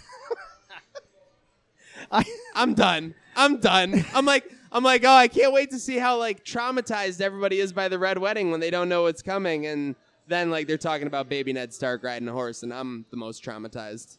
I, 2.10 2.24
I'm 2.54 2.74
done. 2.74 3.14
I'm 3.36 3.58
done. 3.58 4.04
I'm 4.14 4.24
like, 4.24 4.50
I'm 4.72 4.84
like, 4.84 5.04
oh, 5.04 5.14
I 5.14 5.28
can't 5.28 5.52
wait 5.52 5.70
to 5.70 5.78
see 5.78 5.98
how 5.98 6.18
like 6.18 6.44
traumatized 6.44 7.20
everybody 7.20 7.60
is 7.60 7.72
by 7.72 7.88
the 7.88 7.98
red 7.98 8.18
wedding 8.18 8.50
when 8.50 8.60
they 8.60 8.70
don't 8.70 8.88
know 8.88 9.02
what's 9.02 9.22
coming, 9.22 9.66
and 9.66 9.94
then 10.26 10.50
like 10.50 10.66
they're 10.66 10.78
talking 10.78 11.06
about 11.06 11.28
baby 11.28 11.52
Ned 11.52 11.72
Stark 11.72 12.02
riding 12.02 12.28
a 12.28 12.32
horse, 12.32 12.62
and 12.62 12.72
I'm 12.72 13.04
the 13.10 13.16
most 13.16 13.44
traumatized. 13.44 14.18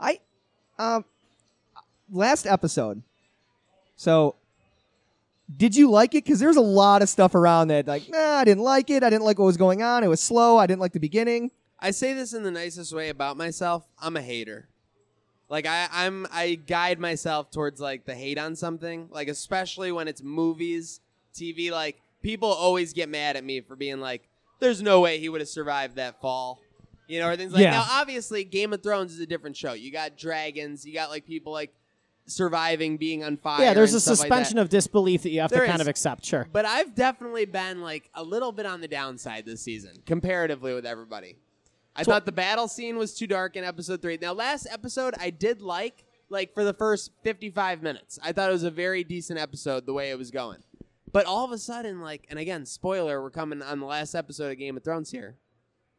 I, 0.00 0.20
um, 0.78 1.04
last 2.10 2.46
episode. 2.46 3.02
So, 3.96 4.36
did 5.54 5.74
you 5.74 5.90
like 5.90 6.14
it? 6.14 6.24
Because 6.24 6.38
there's 6.38 6.56
a 6.56 6.60
lot 6.60 7.02
of 7.02 7.08
stuff 7.08 7.34
around 7.34 7.68
that, 7.68 7.86
like, 7.86 8.08
nah, 8.08 8.36
I 8.36 8.44
didn't 8.44 8.62
like 8.62 8.90
it. 8.90 9.02
I 9.02 9.10
didn't 9.10 9.24
like 9.24 9.38
what 9.38 9.46
was 9.46 9.56
going 9.56 9.82
on. 9.82 10.04
It 10.04 10.08
was 10.08 10.20
slow. 10.20 10.58
I 10.58 10.66
didn't 10.66 10.80
like 10.80 10.92
the 10.92 11.00
beginning. 11.00 11.50
I 11.80 11.90
say 11.92 12.12
this 12.12 12.32
in 12.34 12.42
the 12.42 12.50
nicest 12.50 12.92
way 12.92 13.08
about 13.08 13.36
myself. 13.36 13.86
I'm 14.00 14.16
a 14.16 14.22
hater. 14.22 14.68
Like 15.48 15.66
I, 15.66 15.88
I'm, 15.92 16.26
I 16.30 16.56
guide 16.56 16.98
myself 16.98 17.50
towards 17.50 17.80
like 17.80 18.04
the 18.04 18.14
hate 18.14 18.38
on 18.38 18.56
something. 18.56 19.08
Like 19.10 19.28
especially 19.28 19.92
when 19.92 20.08
it's 20.08 20.22
movies, 20.22 21.00
TV. 21.34 21.70
Like 21.70 22.00
people 22.22 22.48
always 22.48 22.92
get 22.92 23.08
mad 23.08 23.36
at 23.36 23.44
me 23.44 23.60
for 23.60 23.76
being 23.76 24.00
like, 24.00 24.28
"There's 24.60 24.82
no 24.82 25.00
way 25.00 25.18
he 25.18 25.28
would 25.28 25.40
have 25.40 25.48
survived 25.48 25.96
that 25.96 26.20
fall," 26.20 26.60
you 27.06 27.18
know, 27.20 27.28
or 27.28 27.36
things 27.36 27.52
like. 27.52 27.62
Yeah. 27.62 27.70
Now, 27.70 27.86
obviously, 27.88 28.44
Game 28.44 28.72
of 28.74 28.82
Thrones 28.82 29.12
is 29.14 29.20
a 29.20 29.26
different 29.26 29.56
show. 29.56 29.72
You 29.72 29.90
got 29.90 30.18
dragons. 30.18 30.84
You 30.84 30.92
got 30.92 31.08
like 31.08 31.24
people 31.26 31.52
like 31.52 31.72
surviving, 32.26 32.98
being 32.98 33.24
on 33.24 33.38
fire. 33.38 33.62
yeah, 33.62 33.72
there's 33.72 33.94
a 33.94 34.00
stuff 34.00 34.18
like 34.18 34.26
suspension 34.28 34.58
of 34.58 34.68
disbelief 34.68 35.22
that 35.22 35.30
you 35.30 35.40
have 35.40 35.50
There 35.50 35.60
to 35.62 35.66
kind 35.66 35.80
is. 35.80 35.86
of 35.86 35.88
accept. 35.88 36.26
Sure. 36.26 36.46
But 36.52 36.66
I've 36.66 36.94
definitely 36.94 37.46
been 37.46 37.80
like 37.80 38.10
a 38.14 38.22
little 38.22 38.52
bit 38.52 38.66
on 38.66 38.82
the 38.82 38.88
downside 38.88 39.46
this 39.46 39.62
season, 39.62 40.02
comparatively 40.04 40.74
with 40.74 40.84
everybody. 40.84 41.36
I 41.98 42.02
So- 42.04 42.12
thought 42.12 42.24
the 42.26 42.32
battle 42.32 42.68
scene 42.68 42.96
was 42.96 43.14
too 43.14 43.26
dark 43.26 43.56
in 43.56 43.64
episode 43.64 44.00
three. 44.00 44.18
Now, 44.20 44.32
last 44.32 44.66
episode 44.70 45.14
I 45.18 45.30
did 45.30 45.60
like, 45.60 46.04
like 46.30 46.54
for 46.54 46.64
the 46.64 46.72
first 46.72 47.10
55 47.24 47.82
minutes. 47.82 48.18
I 48.22 48.32
thought 48.32 48.48
it 48.50 48.52
was 48.52 48.62
a 48.62 48.70
very 48.70 49.02
decent 49.04 49.38
episode 49.38 49.84
the 49.84 49.92
way 49.92 50.10
it 50.10 50.18
was 50.18 50.30
going. 50.30 50.58
But 51.10 51.26
all 51.26 51.44
of 51.44 51.52
a 51.52 51.58
sudden, 51.58 52.00
like, 52.00 52.26
and 52.30 52.38
again, 52.38 52.66
spoiler, 52.66 53.20
we're 53.22 53.30
coming 53.30 53.62
on 53.62 53.80
the 53.80 53.86
last 53.86 54.14
episode 54.14 54.52
of 54.52 54.58
Game 54.58 54.76
of 54.76 54.84
Thrones 54.84 55.10
here. 55.10 55.36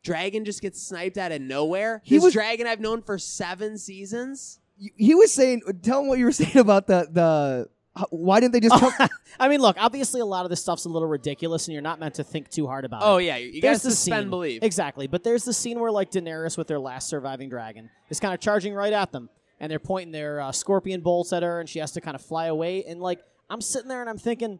Dragon 0.03 0.45
just 0.45 0.61
gets 0.61 0.81
sniped 0.81 1.17
out 1.17 1.31
of 1.31 1.41
nowhere. 1.41 2.01
He 2.05 2.15
this 2.15 2.23
was- 2.23 2.33
dragon 2.33 2.65
I've 2.67 2.79
known 2.79 3.01
for 3.01 3.17
seven 3.17 3.77
seasons. 3.77 4.59
he 4.95 5.13
was 5.13 5.33
saying, 5.33 5.61
tell 5.81 5.99
him 6.01 6.07
what 6.07 6.19
you 6.19 6.25
were 6.25 6.31
saying 6.43 6.57
about 6.57 6.87
the 6.87 7.07
the. 7.11 7.69
How- 7.99 8.07
Why 8.09 8.39
didn't 8.39 8.53
they 8.53 8.59
just 8.59 8.79
come? 8.79 9.09
I 9.39 9.47
mean, 9.47 9.61
look, 9.61 9.75
obviously 9.79 10.21
a 10.21 10.25
lot 10.25 10.45
of 10.45 10.49
this 10.49 10.61
stuff's 10.61 10.85
a 10.85 10.89
little 10.89 11.07
ridiculous, 11.07 11.67
and 11.67 11.73
you're 11.73 11.81
not 11.81 11.99
meant 11.99 12.15
to 12.15 12.23
think 12.23 12.49
too 12.49 12.65
hard 12.67 12.85
about 12.85 13.01
Oh 13.03 13.11
it. 13.11 13.13
Oh 13.15 13.17
yeah, 13.17 13.37
you, 13.37 13.47
you 13.47 13.61
gotta 13.61 13.71
There's 13.73 13.81
the 13.83 13.91
suspend 13.91 14.23
scene. 14.23 14.29
belief. 14.29 14.63
Exactly, 14.63 15.07
but 15.07 15.23
there's 15.23 15.43
the 15.45 15.53
scene 15.53 15.79
where 15.79 15.91
like 15.91 16.11
Daenerys 16.11 16.57
with 16.57 16.67
their 16.67 16.79
last 16.79 17.07
surviving 17.09 17.49
dragon 17.49 17.89
is 18.09 18.19
kind 18.19 18.33
of 18.33 18.39
charging 18.39 18.73
right 18.73 18.93
at 18.93 19.11
them, 19.11 19.29
and 19.59 19.71
they're 19.71 19.79
pointing 19.79 20.11
their 20.11 20.41
uh, 20.41 20.51
scorpion 20.51 21.01
bolts 21.01 21.31
at 21.33 21.43
her, 21.43 21.59
and 21.59 21.69
she 21.69 21.79
has 21.79 21.91
to 21.93 22.01
kind 22.01 22.15
of 22.15 22.21
fly 22.21 22.47
away. 22.47 22.83
And 22.85 22.99
like 22.99 23.19
I'm 23.49 23.61
sitting 23.61 23.87
there 23.89 24.01
and 24.01 24.09
I'm 24.09 24.17
thinking, 24.17 24.59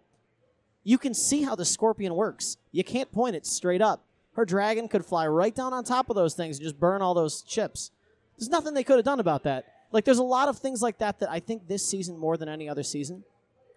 you 0.83 0.97
can 0.97 1.13
see 1.13 1.43
how 1.43 1.55
the 1.55 1.65
scorpion 1.65 2.15
works. 2.15 2.57
You 2.71 2.83
can't 2.83 3.11
point 3.11 3.35
it 3.35 3.45
straight 3.45 3.81
up. 3.81 4.03
Her 4.33 4.45
dragon 4.45 4.87
could 4.87 5.05
fly 5.05 5.27
right 5.27 5.53
down 5.53 5.73
on 5.73 5.83
top 5.83 6.09
of 6.09 6.15
those 6.15 6.33
things 6.33 6.57
and 6.57 6.63
just 6.63 6.79
burn 6.79 7.01
all 7.01 7.13
those 7.13 7.41
chips. 7.41 7.91
There's 8.37 8.49
nothing 8.49 8.73
they 8.73 8.83
could 8.85 8.95
have 8.95 9.05
done 9.05 9.19
about 9.19 9.43
that. 9.43 9.65
Like 9.91 10.05
there's 10.05 10.19
a 10.19 10.23
lot 10.23 10.49
of 10.49 10.57
things 10.59 10.81
like 10.81 10.99
that 10.99 11.19
that 11.19 11.29
I 11.29 11.39
think 11.39 11.67
this 11.67 11.85
season 11.85 12.17
more 12.17 12.37
than 12.37 12.49
any 12.49 12.69
other 12.69 12.83
season, 12.83 13.23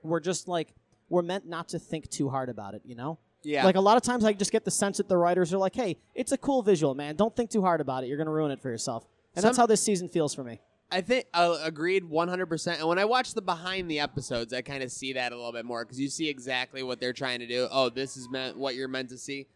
we're 0.02 0.20
just 0.20 0.48
like 0.48 0.74
we're 1.08 1.22
meant 1.22 1.46
not 1.46 1.68
to 1.70 1.78
think 1.78 2.10
too 2.10 2.28
hard 2.28 2.48
about 2.48 2.74
it. 2.74 2.82
You 2.84 2.94
know. 2.94 3.18
Yeah, 3.44 3.64
Like 3.64 3.74
a 3.74 3.80
lot 3.80 3.96
of 3.96 4.04
times, 4.04 4.24
I 4.24 4.32
just 4.34 4.52
get 4.52 4.64
the 4.64 4.70
sense 4.70 4.98
that 4.98 5.08
the 5.08 5.16
writers 5.16 5.52
are 5.52 5.58
like, 5.58 5.74
"Hey, 5.74 5.98
it's 6.14 6.30
a 6.30 6.38
cool 6.38 6.62
visual, 6.62 6.94
man. 6.94 7.16
Don't 7.16 7.34
think 7.34 7.50
too 7.50 7.60
hard 7.60 7.80
about 7.80 8.04
it. 8.04 8.06
You're 8.06 8.16
gonna 8.16 8.30
ruin 8.30 8.52
it 8.52 8.62
for 8.62 8.70
yourself." 8.70 9.04
And 9.34 9.44
that's 9.44 9.56
how 9.56 9.66
this 9.66 9.82
season 9.82 10.08
feels 10.08 10.32
for 10.32 10.44
me. 10.44 10.60
I 10.92 11.00
think 11.00 11.24
uh, 11.32 11.58
agreed 11.62 12.04
100%. 12.04 12.78
And 12.78 12.86
when 12.86 12.98
I 12.98 13.06
watch 13.06 13.32
the 13.32 13.40
behind 13.40 13.90
the 13.90 13.98
episodes, 13.98 14.52
I 14.52 14.60
kind 14.60 14.82
of 14.82 14.92
see 14.92 15.14
that 15.14 15.32
a 15.32 15.36
little 15.36 15.52
bit 15.52 15.64
more 15.64 15.84
because 15.84 15.98
you 15.98 16.08
see 16.08 16.28
exactly 16.28 16.82
what 16.82 17.00
they're 17.00 17.14
trying 17.14 17.38
to 17.38 17.46
do. 17.46 17.66
Oh, 17.70 17.88
this 17.88 18.16
is 18.18 18.28
meant 18.28 18.58
what 18.58 18.74
you're 18.74 18.88
meant 18.88 19.08
to 19.08 19.18
see. 19.18 19.46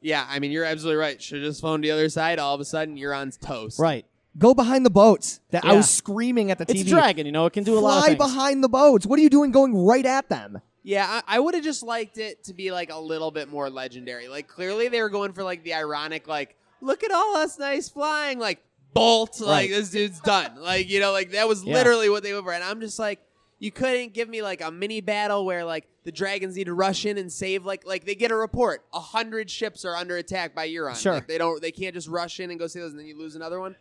Yeah, 0.00 0.24
I 0.28 0.38
mean, 0.38 0.52
you're 0.52 0.64
absolutely 0.64 1.00
right. 1.00 1.20
Should 1.20 1.42
have 1.42 1.50
just 1.50 1.60
to 1.60 1.78
the 1.78 1.90
other 1.90 2.08
side. 2.08 2.38
All 2.38 2.54
of 2.54 2.60
a 2.60 2.64
sudden, 2.64 2.96
you're 2.96 3.14
on 3.14 3.32
toast. 3.32 3.80
Right. 3.80 4.06
Go 4.38 4.54
behind 4.54 4.84
the 4.84 4.90
boats. 4.90 5.40
That 5.50 5.64
I 5.64 5.70
Yeah. 5.70 5.76
was 5.78 5.88
screaming 5.90 6.50
at 6.50 6.58
the 6.58 6.66
TV. 6.66 6.80
It's 6.80 6.90
a 6.90 6.94
dragon, 6.94 7.26
you 7.26 7.32
know. 7.32 7.46
It 7.46 7.52
can 7.52 7.64
do 7.64 7.78
a 7.78 7.80
lot 7.80 7.98
of 7.98 8.04
Fly 8.04 8.06
things. 8.08 8.18
behind 8.18 8.64
the 8.64 8.68
boats. 8.68 9.06
What 9.06 9.18
are 9.18 9.22
you 9.22 9.30
doing 9.30 9.50
going 9.50 9.74
right 9.76 10.04
at 10.04 10.28
them? 10.28 10.60
Yeah, 10.82 11.06
I, 11.26 11.36
I 11.36 11.40
would 11.40 11.54
have 11.54 11.64
just 11.64 11.82
liked 11.82 12.18
it 12.18 12.44
to 12.44 12.54
be 12.54 12.70
like 12.70 12.90
a 12.90 12.98
little 12.98 13.30
bit 13.30 13.48
more 13.50 13.68
legendary. 13.70 14.28
Like, 14.28 14.46
clearly 14.46 14.88
they 14.88 15.00
were 15.02 15.08
going 15.08 15.32
for 15.32 15.42
like 15.42 15.64
the 15.64 15.74
ironic, 15.74 16.28
like, 16.28 16.56
look 16.80 17.02
at 17.02 17.10
all 17.10 17.36
us 17.38 17.58
nice 17.58 17.88
flying, 17.88 18.38
like, 18.38 18.62
bolt, 18.94 19.40
like, 19.40 19.48
Right. 19.48 19.70
this 19.70 19.90
dude's 19.90 20.20
done. 20.20 20.60
Like, 20.60 20.88
you 20.88 21.00
know, 21.00 21.12
like 21.12 21.32
that 21.32 21.48
was 21.48 21.64
Yeah. 21.64 21.74
literally 21.74 22.08
what 22.08 22.22
they 22.22 22.32
were 22.32 22.42
for. 22.42 22.52
And 22.52 22.62
I'm 22.62 22.80
just 22.80 22.98
like, 22.98 23.20
you 23.58 23.70
couldn't 23.72 24.12
give 24.12 24.28
me 24.28 24.42
like 24.42 24.60
a 24.60 24.70
mini 24.70 25.00
battle 25.00 25.44
where 25.46 25.64
like 25.64 25.86
the 26.04 26.12
dragons 26.12 26.56
need 26.56 26.64
to 26.64 26.74
rush 26.74 27.06
in 27.06 27.16
and 27.18 27.32
save 27.32 27.64
like 27.64 27.86
like 27.86 28.04
they 28.04 28.14
get 28.14 28.30
a 28.30 28.36
report 28.36 28.84
a 28.92 29.00
hundred 29.00 29.50
ships 29.50 29.82
are 29.84 29.96
under 29.96 30.18
attack 30.18 30.54
by 30.54 30.68
Euron. 30.68 30.94
Sure. 30.94 31.14
Like, 31.14 31.26
they 31.26 31.38
don't 31.38 31.60
they 31.62 31.72
can't 31.72 31.94
just 31.94 32.06
rush 32.06 32.38
in 32.38 32.50
and 32.50 32.60
go 32.60 32.66
save 32.66 32.82
those 32.82 32.90
and 32.92 33.00
then 33.00 33.06
you 33.06 33.18
lose 33.18 33.34
another 33.34 33.58
one. 33.58 33.74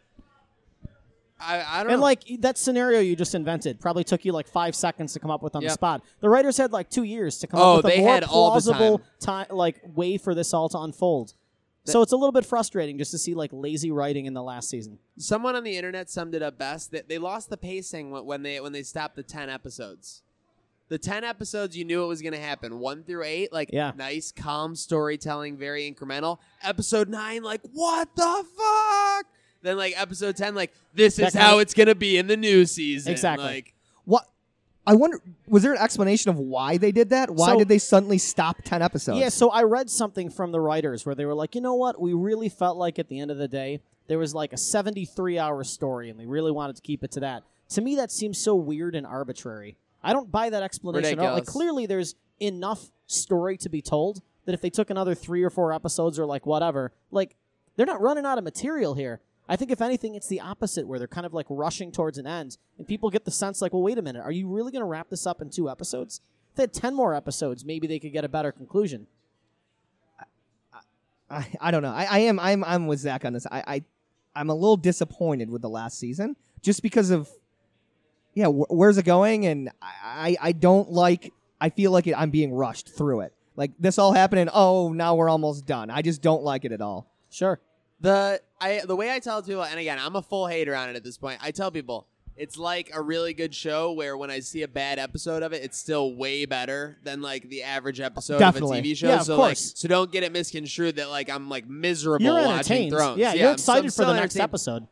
I 1.39 1.61
I 1.79 1.83
don't 1.83 1.91
And 1.91 1.99
know. 1.99 2.05
like 2.05 2.23
that 2.39 2.57
scenario 2.57 2.99
you 3.01 3.15
just 3.15 3.35
invented 3.35 3.79
probably 3.79 4.03
took 4.03 4.23
you 4.25 4.31
like 4.31 4.47
five 4.47 4.75
seconds 4.75 5.13
to 5.13 5.19
come 5.19 5.31
up 5.31 5.43
with 5.43 5.55
on 5.55 5.63
the 5.63 5.69
spot. 5.69 6.01
The 6.21 6.29
writers 6.29 6.57
had 6.57 6.71
like 6.71 6.89
two 6.89 7.03
years 7.03 7.39
to 7.39 7.47
come 7.47 7.59
Oh, 7.59 7.75
up 7.77 7.83
with 7.83 7.93
they 7.93 7.99
a 7.99 8.01
more 8.01 8.09
had 8.13 8.23
all 8.23 8.45
the 8.45 8.51
plausible 8.51 9.01
time, 9.19 9.47
like 9.49 9.81
way 9.95 10.17
for 10.17 10.33
this 10.33 10.53
all 10.53 10.69
to 10.69 10.79
unfold. 10.79 11.33
so 11.83 12.01
it's 12.01 12.11
a 12.13 12.15
little 12.17 12.31
bit 12.31 12.45
frustrating 12.45 12.97
just 12.97 13.11
to 13.11 13.17
see 13.17 13.33
like 13.35 13.51
lazy 13.53 13.91
writing 13.91 14.25
in 14.25 14.33
the 14.33 14.41
last 14.41 14.69
season. 14.69 14.97
someone 15.17 15.55
on 15.55 15.63
the 15.63 15.75
internet 15.77 16.09
summed 16.09 16.33
it 16.33 16.41
up 16.41 16.57
best 16.57 16.91
that 16.91 17.07
they 17.09 17.17
lost 17.17 17.49
the 17.49 17.57
pacing 17.57 18.09
when- 18.11 18.25
when 18.25 18.41
they 18.43 18.59
when 18.59 18.71
they 18.71 18.81
stopped 18.83 19.15
the 19.15 19.21
10 19.23 19.49
episodes 19.49 20.21
the 20.87 20.97
10 20.99 21.23
episodes 21.23 21.75
you 21.77 21.83
knew 21.83 22.03
it 22.03 22.07
was 22.07 22.21
going 22.21 22.33
to 22.33 22.39
happen 22.39 22.79
1 22.79 23.03
through 23.03 23.23
8 23.23 23.51
like 23.53 23.69
Yeah. 23.73 23.91
nice 23.95 24.31
calm 24.31 24.75
storytelling 24.75 25.57
very 25.57 25.91
incremental 25.91 26.37
episode 26.63 27.07
9 27.09 27.43
like 27.43 27.61
what 27.73 28.15
the 28.15 28.21
fuck 28.57 28.84
then 29.65 29.77
like 29.77 29.93
episode 29.99 30.35
10 30.37 30.55
like 30.55 30.71
this 30.93 31.15
That 31.17 31.27
is 31.27 31.33
kind 31.33 31.43
how 31.45 31.55
of- 31.55 31.61
it's 31.61 31.73
going 31.73 31.87
to 31.87 31.95
be 31.95 32.17
in 32.17 32.27
the 32.27 32.37
new 32.37 32.65
season 32.65 33.11
Exactly. 33.11 33.45
like 33.45 33.73
What? 34.05 34.27
I 34.87 34.93
wonder. 34.93 35.19
Was 35.47 35.63
there 35.63 35.73
an 35.73 35.79
explanation 35.81 36.29
of 36.29 36.37
why 36.37 36.77
they 36.77 36.91
did 36.91 37.09
that? 37.09 37.31
Why 37.31 37.53
So- 37.53 37.57
did 37.59 37.67
they 37.69 37.79
suddenly 37.79 38.19
stop 38.19 38.57
ten 38.63 38.81
episodes? 38.83 39.17
Yeah, 39.19 39.29
so 39.29 39.49
I 39.49 39.63
read 39.63 39.89
something 39.89 40.29
from 40.29 40.51
the 40.51 40.59
writers 40.59 41.05
where 41.07 41.15
they 41.15 41.25
were 41.25 41.33
like, 41.33 41.55
you 41.55 41.61
know 41.61 41.73
what? 41.73 41.99
We 41.99 42.13
really 42.13 42.49
felt 42.49 42.77
like 42.77 42.99
at 42.99 43.07
the 43.07 43.19
end 43.19 43.31
of 43.31 43.37
the 43.37 43.47
day, 43.47 43.81
there 44.07 44.19
was 44.19 44.35
like 44.35 44.53
a 44.53 44.57
73 44.57 45.39
hour 45.39 45.63
story 45.63 46.11
and 46.11 46.19
we 46.19 46.27
really 46.27 46.51
wanted 46.51 46.75
to 46.75 46.83
keep 46.83 47.03
it 47.03 47.09
to 47.13 47.19
that. 47.21 47.41
To 47.69 47.81
me, 47.81 47.95
that 47.95 48.11
seems 48.11 48.37
so 48.37 48.53
weird 48.53 48.93
and 48.95 49.07
arbitrary. 49.07 49.75
I 50.03 50.13
don't 50.13 50.31
buy 50.31 50.51
that 50.51 50.61
explanation 50.61 51.13
at 51.13 51.17
all. 51.19 51.25
Like, 51.33 51.33
Ridiculous. 51.47 51.49
clearly, 51.53 51.85
there's 51.87 52.13
enough 52.39 52.91
story 53.07 53.57
to 53.57 53.69
be 53.69 53.81
told 53.81 54.21
that 54.45 54.53
if 54.53 54.61
they 54.61 54.69
took 54.69 54.91
another 54.91 55.15
three 55.15 55.41
or 55.41 55.49
four 55.49 55.73
episodes 55.73 56.19
or 56.19 56.27
like 56.27 56.45
whatever, 56.45 56.91
like, 57.09 57.35
they're 57.75 57.87
not 57.87 58.01
running 58.01 58.23
out 58.23 58.37
of 58.37 58.43
material 58.43 58.93
here. 58.93 59.19
I 59.47 59.55
think 59.55 59.71
if 59.71 59.81
anything, 59.81 60.15
it's 60.15 60.27
the 60.27 60.41
opposite, 60.41 60.87
where 60.87 60.97
they're 60.97 61.07
kind 61.07 61.25
of 61.25 61.33
like 61.33 61.45
rushing 61.49 61.91
towards 61.91 62.17
an 62.17 62.25
end, 62.25 62.57
and 62.77 62.87
people 62.87 63.09
get 63.09 63.25
the 63.25 63.31
sense 63.31 63.61
like, 63.61 63.73
well, 63.73 63.83
wait 63.83 63.97
a 63.97 64.01
minute, 64.01 64.21
are 64.23 64.31
you 64.31 64.47
really 64.47 64.71
going 64.71 64.81
to 64.81 64.87
wrap 64.87 65.09
this 65.09 65.27
up 65.27 65.41
in 65.41 65.49
two 65.49 65.69
episodes? 65.69 66.21
If 66.51 66.57
they 66.57 66.63
had 66.63 66.73
ten 66.73 66.95
more 66.95 67.13
episodes, 67.13 67.63
maybe 67.63 67.85
they 67.87 67.99
could 67.99 68.13
get 68.13 68.25
a 68.25 68.29
better 68.29 68.51
conclusion. 68.51 69.07
I, 71.29 71.47
I 71.59 71.71
don't 71.71 71.81
know. 71.81 71.91
I, 71.91 72.05
I 72.05 72.19
am 72.19 72.39
I'm 72.39 72.63
I'm 72.63 72.87
with 72.87 72.99
Zach 72.99 73.25
on 73.25 73.33
this. 73.33 73.47
I, 73.51 73.63
I 73.67 73.83
I'm 74.35 74.49
a 74.49 74.53
little 74.53 74.77
disappointed 74.77 75.49
with 75.49 75.61
the 75.61 75.69
last 75.69 75.97
season 75.99 76.35
just 76.61 76.81
because 76.81 77.09
of 77.09 77.29
yeah 78.33 78.47
wh- 78.47 78.71
where's 78.71 78.97
it 78.97 79.05
going 79.05 79.45
and 79.45 79.69
I 79.81 80.37
I, 80.41 80.49
I 80.49 80.51
don't 80.51 80.91
like 80.91 81.33
I 81.59 81.69
feel 81.69 81.91
like 81.91 82.07
it, 82.07 82.13
I'm 82.17 82.29
being 82.29 82.53
rushed 82.53 82.95
through 82.95 83.21
it. 83.21 83.33
Like 83.55 83.71
this 83.79 83.97
all 83.97 84.13
happening. 84.13 84.49
oh 84.53 84.91
now 84.93 85.15
we're 85.15 85.29
almost 85.29 85.65
done. 85.65 85.89
I 85.89 86.01
just 86.01 86.21
don't 86.21 86.43
like 86.43 86.65
it 86.65 86.71
at 86.71 86.81
all. 86.81 87.07
Sure. 87.29 87.59
The 88.01 88.41
I 88.59 88.81
the 88.85 88.95
way 88.95 89.11
I 89.11 89.19
tell 89.19 89.41
people, 89.41 89.63
and 89.63 89.79
again, 89.79 89.99
I'm 89.99 90.15
a 90.15 90.21
full 90.21 90.47
hater 90.47 90.75
on 90.75 90.89
it 90.89 90.95
at 90.95 91.03
this 91.03 91.17
point. 91.17 91.39
I 91.41 91.51
tell 91.51 91.71
people 91.71 92.07
it's 92.37 92.57
like 92.57 92.89
a 92.93 93.01
really 93.01 93.33
good 93.33 93.55
show 93.55 93.93
where 93.93 94.17
when 94.17 94.29
I 94.29 94.39
see 94.39 94.63
a 94.63 94.67
bad 94.67 94.99
episode 94.99 95.41
of 95.43 95.53
it, 95.53 95.63
it's 95.63 95.77
still 95.77 96.15
way 96.15 96.45
better 96.45 96.97
than 97.03 97.21
like 97.21 97.49
the 97.49 97.63
average 97.63 97.99
episode 98.01 98.39
Definitely. 98.39 98.79
of 98.79 98.85
a 98.85 98.87
TV 98.87 98.97
show. 98.97 99.07
Yeah, 99.07 99.19
of 99.19 99.25
so 99.25 99.37
like, 99.37 99.57
so 99.57 99.87
don't 99.87 100.11
get 100.11 100.23
it 100.23 100.31
misconstrued 100.31 100.97
that 100.97 101.09
like 101.09 101.29
I'm 101.29 101.49
like 101.49 101.67
miserable 101.67 102.25
You're 102.25 102.45
watching. 102.45 102.89
Thrones. 102.91 103.17
Yeah, 103.19 103.33
you're 103.33 103.49
I'm 103.51 103.57
so- 103.57 103.73
excited 103.73 103.93
for 103.93 104.05
the 104.05 104.13
next 104.19 104.37
episode. 104.37 104.87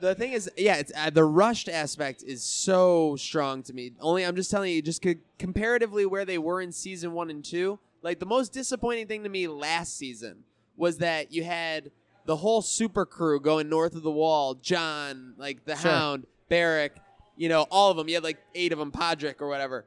The 0.00 0.14
thing 0.14 0.32
is, 0.32 0.50
yeah, 0.56 0.76
it's 0.76 0.92
uh, 0.94 1.08
the 1.08 1.24
rushed 1.24 1.68
aspect 1.68 2.22
is 2.26 2.42
so 2.42 3.16
strong 3.16 3.62
to 3.62 3.72
me. 3.72 3.92
Only 4.00 4.24
I'm 4.24 4.36
just 4.36 4.50
telling 4.50 4.70
you, 4.72 4.82
just 4.82 5.00
co- 5.02 5.14
comparatively 5.38 6.04
where 6.04 6.24
they 6.26 6.36
were 6.36 6.60
in 6.60 6.72
season 6.72 7.12
one 7.12 7.30
and 7.30 7.42
two. 7.44 7.78
Like 8.02 8.18
the 8.18 8.26
most 8.26 8.52
disappointing 8.52 9.06
thing 9.06 9.22
to 9.22 9.30
me 9.30 9.46
last 9.48 9.96
season 9.96 10.44
was 10.76 10.98
that 10.98 11.32
you 11.32 11.44
had 11.44 11.90
the 12.26 12.36
whole 12.36 12.62
super 12.62 13.04
crew 13.06 13.40
going 13.40 13.68
north 13.68 13.94
of 13.94 14.02
the 14.02 14.10
wall. 14.10 14.54
Jon, 14.54 15.34
like 15.36 15.64
the 15.64 15.76
Sure. 15.76 15.90
Hound, 15.90 16.26
Beric, 16.48 16.92
you 17.36 17.48
know, 17.48 17.66
all 17.70 17.90
of 17.90 17.96
them. 17.96 18.08
You 18.08 18.14
had 18.14 18.24
like 18.24 18.38
eight 18.54 18.72
of 18.72 18.78
them, 18.78 18.90
Podrick 18.92 19.40
or 19.40 19.48
whatever. 19.48 19.86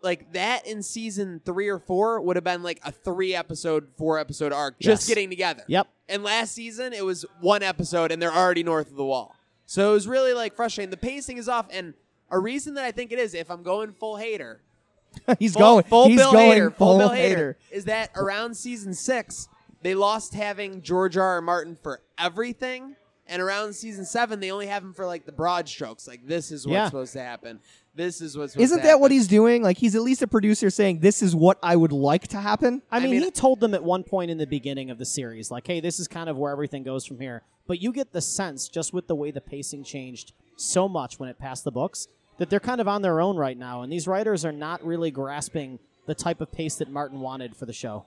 Like 0.00 0.32
that 0.34 0.64
in 0.66 0.82
season 0.82 1.40
three 1.44 1.68
or 1.68 1.78
four 1.80 2.20
would 2.20 2.36
have 2.36 2.44
been 2.44 2.62
like 2.62 2.78
a 2.84 2.92
three 2.92 3.34
episode, 3.34 3.88
four 3.96 4.18
episode 4.18 4.52
arc 4.52 4.78
just 4.78 5.02
Yes. 5.02 5.08
getting 5.08 5.28
together. 5.28 5.64
Yep. 5.66 5.88
And 6.08 6.22
last 6.22 6.52
season, 6.54 6.92
it 6.92 7.04
was 7.04 7.24
one 7.40 7.62
episode, 7.64 8.12
and 8.12 8.22
they're 8.22 8.32
already 8.32 8.62
north 8.62 8.90
of 8.90 8.96
the 8.96 9.04
wall. 9.04 9.34
So 9.66 9.90
it 9.90 9.94
was 9.94 10.06
really 10.08 10.32
like 10.34 10.54
frustrating. 10.54 10.90
The 10.90 10.96
pacing 10.96 11.36
is 11.36 11.48
off, 11.48 11.66
and 11.70 11.94
a 12.30 12.38
reason 12.38 12.74
that 12.74 12.84
I 12.84 12.92
think 12.92 13.10
it 13.12 13.18
is, 13.18 13.34
if 13.34 13.50
I'm 13.50 13.62
going 13.64 13.92
full 13.92 14.16
hater, 14.16 14.62
he's 15.38 15.54
full, 15.54 15.60
going 15.62 15.84
full 15.84 16.06
he's 16.06 16.16
Bill 16.20 16.32
going 16.32 16.60
Hader, 16.60 16.74
full 16.74 16.98
Bill. 16.98 17.10
Hader, 17.10 17.54
is 17.72 17.86
that 17.86 18.10
around 18.14 18.54
season 18.56 18.94
six, 18.94 19.48
they 19.82 19.94
lost 19.94 20.34
having 20.34 20.82
George 20.82 21.16
R. 21.16 21.24
R. 21.34 21.40
Martin 21.40 21.76
for 21.82 22.00
everything, 22.18 22.96
and 23.26 23.40
around 23.42 23.74
season 23.74 24.04
seven, 24.04 24.40
they 24.40 24.50
only 24.50 24.66
have 24.66 24.82
him 24.82 24.92
for 24.94 25.06
like 25.06 25.24
the 25.26 25.32
broad 25.32 25.68
strokes. 25.68 26.06
Like 26.08 26.26
this 26.26 26.50
is 26.50 26.66
what's 26.66 26.72
Yeah. 26.74 26.86
supposed 26.86 27.12
to 27.14 27.20
happen. 27.22 27.60
This 27.94 28.20
is 28.20 28.36
what's. 28.38 28.52
Supposed 28.52 28.64
Isn't 28.64 28.78
to 28.78 28.86
that 28.86 29.00
what 29.00 29.10
happen. 29.10 29.16
he's 29.18 29.28
doing? 29.28 29.62
Like 29.62 29.76
he's 29.78 29.94
at 29.94 30.02
least 30.02 30.22
a 30.22 30.26
producer 30.28 30.70
saying 30.70 31.00
this 31.00 31.20
is 31.22 31.34
what 31.34 31.58
I 31.62 31.74
would 31.76 31.92
like 31.92 32.28
to 32.28 32.40
happen. 32.40 32.82
I 32.90 32.96
I 32.98 33.00
mean, 33.00 33.10
mean- 33.12 33.22
he 33.22 33.30
told 33.30 33.60
them 33.60 33.74
at 33.74 33.82
one 33.82 34.04
point 34.04 34.30
in 34.30 34.38
the 34.38 34.46
beginning 34.46 34.90
of 34.90 34.98
the 34.98 35.04
series, 35.06 35.50
like, 35.50 35.66
hey, 35.66 35.80
this 35.80 35.98
is 36.00 36.06
kind 36.08 36.28
of 36.28 36.36
where 36.36 36.52
everything 36.52 36.82
goes 36.84 37.04
from 37.04 37.18
here. 37.20 37.42
But 37.66 37.80
you 37.82 37.92
get 37.92 38.12
the 38.12 38.20
sense, 38.22 38.68
just 38.68 38.92
with 38.94 39.08
the 39.08 39.14
way 39.14 39.30
the 39.30 39.40
pacing 39.42 39.84
changed 39.84 40.32
so 40.56 40.88
much 40.88 41.18
when 41.18 41.28
it 41.28 41.38
passed 41.38 41.64
the 41.64 41.70
books, 41.72 42.08
that 42.38 42.48
they're 42.50 42.60
kind 42.60 42.80
of 42.80 42.88
on 42.88 43.02
their 43.02 43.20
own 43.20 43.36
right 43.36 43.58
now. 43.58 43.82
And 43.82 43.92
these 43.92 44.06
writers 44.08 44.44
are 44.44 44.52
not 44.52 44.82
really 44.84 45.10
grasping 45.10 45.78
the 46.06 46.14
type 46.14 46.40
of 46.40 46.50
pace 46.52 46.76
that 46.76 46.88
Martin 46.90 47.20
wanted 47.20 47.56
for 47.56 47.66
the 47.66 47.72
show. 47.72 48.06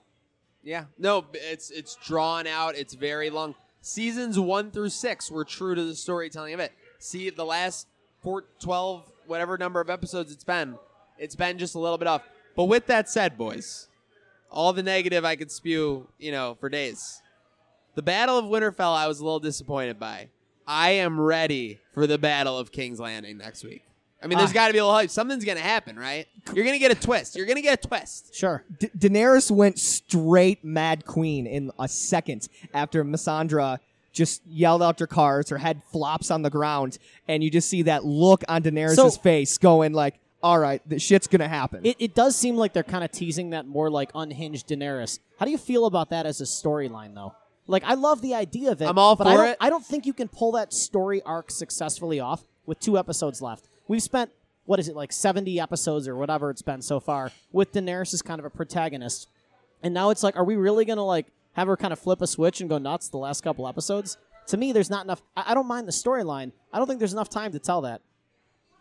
Yeah, 0.62 0.84
no, 0.98 1.26
it's 1.32 1.70
it's 1.70 1.96
drawn 1.96 2.46
out. 2.46 2.76
It's 2.76 2.94
very 2.94 3.30
long. 3.30 3.54
Seasons 3.80 4.38
one 4.38 4.70
through 4.70 4.90
six 4.90 5.30
were 5.30 5.44
true 5.44 5.74
to 5.74 5.84
the 5.84 5.96
storytelling 5.96 6.54
of 6.54 6.60
it. 6.60 6.72
See, 6.98 7.30
the 7.30 7.44
last 7.44 7.88
four, 8.20 8.44
12, 8.60 9.10
whatever 9.26 9.58
number 9.58 9.80
of 9.80 9.90
episodes 9.90 10.30
it's 10.32 10.44
been, 10.44 10.78
it's 11.18 11.34
been 11.34 11.58
just 11.58 11.74
a 11.74 11.80
little 11.80 11.98
bit 11.98 12.06
off. 12.06 12.22
But 12.54 12.64
with 12.64 12.86
that 12.86 13.08
said, 13.08 13.36
boys, 13.36 13.88
all 14.50 14.72
the 14.72 14.84
negative 14.84 15.24
I 15.24 15.34
could 15.34 15.50
spew, 15.50 16.06
you 16.18 16.30
know, 16.30 16.56
for 16.60 16.68
days. 16.68 17.20
The 17.94 18.02
Battle 18.02 18.38
of 18.38 18.44
Winterfell, 18.44 18.94
I 18.94 19.08
was 19.08 19.18
a 19.18 19.24
little 19.24 19.40
disappointed 19.40 19.98
by. 19.98 20.28
I 20.66 20.90
am 20.90 21.20
ready 21.20 21.80
for 21.92 22.06
the 22.06 22.18
Battle 22.18 22.56
of 22.56 22.70
King's 22.70 23.00
Landing 23.00 23.38
next 23.38 23.64
week. 23.64 23.82
I 24.22 24.26
mean, 24.28 24.38
there's 24.38 24.50
Ah. 24.50 24.54
got 24.54 24.66
to 24.68 24.72
be 24.72 24.78
a 24.78 24.84
little 24.84 24.94
hype. 24.96 25.10
Something's 25.10 25.44
gonna 25.44 25.60
happen, 25.60 25.98
right? 25.98 26.26
You're 26.54 26.64
gonna 26.64 26.78
get 26.78 26.90
a 26.92 26.94
twist. 26.94 27.34
You're 27.36 27.46
gonna 27.46 27.60
get 27.62 27.84
a 27.84 27.88
twist. 27.88 28.34
Sure. 28.34 28.62
Da- 28.78 28.90
Daenerys 28.96 29.50
went 29.50 29.78
straight 29.78 30.64
Mad 30.64 31.04
Queen 31.04 31.46
in 31.46 31.70
a 31.78 31.88
second 31.88 32.48
after 32.74 33.04
Missandra 33.04 33.78
just 34.12 34.42
yelled 34.46 34.82
out 34.82 35.00
her 35.00 35.06
cards. 35.06 35.50
Her 35.50 35.58
head 35.58 35.82
flops 35.90 36.30
on 36.30 36.42
the 36.42 36.50
ground, 36.50 36.98
and 37.26 37.42
you 37.42 37.50
just 37.50 37.68
see 37.68 37.82
that 37.82 38.04
look 38.04 38.44
on 38.48 38.62
Daenerys' 38.62 38.96
So- 38.96 39.10
face, 39.10 39.56
going 39.58 39.92
like, 39.92 40.20
"All 40.42 40.58
right, 40.58 40.80
the 40.88 40.98
shit's 40.98 41.26
gonna 41.26 41.48
happen." 41.48 41.80
It, 41.84 41.96
it 41.98 42.14
does 42.14 42.36
seem 42.36 42.56
like 42.56 42.72
they're 42.74 42.82
kind 42.82 43.04
of 43.04 43.10
teasing 43.10 43.50
that 43.50 43.66
more 43.66 43.90
like 43.90 44.10
unhinged 44.14 44.68
Daenerys. 44.68 45.18
How 45.38 45.46
do 45.46 45.50
you 45.50 45.58
feel 45.58 45.86
about 45.86 46.10
that 46.10 46.26
as 46.26 46.40
a 46.40 46.44
storyline, 46.44 47.14
though? 47.14 47.34
Like, 47.68 47.84
I 47.84 47.94
love 47.94 48.22
the 48.22 48.34
idea 48.34 48.72
of 48.72 48.82
it. 48.82 48.86
I'm 48.88 48.98
all 48.98 49.14
but 49.16 49.26
I 49.28 49.32
for 49.32 49.36
don't, 49.38 49.48
it. 49.50 49.56
I 49.60 49.70
don't 49.70 49.86
think 49.86 50.04
you 50.04 50.12
can 50.12 50.28
pull 50.28 50.52
that 50.52 50.72
story 50.72 51.22
arc 51.22 51.50
successfully 51.50 52.18
off 52.20 52.42
with 52.66 52.80
two 52.80 52.98
episodes 52.98 53.40
left. 53.40 53.68
We've 53.92 54.02
spent 54.02 54.30
what 54.64 54.80
is 54.80 54.88
it 54.88 54.96
like 54.96 55.12
70 55.12 55.60
episodes 55.60 56.08
or 56.08 56.16
whatever 56.16 56.48
it's 56.48 56.62
been 56.62 56.80
so 56.80 56.98
far 56.98 57.30
with 57.52 57.72
Daenerys 57.72 58.14
as 58.14 58.22
kind 58.22 58.38
of 58.38 58.46
a 58.46 58.48
protagonist, 58.48 59.28
and 59.82 59.92
now 59.92 60.08
it's 60.08 60.22
like, 60.22 60.34
are 60.34 60.44
we 60.44 60.56
really 60.56 60.86
gonna 60.86 61.04
like 61.04 61.26
have 61.52 61.68
her 61.68 61.76
kind 61.76 61.92
of 61.92 61.98
flip 61.98 62.22
a 62.22 62.26
switch 62.26 62.62
and 62.62 62.70
go 62.70 62.78
nuts 62.78 63.10
the 63.10 63.18
last 63.18 63.42
couple 63.42 63.68
episodes? 63.68 64.16
To 64.46 64.56
me, 64.56 64.72
there's 64.72 64.88
not 64.88 65.04
enough. 65.04 65.20
I, 65.36 65.44
I 65.48 65.54
don't 65.54 65.68
mind 65.68 65.86
the 65.86 65.92
storyline. 65.92 66.52
I 66.72 66.78
don't 66.78 66.86
think 66.86 67.00
there's 67.00 67.12
enough 67.12 67.28
time 67.28 67.52
to 67.52 67.58
tell 67.58 67.82
that. 67.82 68.00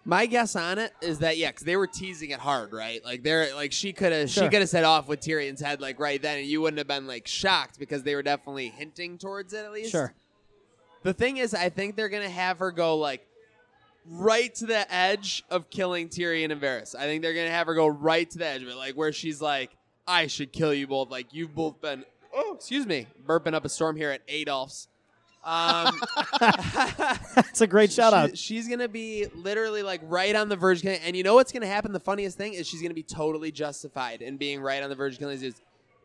My 0.06 0.28
guess 0.28 0.56
on 0.56 0.80
it 0.80 0.94
is 1.02 1.20
that 1.20 1.38
yeah, 1.38 1.50
because 1.50 1.66
they 1.66 1.76
were 1.76 1.88
teasing 1.88 2.30
it 2.30 2.40
hard, 2.40 2.72
right? 2.72 3.04
Like 3.04 3.22
they're 3.22 3.54
like 3.54 3.74
she 3.74 3.92
could 3.92 4.14
have 4.14 4.30
she 4.30 4.48
could 4.48 4.62
have 4.62 4.70
set 4.70 4.86
off 4.86 5.10
with 5.10 5.20
Tyrion's 5.20 5.60
head 5.60 5.82
like 5.82 6.00
right 6.00 6.22
then, 6.22 6.38
and 6.38 6.48
you 6.48 6.62
wouldn't 6.62 6.78
have 6.78 6.88
been 6.88 7.06
like 7.06 7.28
shocked 7.28 7.80
because 7.80 8.04
they 8.04 8.16
were 8.16 8.24
definitely 8.24 8.70
hinting 8.70 9.18
towards 9.18 9.52
it 9.52 9.66
at 9.66 9.74
least. 9.74 9.92
Sure. 9.92 10.14
The 11.04 11.14
thing 11.14 11.36
is, 11.36 11.54
I 11.54 11.68
think 11.68 11.98
they're 11.98 12.08
gonna 12.08 12.30
have 12.30 12.60
her 12.60 12.72
go 12.72 12.96
like 12.96 13.28
right 14.06 14.54
to 14.56 14.66
the 14.66 14.92
edge 14.94 15.44
of 15.50 15.70
killing 15.70 16.10
Tyrion 16.10 16.52
and 16.52 16.62
Varys. 16.62 16.96
I 16.96 17.04
think 17.04 17.22
they're 17.22 17.34
gonna 17.34 17.50
have 17.50 17.68
her 17.68 17.74
go 17.76 17.88
right 17.88 18.30
to 18.32 18.38
the 18.38 18.46
edge 18.48 18.62
of 18.64 18.68
it, 18.70 18.76
like 18.76 18.96
where 18.96 19.12
she's 19.12 19.42
like, 19.42 19.72
"I 20.08 20.28
should 20.28 20.52
kill 20.52 20.74
you 20.74 20.88
both." 20.88 21.10
Like 21.10 21.34
you've 21.34 21.54
both 21.56 21.80
been, 21.82 22.04
oh, 22.34 22.54
excuse 22.56 22.86
me, 22.86 23.08
burping 23.26 23.54
up 23.54 23.66
a 23.66 23.70
storm 23.70 23.96
here 23.96 24.12
at 24.12 24.22
Adolph's. 24.30 24.88
Um, 25.44 26.00
It's 27.38 27.62
a 27.62 27.68
great 27.68 27.92
shout 27.92 28.14
out. 28.14 28.32
she- 28.38 28.56
she's 28.56 28.68
gonna 28.68 28.88
be 28.88 29.26
literally 29.36 29.82
like 29.84 30.02
right 30.04 30.36
on 30.36 30.50
the 30.50 30.56
verge, 30.56 30.78
of 30.80 30.84
killing- 30.84 31.00
and 31.02 31.16
you 31.16 31.24
know 31.24 31.34
what's 31.36 31.52
gonna 31.52 31.66
happen? 31.68 31.92
The 31.94 32.00
funniest 32.00 32.38
thing 32.38 32.54
is 32.54 32.68
she's 32.68 32.82
gonna 32.82 32.94
be 32.94 33.04
totally 33.04 33.52
justified 33.52 34.22
in 34.22 34.38
being 34.38 34.62
right 34.62 34.82
on 34.84 34.90
the 34.90 34.96
verge 34.96 35.14
of 35.14 35.20
killing 35.20 35.36
these 35.40 35.54
dudes. 35.54 35.62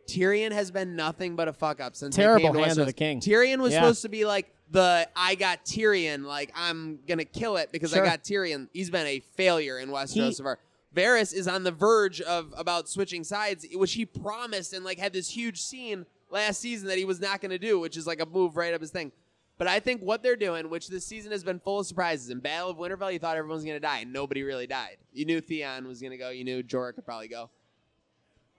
Tyrion 0.06 0.52
has 0.52 0.70
been 0.70 0.96
nothing 0.96 1.36
but 1.36 1.48
a 1.48 1.52
fuck 1.52 1.80
up 1.80 1.96
since 1.96 2.16
he 2.16 2.22
Terrible 2.22 2.46
came 2.52 2.54
to 2.54 2.64
hand 2.64 2.78
of 2.78 2.86
the 2.86 2.92
king. 2.92 3.20
Tyrion 3.20 3.58
was 3.60 3.72
Yeah. 3.72 3.80
supposed 3.80 4.02
to 4.02 4.08
be 4.08 4.24
like 4.24 4.52
the 4.70 5.08
I 5.14 5.34
got 5.36 5.64
Tyrion, 5.64 6.24
like 6.24 6.52
I'm 6.54 6.98
gonna 7.06 7.24
kill 7.24 7.56
it 7.56 7.70
because 7.72 7.90
Sure. 7.92 8.02
I 8.02 8.06
got 8.08 8.24
Tyrion. 8.24 8.68
He's 8.72 8.90
been 8.90 9.06
a 9.06 9.20
failure 9.20 9.78
in 9.78 9.90
Westeros 9.90 10.12
He- 10.28 10.32
so 10.34 10.44
far. 10.44 10.58
Varys 10.94 11.34
is 11.34 11.46
on 11.46 11.62
the 11.62 11.70
verge 11.72 12.20
of 12.22 12.54
about 12.56 12.88
switching 12.88 13.22
sides, 13.22 13.66
which 13.74 13.92
he 13.92 14.06
promised 14.06 14.72
and 14.72 14.84
like 14.84 14.98
had 14.98 15.12
this 15.12 15.28
huge 15.28 15.60
scene 15.60 16.06
last 16.30 16.58
season 16.60 16.88
that 16.88 16.96
he 16.98 17.04
was 17.04 17.20
not 17.20 17.40
going 17.42 17.50
to 17.50 17.58
do, 17.58 17.78
which 17.78 17.96
is 17.98 18.06
like 18.06 18.18
a 18.20 18.24
move 18.26 18.56
right 18.56 18.72
up 18.72 18.80
his 18.80 18.90
thing. 18.90 19.12
But 19.58 19.68
I 19.68 19.78
think 19.78 20.00
what 20.00 20.22
they're 20.22 20.36
doing, 20.36 20.68
which 20.70 20.88
this 20.88 21.04
season 21.04 21.32
has 21.32 21.44
been 21.44 21.60
full 21.60 21.80
of 21.80 21.86
surprises. 21.86 22.30
In 22.30 22.40
Battle 22.40 22.70
of 22.70 22.78
Winterfell, 22.78 23.12
you 23.12 23.18
thought 23.18 23.36
everyone 23.36 23.56
was 23.56 23.64
going 23.64 23.76
to 23.76 23.80
die, 23.80 24.00
and 24.00 24.12
nobody 24.12 24.42
really 24.42 24.66
died. 24.66 24.96
You 25.12 25.24
knew 25.26 25.40
Theon 25.40 25.86
was 25.86 26.00
going 26.00 26.10
to 26.12 26.16
go. 26.18 26.30
You 26.30 26.44
knew 26.44 26.62
Jorah 26.62 26.94
could 26.94 27.04
probably 27.04 27.28
go. 27.28 27.50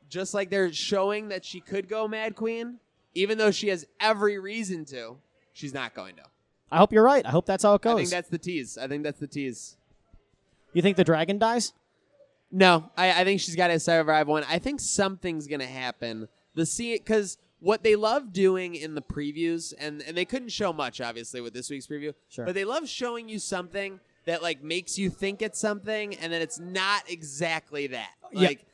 Just 0.09 0.33
like 0.33 0.49
they're 0.49 0.71
showing 0.71 1.29
that 1.29 1.43
she 1.45 1.59
could 1.59 1.87
go 1.89 2.07
Mad 2.07 2.35
Queen, 2.35 2.79
even 3.13 3.37
though 3.37 3.51
she 3.51 3.67
has 3.69 3.85
every 3.99 4.39
reason 4.39 4.85
to, 4.85 5.17
she's 5.53 5.73
not 5.73 5.93
going 5.93 6.15
to. 6.15 6.23
I 6.71 6.77
hope 6.77 6.91
you're 6.91 7.03
right. 7.03 7.25
I 7.25 7.29
hope 7.29 7.45
that's 7.45 7.63
how 7.63 7.73
it 7.75 7.81
goes. 7.81 7.93
I 7.93 7.97
think 7.97 8.09
that's 8.09 8.29
the 8.29 8.37
tease. 8.37 8.77
I 8.77 8.87
think 8.87 9.03
that's 9.03 9.19
the 9.19 9.27
tease. 9.27 9.77
you 10.73 10.81
think 10.81 10.97
the 10.97 11.03
dragon 11.03 11.39
dies? 11.39 11.73
No, 12.51 12.89
I, 12.95 13.21
I 13.21 13.23
think 13.23 13.41
she's 13.41 13.55
got 13.55 13.67
to 13.67 13.79
survive 13.79 14.27
one. 14.27 14.45
I 14.49 14.59
think 14.59 14.79
something's 14.79 15.47
gonna 15.47 15.65
happen. 15.65 16.27
The 16.55 16.65
scene 16.65 16.97
because 16.97 17.37
what 17.59 17.83
they 17.83 17.95
love 17.95 18.31
doing 18.31 18.75
in 18.75 18.95
the 18.95 19.01
previews, 19.01 19.73
and 19.77 20.01
and 20.03 20.15
they 20.15 20.25
couldn't 20.25 20.49
show 20.49 20.71
much 20.71 21.01
obviously 21.01 21.41
with 21.41 21.53
this 21.53 21.69
week's 21.69 21.87
preview, 21.87 22.13
Sure. 22.29 22.45
but 22.45 22.55
they 22.55 22.63
love 22.65 22.87
showing 22.87 23.27
you 23.27 23.39
something 23.39 23.99
that 24.25 24.41
like 24.43 24.63
makes 24.63 24.97
you 24.97 25.09
think 25.09 25.41
it's 25.41 25.59
something, 25.59 26.15
and 26.15 26.31
then 26.31 26.41
it's 26.41 26.59
not 26.59 27.03
exactly 27.09 27.87
that. 27.87 28.11
Yeah. 28.31 28.47
Like 28.47 28.65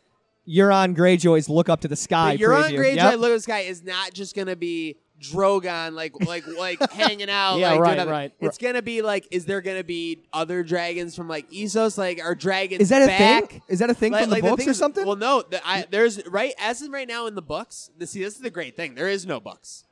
Euron 0.48 0.96
Greyjoy's 0.96 1.48
look 1.50 1.70
up 1.70 1.82
to 1.82 1.88
the 1.88 1.96
sky. 1.96 2.36
but 2.38 2.41
Euron 2.46 2.64
preview. 2.70 2.80
Greyjoy, 2.80 2.96
Yep. 2.96 3.20
look 3.20 3.30
at 3.32 3.34
this 3.34 3.46
guy 3.46 3.60
is 3.60 3.84
not 3.84 4.14
just 4.14 4.36
gonna 4.36 4.56
be 4.56 4.98
Drogon 5.22 5.94
like 5.94 6.14
like 6.26 6.46
like 6.48 6.91
hanging 6.91 7.30
out. 7.30 7.58
Yeah, 7.58 7.70
like, 7.70 7.76
doing 7.78 7.82
right, 7.82 7.98
nothing. 7.98 8.12
right. 8.12 8.34
It's 8.41 8.58
gonna 8.58 8.82
be 8.82 9.02
like, 9.02 9.26
is 9.32 9.46
there 9.46 9.62
gonna 9.62 9.84
be 9.84 10.24
other 10.34 10.64
dragons 10.64 11.16
from 11.16 11.30
like 11.30 11.50
Essos? 11.50 11.98
Like 11.98 12.20
are 12.22 12.36
dragons 12.36 12.82
Is 12.82 12.89
that 12.89 13.04
a 13.04 13.08
back? 13.08 13.50
thing? 13.52 13.62
Is 13.70 13.80
that 13.80 13.89
a 13.89 13.94
thing 13.94 14.12
Like- 14.12 14.24
from 14.24 14.30
the 14.32 14.36
like 14.36 14.44
books 14.44 14.64
thing 14.64 14.70
or 14.70 14.74
something? 14.74 15.06
Well, 15.06 15.16
no. 15.16 15.44
The, 15.50 15.66
I, 15.66 15.86
there's 15.89 16.26
right 16.28 16.54
as 16.60 16.82
in 16.82 16.91
right 16.91 17.08
now 17.08 17.26
in 17.28 17.36
the 17.36 17.41
books. 17.41 17.89
The, 17.98 18.06
see, 18.06 18.22
this 18.22 18.36
is 18.36 18.41
the 18.41 18.50
great 18.50 18.76
thing. 18.76 18.96
There 18.96 19.08
is 19.08 19.26
no 19.26 19.39
books. 19.39 19.86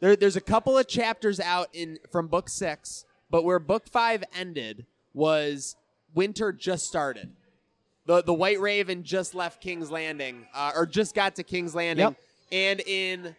There, 0.00 0.16
there's 0.16 0.36
a 0.36 0.40
couple 0.40 0.78
of 0.78 0.88
chapters 0.88 1.40
out 1.40 1.68
in 1.74 1.98
from 2.10 2.28
book 2.28 2.48
six, 2.48 3.04
but 3.30 3.44
where 3.44 3.58
book 3.58 3.86
five 3.86 4.24
ended 4.34 4.86
was 5.12 5.76
winter 6.14 6.52
just 6.52 6.86
started. 6.86 7.32
The 8.10 8.24
the 8.24 8.34
White 8.34 8.58
Raven 8.58 9.04
just 9.04 9.36
left 9.36 9.60
King's 9.62 9.88
Landing, 9.88 10.44
uh, 10.52 10.72
or 10.74 10.84
just 10.84 11.14
got 11.14 11.36
to 11.36 11.44
King's 11.44 11.76
Landing, 11.76 12.06
Yep. 12.06 12.16
and 12.50 12.80
in 12.80 13.36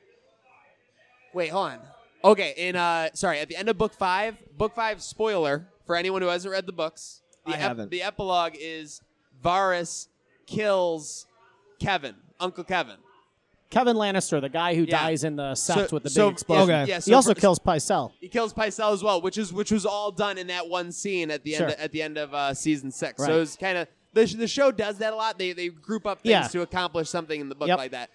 wait, 1.33 1.49
hold 1.49 1.71
on. 1.71 1.79
Okay, 2.23 2.53
in 2.55 2.77
uh, 2.77 3.09
sorry, 3.13 3.39
at 3.39 3.49
the 3.49 3.57
end 3.57 3.67
of 3.67 3.77
book 3.77 3.93
five, 3.93 4.37
book 4.57 4.73
five 4.73 5.01
spoiler 5.03 5.67
for 5.85 5.97
anyone 5.97 6.21
who 6.21 6.29
hasn't 6.29 6.53
read 6.53 6.67
the 6.67 6.71
books. 6.71 7.21
The 7.45 7.51
I 7.51 7.57
haven't. 7.57 7.91
The 7.91 8.01
epilogue 8.01 8.53
is 8.57 9.01
Varys 9.43 10.07
kills 10.47 11.25
Kevan, 11.79 12.15
Uncle 12.39 12.63
Kevan. 12.63 12.99
Kevan 13.71 13.97
Lannister, 13.97 14.39
the 14.39 14.47
guy 14.47 14.75
who 14.75 14.83
Yeah. 14.83 15.01
dies 15.03 15.25
in 15.25 15.35
the 15.35 15.51
sept 15.51 15.89
So- 15.89 15.95
with 15.95 16.03
the 16.03 16.09
big 16.09 16.11
so- 16.11 16.29
explosion. 16.29 16.75
Okay. 16.75 16.89
Yeah, 16.91 17.01
he 17.01 17.13
also 17.13 17.33
for- 17.33 17.41
kills 17.41 17.59
Pycelle. 17.59 18.13
He 18.21 18.29
kills 18.29 18.53
Pycelle 18.53 18.93
as 18.93 19.03
well, 19.03 19.21
which 19.21 19.37
is 19.37 19.51
which 19.51 19.71
was 19.71 19.85
all 19.85 20.11
done 20.13 20.37
in 20.37 20.47
that 20.47 20.69
one 20.69 20.93
scene 20.93 21.29
at 21.29 21.43
the 21.43 21.55
Sure. 21.55 21.67
end 21.67 21.75
at 21.77 21.91
the 21.91 22.01
end 22.01 22.17
of 22.17 22.33
uh, 22.33 22.53
season 22.53 22.89
six. 22.91 23.19
Right. 23.19 23.27
So 23.27 23.35
it 23.35 23.39
was 23.41 23.57
kind 23.57 23.77
of 23.77 23.87
the, 24.13 24.25
the 24.25 24.47
show 24.47 24.71
does 24.71 24.97
that 24.99 25.13
a 25.13 25.15
lot. 25.15 25.37
They 25.37 25.53
they 25.53 25.69
group 25.69 26.05
up 26.05 26.21
things 26.21 26.31
Yeah. 26.31 26.47
to 26.49 26.61
accomplish 26.61 27.09
something 27.09 27.39
in 27.39 27.49
the 27.49 27.55
book 27.55 27.67
Yep. 27.67 27.77
like 27.77 27.91
that. 27.91 28.09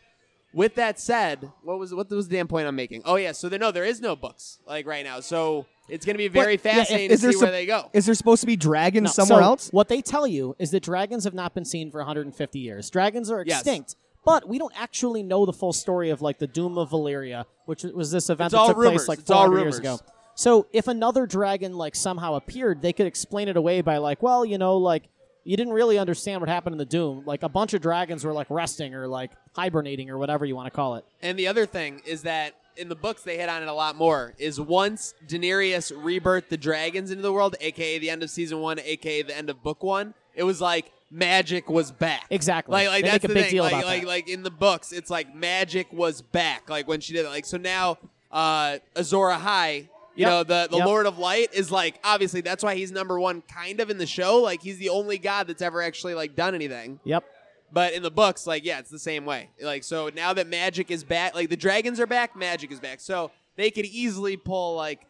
With 0.53 0.77
that 0.77 0.99
said, 0.99 1.51
what 1.63 1.79
was 1.79 1.93
what 1.93 2.09
was 2.11 2.29
the 2.29 2.37
damn 2.37 2.49
point 2.49 2.67
I'm 2.67 2.77
making? 2.77 3.03
Oh 3.05 3.17
yeah, 3.17 3.33
so 3.33 3.49
there 3.49 3.59
no 3.59 3.71
there 3.73 3.85
is 3.85 4.01
no 4.01 4.17
books 4.17 4.59
like 4.67 4.87
right 4.87 5.05
now. 5.05 5.21
So 5.21 5.67
it's 5.89 6.05
going 6.07 6.15
to 6.15 6.19
be 6.19 6.29
very 6.29 6.57
But, 6.57 6.65
yeah, 6.65 6.71
if- 6.73 6.79
fascinating 6.89 7.11
to 7.11 7.19
see 7.19 7.33
some- 7.33 7.43
where 7.43 7.51
they 7.53 7.67
go. 7.67 7.91
Is 7.93 8.07
there 8.07 8.15
supposed 8.15 8.41
to 8.41 8.47
be 8.47 8.57
dragons 8.57 9.05
No, 9.17 9.25
somewhere 9.25 9.41
so 9.43 9.45
else? 9.45 9.69
What 9.71 9.89
they 9.89 10.01
tell 10.03 10.27
you 10.27 10.57
is 10.59 10.71
that 10.73 10.83
dragons 10.83 11.25
have 11.25 11.35
not 11.35 11.55
been 11.55 11.65
seen 11.65 11.91
for 11.91 11.99
150 12.01 12.59
years. 12.59 12.91
Dragons 12.91 13.31
are 13.31 13.45
Yes. 13.47 13.61
extinct. 13.61 13.97
But 14.25 14.49
we 14.49 14.59
don't 14.59 14.73
actually 14.81 15.23
know 15.23 15.47
the 15.47 15.53
full 15.53 15.73
story 15.73 16.11
of 16.11 16.21
like 16.23 16.39
the 16.39 16.49
Doom 16.49 16.77
of 16.79 16.91
Valyria, 16.91 17.45
which 17.67 17.85
was 17.85 18.11
this 18.11 18.29
event 18.31 18.47
It's 18.47 18.53
that 18.55 18.59
all 18.59 18.69
took 18.69 18.77
rumors. 18.79 19.05
place 19.05 19.09
like 19.09 19.19
It's 19.21 19.31
all 19.31 19.45
400 19.45 19.61
years 19.63 19.79
rumors. 19.81 20.01
ago. 20.01 20.11
So 20.35 20.67
if 20.73 20.89
another 20.89 21.27
dragon 21.27 21.77
like 21.77 21.95
somehow 21.95 22.35
appeared, 22.35 22.83
they 22.83 22.93
could 22.93 23.07
explain 23.07 23.49
it 23.49 23.57
away 23.57 23.83
by 23.83 23.99
like, 23.99 24.23
well, 24.23 24.45
you 24.45 24.59
know, 24.59 24.77
like 24.79 25.05
you 25.47 25.57
didn't 25.57 25.73
really 25.73 25.99
understand 25.99 26.41
what 26.41 26.49
happened 26.49 26.75
in 26.75 26.79
the 26.79 26.85
Doom. 26.85 27.23
Like 27.25 27.43
a 27.43 27.49
bunch 27.49 27.73
of 27.73 27.81
dragons 27.81 28.25
were 28.25 28.33
like 28.33 28.49
resting 28.51 28.95
or 28.95 29.07
like 29.07 29.31
hibernating 29.55 30.11
or 30.11 30.19
whatever 30.19 30.45
you 30.45 30.57
want 30.57 30.67
to 30.67 30.71
call 30.75 30.97
it. 30.97 31.05
And 31.23 31.39
the 31.39 31.47
other 31.47 31.67
thing 31.67 32.03
is 32.05 32.23
that 32.23 32.55
in 32.77 32.89
the 32.89 32.97
books 32.97 33.23
they 33.23 33.39
hit 33.39 33.49
on 33.49 33.63
it 33.63 33.69
a 33.69 33.73
lot 33.73 33.97
more. 33.97 34.35
Is 34.39 34.61
once 34.61 35.15
Daenerys 35.27 35.93
rebirthed 35.97 36.49
the 36.49 36.57
dragons 36.57 37.11
into 37.11 37.23
the 37.23 37.33
world, 37.33 37.55
aka 37.61 37.99
the 37.99 38.11
end 38.11 38.23
of 38.23 38.31
season 38.31 38.61
one, 38.61 38.79
aka 38.81 39.23
the 39.23 39.37
end 39.37 39.49
of 39.49 39.63
book 39.63 39.83
one, 39.83 40.15
it 40.35 40.43
was 40.43 40.61
like 40.61 40.91
magic 41.11 41.71
was 41.71 41.93
back. 41.93 42.27
Exactly. 42.31 42.73
Like 42.73 42.89
like 42.89 43.05
They 43.05 43.11
that's 43.11 43.23
the 43.23 43.29
big 43.35 43.45
thing. 43.45 43.51
deal 43.53 43.65
like 43.65 43.73
about 43.73 43.87
like 43.87 44.01
that. 44.03 44.09
like 44.09 44.29
in 44.29 44.43
the 44.43 44.51
books, 44.51 44.93
it's 44.93 45.11
like 45.11 45.35
magic 45.35 45.93
was 45.93 46.23
back. 46.23 46.69
Like 46.69 46.89
when 46.89 47.01
she 47.01 47.13
did 47.13 47.25
it. 47.25 47.29
Like 47.29 47.47
so 47.47 47.57
now, 47.57 47.99
uh, 48.33 48.79
Azor 48.97 49.17
Ahai. 49.31 49.89
You 50.17 50.23
Yep. 50.23 50.31
know 50.31 50.43
the 50.45 50.69
the 50.71 50.77
Yep. 50.79 50.87
Lord 50.87 51.07
of 51.07 51.19
Light 51.19 51.51
is 51.53 51.71
like 51.71 52.01
obviously 52.03 52.41
that's 52.41 52.65
why 52.65 52.75
he's 52.75 52.91
number 52.91 53.21
one 53.21 53.43
kind 53.43 53.81
of 53.81 53.91
in 53.91 53.99
the 53.99 54.07
show 54.07 54.39
like 54.39 54.63
he's 54.63 54.79
the 54.79 54.89
only 54.89 55.19
god 55.19 55.47
that's 55.47 55.63
ever 55.63 55.83
actually 55.83 56.15
like 56.15 56.35
done 56.35 56.55
anything 56.55 56.99
Yep. 57.05 57.25
but 57.73 57.93
in 57.93 58.03
the 58.03 58.11
books, 58.11 58.47
like, 58.47 58.65
yeah, 58.65 58.79
it's 58.79 58.91
the 58.91 58.99
same 58.99 59.25
way. 59.27 59.51
Like, 59.61 59.85
so 59.85 60.11
now 60.15 60.33
that 60.33 60.47
magic 60.47 60.91
is 60.91 61.05
back, 61.05 61.35
like 61.35 61.51
the 61.51 61.57
dragons 61.57 62.01
are 62.01 62.07
back, 62.07 62.35
magic 62.37 62.71
is 62.73 62.81
back. 62.81 63.01
So 63.01 63.31
they 63.57 63.71
could 63.71 63.85
easily 63.87 64.37
pull 64.37 64.75
like 64.77 65.01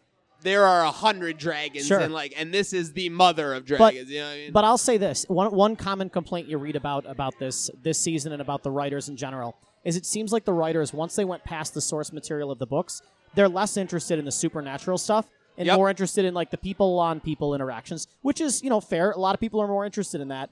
there 0.42 0.64
are 0.66 0.82
a 0.84 0.90
hundred 0.90 1.38
dragons, 1.38 1.86
Sure. 1.86 1.98
and 2.00 2.12
like, 2.12 2.32
and 2.36 2.52
this 2.52 2.72
is 2.72 2.92
the 2.92 3.08
mother 3.08 3.54
of 3.54 3.62
But, 3.66 3.76
dragons. 3.78 4.10
you 4.10 4.18
know 4.20 4.26
what 4.26 4.32
I 4.32 4.36
mean? 4.36 4.52
but 4.52 4.64
I'll 4.64 4.78
say 4.78 4.96
this: 4.98 5.24
one 5.28 5.50
one 5.54 5.76
common 5.76 6.10
complaint 6.10 6.48
you 6.48 6.58
read 6.58 6.76
about 6.76 7.08
about 7.08 7.38
this 7.38 7.70
this 7.82 7.98
season 7.98 8.32
and 8.32 8.42
about 8.42 8.62
the 8.62 8.70
writers 8.70 9.08
in 9.08 9.16
general 9.16 9.56
is 9.84 9.96
it 9.96 10.04
seems 10.04 10.32
like 10.32 10.44
the 10.44 10.52
writers 10.52 10.92
once 10.92 11.14
they 11.16 11.24
went 11.24 11.42
past 11.44 11.72
the 11.74 11.80
source 11.80 12.12
material 12.12 12.50
of 12.50 12.58
the 12.58 12.66
books, 12.66 13.00
they're 13.36 13.48
less 13.48 13.76
interested 13.76 14.18
in 14.18 14.24
the 14.24 14.32
supernatural 14.32 14.98
stuff 14.98 15.28
and 15.56 15.66
Yep. 15.66 15.76
more 15.76 15.88
interested 15.88 16.24
in 16.24 16.34
like 16.34 16.50
the 16.50 16.58
people 16.58 16.98
on 16.98 17.20
people 17.20 17.54
interactions, 17.54 18.08
which 18.22 18.40
is 18.40 18.62
you 18.62 18.70
know 18.70 18.80
fair. 18.80 19.12
A 19.12 19.18
lot 19.18 19.34
of 19.34 19.40
people 19.40 19.60
are 19.60 19.68
more 19.68 19.84
interested 19.84 20.20
in 20.20 20.28
that. 20.28 20.50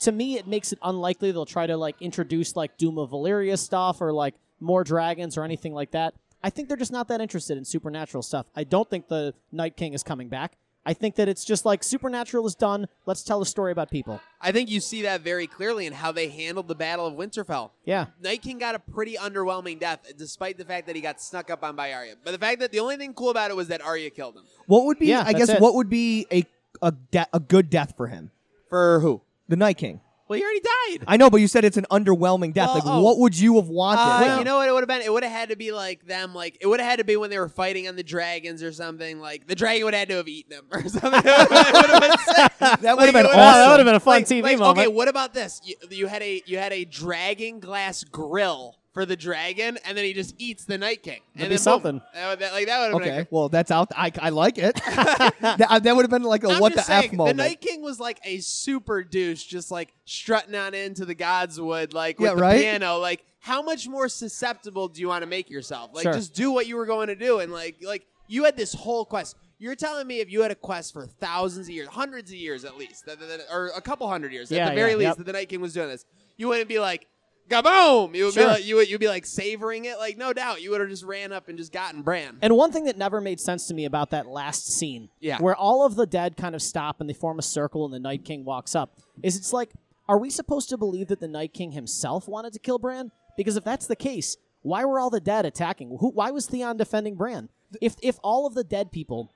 To 0.00 0.12
me, 0.12 0.38
it 0.38 0.46
makes 0.46 0.72
it 0.72 0.78
unlikely 0.82 1.32
they'll 1.32 1.44
try 1.44 1.66
to 1.66 1.76
like 1.76 1.96
introduce 2.00 2.54
like 2.54 2.76
Doom 2.78 2.98
of 2.98 3.10
Valyria 3.10 3.58
stuff 3.58 4.00
or 4.00 4.12
like 4.12 4.34
more 4.60 4.84
dragons 4.84 5.36
or 5.36 5.42
anything 5.42 5.74
like 5.74 5.90
that. 5.90 6.14
I 6.42 6.50
think 6.50 6.68
they're 6.68 6.76
just 6.76 6.92
not 6.92 7.08
that 7.08 7.20
interested 7.20 7.58
in 7.58 7.64
supernatural 7.64 8.22
stuff. 8.22 8.46
I 8.54 8.62
don't 8.62 8.88
think 8.88 9.08
the 9.08 9.34
Night 9.50 9.76
King 9.76 9.92
is 9.94 10.04
coming 10.04 10.28
back. 10.28 10.56
I 10.88 10.94
think 10.94 11.16
that 11.16 11.28
it's 11.28 11.44
just 11.44 11.66
like 11.66 11.84
Supernatural 11.84 12.46
is 12.46 12.54
done. 12.54 12.88
Let's 13.04 13.22
tell 13.22 13.42
a 13.42 13.46
story 13.46 13.72
about 13.72 13.90
people. 13.90 14.22
I 14.40 14.52
think 14.52 14.70
you 14.70 14.80
see 14.80 15.02
that 15.02 15.20
very 15.20 15.46
clearly 15.46 15.84
in 15.84 15.92
how 15.92 16.12
they 16.12 16.28
handled 16.28 16.66
the 16.66 16.74
Battle 16.74 17.06
of 17.06 17.12
Winterfell. 17.12 17.72
Yeah. 17.84 18.06
Night 18.22 18.40
King 18.40 18.58
got 18.58 18.74
a 18.74 18.78
pretty 18.78 19.16
underwhelming 19.16 19.78
death, 19.78 20.10
despite 20.16 20.56
the 20.56 20.64
fact 20.64 20.86
that 20.86 20.96
he 20.96 21.02
got 21.02 21.20
snuck 21.20 21.50
up 21.50 21.62
on 21.62 21.76
by 21.76 21.92
Arya. 21.92 22.14
But 22.24 22.30
the 22.30 22.38
fact 22.38 22.60
that 22.60 22.72
the 22.72 22.80
only 22.80 22.96
thing 22.96 23.12
cool 23.12 23.28
about 23.28 23.50
it 23.50 23.54
was 23.54 23.68
that 23.68 23.82
Arya 23.82 24.08
killed 24.08 24.36
him. 24.36 24.44
What 24.64 24.86
would 24.86 24.98
be? 24.98 25.08
Yeah, 25.08 25.24
I 25.26 25.34
guess 25.34 25.50
it. 25.50 25.60
what 25.60 25.74
would 25.74 25.90
be 25.90 26.26
a 26.32 26.46
a 26.80 26.92
de- 26.92 27.28
a 27.34 27.40
good 27.40 27.68
death 27.68 27.92
for 27.94 28.06
him? 28.06 28.30
For 28.70 29.00
who? 29.00 29.20
The 29.46 29.56
Night 29.56 29.76
King. 29.76 30.00
Well, 30.28 30.38
he 30.38 30.44
already 30.44 30.60
died. 30.60 31.04
I 31.06 31.16
know, 31.16 31.30
but 31.30 31.38
you 31.38 31.48
said 31.48 31.64
it's 31.64 31.78
an 31.78 31.86
underwhelming 31.90 32.52
death. 32.52 32.68
Well, 32.68 32.74
like, 32.74 32.84
oh. 32.86 33.02
what 33.02 33.18
would 33.18 33.38
you 33.38 33.56
have 33.56 33.68
wanted? 33.68 34.02
Uh, 34.02 34.18
Well, 34.20 34.38
you 34.38 34.44
know 34.44 34.56
what 34.58 34.68
it 34.68 34.72
would 34.72 34.82
have 34.82 34.88
been? 34.88 35.00
It 35.00 35.12
would 35.12 35.22
have 35.22 35.32
had 35.32 35.48
to 35.48 35.56
be 35.56 35.72
like 35.72 36.06
them, 36.06 36.34
like 36.34 36.58
it 36.60 36.66
would 36.66 36.80
have 36.80 36.88
had 36.88 36.98
to 36.98 37.04
be 37.04 37.16
when 37.16 37.30
they 37.30 37.38
were 37.38 37.48
fighting 37.48 37.88
on 37.88 37.96
the 37.96 38.02
dragons 38.02 38.62
or 38.62 38.72
something. 38.72 39.20
Like 39.20 39.46
the 39.46 39.54
dragon 39.54 39.84
would 39.84 39.94
have 39.94 40.00
had 40.00 40.08
to 40.10 40.16
have 40.16 40.28
eaten 40.28 40.52
him 40.52 40.64
or 40.70 40.82
something. 40.88 41.12
it 41.14 41.24
would 41.24 41.90
have 41.90 42.00
been 42.00 42.80
that 42.80 42.80
would 42.80 42.80
have 42.80 42.96
Like, 42.98 43.12
been 43.12 43.24
it 43.24 43.28
awesome. 43.28 43.36
That 43.36 43.70
would 43.70 43.78
have 43.80 43.86
been 43.86 43.94
a 43.94 44.00
fun 44.00 44.14
like, 44.16 44.26
TV 44.26 44.42
like, 44.42 44.58
moment. 44.58 44.78
Okay, 44.78 44.88
what 44.88 45.08
about 45.08 45.34
this? 45.34 45.60
You, 45.64 45.76
you 45.90 46.06
had 46.06 46.22
a 46.22 46.42
you 46.46 46.58
had 46.58 46.72
a 46.72 46.84
dragon 46.84 47.60
glass 47.60 48.04
grill 48.04 48.77
for 48.98 49.06
the 49.06 49.14
dragon, 49.16 49.78
and 49.84 49.96
then 49.96 50.04
he 50.04 50.12
just 50.12 50.34
eats 50.38 50.64
the 50.64 50.76
Night 50.76 51.04
King. 51.04 51.20
That'd 51.36 51.42
and 51.42 51.42
be 51.44 51.48
then 51.50 51.58
something. 51.58 52.00
That 52.14 52.30
would, 52.30 52.38
that, 52.40 52.52
like 52.52 52.66
that 52.66 52.80
would 52.80 52.94
have 52.94 53.02
been. 53.04 53.20
Okay, 53.20 53.28
well 53.30 53.48
that's 53.48 53.70
out. 53.70 53.92
I, 53.94 54.10
I 54.18 54.30
like 54.30 54.58
it. 54.58 54.74
that, 54.86 55.60
uh, 55.70 55.78
that 55.78 55.94
would 55.94 56.02
have 56.02 56.10
been 56.10 56.24
like 56.24 56.42
a 56.42 56.58
what 56.58 56.74
the 56.74 56.84
f 56.90 57.12
moment. 57.12 57.36
The 57.36 57.44
Night 57.44 57.60
King 57.60 57.80
was 57.80 58.00
like 58.00 58.18
a 58.24 58.38
super 58.38 59.04
douche, 59.04 59.44
just 59.44 59.70
like 59.70 59.94
strutting 60.04 60.56
on 60.56 60.74
into 60.74 61.04
the 61.04 61.14
Godswood, 61.14 61.94
like 61.94 62.18
with 62.18 62.30
Yeah, 62.30 62.34
the 62.34 62.40
right? 62.42 62.58
piano. 62.60 62.98
Like, 62.98 63.24
how 63.38 63.62
much 63.62 63.86
more 63.86 64.08
susceptible 64.08 64.88
do 64.88 65.00
you 65.00 65.06
want 65.06 65.22
to 65.22 65.28
make 65.28 65.48
yourself? 65.48 65.90
Like, 65.94 66.02
Sure. 66.02 66.12
just 66.14 66.34
do 66.34 66.50
what 66.50 66.66
you 66.66 66.74
were 66.74 66.86
going 66.86 67.06
to 67.06 67.14
do, 67.14 67.38
and 67.38 67.52
like, 67.52 67.76
like 67.80 68.04
you 68.26 68.46
had 68.46 68.56
this 68.56 68.74
whole 68.74 69.04
quest. 69.04 69.36
You're 69.60 69.76
telling 69.76 70.08
me 70.08 70.18
if 70.18 70.28
you 70.28 70.42
had 70.42 70.50
a 70.50 70.56
quest 70.56 70.92
for 70.92 71.06
thousands 71.06 71.68
of 71.68 71.74
years, 71.74 71.86
hundreds 71.86 72.32
of 72.32 72.36
years 72.36 72.64
at 72.64 72.76
least, 72.76 73.06
that, 73.06 73.20
that- 73.20 73.28
that- 73.28 73.46
or 73.52 73.68
a 73.76 73.80
couple 73.80 74.08
hundred 74.08 74.32
years 74.32 74.50
Yeah, 74.50 74.66
at 74.66 74.70
the 74.70 74.74
very 74.74 74.90
yeah, 74.90 74.96
least, 74.96 75.06
yep. 75.10 75.16
that 75.18 75.26
the 75.26 75.32
Night 75.32 75.48
King 75.48 75.60
was 75.60 75.72
doing 75.72 75.88
this, 75.88 76.04
you 76.36 76.48
wouldn't 76.48 76.68
be 76.68 76.80
like, 76.80 77.06
"Gaboom!" 77.48 78.14
You 78.14 78.26
would 78.26 78.34
Sure. 78.34 78.44
be 78.44 78.46
like, 78.50 78.64
you 78.66 78.76
would 78.76 78.90
you'd 78.90 79.00
be 79.00 79.08
like 79.08 79.26
savoring 79.26 79.84
it, 79.86 79.98
like 79.98 80.16
no 80.16 80.32
doubt. 80.32 80.62
You 80.62 80.70
would 80.70 80.80
have 80.80 80.90
just 80.90 81.04
ran 81.04 81.32
up 81.32 81.48
and 81.48 81.56
just 81.58 81.72
gotten 81.72 82.02
Bran. 82.02 82.38
And 82.42 82.56
one 82.56 82.72
thing 82.72 82.84
that 82.84 82.96
never 82.98 83.20
made 83.20 83.40
sense 83.40 83.66
to 83.68 83.74
me 83.74 83.84
about 83.84 84.10
that 84.10 84.26
last 84.26 84.66
scene, 84.66 85.08
Yeah. 85.20 85.38
where 85.40 85.56
all 85.56 85.84
of 85.84 85.94
the 85.96 86.06
dead 86.06 86.36
kind 86.36 86.54
of 86.54 86.62
stop 86.62 87.00
and 87.00 87.08
they 87.08 87.14
form 87.14 87.38
a 87.38 87.42
circle 87.42 87.84
and 87.84 87.92
the 87.94 87.98
Night 87.98 88.24
King 88.24 88.44
walks 88.44 88.74
up, 88.74 88.98
is 89.22 89.36
it's 89.36 89.52
like, 89.52 89.72
are 90.08 90.18
we 90.18 90.30
supposed 90.30 90.68
to 90.70 90.76
believe 90.78 91.08
that 91.08 91.20
the 91.20 91.28
Night 91.28 91.52
King 91.52 91.72
himself 91.72 92.28
wanted 92.28 92.52
to 92.54 92.58
kill 92.58 92.78
Bran? 92.78 93.10
Because 93.36 93.56
if 93.56 93.64
that's 93.64 93.86
the 93.86 93.96
case, 93.96 94.36
why 94.62 94.84
were 94.84 94.98
all 94.98 95.10
the 95.10 95.20
dead 95.20 95.46
attacking? 95.46 95.96
Who, 96.00 96.10
why 96.10 96.30
was 96.30 96.46
Theon 96.46 96.76
defending 96.76 97.14
Bran? 97.14 97.48
If 97.80 97.96
if 98.02 98.18
all 98.22 98.46
of 98.46 98.54
the 98.54 98.64
dead 98.64 98.90
people, 98.90 99.32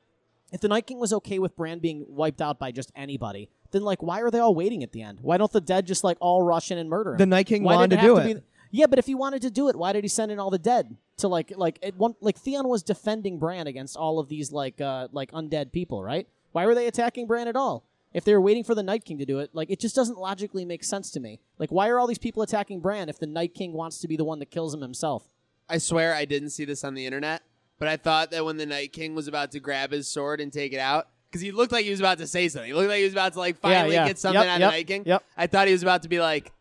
if 0.53 0.61
the 0.61 0.69
Night 0.69 0.87
King 0.87 0.99
was 0.99 1.13
okay 1.13 1.39
with 1.39 1.55
Bran 1.57 1.79
being 1.79 2.05
wiped 2.09 2.41
out 2.43 2.59
by 2.59 2.73
just 2.73 2.91
anybody, 2.97 3.49
then 3.73 3.83
like 3.83 4.03
why 4.03 4.21
are 4.21 4.31
they 4.31 4.39
all 4.39 4.55
waiting 4.55 4.83
at 4.83 4.93
the 4.93 5.03
end? 5.03 5.19
Why 5.21 5.37
don't 5.39 5.51
the 5.53 5.61
dead 5.61 5.87
just 5.87 6.05
like 6.05 6.17
all 6.21 6.43
rush 6.43 6.71
in 6.71 6.79
and 6.79 6.89
murder 6.89 7.13
him? 7.13 7.19
The 7.19 7.27
Night 7.27 7.47
King 7.47 7.65
Why 7.65 7.75
wanted 7.75 7.91
did 7.91 7.97
to 7.97 8.03
do 8.03 8.17
have 8.17 8.27
it. 8.27 8.37
be- 8.37 8.43
yeah, 8.75 8.87
but 8.87 8.99
if 8.99 9.05
he 9.07 9.15
wanted 9.15 9.43
to 9.43 9.51
do 9.51 9.69
it, 9.69 9.77
why 9.77 9.93
did 9.93 10.03
he 10.03 10.09
send 10.09 10.33
in 10.33 10.39
all 10.39 10.49
the 10.51 10.59
dead 10.59 10.97
to 11.19 11.29
like 11.29 11.53
like 11.57 11.79
it 11.83 11.97
one 11.97 12.15
like 12.21 12.39
Theon 12.39 12.69
was 12.69 12.83
defending 12.83 13.39
Bran 13.39 13.67
against 13.67 13.97
all 13.97 14.19
of 14.19 14.29
these 14.29 14.51
like 14.53 14.81
uh 14.81 15.09
like 15.13 15.31
undead 15.33 15.73
people, 15.73 16.03
right? 16.03 16.27
Why 16.53 16.67
were 16.67 16.75
they 16.75 16.87
attacking 16.87 17.27
Bran 17.27 17.49
at 17.49 17.57
all? 17.57 17.85
If 18.15 18.25
they 18.25 18.35
were 18.35 18.41
waiting 18.43 18.63
for 18.65 18.75
the 18.75 18.83
Night 18.83 19.05
King 19.07 19.19
to 19.19 19.25
do 19.27 19.39
it, 19.39 19.51
like 19.55 19.71
it 19.71 19.81
just 19.81 19.97
doesn't 19.97 20.19
logically 20.19 20.65
make 20.65 20.85
sense 20.85 21.11
to 21.13 21.21
me. 21.21 21.41
Like 21.59 21.71
why 21.71 21.89
are 21.89 21.99
all 21.99 22.07
these 22.07 22.19
people 22.19 22.43
attacking 22.43 22.81
Bran 22.81 23.09
if 23.09 23.19
the 23.19 23.27
Night 23.27 23.55
King 23.55 23.73
wants 23.73 23.99
to 24.01 24.09
be 24.09 24.17
the 24.17 24.25
one 24.25 24.39
that 24.39 24.51
kills 24.51 24.75
him 24.75 24.81
himself? 24.81 25.25
I 25.69 25.79
swear 25.79 26.15
I 26.15 26.25
didn't 26.25 26.51
see 26.51 26.65
this 26.65 26.85
on 26.85 26.95
the 26.95 27.07
internet, 27.07 27.43
but 27.79 27.89
I 27.89 27.97
thought 27.97 28.31
that 28.31 28.45
when 28.45 28.57
the 28.59 28.67
Night 28.67 28.93
King 28.93 29.15
was 29.15 29.29
about 29.29 29.51
to 29.53 29.61
grab 29.61 29.93
his 29.93 30.09
sword 30.09 30.41
and 30.41 30.53
take 30.53 30.73
it 30.73 30.79
out, 30.79 31.09
because 31.33 31.41
he 31.41 31.51
looked 31.51 31.73
like 31.73 31.85
he 31.87 31.91
was 31.91 32.01
about 32.01 32.19
to 32.19 32.27
say 32.27 32.49
something. 32.49 32.69
He 32.69 32.75
looked 32.75 32.91
like 32.91 32.99
he 32.99 33.05
was 33.05 33.15
about 33.15 33.33
to 33.33 33.39
like 33.39 33.57
finally 33.59 33.95
yeah. 33.95 34.07
get 34.07 34.19
something 34.19 34.41
Yep, 34.43 34.49
out 34.51 34.61
yep, 34.61 34.69
of 34.69 34.73
the 34.73 34.77
Night 34.79 34.87
King. 34.87 35.03
yep. 35.07 35.25
I 35.37 35.47
thought 35.47 35.67
he 35.67 35.73
was 35.73 35.83
about 35.83 36.03
to 36.03 36.09
be 36.11 36.21
like, 36.21 36.53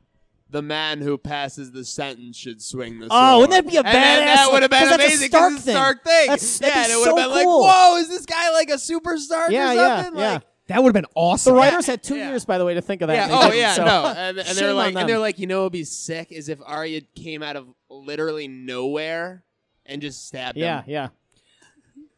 the 0.49 0.61
man 0.61 0.99
who 1.01 1.17
passes 1.17 1.71
the 1.71 1.83
sentence 1.85 2.35
should 2.37 2.61
swing 2.61 2.99
the 2.99 3.07
sword. 3.07 3.11
Oh, 3.13 3.39
wouldn't 3.39 3.51
that 3.65 3.69
be 3.71 3.77
a 3.77 3.81
And 3.81 3.87
then 3.87 4.21
badass- 4.21 4.35
That 4.35 4.51
would 4.51 4.61
have 4.63 4.71
been 4.71 4.79
'cause 4.79 4.89
that's 4.89 5.03
a 5.03 5.05
amazing 5.05 5.27
Stark 5.29 5.51
it's 5.53 5.61
a 5.61 5.65
thing. 5.65 5.75
Stark 5.75 6.03
thing. 6.03 6.27
That's- 6.27 6.59
that'd 6.59 6.75
yeah, 6.75 6.81
be 6.81 6.83
and 6.83 6.91
it 6.91 6.95
would 6.97 7.05
have 7.19 7.31
so 7.31 7.35
been 7.37 7.45
cool. 7.45 7.61
like, 7.61 7.73
whoa, 7.75 7.97
is 7.97 8.09
this 8.09 8.25
guy 8.25 8.49
like 8.51 8.69
a 8.69 8.73
superstar 8.73 9.49
Yeah, 9.49 9.71
or 9.71 9.75
yeah, 9.75 10.03
something? 10.03 10.19
yeah. 10.21 10.31
Like, 10.33 10.41
that 10.67 10.83
would 10.83 10.89
have 10.95 11.03
been 11.03 11.11
awesome. 11.15 11.53
The 11.53 11.59
writers 11.59 11.85
had 11.85 12.03
two 12.03 12.15
yeah. 12.17 12.29
years, 12.29 12.43
by 12.45 12.57
the 12.57 12.65
way, 12.65 12.73
to 12.73 12.81
think 12.81 13.01
of 13.01 13.07
that. 13.07 13.29
yeah. 13.29 13.39
Oh 13.41 13.51
yeah. 13.53 13.73
so- 13.73 13.85
No. 13.85 14.05
And, 14.07 14.37
and 14.39 14.57
they're 14.57 14.73
like, 14.73 14.95
and 14.95 15.07
they're 15.07 15.19
like, 15.19 15.39
you 15.39 15.47
know, 15.47 15.59
what 15.59 15.63
would 15.67 15.71
be 15.73 15.83
sick 15.85 16.31
is 16.33 16.49
if 16.49 16.59
Arya 16.65 17.01
came 17.15 17.43
out 17.43 17.55
of 17.55 17.67
literally 17.89 18.47
nowhere 18.49 19.43
and 19.85 20.01
just 20.01 20.27
stabbed 20.27 20.57
him. 20.57 20.63
yeah, 20.63 20.83
yeah. 20.85 21.07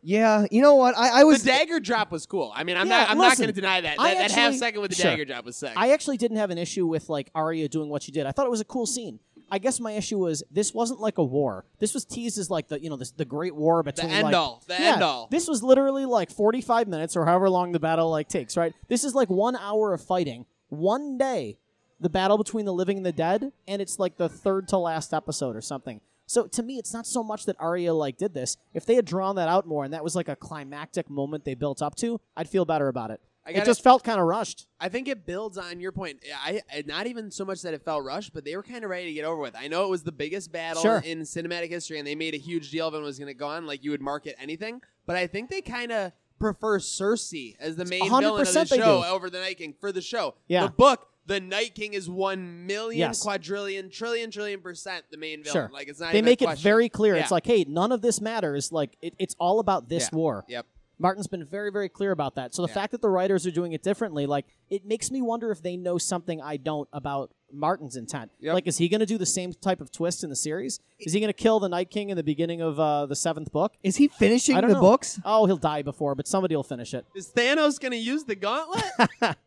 Yeah, 0.03 0.45
you 0.51 0.61
know 0.61 0.75
what? 0.75 0.97
I, 0.97 1.21
I 1.21 1.23
was 1.23 1.43
the 1.43 1.51
dagger 1.51 1.79
drop 1.79 2.11
was 2.11 2.25
cool. 2.25 2.51
I 2.53 2.63
mean, 2.63 2.75
I'm 2.77 2.87
Yeah, 2.87 2.99
not. 2.99 3.09
I'm 3.09 3.17
not 3.17 3.37
going 3.37 3.47
to 3.47 3.53
deny 3.53 3.81
that. 3.81 3.97
That, 3.97 4.17
that 4.17 4.31
half 4.31 4.53
second 4.55 4.81
with 4.81 4.91
the 4.91 4.95
Sure. 4.97 5.11
dagger 5.11 5.25
drop 5.25 5.45
was 5.45 5.55
sick. 5.55 5.71
I 5.75 5.93
actually 5.93 6.17
didn't 6.17 6.37
have 6.37 6.49
an 6.49 6.57
issue 6.57 6.85
with 6.85 7.09
like 7.09 7.29
Arya 7.33 7.69
doing 7.69 7.89
what 7.89 8.03
she 8.03 8.11
did. 8.11 8.25
I 8.25 8.31
thought 8.31 8.45
it 8.45 8.49
was 8.51 8.61
a 8.61 8.65
cool 8.65 8.85
scene. 8.85 9.19
I 9.49 9.59
guess 9.59 9.79
my 9.79 9.91
issue 9.91 10.17
was 10.17 10.43
this 10.51 10.73
wasn't 10.73 10.99
like 10.99 11.17
a 11.19 11.23
war. 11.23 11.65
This 11.79 11.93
was 11.93 12.05
teased 12.05 12.37
as 12.37 12.49
like 12.49 12.67
the 12.67 12.81
you 12.81 12.89
know 12.89 12.95
this, 12.97 13.11
the 13.11 13.25
great 13.25 13.55
war 13.55 13.83
between 13.83 14.11
end 14.11 14.23
like, 14.25 14.35
all. 14.35 14.63
The 14.67 14.73
yeah, 14.73 14.93
end 14.93 15.03
all. 15.03 15.27
This 15.31 15.47
was 15.47 15.63
literally 15.63 16.05
like 16.05 16.31
45 16.31 16.87
minutes 16.87 17.15
or 17.15 17.25
however 17.25 17.49
long 17.49 17.71
the 17.71 17.79
battle 17.79 18.09
like 18.09 18.27
takes. 18.27 18.57
Right. 18.57 18.73
This 18.87 19.03
is 19.03 19.13
like 19.15 19.29
one 19.29 19.55
hour 19.55 19.93
of 19.93 20.01
fighting. 20.01 20.45
One 20.69 21.17
day, 21.17 21.57
the 21.99 22.09
battle 22.09 22.37
between 22.37 22.65
the 22.65 22.73
living 22.73 22.97
and 22.97 23.05
the 23.05 23.11
dead, 23.11 23.51
and 23.67 23.81
it's 23.81 23.99
like 23.99 24.17
the 24.17 24.27
third 24.27 24.67
to 24.69 24.77
last 24.77 25.13
episode 25.13 25.55
or 25.55 25.61
something. 25.61 26.01
So 26.33 26.47
to 26.47 26.63
me, 26.63 26.77
it's 26.77 26.93
not 26.93 27.05
so 27.05 27.23
much 27.23 27.45
that 27.45 27.55
Arya 27.59 27.93
like 27.93 28.17
did 28.17 28.33
this. 28.33 28.57
If 28.73 28.85
they 28.85 28.95
had 28.95 29.05
drawn 29.05 29.35
that 29.35 29.47
out 29.47 29.67
more 29.67 29.83
and 29.85 29.93
that 29.93 30.03
was 30.03 30.15
like 30.15 30.27
a 30.27 30.35
climactic 30.35 31.09
moment 31.09 31.45
they 31.45 31.53
built 31.53 31.81
up 31.81 31.95
to, 31.97 32.19
I'd 32.35 32.49
feel 32.49 32.65
better 32.65 32.87
about 32.87 33.11
it. 33.11 33.21
It 33.45 33.65
just 33.65 33.83
felt 33.83 34.03
kind 34.05 34.19
of 34.21 34.25
rushed. 34.25 34.67
I 34.79 34.87
think 34.87 35.07
it 35.09 35.25
builds 35.25 35.57
on 35.57 35.81
your 35.81 35.91
point. 35.91 36.23
I, 36.43 36.61
I 36.73 36.83
not 36.87 37.07
even 37.07 37.29
so 37.29 37.43
much 37.43 37.61
that 37.63 37.73
it 37.73 37.83
felt 37.83 38.03
rushed, 38.05 38.33
but 38.33 38.45
they 38.45 38.55
were 38.55 38.63
kind 38.63 38.85
of 38.85 38.89
ready 38.89 39.07
to 39.07 39.13
get 39.13 39.25
over 39.25 39.41
with. 39.41 39.53
I 39.55 39.67
know 39.67 39.83
it 39.83 39.89
was 39.89 40.03
the 40.03 40.13
biggest 40.13 40.51
battle 40.51 40.81
Sure. 40.81 41.01
in 41.05 41.19
cinematic 41.21 41.69
history, 41.69 41.99
and 41.99 42.07
they 42.07 42.15
made 42.15 42.33
a 42.33 42.37
huge 42.37 42.71
deal 42.71 42.87
of 42.87 42.93
it 42.93 42.97
and 42.97 43.05
was 43.05 43.19
going 43.19 43.27
to 43.27 43.33
go 43.33 43.47
on 43.47 43.67
like 43.67 43.83
you 43.83 43.91
would 43.91 44.01
market 44.01 44.35
anything. 44.39 44.81
But 45.05 45.17
I 45.17 45.27
think 45.27 45.49
they 45.49 45.61
kind 45.61 45.91
of 45.91 46.13
prefer 46.39 46.79
Cersei 46.79 47.55
as 47.59 47.75
the 47.75 47.85
main 47.85 48.09
100% 48.09 48.21
villain 48.21 48.41
of 48.47 48.53
the 48.53 48.65
show 48.65 49.01
do. 49.01 49.07
over 49.07 49.29
the 49.29 49.39
Night 49.39 49.57
King 49.57 49.75
for 49.79 49.91
the 49.91 50.01
show. 50.01 50.35
Yeah. 50.47 50.65
The 50.67 50.71
book, 50.71 51.07
the 51.25 51.39
Night 51.39 51.73
King 51.75 51.93
is 51.93 52.09
one 52.09 52.65
million, 52.67 52.99
Yes. 52.99 53.21
quadrillion, 53.21 53.89
trillion, 53.89 54.29
trillion 54.31 54.59
percent 54.61 55.05
the 55.11 55.17
main 55.17 55.43
villain. 55.43 55.53
Sure. 55.53 55.69
Like 55.73 55.87
it's 55.87 55.99
not. 55.99 56.11
they 56.11 56.17
even 56.19 56.27
a 56.27 56.31
make 56.31 56.41
it 56.41 56.57
very 56.59 56.89
clear. 56.89 57.15
It's 57.15 57.31
like, 57.31 57.45
hey, 57.45 57.65
none 57.67 57.91
of 57.91 58.01
this 58.01 58.19
matters. 58.21 58.71
Like, 58.71 58.97
it, 59.01 59.13
it's 59.19 59.35
all 59.39 59.59
about 59.59 59.89
this 59.89 60.09
Yeah. 60.11 60.17
war. 60.17 60.45
Yep. 60.47 60.65
Martin's 60.99 61.27
been 61.27 61.43
very, 61.43 61.71
very 61.71 61.89
clear 61.89 62.11
about 62.11 62.35
that. 62.35 62.53
So 62.53 62.61
the 62.61 62.67
Yeah. 62.67 62.75
fact 62.75 62.91
that 62.91 63.01
the 63.01 63.09
writers 63.09 63.47
are 63.47 63.51
doing 63.51 63.73
it 63.73 63.81
differently, 63.83 64.25
like, 64.25 64.45
it 64.69 64.85
makes 64.85 65.09
me 65.11 65.21
wonder 65.21 65.49
if 65.51 65.61
they 65.61 65.75
know 65.75 65.97
something 65.97 66.39
I 66.41 66.55
don't 66.57 66.87
about 66.93 67.31
Martin's 67.51 67.95
intent. 67.95 68.31
Yep. 68.39 68.53
Like, 68.53 68.67
is 68.67 68.77
he 68.77 68.87
going 68.89 68.99
to 68.99 69.05
do 69.05 69.17
the 69.17 69.25
same 69.25 69.53
type 69.53 69.81
of 69.81 69.91
twist 69.91 70.23
in 70.23 70.29
the 70.29 70.35
series? 70.35 70.79
Is 70.99 71.13
he 71.13 71.19
going 71.19 71.29
to 71.29 71.33
kill 71.33 71.59
the 71.59 71.67
Night 71.69 71.89
King 71.89 72.09
in 72.09 72.15
the 72.17 72.23
beginning 72.23 72.61
of 72.61 72.79
uh, 72.79 73.05
the 73.07 73.15
seventh 73.15 73.51
book? 73.51 73.73
Is 73.83 73.95
he 73.97 74.07
finishing 74.07 74.55
I 74.55 74.61
don't 74.61 74.69
the 74.69 74.75
know. 74.75 74.81
books? 74.81 75.19
Oh, 75.25 75.45
he'll 75.45 75.57
die 75.57 75.81
before, 75.81 76.15
but 76.15 76.27
somebody 76.27 76.55
will 76.55 76.63
finish 76.63 76.93
it. 76.93 77.05
Is 77.15 77.27
Thanos 77.29 77.79
going 77.79 77.91
to 77.91 77.97
use 77.97 78.23
the 78.25 78.35
gauntlet? 78.35 78.83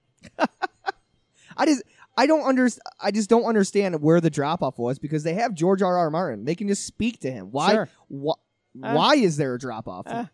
I 1.56 1.66
just 1.66 1.82
I 2.16 2.26
don't 2.26 2.42
understand. 2.42 2.82
I 3.00 3.10
just 3.10 3.28
don't 3.30 3.44
understand 3.44 4.00
where 4.02 4.20
the 4.20 4.30
drop 4.30 4.62
off 4.62 4.78
was 4.78 4.98
because 4.98 5.22
they 5.22 5.34
have 5.34 5.54
George 5.54 5.82
R. 5.82 5.96
R. 5.98 6.10
Martin. 6.10 6.44
They 6.44 6.54
can 6.54 6.68
just 6.68 6.84
speak 6.86 7.20
to 7.20 7.30
him. 7.30 7.48
Why? 7.50 7.72
Sure. 7.72 7.88
Wh- 8.10 8.40
Eh. 8.84 8.94
why 8.94 9.14
is 9.16 9.38
there 9.38 9.54
a 9.54 9.58
drop 9.58 9.88
off? 9.88 10.06
Eh, 10.06 10.24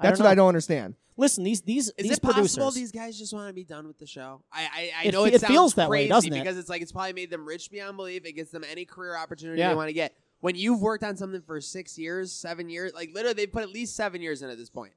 That's 0.00 0.18
don't 0.18 0.26
what 0.26 0.30
I 0.30 0.34
don't 0.34 0.48
understand. 0.48 0.94
Listen, 1.16 1.42
these 1.44 1.62
these 1.62 1.88
Is 1.88 1.94
these 1.96 2.12
it 2.18 2.22
producers. 2.22 2.56
possible 2.56 2.70
these 2.70 2.92
guys 2.92 3.18
just 3.18 3.32
want 3.32 3.48
to 3.48 3.54
be 3.54 3.64
done 3.64 3.86
with 3.86 3.98
the 3.98 4.06
show? 4.06 4.42
I 4.52 4.62
I, 4.64 4.90
I 5.04 5.08
It 5.08 5.12
know 5.14 5.24
it, 5.24 5.32
it 5.34 5.40
sounds 5.40 5.50
feels 5.52 5.74
that 5.74 5.88
way, 5.88 6.06
doesn't 6.06 6.30
it? 6.32 6.38
because 6.38 6.58
it's 6.58 6.68
like 6.68 6.82
it's 6.82 6.92
probably 6.92 7.14
made 7.14 7.30
them 7.30 7.46
rich 7.46 7.70
beyond 7.70 7.96
belief. 7.96 8.26
It 8.26 8.32
gets 8.32 8.50
them 8.50 8.62
any 8.70 8.84
career 8.84 9.16
opportunity 9.16 9.58
Yeah. 9.58 9.70
they 9.70 9.74
want 9.74 9.88
to 9.88 9.94
get. 9.94 10.14
When 10.40 10.54
you've 10.54 10.82
worked 10.82 11.02
on 11.02 11.16
something 11.16 11.40
for 11.40 11.58
six 11.62 11.96
years, 11.98 12.30
seven 12.30 12.68
years, 12.68 12.92
like 12.92 13.08
literally 13.14 13.32
they've 13.32 13.50
put 13.50 13.62
at 13.62 13.70
least 13.70 13.96
seven 13.96 14.20
years 14.20 14.42
in 14.42 14.50
at 14.50 14.58
this 14.58 14.68
point. 14.68 14.92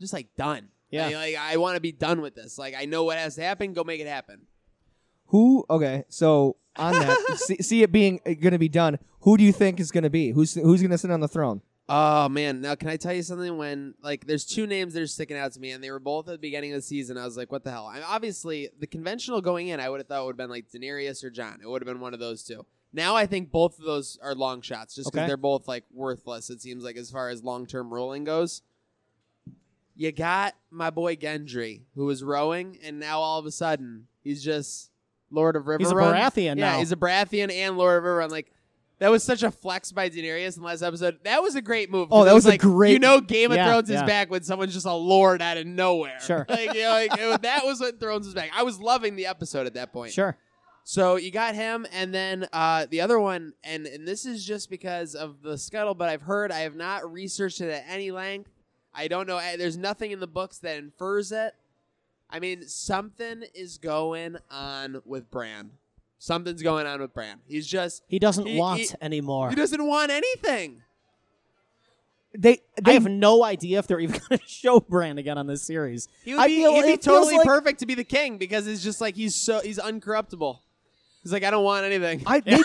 Just 0.00 0.12
like 0.12 0.28
done. 0.36 0.68
Yeah. 0.90 1.06
Like, 1.06 1.14
like, 1.16 1.36
I 1.38 1.56
want 1.56 1.74
to 1.74 1.80
be 1.80 1.90
done 1.90 2.20
with 2.20 2.36
this. 2.36 2.56
Like 2.56 2.74
I 2.78 2.84
know 2.84 3.02
what 3.02 3.18
has 3.18 3.34
to 3.34 3.42
happen. 3.42 3.72
Go 3.72 3.82
make 3.82 4.00
it 4.00 4.06
happen. 4.06 4.42
Who? 5.28 5.64
Okay, 5.68 6.04
so 6.08 6.56
on 6.76 6.92
that, 6.92 7.18
see, 7.36 7.56
see 7.56 7.82
it 7.82 7.92
being 7.92 8.20
uh, 8.26 8.30
going 8.34 8.52
to 8.52 8.58
be 8.58 8.68
done. 8.68 8.98
Who 9.20 9.36
do 9.36 9.44
you 9.44 9.52
think 9.52 9.80
is 9.80 9.90
going 9.90 10.04
to 10.04 10.10
be? 10.10 10.30
Who's 10.30 10.54
who's 10.54 10.80
going 10.80 10.90
to 10.90 10.98
sit 10.98 11.10
on 11.10 11.20
the 11.20 11.28
throne? 11.28 11.62
Oh 11.88 12.28
man! 12.28 12.60
Now 12.60 12.74
can 12.74 12.88
I 12.88 12.96
tell 12.96 13.12
you 13.12 13.22
something? 13.22 13.56
When 13.56 13.94
like, 14.02 14.26
there's 14.26 14.44
two 14.44 14.66
names 14.66 14.94
that 14.94 15.02
are 15.02 15.06
sticking 15.06 15.36
out 15.36 15.52
to 15.52 15.60
me, 15.60 15.70
and 15.70 15.82
they 15.82 15.90
were 15.90 16.00
both 16.00 16.26
at 16.28 16.32
the 16.32 16.38
beginning 16.38 16.72
of 16.72 16.78
the 16.78 16.82
season. 16.82 17.16
I 17.16 17.24
was 17.24 17.36
like, 17.36 17.52
what 17.52 17.62
the 17.64 17.70
hell? 17.70 17.86
I 17.86 18.00
obviously 18.02 18.68
the 18.78 18.86
conventional 18.86 19.40
going 19.40 19.68
in, 19.68 19.78
I 19.80 19.88
would 19.88 20.00
have 20.00 20.08
thought 20.08 20.24
would 20.26 20.32
have 20.32 20.36
been 20.36 20.50
like 20.50 20.66
Daenerys 20.70 21.22
or 21.22 21.30
Jon. 21.30 21.60
It 21.62 21.68
would 21.68 21.82
have 21.82 21.86
been 21.86 22.00
one 22.00 22.12
of 22.14 22.20
those 22.20 22.42
two. 22.42 22.66
Now 22.92 23.14
I 23.14 23.26
think 23.26 23.50
both 23.52 23.78
of 23.78 23.84
those 23.84 24.18
are 24.22 24.34
long 24.34 24.62
shots, 24.62 24.94
just 24.94 25.10
because 25.12 25.20
Okay. 25.22 25.26
they're 25.28 25.36
both 25.36 25.68
like 25.68 25.84
worthless. 25.92 26.50
It 26.50 26.60
seems 26.60 26.82
like 26.82 26.96
as 26.96 27.10
far 27.10 27.28
as 27.28 27.42
long 27.44 27.66
term 27.66 27.92
ruling 27.92 28.24
goes. 28.24 28.62
You 29.94 30.12
got 30.12 30.54
my 30.70 30.90
boy 30.90 31.16
Gendry, 31.16 31.82
who 31.94 32.04
was 32.04 32.22
rowing, 32.22 32.78
and 32.82 33.00
now 33.00 33.20
all 33.20 33.38
of 33.38 33.46
a 33.46 33.50
sudden 33.50 34.08
he's 34.22 34.42
just 34.44 34.90
Lord 35.30 35.56
of 35.56 35.66
River. 35.66 35.78
He's 35.82 35.90
a. 35.90 35.94
Baratheon 35.94 36.56
Yeah, 36.56 36.72
now. 36.72 36.78
he's 36.78 36.92
a 36.92 36.96
Baratheon 36.96 37.52
and 37.52 37.76
Lord 37.76 37.96
of 37.98 38.04
River. 38.04 38.16
Run. 38.16 38.30
Like 38.30 38.50
That 38.98 39.10
was 39.10 39.22
such 39.24 39.42
a 39.42 39.50
flex 39.50 39.92
by 39.92 40.08
Daenerys 40.08 40.56
in 40.56 40.62
the 40.62 40.66
last 40.66 40.82
episode. 40.82 41.18
That 41.24 41.42
was 41.42 41.54
a 41.56 41.62
great 41.62 41.90
move. 41.90 42.08
Oh, 42.10 42.24
that 42.24 42.30
It 42.30 42.34
was 42.34 42.46
a 42.46 42.50
like, 42.50 42.60
great- 42.60 42.92
You 42.92 42.98
know, 42.98 43.20
Game 43.20 43.50
of 43.50 43.56
Yeah, 43.56 43.66
Thrones 43.68 43.90
is 43.90 44.02
back 44.02 44.30
when 44.30 44.42
someone's 44.42 44.72
just 44.72 44.86
a 44.86 44.92
lord 44.92 45.42
out 45.42 45.56
of 45.56 45.66
nowhere. 45.66 46.18
Sure. 46.20 46.46
like, 46.50 46.74
you 46.74 46.82
know, 46.82 46.90
like, 46.90 47.18
it 47.18 47.42
that 47.42 47.64
was 47.64 47.80
when 47.80 47.98
Thrones 47.98 48.26
was 48.26 48.34
back. 48.34 48.50
I 48.54 48.62
was 48.62 48.78
loving 48.80 49.16
the 49.16 49.26
episode 49.26 49.66
at 49.66 49.74
that 49.74 49.92
point. 49.92 50.12
Sure. 50.12 50.36
So 50.88 51.16
you 51.16 51.32
got 51.32 51.56
him, 51.56 51.84
and 51.92 52.14
then 52.14 52.46
uh, 52.52 52.86
the 52.88 53.00
other 53.00 53.18
one, 53.18 53.54
and, 53.64 53.86
and 53.88 54.06
this 54.06 54.24
is 54.24 54.44
just 54.46 54.70
because 54.70 55.16
of 55.16 55.42
the 55.42 55.58
scuttle, 55.58 55.94
but 55.96 56.08
I've 56.08 56.22
heard 56.22 56.52
I 56.52 56.60
have 56.60 56.76
not 56.76 57.12
researched 57.12 57.60
it 57.60 57.70
at 57.72 57.84
any 57.88 58.12
length. 58.12 58.52
I 58.94 59.08
don't 59.08 59.26
know. 59.26 59.38
eh, 59.38 59.56
There's 59.56 59.76
nothing 59.76 60.12
in 60.12 60.20
the 60.20 60.28
books 60.28 60.58
that 60.58 60.78
infers 60.78 61.32
it. 61.32 61.54
I 62.28 62.40
mean, 62.40 62.66
something 62.66 63.44
is 63.54 63.78
going 63.78 64.36
on 64.50 65.00
with 65.04 65.30
Bran. 65.30 65.70
Something's 66.18 66.62
going 66.62 66.86
on 66.86 67.00
with 67.00 67.12
Bran. 67.14 67.38
He's 67.46 67.66
just 67.66 68.02
He 68.08 68.18
doesn't 68.18 68.46
He- 68.46 68.58
want 68.58 68.80
he- 68.80 68.88
anymore. 69.00 69.50
he 69.50 69.54
doesn't 69.56 69.84
want 69.86 70.10
anything. 70.10 70.82
They 72.38 72.52
I 72.76 72.80
they 72.82 72.92
have 72.94 73.06
no 73.08 73.42
idea 73.44 73.78
if 73.78 73.86
they're 73.86 74.00
even 74.00 74.20
going 74.28 74.38
to 74.38 74.46
show 74.46 74.80
Bran 74.80 75.16
again 75.18 75.38
on 75.38 75.46
this 75.46 75.62
series. 75.62 76.08
He 76.24 76.34
would 76.34 76.40
I 76.42 76.48
be, 76.48 76.56
feel 76.56 76.72
he'd 76.74 76.82
be 76.86 76.96
totally 76.98 77.36
like- 77.38 77.46
perfect 77.46 77.80
to 77.80 77.86
be 77.86 77.94
the 77.94 78.04
king 78.04 78.36
because 78.38 78.66
it's 78.66 78.82
just 78.82 79.00
like 79.00 79.14
he's 79.16 79.34
so 79.34 79.60
he's 79.60 79.78
uncorruptible. 79.78 80.58
He's 81.22 81.32
like, 81.32 81.42
I 81.44 81.50
don't 81.50 81.64
want 81.64 81.84
anything. 81.84 82.22
I 82.26 82.40
maybe 82.44 82.62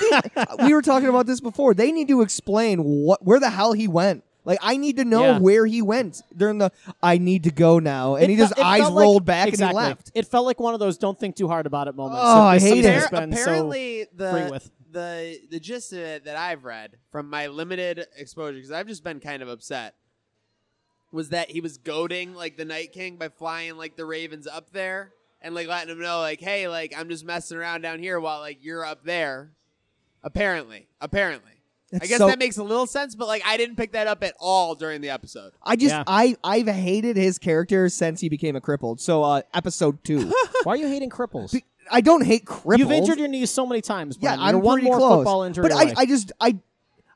we 0.64 0.74
were 0.74 0.82
talking 0.84 1.10
about 1.10 1.26
this 1.26 1.40
before. 1.40 1.74
They 1.74 1.92
need 1.92 2.08
to 2.10 2.22
explain 2.22 2.84
what 2.84 3.24
where 3.26 3.40
the 3.40 3.50
hell 3.50 3.74
he 3.74 3.88
went. 3.88 4.24
Like 4.44 4.60
I 4.62 4.78
need 4.78 4.98
to 4.98 5.06
know 5.06 5.24
Yeah. 5.24 5.40
where 5.40 5.66
he 5.66 5.82
went 5.82 6.22
during 6.36 6.58
the 6.58 6.72
I 7.04 7.18
need 7.20 7.44
to 7.44 7.52
go 7.52 7.78
now, 7.80 8.16
and 8.16 8.24
It 8.26 8.30
he 8.32 8.36
fe- 8.36 8.42
just 8.42 8.58
it 8.58 8.66
eyes 8.66 8.82
felt 8.82 8.94
like- 8.94 9.04
rolled 9.04 9.26
back 9.26 9.48
exactly. 9.50 9.78
and 9.78 9.86
he 9.86 9.90
left. 9.90 10.12
It 10.16 10.28
felt 10.28 10.46
like 10.46 10.60
one 10.60 10.74
of 10.74 10.80
those 10.80 10.98
"don't 10.98 11.20
think 11.20 11.36
too 11.36 11.48
hard 11.48 11.66
about 11.68 11.88
it" 11.88 11.96
moments. 11.96 12.22
Oh, 12.24 12.36
that 12.36 12.42
I 12.48 12.60
hate 12.60 12.86
it. 12.86 12.94
has 12.94 13.06
Appar- 13.08 13.20
been 13.20 13.34
so 13.36 13.42
apparently, 13.44 14.08
the 14.16 14.48
with. 14.52 14.72
the 14.92 15.40
the 15.52 15.60
gist 15.60 15.94
of 15.94 16.00
it 16.00 16.26
that 16.26 16.36
I've 16.38 16.64
read 16.66 16.98
from 17.12 17.30
my 17.30 17.48
limited 17.48 18.08
exposure, 18.18 18.56
because 18.56 18.72
I've 18.72 18.88
just 18.88 19.04
been 19.04 19.20
kind 19.20 19.44
of 19.44 19.48
upset, 19.48 19.94
was 21.12 21.30
that 21.30 21.52
he 21.52 21.62
was 21.62 21.78
goading 21.78 22.34
like 22.34 22.58
the 22.58 22.66
Night 22.66 22.92
King 22.94 23.18
by 23.18 23.30
flying 23.30 23.78
like 23.78 23.96
the 23.96 24.06
ravens 24.06 24.48
up 24.48 24.72
there 24.72 25.14
and 25.42 25.54
like 25.54 25.68
letting 25.68 25.90
him 25.92 26.00
know 26.02 26.20
like, 26.20 26.40
hey, 26.40 26.68
like 26.68 26.94
I'm 26.98 27.10
just 27.10 27.26
messing 27.26 27.58
around 27.58 27.82
down 27.82 28.00
here 28.00 28.20
while 28.20 28.40
like 28.40 28.58
you're 28.64 28.84
up 28.86 29.04
there. 29.04 29.52
Apparently, 30.24 30.88
apparently. 31.00 31.61
I 31.94 32.06
guess 32.06 32.18
so- 32.20 32.28
that 32.28 32.40
makes 32.40 32.58
a 32.58 32.64
little 32.64 32.88
sense, 32.88 33.16
but 33.16 33.28
like 33.28 33.42
I 33.46 33.58
didn't 33.58 33.76
pick 33.76 33.92
that 33.94 34.08
up 34.08 34.24
at 34.24 34.34
all 34.40 34.76
during 34.76 35.02
the 35.02 35.10
episode. 35.10 35.52
I 35.64 35.76
just 35.76 35.94
Yeah. 35.94 36.04
I 36.08 36.36
I've 36.44 36.68
hated 36.68 37.18
his 37.18 37.38
character 37.38 37.90
since 37.90 38.22
he 38.22 38.30
became 38.30 38.56
a 38.56 38.62
crippled. 38.62 39.02
So 39.02 39.24
uh 39.24 39.42
episode 39.54 40.04
two, 40.04 40.32
Why 40.64 40.74
are 40.74 40.78
you 40.78 40.88
hating 40.88 41.10
cripples? 41.10 41.52
Be- 41.54 41.66
I 41.92 42.00
don't 42.02 42.26
hate 42.26 42.46
cripples. 42.46 42.78
You've 42.78 42.92
injured 42.92 43.20
your 43.20 43.28
knees 43.28 43.50
so 43.50 43.66
many 43.66 43.82
times. 43.82 44.18
Yeah, 44.22 44.36
I'm 44.40 44.56
You're 44.56 44.60
one 44.62 44.76
pretty 44.78 44.88
more 44.88 44.98
close. 44.98 45.18
football 45.18 45.44
injury 45.44 45.64
but 45.64 45.72
away. 45.74 45.94
I, 45.98 46.02
I 46.02 46.06
just 46.06 46.32
I 46.40 46.58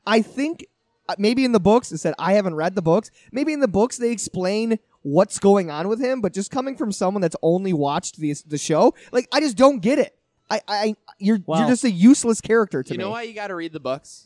I 0.06 0.20
think 0.22 0.66
uh, 1.08 1.14
maybe 1.18 1.44
in 1.44 1.52
the 1.52 1.60
books 1.60 1.92
it 1.92 1.98
said 1.98 2.14
I 2.18 2.34
haven't 2.34 2.54
read 2.56 2.74
the 2.74 2.82
books. 2.82 3.10
Maybe 3.32 3.52
in 3.52 3.60
the 3.60 3.68
books 3.68 3.96
they 3.96 4.10
explain 4.10 4.78
what's 5.02 5.38
going 5.38 5.70
on 5.70 5.86
with 5.88 6.00
him, 6.00 6.20
but 6.20 6.34
just 6.34 6.50
coming 6.50 6.76
from 6.76 6.90
someone 6.92 7.20
that's 7.22 7.36
only 7.42 7.72
watched 7.72 8.18
the 8.18 8.34
the 8.46 8.58
show, 8.58 8.94
like 9.12 9.28
I 9.32 9.40
just 9.40 9.56
don't 9.56 9.78
get 9.80 9.98
it. 9.98 10.18
I 10.50 10.60
I 10.68 10.96
you're 11.18 11.38
Well- 11.46 11.60
you're 11.60 11.68
just 11.68 11.84
a 11.84 11.90
useless 11.90 12.40
character 12.40 12.82
to 12.82 12.92
you 12.92 12.98
me. 12.98 13.04
You 13.04 13.06
know 13.08 13.12
why 13.12 13.22
you 13.22 13.34
got 13.34 13.46
to 13.48 13.54
read 13.54 13.72
the 13.72 13.80
books? 13.80 14.25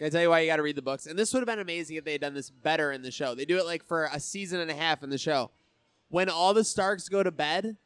Can 0.00 0.06
I 0.06 0.08
tell 0.08 0.22
you 0.22 0.30
why 0.30 0.40
you 0.40 0.46
got 0.46 0.56
to 0.56 0.62
read 0.62 0.76
the 0.76 0.82
books? 0.82 1.04
And 1.04 1.18
this 1.18 1.30
would 1.34 1.40
have 1.40 1.46
been 1.46 1.58
amazing 1.58 1.96
if 1.96 2.04
they 2.06 2.12
had 2.12 2.22
done 2.22 2.32
this 2.32 2.48
better 2.48 2.90
in 2.90 3.02
the 3.02 3.10
show. 3.10 3.34
They 3.34 3.44
do 3.44 3.58
it 3.58 3.66
like 3.66 3.84
for 3.84 4.08
a 4.10 4.18
season 4.18 4.58
and 4.58 4.70
a 4.70 4.74
half 4.74 5.02
in 5.02 5.10
the 5.10 5.18
show. 5.18 5.50
When 6.08 6.30
all 6.30 6.54
the 6.54 6.64
Starks 6.64 7.10
go 7.10 7.22
to 7.22 7.30
bed, 7.30 7.76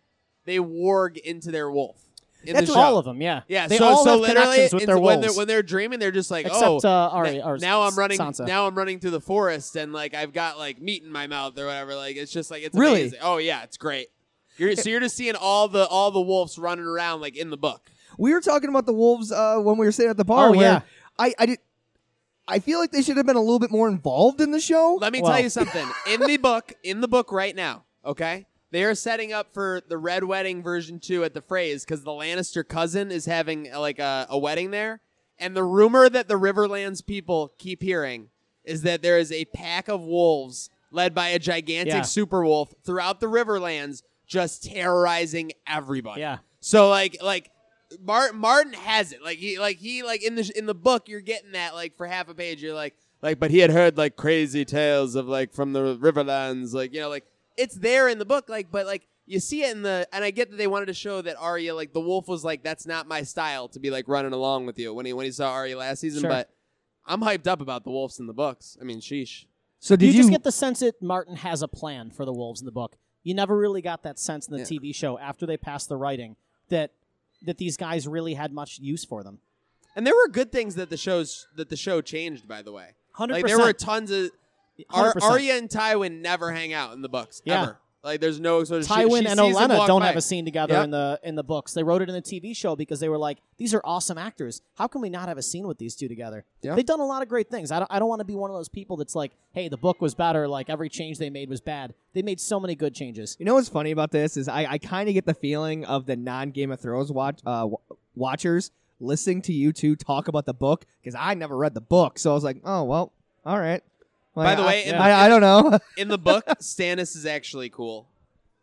they 0.45 0.59
warg 0.59 1.17
into 1.19 1.51
their 1.51 1.69
wolf. 1.69 2.01
In 2.45 2.53
That's 2.55 2.69
the 2.69 2.79
all 2.79 2.99
of 2.99 3.05
them. 3.05 3.21
Yeah, 3.21 3.41
Yeah, 3.49 3.67
They 3.67 3.79
so 3.79 3.85
all 3.87 4.05
so 4.05 4.11
have 4.13 4.21
literally, 4.21 4.69
with 4.73 4.87
their 4.87 4.97
when 4.97 5.19
wolves. 5.19 5.27
they're 5.35 5.37
when 5.41 5.49
they're 5.49 5.63
dreaming, 5.65 5.99
they're 5.99 6.13
just 6.13 6.31
like, 6.31 6.47
Except 6.47 6.63
oh, 6.65 6.79
uh, 6.85 7.09
Ari, 7.13 7.39
na- 7.39 7.49
or 7.49 7.59
now 7.59 7.83
I'm 7.83 7.97
running. 7.97 8.19
Sansa. 8.19 8.47
Now 8.47 8.69
I'm 8.69 8.77
running 8.79 9.01
through 9.01 9.11
the 9.11 9.21
forest, 9.21 9.75
and 9.75 9.93
like 9.93 10.15
I've 10.15 10.33
got 10.33 10.57
like 10.57 10.81
meat 10.81 11.03
in 11.03 11.11
my 11.11 11.27
mouth 11.27 11.59
or 11.59 11.67
whatever. 11.67 11.97
Like 11.97 12.15
it's 12.17 12.31
just 12.31 12.49
like 12.51 12.63
it's 12.63 12.77
Really? 12.77 13.01
amazing. 13.01 13.19
Oh 13.23 13.39
yeah, 13.39 13.65
it's 13.65 13.77
great. 13.77 14.09
You're, 14.57 14.77
so 14.77 14.89
you're 14.89 15.01
just 15.01 15.17
seeing 15.17 15.35
all 15.35 15.67
the 15.67 15.85
all 15.89 16.13
the 16.13 16.21
wolves 16.21 16.59
running 16.59 16.85
around 16.85 17.21
like 17.23 17.35
in 17.37 17.51
the 17.51 17.57
book. 17.57 17.91
We 18.19 18.33
were 18.33 18.41
talking 18.41 18.69
about 18.69 18.87
the 18.87 18.93
wolves 18.93 19.33
uh, 19.33 19.57
when 19.59 19.79
we 19.79 19.85
were 19.87 19.91
sitting 19.93 20.11
at 20.11 20.17
the 20.17 20.25
bar. 20.25 20.49
Oh, 20.51 20.53
where 20.53 20.61
yeah. 20.61 20.81
I 21.19 21.35
I 21.39 21.47
did. 21.47 21.59
I 22.47 22.59
feel 22.59 22.79
like 22.79 22.91
they 22.91 23.03
should 23.03 23.17
have 23.17 23.27
been 23.27 23.37
a 23.37 23.41
little 23.41 23.59
bit 23.59 23.71
more 23.71 23.89
involved 23.89 24.41
in 24.41 24.51
the 24.51 24.61
show. 24.61 24.99
Let 25.01 25.13
me 25.13 25.23
Well- 25.23 25.33
tell 25.33 25.41
you 25.43 25.49
something. 25.51 25.87
In 26.07 26.21
the 26.21 26.37
book, 26.37 26.73
in 26.83 27.01
the 27.01 27.09
book 27.09 27.33
right 27.33 27.55
now, 27.57 27.85
okay? 28.05 28.47
They 28.71 28.85
are 28.85 28.95
setting 28.95 29.33
up 29.33 29.55
for 29.55 29.81
the 29.89 29.97
Red 29.97 30.25
Wedding 30.25 30.63
version 30.63 30.99
2 30.99 31.23
at 31.25 31.33
the 31.33 31.41
Freys 31.41 31.85
because 31.85 32.03
the 32.03 32.11
Lannister 32.11 32.67
cousin 32.67 33.11
is 33.13 33.25
having 33.27 33.73
uh, 33.73 33.79
like 33.81 33.99
a, 33.99 34.27
a 34.29 34.37
wedding 34.39 34.73
there. 34.73 35.01
And 35.39 35.57
the 35.57 35.65
rumor 35.65 36.09
that 36.09 36.29
the 36.29 36.35
Riverlands 36.39 37.05
people 37.05 37.53
keep 37.59 37.83
hearing 37.83 38.29
is 38.65 38.83
that 38.83 39.01
there 39.03 39.19
is 39.19 39.31
a 39.33 39.45
pack 39.47 39.89
of 39.89 40.03
wolves 40.03 40.71
led 40.91 41.15
by 41.15 41.29
a 41.29 41.39
gigantic 41.39 41.95
Yeah. 41.95 42.03
super 42.03 42.45
wolf 42.45 42.75
throughout 42.85 43.21
the 43.21 43.27
Riverlands 43.27 44.03
just 44.27 44.65
terrorizing 44.65 45.53
everybody. 45.67 46.21
Yeah. 46.21 46.39
So 46.61 46.89
like 46.89 47.17
like 47.23 47.51
Martin 48.03 48.39
Martin 48.39 48.73
has 48.73 49.13
it. 49.13 49.23
Like 49.23 49.39
he 49.39 49.59
like 49.59 49.79
he 49.79 50.03
like 50.03 50.23
in 50.23 50.35
the 50.35 50.51
in 50.57 50.67
the 50.67 50.75
book 50.75 51.09
you're 51.09 51.21
getting 51.21 51.53
that 51.53 51.75
like 51.75 51.97
for 51.97 52.07
half 52.07 52.29
a 52.29 52.35
page 52.35 52.63
you're 52.63 52.75
like 52.75 52.95
like 53.23 53.39
but 53.39 53.51
he 53.51 53.59
had 53.59 53.71
heard 53.71 53.97
like 53.97 54.17
crazy 54.17 54.65
tales 54.65 55.15
of 55.15 55.27
like 55.29 55.53
from 55.53 55.73
the 55.73 55.97
Riverlands 55.97 56.73
like 56.75 56.93
you 56.95 57.01
know 57.01 57.09
like 57.09 57.25
it's 57.57 57.75
there 57.77 58.09
in 58.09 58.19
the 58.19 58.25
book 58.25 58.49
like 58.49 58.71
but 58.71 58.87
like 58.87 59.07
you 59.27 59.41
see 59.41 59.63
it 59.63 59.75
in 59.75 59.83
the 59.83 60.07
and 60.13 60.23
I 60.25 60.31
get 60.31 60.51
that 60.51 60.57
they 60.57 60.67
wanted 60.67 60.87
to 60.87 60.95
show 60.95 61.23
that 61.23 61.37
Arya 61.39 61.75
like 61.75 61.93
the 61.93 62.01
wolf 62.01 62.29
was 62.29 62.45
like 62.45 62.63
that's 62.63 62.87
not 62.87 63.07
my 63.09 63.23
style 63.23 63.69
to 63.69 63.81
be 63.81 63.91
like 63.91 64.07
running 64.09 64.33
along 64.33 64.67
with 64.67 64.79
you 64.79 64.93
when 64.93 65.07
he 65.07 65.13
when 65.13 65.25
he 65.27 65.33
saw 65.33 65.51
Arya 65.53 65.79
last 65.79 66.01
season 66.01 66.23
Sure. 66.23 66.31
but 66.31 66.51
I'm 67.07 67.21
hyped 67.21 67.47
up 67.47 67.61
about 67.61 67.85
the 67.85 67.91
wolves 67.91 68.19
in 68.19 68.27
the 68.27 68.33
books. 68.35 68.77
I 68.81 68.85
mean 68.85 69.01
sheesh. 69.01 69.45
so 69.79 69.97
Do 69.97 70.01
did 70.05 70.07
you, 70.07 70.13
you? 70.13 70.19
just 70.21 70.31
get 70.31 70.43
the 70.43 70.53
sense 70.53 70.81
that 70.81 71.01
Martin 71.03 71.37
has 71.37 71.63
a 71.63 71.69
plan 71.69 72.11
for 72.11 72.25
the 72.25 72.33
wolves 72.33 72.61
in 72.61 72.67
the 72.67 72.73
book? 72.73 72.97
You 73.23 73.33
never 73.35 73.57
really 73.57 73.81
got 73.81 74.03
that 74.03 74.19
sense 74.19 74.47
in 74.49 74.53
the 74.53 74.59
Yeah. 74.61 74.67
TV 74.67 74.95
show 74.95 75.19
after 75.19 75.47
they 75.47 75.57
passed 75.57 75.89
the 75.89 75.97
writing 75.97 76.37
that 76.69 76.91
that 77.45 77.59
these 77.59 77.77
guys 77.77 78.07
really 78.09 78.35
had 78.35 78.53
much 78.53 78.79
use 78.79 79.05
for 79.05 79.23
them. 79.23 79.39
And 79.97 80.07
there 80.07 80.15
were 80.15 80.29
good 80.29 80.51
things 80.51 80.75
that 80.75 80.91
the 80.91 80.97
shows 80.97 81.47
that 81.57 81.69
the 81.69 81.77
show 81.77 82.01
changed 82.01 82.49
by 82.49 82.63
the 82.63 82.73
way. 82.73 82.91
Hundred 83.13 83.35
Like 83.35 83.43
percent. 83.43 83.59
there 83.59 83.67
were 83.67 83.73
tons 83.73 84.11
of 84.11 84.31
Ar- 84.91 85.15
Arya 85.23 85.57
and 85.57 85.69
Tywin 85.69 86.21
never 86.21 86.51
hang 86.53 86.73
out 86.73 86.93
in 86.95 87.03
the 87.03 87.09
books 87.09 87.41
Yeah. 87.45 87.63
ever. 87.63 87.79
Like 88.05 88.21
there's 88.21 88.39
no 88.39 88.63
sort 88.65 88.83
of 88.83 88.87
Tywin 88.87 89.23
she 89.23 89.27
and 89.29 89.41
Olenna 89.41 89.87
don't 89.87 90.01
by. 90.01 90.09
have 90.09 90.17
a 90.17 90.21
scene 90.21 90.45
together 90.45 90.75
Yep. 90.75 90.85
in 90.85 90.91
the 90.91 91.21
in 91.23 91.35
the 91.37 91.43
books. 91.43 91.73
They 91.73 91.83
wrote 91.83 92.03
it 92.03 92.11
in 92.11 92.15
the 92.15 92.21
TV 92.21 92.55
show 92.55 92.77
because 92.77 93.01
they 93.01 93.09
were 93.09 93.17
like, 93.17 93.39
"These 93.57 93.73
are 93.73 93.81
awesome 93.83 94.19
actors. 94.19 94.61
How 94.75 94.87
can 94.89 95.01
we 95.01 95.09
not 95.09 95.29
have 95.29 95.39
a 95.39 95.43
scene 95.43 95.67
with 95.67 95.79
these 95.79 95.97
two 95.97 96.07
together?" 96.07 96.45
Yeah. 96.63 96.75
They've 96.75 96.85
done 96.85 97.01
a 97.01 97.07
lot 97.07 97.23
of 97.23 97.29
great 97.29 97.49
things. 97.49 97.71
I 97.73 97.79
don't, 97.79 97.91
I 97.91 97.99
don't 97.99 98.09
want 98.11 98.21
to 98.21 98.27
be 98.27 98.35
one 98.35 98.51
of 98.51 98.57
those 98.57 98.69
people 98.69 98.99
that's 98.99 99.15
like, 99.15 99.33
"Hey, 99.53 99.69
the 99.69 99.79
book 99.79 100.03
was 100.03 100.15
better. 100.15 100.47
Like 100.47 100.69
every 100.69 100.91
change 100.91 101.17
they 101.19 101.31
made 101.31 101.49
was 101.49 101.63
bad." 101.63 101.95
They 102.13 102.21
made 102.23 102.41
so 102.41 102.61
many 102.61 102.75
good 102.75 102.95
changes. 102.95 103.37
You 103.39 103.47
know 103.47 103.55
what's 103.55 103.71
funny 103.71 103.91
about 103.91 104.11
this 104.11 104.37
is 104.37 104.49
I, 104.49 104.67
I 104.73 104.79
kind 104.79 105.09
of 105.09 105.15
get 105.15 105.25
the 105.25 105.35
feeling 105.35 105.87
of 105.87 106.05
the 106.05 106.15
non 106.17 106.51
Game 106.51 106.71
of 106.71 106.81
Thrones 106.81 107.11
watch 107.11 107.41
uh, 107.47 107.61
w- 107.61 107.79
watchers 108.15 108.71
listening 109.01 109.43
to 109.43 109.53
you 109.53 109.73
two 109.73 109.97
talk 109.97 110.29
about 110.29 110.47
the 110.47 110.55
book 110.55 110.85
because 111.03 111.15
I 111.19 111.35
never 111.35 111.57
read 111.57 111.73
the 111.75 111.81
book, 111.81 112.19
so 112.19 112.31
I 112.31 112.35
was 112.35 112.45
like, 112.45 112.59
oh 112.65 112.85
well, 112.85 113.13
all 113.47 113.59
right. 113.59 113.83
By 114.35 114.45
Like, 114.45 114.57
the 114.57 114.63
I- 114.63 114.67
way, 114.67 114.85
in- 114.87 114.95
I, 114.97 115.25
I 115.27 115.29
don't 115.29 115.41
know. 115.41 115.79
in 115.97 116.09
the 116.09 116.19
book, 116.19 116.45
Stannis 116.61 117.15
is 117.17 117.25
actually 117.27 117.71
cool. 117.71 118.09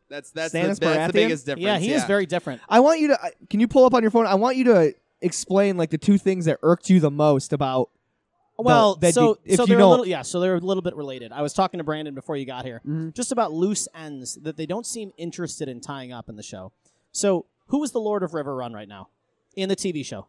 That's 0.10 0.30
that's, 0.32 0.54
Stannis 0.54 0.80
the, 0.80 0.86
that's 0.88 0.98
Baratheon? 0.98 1.08
the 1.08 1.14
biggest 1.14 1.46
difference. 1.46 1.64
Yeah, 1.66 1.78
he 1.80 1.94
is 1.94 2.04
very 2.04 2.26
different. 2.26 2.62
I 2.68 2.82
want 2.82 3.00
you 3.00 3.10
to. 3.10 3.24
I- 3.24 3.32
Can 3.50 3.60
you 3.62 3.68
pull 3.68 3.86
up 3.86 3.94
on 3.94 4.02
your 4.02 4.12
phone? 4.12 4.26
I 4.26 4.36
want 4.36 4.58
you 4.58 4.66
to 4.66 4.94
explain 5.22 5.78
like 5.78 5.90
the 5.90 5.98
two 5.98 6.18
things 6.18 6.46
that 6.46 6.58
irked 6.64 6.90
you 6.90 7.00
the 7.00 7.12
most 7.12 7.54
about. 7.54 7.90
Well, 8.58 8.96
that 8.96 9.14
so 9.14 9.30
you- 9.30 9.38
if 9.46 9.56
so 9.56 9.64
you 9.64 9.68
they're 9.68 9.78
a 9.78 9.80
don't- 9.80 9.90
little 9.92 10.06
yeah, 10.08 10.22
so 10.24 10.40
they're 10.42 10.56
a 10.56 10.60
little 10.60 10.84
bit 10.84 10.96
related. 10.96 11.32
I 11.32 11.42
was 11.42 11.54
talking 11.54 11.78
to 11.78 11.84
Brandon 11.86 12.14
before 12.14 12.36
you 12.36 12.46
got 12.46 12.66
here, 12.66 12.82
Mm-hmm. 12.86 13.12
just 13.12 13.32
about 13.32 13.54
loose 13.54 13.88
ends 13.96 14.36
that 14.42 14.58
they 14.58 14.66
don't 14.66 14.86
seem 14.86 15.14
interested 15.18 15.68
in 15.70 15.80
tying 15.80 16.12
up 16.12 16.28
in 16.30 16.36
the 16.36 16.44
show. 16.44 16.74
So, 17.14 17.46
who 17.68 17.82
is 17.84 17.92
the 17.92 18.02
Lord 18.02 18.22
of 18.24 18.32
Riverrun 18.32 18.74
right 18.74 18.88
now 18.90 19.08
in 19.56 19.70
the 19.70 19.76
TV 19.78 20.06
show? 20.06 20.28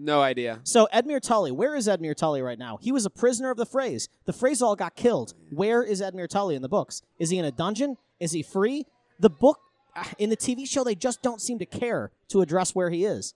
No 0.00 0.22
idea. 0.22 0.60
So 0.62 0.88
Edmure 0.94 1.20
Tully, 1.20 1.50
where 1.50 1.74
is 1.74 1.88
Edmure 1.88 2.14
Tully 2.14 2.40
right 2.40 2.58
now? 2.58 2.78
He 2.80 2.92
was 2.92 3.04
a 3.04 3.10
prisoner 3.10 3.50
of 3.50 3.56
the 3.56 3.66
Freys. 3.66 4.08
The 4.26 4.32
Freys 4.32 4.62
all 4.62 4.76
got 4.76 4.94
killed. 4.94 5.34
Where 5.50 5.82
is 5.82 6.00
Edmure 6.00 6.28
Tully 6.28 6.54
in 6.54 6.62
the 6.62 6.68
books? 6.68 7.02
Is 7.18 7.30
he 7.30 7.38
in 7.38 7.44
a 7.44 7.50
dungeon? 7.50 7.96
Is 8.20 8.30
he 8.30 8.42
free? 8.44 8.86
The 9.18 9.28
book 9.28 9.58
ah, 9.96 10.08
in 10.16 10.30
the 10.30 10.36
TV 10.36 10.68
show 10.68 10.84
they 10.84 10.94
just 10.94 11.20
don't 11.20 11.40
seem 11.42 11.58
to 11.58 11.66
care 11.66 12.12
to 12.28 12.40
address 12.42 12.76
where 12.76 12.90
he 12.90 13.04
is. 13.04 13.34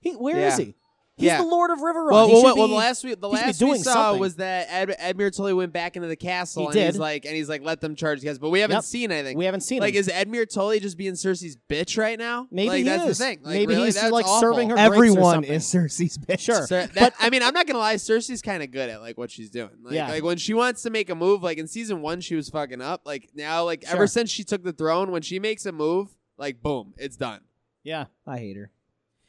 He 0.00 0.12
where 0.12 0.36
is 0.36 0.58
Yeah. 0.58 0.64
he? 0.66 0.74
He's 1.20 1.26
Yeah. 1.26 1.38
the 1.42 1.48
Lord 1.48 1.70
of 1.70 1.78
Riverrun. 1.78 2.10
Well, 2.10 2.26
He 2.26 2.32
well, 2.32 2.40
should 2.42 2.46
well, 2.46 2.56
well, 2.56 2.68
the 2.68 2.74
last 2.74 3.04
we 3.04 3.14
the 3.14 3.28
he 3.28 3.36
should 3.36 3.42
be 3.42 3.46
last 3.46 3.62
we 3.62 3.78
saw 3.78 3.92
something. 3.92 4.20
was 4.20 4.36
that 4.36 4.66
Ed, 4.70 4.96
Edmure 5.00 5.34
Tully 5.36 5.52
went 5.52 5.72
back 5.72 5.96
into 5.96 6.08
the 6.08 6.16
castle 6.16 6.62
He 6.62 6.66
and 6.66 6.74
did. 6.74 6.86
he's 6.86 6.98
like 6.98 7.24
and 7.26 7.34
he's 7.36 7.48
like 7.48 7.62
let 7.62 7.80
them 7.80 7.94
charge 7.94 8.22
guys, 8.24 8.38
but 8.38 8.50
we 8.50 8.60
haven't 8.60 8.76
Yep. 8.76 8.84
seen 8.84 9.12
anything. 9.12 9.36
we 9.36 9.44
haven't 9.44 9.60
seen 9.60 9.80
like 9.80 9.94
him. 9.94 10.00
is 10.00 10.08
Edmure 10.08 10.48
Tully 10.48 10.80
just 10.80 10.96
being 10.96 11.12
Cersei's 11.12 11.56
bitch 11.68 11.96
right 11.98 12.18
now? 12.18 12.46
Maybe 12.50 12.68
like, 12.68 12.78
he 12.78 12.82
that's 12.84 13.10
is. 13.10 13.18
the 13.18 13.24
thing. 13.24 13.38
Like, 13.42 13.54
Maybe 13.54 13.74
really? 13.74 13.86
he's, 13.86 13.94
That's 14.00 14.10
like, 14.10 14.26
awful. 14.26 14.40
serving 14.40 14.70
her 14.70 14.76
grapes 14.76 14.90
or 14.90 14.94
Everyone 14.94 15.44
is 15.44 15.64
Cersei's 15.64 16.18
bitch. 16.18 16.40
Sure. 16.40 16.66
Cer- 16.66 16.86
that, 16.94 17.14
I 17.20 17.30
mean, 17.30 17.42
I'm 17.42 17.54
not 17.54 17.66
gonna 17.66 17.78
lie. 17.78 17.94
Cersei's 17.96 18.42
kind 18.42 18.62
of 18.62 18.70
good 18.70 18.88
at 18.90 19.00
like 19.00 19.18
what 19.18 19.30
she's 19.30 19.50
doing. 19.50 19.70
Like, 19.82 19.94
Yeah. 19.94 20.08
like 20.08 20.22
when 20.24 20.38
she 20.38 20.54
wants 20.54 20.82
to 20.82 20.90
make 20.90 21.10
a 21.10 21.14
move, 21.14 21.42
like 21.42 21.58
in 21.58 21.66
season 21.66 22.00
one, 22.02 22.20
she 22.20 22.34
was 22.34 22.48
fucking 22.48 22.80
up. 22.80 23.02
Like 23.04 23.28
now, 23.34 23.64
like 23.64 23.84
Sure. 23.86 23.96
ever 23.96 24.06
since 24.06 24.30
she 24.30 24.42
took 24.44 24.62
the 24.64 24.72
throne, 24.72 25.10
when 25.10 25.22
she 25.22 25.38
makes 25.38 25.66
a 25.66 25.72
move, 25.72 26.08
like 26.38 26.62
boom, 26.62 26.94
it's 26.96 27.16
done. 27.16 27.40
yeah. 27.82 28.06
I 28.26 28.38
hate 28.38 28.56
her. 28.56 28.70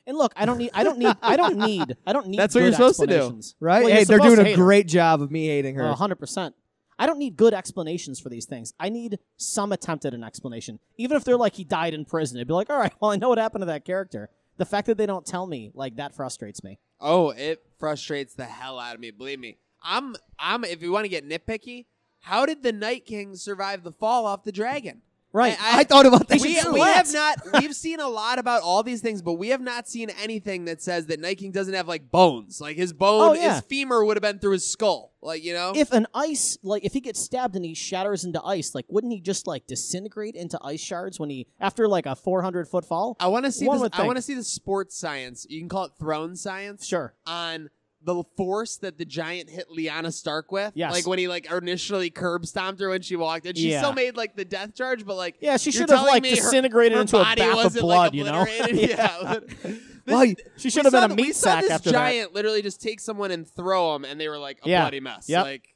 And 0.08 0.18
look, 0.18 0.34
I 0.36 0.46
don't 0.46 0.58
need. 0.58 0.72
I 0.74 0.84
don't 0.84 0.98
need. 0.98 1.16
I 1.22 1.36
don't 1.38 1.58
need. 1.58 1.98
I 2.08 2.14
don't 2.14 2.28
need. 2.28 2.40
That's 2.40 2.56
what 2.56 2.62
you're 2.62 2.74
supposed 2.74 3.00
to 3.00 3.08
do. 3.08 3.42
Right? 3.60 3.84
Well, 3.84 3.94
hey, 3.94 4.04
they're 4.04 4.20
doing 4.20 4.40
a 4.40 4.44
hate 4.44 4.58
her. 4.58 4.64
great 4.64 4.88
job 4.88 5.22
of 5.22 5.32
me 5.32 5.48
hating 5.48 5.76
her. 5.76 5.84
A 5.84 5.96
hundred 5.96 6.16
percent. 6.16 6.56
I 6.98 7.08
don't 7.08 7.18
need 7.18 7.36
good 7.36 7.54
explanations 7.54 8.20
for 8.20 8.30
these 8.30 8.46
things. 8.46 8.74
I 8.80 8.90
need 8.90 9.18
some 9.38 9.72
attempt 9.72 10.06
at 10.06 10.14
an 10.14 10.24
explanation. 10.24 10.80
Even 10.98 11.18
if 11.18 11.24
they're 11.24 11.38
like 11.38 11.56
he 11.56 11.64
died 11.64 11.96
in 11.96 12.06
prison, 12.06 12.38
it'd 12.38 12.48
be 12.48 12.54
like, 12.54 12.70
all 12.70 12.78
right, 12.78 12.94
well, 13.00 13.10
I 13.10 13.16
know 13.16 13.30
what 13.30 13.40
happened 13.40 13.64
to 13.64 13.68
that 13.68 13.86
character. 13.86 14.30
The 14.58 14.66
fact 14.66 14.86
that 14.86 14.98
they 14.98 15.08
don't 15.08 15.26
tell 15.26 15.48
me, 15.48 15.72
like 15.74 15.96
that 15.96 16.16
frustrates 16.16 16.64
me. 16.64 16.78
Oh, 17.00 17.32
it 17.32 17.66
frustrates 17.80 18.36
the 18.36 18.46
hell 18.46 18.78
out 18.78 18.94
of 18.94 19.02
me. 19.02 19.10
Believe 19.10 19.40
me. 19.40 19.58
I'm 19.82 20.16
I'm 20.38 20.64
if 20.64 20.84
you 20.84 20.92
want 20.92 21.06
to 21.06 21.10
get 21.10 21.28
nitpicky, 21.28 21.86
how 22.20 22.46
did 22.46 22.62
the 22.62 22.72
Night 22.72 23.06
King 23.06 23.36
survive 23.36 23.84
the 23.84 23.92
fall 23.92 24.28
off 24.28 24.44
the 24.44 24.52
dragon? 24.52 25.02
Right. 25.34 25.56
I, 25.62 25.80
I 25.80 25.84
thought 25.86 26.06
about 26.06 26.28
that. 26.28 26.42
we, 26.42 26.60
we 26.74 26.80
have 26.82 27.12
not 27.14 27.38
we've 27.60 27.76
seen 27.76 28.00
a 28.00 28.08
lot 28.10 28.38
about 28.38 28.64
all 28.64 28.84
these 28.84 29.02
things, 29.02 29.22
but 29.22 29.34
we 29.34 29.50
have 29.50 29.62
not 29.62 29.88
seen 29.88 30.10
anything 30.22 30.66
that 30.66 30.82
says 30.82 31.06
that 31.08 31.20
Night 31.20 31.38
King 31.38 31.52
doesn't 31.52 31.74
have 31.74 31.88
like 31.88 32.12
bones. 32.12 32.60
Like 32.60 32.76
his 32.76 32.92
bone, 32.94 33.30
Oh, 33.30 33.34
yeah. 33.34 33.56
his 33.56 33.62
femur 33.64 34.04
would 34.04 34.18
have 34.18 34.22
been 34.22 34.40
through 34.40 34.52
his 34.54 34.68
skull. 34.70 35.14
Like 35.22 35.44
you 35.44 35.54
know, 35.54 35.74
if 35.76 35.92
an 35.92 36.08
ice, 36.14 36.58
like 36.64 36.84
if 36.84 36.94
he 36.94 37.00
gets 37.00 37.20
stabbed 37.20 37.56
and 37.56 37.64
he 37.64 37.74
shatters 37.76 38.24
into 38.26 38.44
ice, 38.44 38.74
like 38.76 38.86
wouldn't 38.90 39.14
he 39.14 39.22
just 39.22 39.48
like 39.48 39.68
disintegrate 39.68 40.36
into 40.36 40.60
ice 40.64 40.82
shards 40.82 41.20
when 41.20 41.30
he 41.30 41.48
after 41.60 41.88
like 41.88 42.06
a 42.08 42.16
400 42.16 42.68
foot 42.68 42.84
fall? 42.86 43.16
I 43.20 43.28
want 43.28 43.46
to 43.46 43.52
see 43.52 43.68
One 43.68 43.80
this, 43.80 43.90
I 43.94 44.06
want 44.06 44.18
to 44.18 44.22
see 44.22 44.34
the 44.36 44.44
sports 44.44 44.98
science. 44.98 45.46
You 45.50 45.60
can 45.60 45.70
call 45.70 45.86
it 45.86 45.92
throne 46.00 46.36
science. 46.36 46.86
Sure. 46.86 47.14
on 47.26 47.70
the 48.04 48.24
force 48.36 48.78
that 48.78 48.98
the 48.98 49.06
giant 49.06 49.50
hit 49.50 49.68
Lyanna 49.70 50.12
Stark 50.12 50.52
with. 50.52 50.72
Yes. 50.76 50.92
Like 50.92 51.06
when 51.08 51.20
he 51.20 51.28
like 51.28 51.52
initially 51.52 52.10
curb 52.10 52.46
stomped 52.48 52.82
her 52.82 52.90
when 52.90 53.02
she 53.04 53.16
walked 53.16 53.46
in. 53.46 53.56
She 53.56 53.72
Yeah. 53.72 53.80
still 53.82 53.94
made 53.94 54.18
like 54.18 54.36
the 54.36 54.44
death 54.46 54.74
charge, 54.76 55.06
but 55.06 55.16
like 55.18 55.36
Yeah, 55.40 55.58
she 55.58 55.72
should 55.72 55.90
have 55.90 56.02
like 56.06 56.24
me 56.24 56.32
her- 56.32 56.36
disintegrated 56.38 56.96
her 56.96 57.02
into 57.02 57.18
a 57.18 57.24
bath 57.36 57.66
of 57.66 57.74
blood, 57.76 57.98
like, 57.98 58.14
you 58.14 58.24
know? 58.24 58.42
obliterated. 58.42 58.90
yeah. 58.90 59.40
Well, 60.08 60.26
She 60.58 60.72
should 60.72 60.84
have 60.86 60.92
been 60.94 61.04
a 61.04 61.08
th- 61.10 61.18
we 61.18 61.24
meat 61.28 61.36
saw 61.36 61.52
sack 61.52 61.62
this 61.62 61.72
after 61.72 61.92
that. 61.92 61.98
giant 61.98 62.34
literally 62.34 62.64
just 62.64 62.82
take 62.82 63.00
someone 63.00 63.30
and 63.30 63.48
throw 63.48 63.94
them, 63.94 64.04
and 64.04 64.20
they 64.20 64.28
were 64.30 64.40
like 64.40 64.58
a 64.66 64.70
Yeah. 64.70 64.82
bloody 64.82 65.00
mess. 65.00 65.30
Yep. 65.30 65.44
Like, 65.46 65.76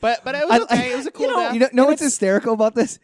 but 0.00 0.20
but 0.22 0.34
it 0.34 0.46
was 0.48 0.60
I- 0.60 0.64
okay. 0.64 0.92
it 0.92 0.96
was 0.96 1.06
a 1.06 1.10
cool 1.10 1.26
you 1.26 1.32
know, 1.32 1.50
you 1.52 1.58
know, 1.60 1.68
know 1.72 1.86
what's 1.86 2.02
hysterical 2.02 2.52
about 2.52 2.74
this? 2.74 2.98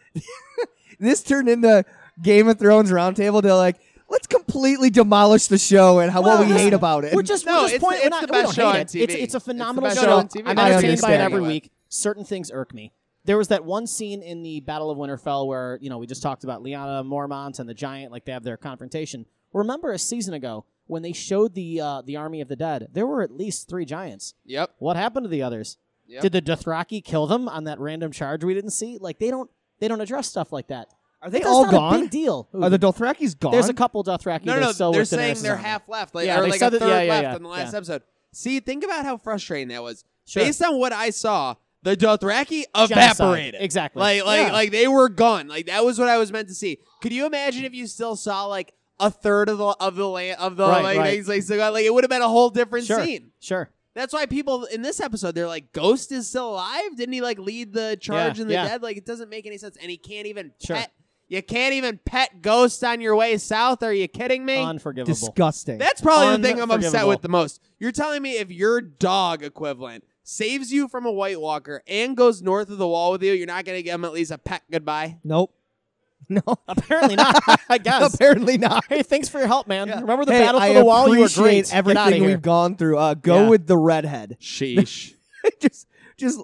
this 1.00 1.22
turned 1.22 1.48
into 1.48 1.84
Game 2.22 2.46
of 2.46 2.58
Thrones 2.58 2.90
roundtable. 2.90 3.42
They're 3.42 3.54
like, 3.54 3.76
let's 4.08 4.26
completely 4.56 4.90
demolish 4.90 5.46
the 5.48 5.58
show 5.58 5.98
and 6.00 6.10
how 6.10 6.22
Well, 6.22 6.38
what 6.38 6.46
we 6.46 6.52
listen, 6.52 6.66
hate 6.68 6.72
about 6.74 7.04
it. 7.04 7.14
We're 7.14 7.22
just 7.22 7.44
No, 7.46 7.54
we're 7.56 7.60
just 7.62 7.74
it's 7.74 7.84
point, 7.84 7.96
the- 7.96 8.00
we're 8.02 8.06
it's 8.06 8.10
not, 8.10 8.20
the 8.22 8.26
we 8.26 8.32
best 8.32 8.44
don't 8.44 8.54
show 8.54 8.66
hate 8.72 8.74
on 8.74 8.80
it. 8.82 8.88
TV. 8.88 9.00
It's, 9.02 9.14
it's 9.14 9.34
a 9.34 9.40
phenomenal 9.40 9.88
best 9.90 10.00
show. 10.00 10.06
show 10.06 10.16
on 10.16 10.28
I'm 10.46 10.58
I 10.58 10.70
entertained 10.72 11.00
by 11.00 11.12
it 11.12 11.14
understand. 11.14 11.22
every 11.22 11.40
week. 11.42 11.70
Certain 11.88 12.24
things 12.24 12.50
irk 12.52 12.74
me. 12.74 12.92
There 13.24 13.36
was 13.36 13.48
that 13.48 13.64
one 13.64 13.86
scene 13.86 14.22
in 14.22 14.42
the 14.42 14.60
Battle 14.60 14.90
of 14.90 14.98
Winterfell 14.98 15.46
where 15.46 15.78
you 15.80 15.90
know 15.90 15.98
we 15.98 16.06
just 16.06 16.22
talked 16.22 16.44
about 16.44 16.62
Lyanna 16.62 17.04
Mormont 17.04 17.58
and 17.58 17.68
the 17.68 17.74
giant, 17.74 18.12
like 18.12 18.24
they 18.24 18.32
have 18.32 18.44
their 18.44 18.56
confrontation. 18.56 19.26
Remember 19.52 19.92
a 19.92 19.98
season 19.98 20.32
ago 20.34 20.64
when 20.86 21.02
they 21.02 21.12
showed 21.12 21.54
the 21.54 21.80
uh, 21.80 22.02
the 22.02 22.16
army 22.16 22.40
of 22.40 22.48
the 22.48 22.56
dead? 22.56 22.88
There 22.92 23.06
were 23.06 23.22
at 23.22 23.32
least 23.32 23.68
three 23.68 23.84
giants. 23.84 24.34
Yep. 24.44 24.74
What 24.78 24.96
happened 24.96 25.24
to 25.24 25.28
the 25.28 25.42
others? 25.42 25.76
Yep. 26.06 26.22
Did 26.22 26.32
the 26.32 26.42
Dothraki 26.42 27.02
kill 27.04 27.26
them 27.26 27.48
on 27.48 27.64
that 27.64 27.80
random 27.80 28.12
charge 28.12 28.44
we 28.44 28.54
didn't 28.54 28.70
see? 28.70 28.96
Like 29.00 29.18
they 29.18 29.30
don't 29.30 29.50
they 29.80 29.88
don't 29.88 30.00
address 30.00 30.28
stuff 30.28 30.52
like 30.52 30.68
that. 30.68 30.88
Are 31.26 31.30
they 31.30 31.42
all 31.42 31.68
gone? 31.70 31.94
A 31.96 31.98
big 32.02 32.10
deal. 32.10 32.48
Are 32.54 32.70
the 32.70 32.78
Dothrakis 32.78 33.38
gone? 33.38 33.50
There's 33.52 33.68
a 33.68 33.74
couple 33.74 34.02
Dothraki. 34.04 34.44
No, 34.44 34.54
that 34.54 34.60
no, 34.60 34.70
are 34.70 34.72
still 34.72 34.92
they're 34.92 35.04
saying 35.04 35.34
Daenerys' 35.34 35.42
they're 35.42 35.56
half 35.56 35.88
left, 35.88 36.14
like 36.14 36.26
Yeah, 36.26 36.38
or 36.38 36.42
they 36.42 36.50
like 36.50 36.60
said 36.60 36.68
a 36.74 36.78
that- 36.78 36.80
third 36.80 36.88
yeah, 36.88 37.02
yeah, 37.02 37.10
left 37.10 37.22
yeah, 37.24 37.36
in 37.36 37.42
the 37.42 37.48
last 37.48 37.72
yeah. 37.72 37.76
episode. 37.78 38.02
See, 38.32 38.60
think 38.60 38.84
about 38.84 39.04
how 39.04 39.16
frustrating 39.16 39.68
that 39.68 39.82
was. 39.82 40.04
Sure. 40.24 40.44
Based 40.44 40.62
on 40.62 40.78
what 40.78 40.92
I 40.92 41.10
saw, 41.10 41.54
the 41.82 41.96
Dothraki 41.96 42.64
Genocide. 42.74 42.90
evaporated. 42.90 43.60
Exactly. 43.60 44.00
Like, 44.00 44.24
like, 44.24 44.46
Yeah. 44.46 44.52
like 44.52 44.70
they 44.70 44.86
were 44.88 45.08
gone. 45.08 45.48
Like 45.48 45.66
that 45.66 45.84
was 45.84 45.98
what 45.98 46.08
I 46.08 46.18
was 46.18 46.30
meant 46.32 46.48
to 46.48 46.54
see. 46.54 46.78
Could 47.02 47.12
you 47.12 47.26
imagine 47.26 47.64
if 47.64 47.74
you 47.74 47.86
still 47.86 48.14
saw 48.16 48.46
like 48.46 48.72
a 49.00 49.10
third 49.10 49.48
of 49.48 49.58
the 49.58 49.64
of 49.80 49.96
the 49.96 50.08
land 50.08 50.38
of 50.40 50.56
the 50.56 50.66
Right, 50.66 50.82
like 50.82 50.98
right. 50.98 51.10
things 51.14 51.28
like 51.28 51.42
still 51.42 51.56
got- 51.58 51.72
like 51.72 51.84
it 51.84 51.92
would 51.92 52.04
have 52.04 52.10
been 52.10 52.22
a 52.22 52.28
whole 52.28 52.50
different 52.50 52.86
Sure. 52.86 53.04
scene. 53.04 53.32
Sure. 53.40 53.68
That's 53.94 54.12
why 54.12 54.26
people 54.26 54.64
in 54.66 54.82
this 54.82 55.00
episode 55.00 55.34
they're 55.34 55.46
like, 55.46 55.72
Ghost 55.72 56.12
is 56.12 56.28
still 56.28 56.50
alive. 56.50 56.96
Didn't 56.96 57.14
he 57.14 57.20
like 57.20 57.38
lead 57.38 57.72
the 57.72 57.96
charge 58.00 58.36
Yeah, 58.38 58.42
in 58.42 58.48
the 58.48 58.54
yeah. 58.54 58.68
dead? 58.68 58.82
Like 58.82 58.96
it 58.96 59.06
doesn't 59.06 59.28
make 59.30 59.46
any 59.46 59.58
sense. 59.58 59.76
And 59.80 59.90
he 59.90 59.96
can't 59.96 60.26
even 60.26 60.52
Sure. 60.62 60.76
pet. 60.76 60.92
You 61.28 61.42
can't 61.42 61.74
even 61.74 61.98
pet 62.04 62.40
ghosts 62.40 62.82
on 62.84 63.00
your 63.00 63.16
way 63.16 63.36
south. 63.38 63.82
Are 63.82 63.92
you 63.92 64.06
kidding 64.06 64.44
me? 64.44 64.58
Unforgivable. 64.62 65.12
disgusting. 65.12 65.78
That's 65.78 66.00
probably 66.00 66.36
the 66.36 66.42
thing 66.42 66.60
I'm 66.60 66.70
upset 66.70 67.06
with 67.06 67.22
the 67.22 67.28
most. 67.28 67.60
You're 67.80 67.92
telling 67.92 68.22
me 68.22 68.38
if 68.38 68.50
your 68.50 68.80
dog 68.80 69.42
equivalent 69.42 70.04
saves 70.22 70.72
you 70.72 70.86
from 70.88 71.04
a 71.04 71.10
White 71.12 71.40
Walker 71.40 71.82
and 71.88 72.16
goes 72.16 72.42
north 72.42 72.70
of 72.70 72.78
the 72.78 72.86
wall 72.86 73.10
with 73.12 73.22
you, 73.24 73.32
you're 73.32 73.46
not 73.46 73.64
going 73.64 73.76
to 73.78 73.82
give 73.82 73.94
him 73.94 74.04
at 74.04 74.12
least 74.12 74.30
a 74.30 74.38
pet 74.38 74.62
goodbye? 74.70 75.18
nope. 75.24 75.52
No. 76.28 76.42
Apparently 76.66 77.14
not. 77.14 77.40
I 77.68 77.78
guess. 77.82 78.14
Apparently 78.14 78.58
not. 78.58 78.84
Hey, 78.88 79.04
thanks 79.04 79.28
for 79.28 79.38
your 79.38 79.46
help, 79.46 79.68
man. 79.68 79.86
Yeah. 79.86 80.00
Remember 80.00 80.24
the 80.24 80.32
hey, 80.32 80.40
battle 80.40 80.60
for 80.60 80.66
I 80.66 80.72
the 80.72 80.84
wall? 80.84 81.04
You 81.04 81.20
were 81.20 81.26
appreciate 81.26 81.66
great. 81.68 81.74
Everything 81.74 82.24
we've 82.24 82.42
gone 82.42 82.74
through. 82.76 82.98
Uh, 82.98 83.14
go 83.14 83.42
Yeah. 83.44 83.48
with 83.48 83.68
the 83.68 83.76
redhead. 83.76 84.36
Sheesh. 84.40 85.14
just, 85.60 85.86
just. 86.16 86.40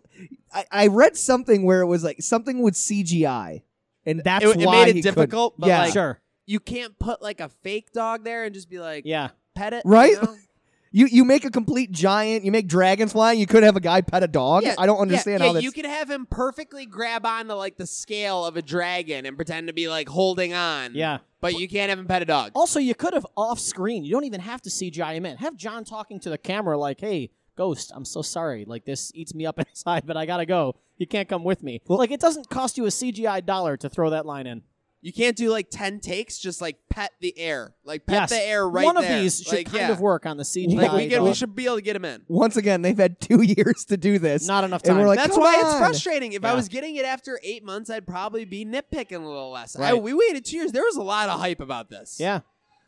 I, 0.54 0.66
I 0.70 0.86
read 0.86 1.16
something 1.16 1.64
where 1.64 1.80
it 1.80 1.86
was 1.86 2.04
like 2.04 2.22
something 2.22 2.62
with 2.62 2.74
CGI, 2.74 3.62
and 4.06 4.22
that's 4.24 4.44
It- 4.44 4.60
it 4.60 4.66
why 4.66 4.84
made 4.84 4.90
it 4.90 4.96
he 4.96 5.02
couldn't- 5.02 5.14
difficult, 5.16 5.54
but, 5.58 5.68
yeah, 5.68 5.82
like- 5.82 5.92
Sure. 5.92 6.20
you 6.46 6.60
can't 6.60 6.98
put 6.98 7.22
like 7.22 7.40
a 7.40 7.48
fake 7.48 7.92
dog 7.92 8.24
there 8.24 8.44
and 8.44 8.54
just 8.54 8.68
be 8.70 8.78
like, 8.78 9.04
Yeah. 9.06 9.30
pet 9.54 9.72
it. 9.72 9.82
Right? 9.84 10.12
you 10.12 10.22
know? 10.22 10.36
You 10.94 11.06
you 11.06 11.24
make 11.24 11.46
a 11.46 11.50
complete 11.50 11.90
giant. 11.90 12.44
You 12.44 12.52
make 12.52 12.68
dragons 12.68 13.12
flying. 13.12 13.40
You 13.40 13.46
could 13.46 13.62
have 13.62 13.76
a 13.76 13.80
guy 13.80 14.02
pet 14.02 14.22
a 14.22 14.28
dog. 14.28 14.62
Yeah, 14.62 14.74
I 14.76 14.84
don't 14.84 14.98
understand 14.98 15.40
yeah, 15.40 15.46
how 15.46 15.52
that's. 15.54 15.64
you 15.64 15.72
could 15.72 15.86
have 15.86 16.10
him 16.10 16.26
perfectly 16.26 16.84
grab 16.84 17.24
onto 17.24 17.54
like 17.54 17.78
the 17.78 17.86
scale 17.86 18.44
of 18.44 18.58
a 18.58 18.62
dragon 18.62 19.24
and 19.24 19.34
pretend 19.34 19.68
to 19.68 19.72
be 19.72 19.88
like 19.88 20.06
holding 20.10 20.52
on. 20.52 20.90
Yeah. 20.94 21.20
But 21.40 21.58
you 21.58 21.66
can't 21.66 21.88
have 21.88 21.98
him 21.98 22.06
pet 22.06 22.20
a 22.20 22.26
dog. 22.26 22.52
Also, 22.54 22.78
you 22.78 22.94
could 22.94 23.14
have 23.14 23.26
off 23.38 23.58
screen. 23.58 24.04
You 24.04 24.12
don't 24.12 24.24
even 24.24 24.40
have 24.42 24.60
to 24.60 24.68
CGI 24.68 25.14
him 25.14 25.24
in. 25.24 25.38
Have 25.38 25.56
Jon 25.56 25.84
talking 25.84 26.20
to 26.20 26.28
the 26.28 26.36
camera 26.36 26.76
like, 26.76 27.00
"Hey, 27.00 27.30
Ghost, 27.56 27.92
I'm 27.94 28.04
so 28.04 28.22
sorry. 28.22 28.64
Like 28.66 28.84
this 28.84 29.12
eats 29.14 29.34
me 29.34 29.46
up 29.46 29.58
inside, 29.68 30.04
but 30.06 30.16
I 30.16 30.26
gotta 30.26 30.46
go. 30.46 30.76
You 30.98 31.06
can't 31.06 31.28
come 31.28 31.44
with 31.44 31.62
me." 31.62 31.80
like 31.88 32.10
it 32.10 32.20
doesn't 32.20 32.48
cost 32.48 32.76
you 32.78 32.84
a 32.84 32.88
CGI 32.88 33.44
dollar 33.44 33.76
to 33.78 33.88
throw 33.88 34.10
that 34.10 34.24
line 34.26 34.46
in. 34.46 34.62
You 35.04 35.12
can't 35.12 35.36
do 35.36 35.50
like 35.50 35.68
ten 35.68 35.98
takes. 35.98 36.38
Just 36.38 36.60
like 36.60 36.76
pet 36.88 37.10
the 37.20 37.36
air, 37.36 37.74
like 37.84 38.06
pet 38.06 38.14
yes, 38.14 38.30
the 38.30 38.40
air 38.40 38.68
right 38.68 38.84
one 38.84 38.94
there. 38.94 39.16
of 39.16 39.20
these 39.22 39.40
should 39.42 39.52
Like, 39.52 39.66
kind 39.66 39.78
yeah. 39.78 39.90
of 39.90 39.98
work 40.00 40.26
on 40.26 40.36
the 40.36 40.44
CGI. 40.44 40.74
Like 40.76 40.92
we, 40.92 41.08
get, 41.08 41.20
we 41.22 41.30
but 41.30 41.36
should 41.36 41.56
be 41.56 41.64
able 41.64 41.74
to 41.76 41.82
get 41.82 41.96
him 41.96 42.04
in. 42.04 42.22
Once 42.28 42.56
again, 42.56 42.82
they've 42.82 42.96
had 42.96 43.20
two 43.20 43.42
years 43.56 43.84
to 43.86 43.96
do 43.96 44.20
this. 44.20 44.46
not 44.46 44.62
enough 44.62 44.82
and 44.84 44.90
time. 44.90 44.98
we're 44.98 45.08
like, 45.08 45.18
That's 45.18 45.32
"Come 45.34 45.40
why 45.42 45.56
it's 45.56 45.64
on." 45.74 45.78
frustrating. 45.80 46.34
If 46.34 46.44
I 46.44 46.50
Yeah. 46.50 46.54
was 46.54 46.68
getting 46.68 46.94
it 46.94 47.04
after 47.04 47.40
eight 47.42 47.64
months, 47.64 47.90
I'd 47.90 48.06
probably 48.06 48.44
be 48.44 48.64
nitpicking 48.64 49.16
a 49.22 49.26
little 49.26 49.50
less. 49.50 49.74
I, 49.76 49.92
Right. 49.92 50.02
we 50.02 50.14
waited 50.14 50.44
two 50.44 50.56
years. 50.58 50.70
There 50.70 50.84
was 50.84 50.96
a 50.96 51.02
lot 51.02 51.28
of 51.28 51.40
hype 51.40 51.60
about 51.60 51.90
this. 51.90 52.18
yeah, 52.20 52.40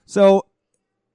So, 0.07 0.47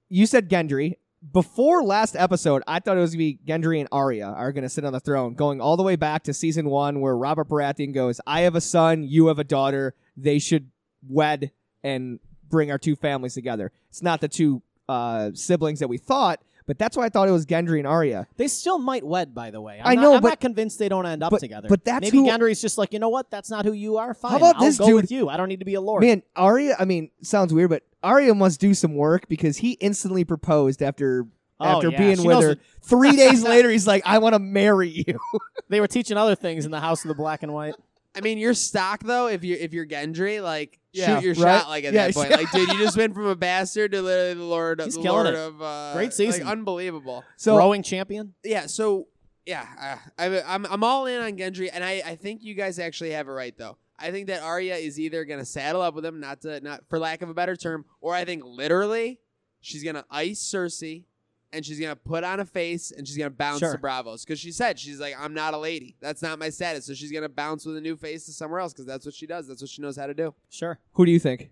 you 0.10 0.26
said 0.26 0.50
Gendry. 0.50 0.96
Before 1.34 1.84
last 1.84 2.16
episode, 2.16 2.64
I 2.66 2.80
thought 2.80 2.96
it 2.96 3.02
was 3.02 3.14
going 3.14 3.34
to 3.34 3.38
be 3.38 3.40
Gendry 3.46 3.80
and 3.80 3.90
Arya 3.92 4.28
are 4.28 4.54
going 4.54 4.64
to 4.64 4.70
sit 4.70 4.86
on 4.86 4.94
the 4.94 5.02
throne, 5.02 5.34
going 5.34 5.60
all 5.60 5.76
the 5.76 5.84
way 5.84 5.98
back 5.98 6.24
to 6.24 6.34
season 6.34 6.70
one, 6.70 7.02
where 7.02 7.16
Robert 7.16 7.50
Baratheon 7.50 7.94
goes, 7.94 8.22
"I 8.26 8.42
have 8.42 8.56
a 8.56 8.62
son, 8.62 9.04
you 9.04 9.28
have 9.28 9.38
a 9.38 9.44
daughter. 9.44 9.96
They 10.16 10.40
should 10.40 10.72
wed 11.08 11.52
and 11.84 12.20
bring 12.50 12.72
our 12.72 12.78
two 12.78 12.96
families 12.96 13.34
together." 13.34 13.74
It's 13.90 14.02
not 14.02 14.22
the 14.22 14.30
two 14.30 14.62
uh, 14.88 15.32
siblings 15.34 15.80
that 15.80 15.90
we 15.90 15.98
thought, 15.98 16.42
but 16.70 16.78
that's 16.78 16.96
why 16.96 17.06
I 17.06 17.10
thought 17.10 17.28
it 17.28 17.32
was 17.32 17.48
Gendry 17.48 17.80
and 17.80 17.88
Arya. 17.88 18.28
they 18.38 18.48
still 18.48 18.78
might 18.78 19.04
wed. 19.04 19.34
By 19.34 19.50
the 19.50 19.60
way, 19.60 19.80
I'm 19.84 19.88
I 19.92 19.96
not, 19.96 20.02
know, 20.04 20.14
I'm 20.16 20.22
but- 20.22 20.30
not 20.30 20.40
convinced 20.40 20.78
they 20.78 20.88
don't 20.88 21.06
end 21.08 21.24
up 21.24 21.32
but- 21.32 21.40
together. 21.40 21.68
but 21.68 21.84
that's 21.84 22.04
maybe 22.04 22.18
who- 22.20 22.28
Gendry's 22.28 22.62
just 22.62 22.78
like, 22.78 22.94
you 22.94 23.00
know 23.00 23.10
what? 23.10 23.32
That's 23.32 23.50
not 23.50 23.66
who 23.66 23.74
you 23.74 23.98
are. 23.98 24.14
Fine. 24.14 24.32
How 24.32 24.38
about 24.38 24.56
I'll 24.58 24.62
this 24.62 24.78
go 24.78 24.86
dude- 24.86 24.96
with 24.96 25.12
you. 25.12 25.28
I 25.30 25.36
don't 25.38 25.50
need 25.50 25.60
to 25.60 25.66
be 25.66 25.74
a 25.74 25.82
lord. 25.82 26.04
Man, 26.04 26.22
Arya. 26.36 26.76
I 26.80 26.86
mean, 26.86 27.10
sounds 27.24 27.54
weird, 27.54 27.72
but 27.72 27.84
Arya 28.04 28.36
must 28.36 28.60
do 28.60 28.74
some 28.76 28.94
work 28.96 29.28
because 29.28 29.58
he 29.58 29.72
instantly 29.74 30.24
proposed 30.24 30.82
after. 30.84 31.26
Oh, 31.62 31.66
after 31.66 31.90
yeah. 31.90 31.98
being 31.98 32.16
She 32.16 32.28
with 32.28 32.34
knows 32.36 32.44
her, 32.44 32.50
what- 32.52 32.60
three 32.84 33.16
days 33.18 33.44
later, 33.44 33.70
he's 33.70 33.86
like, 33.86 34.04
"I 34.06 34.20
want 34.20 34.34
to 34.34 34.40
marry 34.40 34.88
you." 35.06 35.20
They 35.68 35.82
were 35.82 35.88
teaching 35.88 36.16
other 36.18 36.34
things 36.36 36.64
in 36.66 36.72
the 36.72 36.80
House 36.80 37.04
of 37.04 37.10
the 37.10 37.16
Black 37.16 37.44
and 37.44 37.54
White. 37.54 37.76
I 38.16 38.22
mean, 38.22 38.38
your 38.38 38.54
stock 38.54 39.04
though, 39.04 39.28
if 39.28 39.44
you're 39.44 39.58
if 39.58 39.74
you're 39.74 39.86
Gendry, 39.86 40.42
like 40.42 40.79
Yeah, 40.92 41.20
shoot 41.20 41.26
your 41.26 41.34
right? 41.46 41.60
shot 41.62 41.70
like 41.70 41.84
at 41.84 41.94
Yeah, 41.94 42.08
that 42.08 42.16
point. 42.16 42.32
Like, 42.32 42.52
dude, 42.52 42.68
you 42.70 42.80
just 42.80 42.98
went 42.98 43.14
from 43.14 43.26
a 43.28 43.36
bastard 43.48 43.92
to 43.92 44.02
literally 44.02 44.34
the 44.34 44.44
Lord, 44.44 44.82
He's 44.82 44.96
the 44.96 45.02
killing 45.02 45.24
Lord 45.26 45.36
it. 45.36 45.40
of 45.40 45.62
uh, 45.62 45.94
Great 45.94 46.14
season. 46.14 46.44
like, 46.46 46.52
unbelievable. 46.52 47.24
So 47.38 47.58
Rowing 47.58 47.84
champion. 47.84 48.34
Yeah, 48.44 48.66
so 48.66 49.08
yeah, 49.46 49.66
I, 50.18 50.28
I, 50.28 50.42
I'm 50.56 50.66
I'm 50.66 50.84
all 50.84 51.06
in 51.06 51.22
on 51.22 51.38
Gendry, 51.38 51.70
and 51.72 51.84
I, 51.84 52.02
I 52.06 52.16
think 52.16 52.44
you 52.44 52.54
guys 52.56 52.80
actually 52.80 53.12
have 53.12 53.28
it 53.28 53.32
right 53.32 53.56
though. 53.58 53.78
I 54.00 54.12
think 54.12 54.28
that 54.28 54.42
Arya 54.42 54.76
is 54.76 55.00
either 55.00 55.26
gonna 55.26 55.46
saddle 55.46 55.82
up 55.82 55.94
with 55.94 56.06
him, 56.06 56.20
not 56.20 56.42
to 56.42 56.60
not 56.62 56.84
for 56.90 57.00
lack 57.00 57.22
of 57.22 57.30
a 57.30 57.34
better 57.34 57.56
term, 57.56 57.86
or 58.02 58.14
I 58.16 58.26
think 58.26 58.44
literally 58.46 59.20
she's 59.62 59.84
gonna 59.84 60.06
ice 60.10 60.40
Cersei, 60.42 61.04
and 61.52 61.66
she's 61.66 61.80
gonna 61.80 61.96
put 61.96 62.24
on 62.24 62.40
a 62.40 62.46
face, 62.46 62.92
and 62.92 63.08
she's 63.08 63.18
gonna 63.18 63.30
bounce 63.30 63.60
Sure. 63.60 63.74
to 63.74 63.78
Braavos 63.80 64.26
because 64.26 64.40
she 64.40 64.52
said 64.52 64.78
she's 64.80 65.00
like 65.00 65.16
I'm 65.20 65.34
not 65.34 65.54
a 65.54 65.58
lady, 65.58 65.96
that's 66.00 66.22
not 66.22 66.38
my 66.40 66.50
status, 66.50 66.86
so 66.86 66.94
she's 66.94 67.12
gonna 67.12 67.30
bounce 67.30 67.66
with 67.66 67.78
a 67.78 67.82
new 67.82 67.96
face 67.96 68.26
to 68.26 68.32
somewhere 68.34 68.60
else 68.60 68.74
because 68.74 68.86
that's 68.86 69.06
what 69.06 69.16
she 69.16 69.26
does, 69.28 69.48
that's 69.48 69.62
what 69.62 69.70
she 69.70 69.82
knows 69.82 69.96
how 69.98 70.08
to 70.08 70.14
do. 70.14 70.34
Sure. 70.50 70.80
who 70.94 71.06
do 71.06 71.12
you 71.12 71.20
think? 71.20 71.52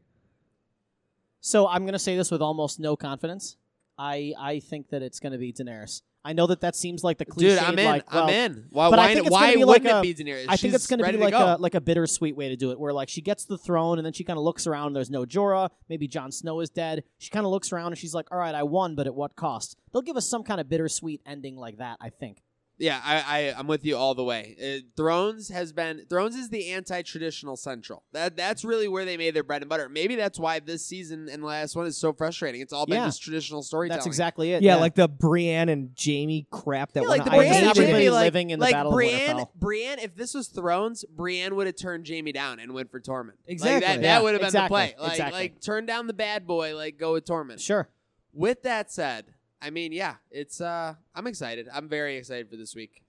So 1.39 1.67
I'm 1.67 1.83
going 1.83 1.93
to 1.93 1.99
say 1.99 2.17
this 2.17 2.29
with 2.31 2.41
almost 2.41 2.79
no 2.79 2.95
confidence. 2.95 3.57
I 3.97 4.33
I 4.37 4.59
think 4.59 4.89
that 4.89 5.01
it's 5.01 5.19
going 5.19 5.31
to 5.31 5.37
be 5.37 5.53
Daenerys. 5.53 6.01
I 6.28 6.34
know 6.34 6.45
that 6.47 6.59
that 6.59 6.75
seems 6.75 7.05
like 7.05 7.19
the 7.19 7.25
cliche. 7.25 7.55
Dude, 7.55 7.59
I'm 7.59 7.80
in. 7.80 7.86
Like, 7.86 8.13
well, 8.13 8.25
I'm 8.25 8.30
in. 8.30 8.65
Why? 8.69 8.89
but 8.89 8.99
I 8.99 9.03
why 9.03 9.13
think 9.13 9.28
it's 9.28 9.32
why 9.32 9.55
be 9.55 9.63
like 9.63 9.84
wouldn't 9.84 10.05
a- 10.05 10.09
it 10.09 10.17
be? 10.17 10.45
I 10.49 10.57
think 10.57 10.73
it's 10.73 10.86
going 10.86 10.99
to 10.99 11.09
be 11.09 11.17
like 11.17 11.34
a 11.34 11.55
like 11.57 11.73
a 11.73 11.80
bittersweet 11.80 12.36
way 12.36 12.49
to 12.49 12.57
do 12.57 12.71
it, 12.71 12.80
where 12.80 12.91
like 12.91 13.07
she 13.07 13.21
gets 13.21 13.45
the 13.45 13.57
throne 13.57 13.97
and 13.97 14.05
then 14.05 14.11
she 14.11 14.25
kind 14.25 14.38
of 14.38 14.43
looks 14.43 14.67
around. 14.67 14.91
There's 14.91 15.09
no 15.09 15.23
Jorah. 15.23 15.69
Maybe 15.88 16.05
Jon 16.05 16.34
Snow 16.34 16.59
is 16.59 16.69
dead. 16.69 17.05
She 17.17 17.30
kind 17.30 17.45
of 17.45 17.51
looks 17.53 17.71
around 17.71 17.93
and 17.93 17.97
she's 17.97 18.13
like, 18.13 18.28
"All 18.30 18.38
right, 18.38 18.53
I 18.53 18.63
won, 18.63 18.95
but 18.95 19.07
at 19.07 19.15
what 19.15 19.38
cost?" 19.38 19.78
They'll 19.93 20.01
give 20.01 20.17
us 20.17 20.28
some 20.28 20.43
kind 20.43 20.59
of 20.59 20.67
bittersweet 20.67 21.21
ending 21.25 21.55
like 21.55 21.78
that. 21.78 21.97
I 22.01 22.09
think. 22.09 22.41
Yeah, 22.80 23.01
I, 23.03 23.15
I 23.49 23.53
I'm 23.57 23.65
with 23.65 23.84
you 23.86 23.97
all 23.97 24.13
the 24.13 24.23
way. 24.23 24.55
Uh, 24.61 24.86
Thrones 24.95 25.49
has 25.49 25.73
been 25.73 26.05
Thrones 26.09 26.36
is 26.36 26.49
the 26.49 26.69
anti-traditional 26.73 27.55
central. 27.57 28.03
That 28.13 28.38
that's 28.38 28.63
really 28.63 28.88
where 28.88 29.03
they 29.03 29.17
made 29.17 29.34
their 29.34 29.43
bread 29.43 29.63
and 29.63 29.69
butter. 29.69 29.89
Maybe 29.89 30.15
that's 30.15 30.38
why 30.38 30.59
this 30.59 30.86
season 30.86 31.28
and 31.28 31.43
last 31.43 31.75
one 31.75 31.88
is 31.88 31.97
so 31.97 32.13
frustrating. 32.13 32.61
It's 32.61 32.73
all 32.73 32.86
been 32.86 32.97
Yeah. 32.97 33.05
just 33.07 33.23
traditional 33.23 33.63
storytelling. 33.63 33.97
That's 33.97 34.05
exactly 34.05 34.51
it. 34.53 34.61
Yeah, 34.61 34.75
like 34.75 34.93
the 34.93 35.07
Brienne 35.07 35.69
and 35.69 35.89
Jaime 35.99 36.45
crap 36.51 36.91
that 36.93 37.01
Yeah, 37.03 37.09
went 37.09 37.19
like 37.21 37.25
the 37.25 37.32
on. 37.32 37.36
I 37.36 37.38
Brienne, 37.39 37.53
hated 37.53 37.67
should 37.69 37.78
everybody 37.84 38.05
be 38.05 38.09
like, 38.11 38.23
living 38.25 38.49
in 38.51 38.59
the 38.59 38.65
like 38.65 38.73
Battle 38.73 38.91
of 38.91 38.95
Brienne, 38.95 39.38
Winterfell. 39.38 39.53
Brienne, 39.55 39.99
if 39.99 40.15
this 40.15 40.34
was 40.36 40.47
Thrones, 40.47 41.03
Brienne 41.09 41.55
would 41.55 41.65
have 41.65 41.75
turned 41.78 42.07
Jaime 42.07 42.32
down 42.32 42.59
and 42.59 42.73
went 42.73 42.91
for 42.91 42.99
Tormund. 42.99 43.28
Like, 43.30 43.38
Exactly. 43.47 43.80
that 43.88 43.95
Yeah, 43.95 44.01
that 44.01 44.23
would 44.23 44.34
have 44.34 44.41
been 44.41 44.47
exactly, 44.49 44.86
the 44.88 44.93
play. 44.93 45.01
Like, 45.03 45.11
exactly. 45.13 45.39
like 45.39 45.61
turn 45.61 45.86
down 45.88 46.05
the 46.05 46.13
bad 46.13 46.45
boy, 46.45 46.75
like 46.75 46.99
go 46.99 47.13
with 47.13 47.25
Tormund. 47.25 47.59
Sure. 47.59 47.89
With 48.34 48.61
that 48.63 48.91
said, 48.91 49.34
I 49.61 49.69
mean, 49.69 49.91
yeah, 49.91 50.15
it's 50.31 50.61
uh 50.61 50.95
I'm 51.15 51.27
excited. 51.27 51.67
I'm 51.73 51.89
very 51.89 52.17
excited 52.17 52.49
for 52.49 52.55
this 52.55 52.75
week. 52.75 53.03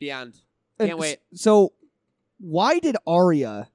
Beyond. 0.00 0.34
And 0.78 0.88
Can't 0.88 0.98
wait. 0.98 1.18
So, 1.34 1.72
why 2.38 2.80
did 2.80 2.96
Arya, 3.06 3.68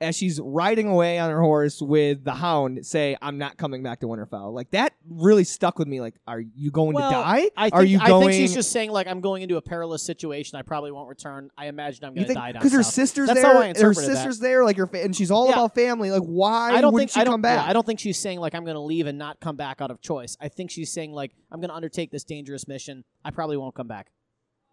as 0.00 0.16
she's 0.16 0.40
riding 0.40 0.86
away 0.88 1.18
on 1.18 1.30
her 1.30 1.40
horse 1.40 1.80
with 1.80 2.24
the 2.24 2.32
Hound, 2.34 2.84
say, 2.86 3.16
"I'm 3.22 3.38
not 3.38 3.56
coming 3.56 3.82
back 3.82 4.00
to 4.00 4.06
Winterfell"? 4.06 4.52
Like 4.52 4.70
that 4.72 4.92
really 5.08 5.44
stuck 5.44 5.78
with 5.78 5.88
me. 5.88 6.00
Like, 6.00 6.14
are 6.26 6.40
you 6.40 6.70
going 6.70 6.94
Well, 6.94 7.10
to 7.10 7.14
die? 7.16 7.50
I 7.56 7.64
think, 7.70 7.74
are 7.74 7.84
you 7.84 7.98
going... 7.98 8.28
I 8.28 8.32
think 8.32 8.32
she's 8.32 8.54
just 8.54 8.72
saying 8.72 8.90
like 8.90 9.06
I'm 9.06 9.20
going 9.20 9.42
into 9.42 9.56
a 9.56 9.62
perilous 9.62 10.02
situation. 10.02 10.58
I 10.58 10.62
probably 10.62 10.92
won't 10.92 11.08
return. 11.08 11.50
I 11.56 11.66
imagine 11.66 12.04
I'm 12.04 12.14
going 12.14 12.24
to 12.24 12.28
think 12.28 12.38
die 12.38 12.52
because 12.52 12.72
her 12.72 12.82
sister's 12.82 13.28
That's 13.28 13.40
there, 13.42 13.52
how 13.52 13.58
I 13.60 13.64
her 13.64 13.68
interpreted 13.70 14.10
that. 14.10 14.14
sister's 14.16 14.38
there, 14.38 14.64
like 14.64 14.76
her, 14.76 14.86
fa- 14.86 15.02
and 15.02 15.14
she's 15.16 15.30
all 15.30 15.46
Yeah. 15.46 15.52
about 15.54 15.74
family. 15.74 16.10
Like, 16.10 16.22
why 16.22 16.72
I 16.72 16.80
don't 16.80 16.92
wouldn't 16.92 17.10
think 17.10 17.14
she 17.16 17.20
I 17.20 17.24
don't, 17.24 17.34
come 17.34 17.42
back? 17.42 17.64
yeah, 17.64 17.70
I 17.70 17.72
don't 17.72 17.86
think 17.86 18.00
she's 18.00 18.18
saying 18.18 18.40
like 18.40 18.54
I'm 18.54 18.64
going 18.64 18.74
to 18.76 18.80
leave 18.80 19.06
and 19.06 19.18
not 19.18 19.40
come 19.40 19.56
back 19.56 19.80
out 19.80 19.90
of 19.90 20.00
choice. 20.00 20.36
I 20.40 20.48
think 20.48 20.70
she's 20.70 20.92
saying 20.92 21.12
like 21.12 21.32
I'm 21.50 21.60
going 21.60 21.70
to 21.70 21.74
undertake 21.74 22.10
this 22.10 22.24
dangerous 22.24 22.68
mission. 22.68 23.04
I 23.24 23.30
probably 23.30 23.56
won't 23.56 23.74
come 23.74 23.88
back. 23.88 24.10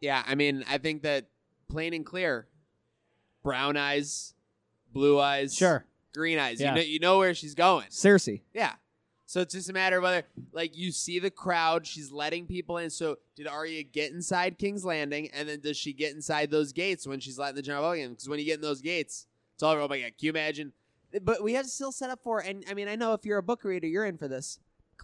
Yeah, 0.01 0.21
I 0.28 0.36
mean, 0.36 0.65
I 0.69 0.80
think 0.80 1.03
that 1.03 1.28
plain 1.69 1.93
and 1.93 2.05
clear. 2.05 2.47
Brown 3.43 3.76
eyes, 3.76 4.34
blue 4.94 5.20
eyes, 5.20 5.54
Sure. 5.56 5.86
green 6.14 6.38
eyes. 6.39 6.60
Yeah. 6.62 6.70
You 6.72 6.76
know 6.76 6.82
you 6.82 7.00
know 7.00 7.18
where 7.18 7.34
she's 7.34 7.56
going. 7.56 7.88
Cersei. 7.89 8.41
Yeah. 8.54 8.74
So 9.26 9.41
it's 9.41 9.54
just 9.56 9.70
a 9.70 9.74
matter 9.74 9.98
of 9.98 10.04
whether, 10.04 10.24
like, 10.52 10.78
you 10.78 10.91
see 10.91 11.18
the 11.18 11.32
crowd, 11.32 11.88
she's 11.88 12.12
letting 12.12 12.46
people 12.46 12.78
in. 12.78 12.89
So 12.91 13.18
did 13.36 13.48
Arya 13.48 13.82
get 13.84 14.12
inside 14.12 14.60
King's 14.60 14.86
Landing, 14.86 15.30
and 15.34 15.50
then 15.50 15.60
does 15.60 15.76
she 15.76 15.91
get 15.91 16.14
inside 16.14 16.52
those 16.52 16.72
gates 16.72 17.08
when 17.08 17.20
she's 17.20 17.39
letting 17.39 17.56
the 17.56 17.64
general 17.64 17.84
vote 17.84 17.98
in? 17.98 18.12
Because 18.12 18.30
when 18.30 18.38
you 18.38 18.46
get 18.46 18.56
in 18.56 18.62
those 18.62 18.82
gates, 18.82 19.26
it's 19.56 19.64
all 19.64 19.72
over. 19.72 19.82
Oh 19.82 19.88
my 19.88 19.98
god, 20.00 20.06
can 20.10 20.14
you 20.20 20.30
imagine? 20.30 20.72
But 21.22 21.44
we 21.44 21.54
have 21.54 21.66
to 21.66 21.72
still 21.72 21.91
set 21.91 22.10
up 22.12 22.20
for, 22.24 22.39
and 22.41 22.64
I 22.70 22.74
mean, 22.76 22.88
I 22.88 22.96
know 22.96 23.14
if 23.14 23.26
you're 23.26 23.38
a 23.39 23.44
book 23.44 23.64
reader, 23.64 23.88
you're 23.88 24.06
in 24.06 24.18
for 24.18 24.28
this. 24.28 24.60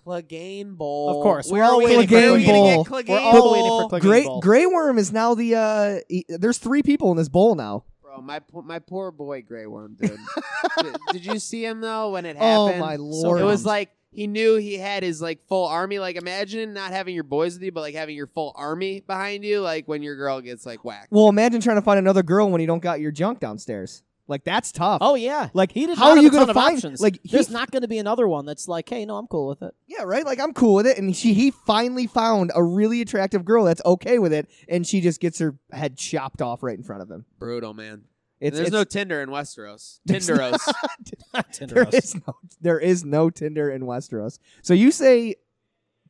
Clegane 0.06 0.76
Bowl. 0.78 1.10
Of 1.10 1.24
course. 1.24 1.50
We're 1.52 1.64
are 1.64 1.72
all 1.72 1.80
waiting 1.80 2.06
gonna- 2.06 2.22
for 2.28 2.32
where 2.32 2.40
Clegane 2.40 2.46
gonna 2.46 2.84
Bowl. 2.84 2.86
We're 3.08 3.20
all 3.20 3.52
waiting 3.52 3.90
for 3.90 3.90
Clegane 3.98 4.02
Great 4.02 4.26
Bowl. 4.26 4.42
Grey 4.42 4.66
Worm 4.66 4.98
is 4.98 5.12
now 5.12 5.34
the. 5.34 5.56
uh 5.56 6.00
he- 6.08 6.26
There's 6.30 6.58
three 6.58 6.84
people 6.84 7.10
in 7.12 7.18
this 7.18 7.30
bowl 7.30 7.56
now. 7.56 7.86
Bro, 8.10 8.22
my 8.22 8.40
po- 8.40 8.64
my 8.64 8.80
poor 8.80 9.12
boy 9.12 9.44
Grey 9.44 9.68
Worm, 9.68 9.96
dude. 10.00 10.18
did, 10.82 10.98
did 11.12 11.26
you 11.26 11.38
see 11.38 11.64
him 11.64 11.80
though 11.80 12.10
when 12.10 12.26
it 12.26 12.38
oh, 12.40 12.68
happened? 12.68 12.82
Oh, 12.82 12.88
happened? 12.88 13.10
my 13.10 13.12
So 13.14 13.28
lord. 13.28 13.42
it 13.42 13.44
was 13.44 13.64
like 13.66 13.92
he 14.12 14.26
knew 14.26 14.56
he 14.56 14.80
had 14.80 15.04
his 15.04 15.22
like 15.22 15.46
full 15.48 15.68
army. 15.68 16.00
Like 16.00 16.16
imagine 16.16 16.74
not 16.74 16.92
having 16.92 17.14
your 17.14 17.24
boys 17.24 17.54
with 17.54 17.62
you, 17.62 17.72
but 17.72 17.82
like 17.82 17.94
having 17.94 18.16
your 18.16 18.26
full 18.26 18.52
army 18.56 19.02
behind 19.02 19.44
you. 19.44 19.62
Like 19.62 19.88
when 19.88 20.02
your 20.02 20.16
girl 20.16 20.42
gets 20.42 20.66
like 20.66 20.84
whacked. 20.84 21.12
Well, 21.12 21.30
imagine 21.30 21.62
trying 21.62 21.78
to 21.78 21.84
find 21.84 22.00
another 22.00 22.24
girl 22.24 22.50
when 22.50 22.62
you 22.62 22.66
don't 22.66 22.82
got 22.82 23.00
your 23.00 23.12
junk 23.12 23.42
downstairs. 23.42 24.02
Like 24.30 24.44
that's 24.46 24.72
tough. 24.72 25.00
Oh 25.02 25.16
yeah. 25.16 25.50
Like, 25.54 25.72
he 25.74 25.86
did 25.88 25.98
how 25.98 26.06
not 26.06 26.12
are 26.12 26.16
have 26.16 26.24
you 26.24 26.30
a 26.30 26.32
ton 26.32 26.40
gonna 26.42 26.52
of 26.52 26.56
find- 26.56 26.76
options. 26.78 27.02
like, 27.02 27.20
he- 27.24 27.30
there's 27.30 27.50
not 27.50 27.72
going 27.72 27.82
to 27.82 27.88
be 27.88 27.98
another 27.98 28.28
one 28.28 28.46
that's 28.46 28.68
like, 28.68 28.88
hey, 28.88 29.04
no, 29.06 29.18
I'm 29.18 29.28
cool 29.28 29.48
with 29.48 29.62
it. 29.64 29.74
Yeah, 29.88 30.04
right. 30.04 30.24
Like 30.26 30.40
I'm 30.40 30.54
cool 30.54 30.76
with 30.76 30.88
it, 30.88 30.98
and 30.98 31.16
she 31.16 31.34
he 31.34 31.52
finally 31.52 32.08
found 32.08 32.52
a 32.56 32.64
really 32.64 33.02
attractive 33.02 33.44
girl 33.44 33.66
that's 33.66 33.82
okay 33.86 34.20
with 34.20 34.32
it, 34.32 34.48
and 34.70 34.86
she 34.88 35.02
just 35.02 35.20
gets 35.20 35.40
her 35.40 35.56
head 35.72 35.98
chopped 35.98 36.42
off 36.42 36.64
right 36.64 36.78
in 36.78 36.84
front 36.84 37.02
of 37.02 37.10
him. 37.12 37.26
Brutal 37.40 37.74
man. 37.74 38.04
It's, 38.40 38.56
There's 38.56 38.68
it's, 38.70 38.74
no 38.74 38.86
Tinder 38.86 39.22
in 39.22 39.28
Westeros. 39.30 40.00
There's 40.06 40.30
Tinderos. 40.30 40.60
there 41.34 41.44
Tinderos. 41.52 41.94
is 41.94 42.16
no 42.16 42.36
there 42.62 42.80
is 42.80 43.04
no 43.04 43.30
Tinder 43.30 43.70
in 43.70 43.82
Westeros. 43.82 44.40
So 44.62 44.74
you 44.74 44.92
say 44.92 45.36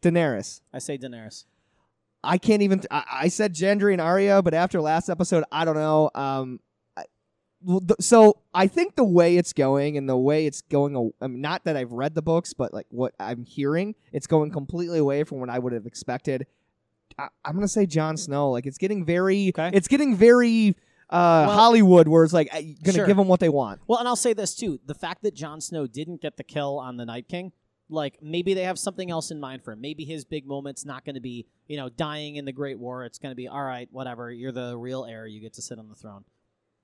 Daenerys. 0.01 0.61
I 0.73 0.79
say 0.79 0.97
Daenerys. 0.97 1.45
I 2.23 2.37
can't 2.37 2.61
even. 2.61 2.81
I, 2.91 3.03
I 3.11 3.27
said 3.29 3.53
Gendry 3.55 3.93
and 3.93 4.01
Arya, 4.01 4.41
but 4.41 4.53
after 4.53 4.81
last 4.81 5.09
episode, 5.09 5.43
I 5.51 5.63
don't 5.65 5.75
know. 5.75 6.11
Um, 6.13 6.19
I, 6.19 6.37
well, 6.37 6.59
th- 6.59 6.68
so 7.99 8.37
I 8.53 8.67
think 8.67 8.95
the 8.95 9.03
way 9.03 9.37
it's 9.37 9.53
going 9.53 9.97
and 9.97 10.07
the 10.07 10.17
way 10.17 10.45
it's 10.45 10.61
going, 10.61 11.11
I 11.21 11.27
mean, 11.27 11.41
not 11.41 11.65
that 11.65 11.75
I've 11.75 11.91
read 11.91 12.15
the 12.15 12.21
books, 12.21 12.53
but 12.53 12.73
like 12.73 12.87
what 12.89 13.13
I'm 13.19 13.43
hearing, 13.43 13.95
it's 14.13 14.27
going 14.27 14.51
completely 14.51 14.99
away 14.99 15.23
from 15.23 15.39
what 15.39 15.49
I 15.49 15.59
would 15.59 15.73
have 15.73 15.85
expected. 15.85 16.47
I, 17.17 17.27
I'm 17.43 17.53
gonna 17.55 17.67
say 17.67 17.85
Jon 17.85 18.15
Snow. 18.17 18.51
Like 18.51 18.65
it's 18.65 18.77
getting 18.77 19.03
very, 19.05 19.49
Okay. 19.49 19.71
it's 19.73 19.87
getting 19.87 20.15
very 20.15 20.75
uh, 21.09 21.45
Well- 21.47 21.57
Hollywood, 21.57 22.07
where 22.07 22.23
it's 22.23 22.33
like 22.33 22.49
gonna 22.51 22.93
Sure. 22.93 23.07
give 23.07 23.17
them 23.17 23.27
what 23.27 23.39
they 23.39 23.49
want. 23.49 23.81
Well, 23.87 23.99
and 23.99 24.07
I'll 24.07 24.15
say 24.15 24.33
this 24.33 24.55
too: 24.55 24.79
the 24.85 24.93
fact 24.93 25.23
that 25.23 25.33
Jon 25.33 25.59
Snow 25.59 25.87
didn't 25.87 26.21
get 26.21 26.37
the 26.37 26.43
kill 26.43 26.77
on 26.79 26.97
the 26.97 27.05
Night 27.05 27.27
King, 27.27 27.51
like 27.89 28.19
maybe 28.21 28.53
they 28.53 28.63
have 28.63 28.77
something 28.79 29.09
else 29.09 29.31
in 29.31 29.39
mind 29.39 29.63
for 29.63 29.71
him. 29.73 29.81
Maybe 29.81 30.05
his 30.05 30.23
big 30.23 30.45
moment's 30.47 30.85
not 30.85 31.03
going 31.05 31.15
to 31.15 31.19
be, 31.21 31.47
you 31.67 31.77
know, 31.77 31.89
dying 31.89 32.35
in 32.35 32.45
the 32.45 32.51
Great 32.51 32.77
War. 32.79 33.03
It's 33.05 33.17
going 33.17 33.31
to 33.31 33.35
be 33.35 33.47
all 33.47 33.63
right, 33.63 33.89
whatever. 33.91 34.31
You're 34.31 34.51
the 34.51 34.77
real 34.77 35.03
heir. 35.03 35.25
You 35.25 35.41
get 35.41 35.53
to 35.53 35.61
sit 35.63 35.79
on 35.79 35.89
the 35.89 35.95
throne. 35.95 36.23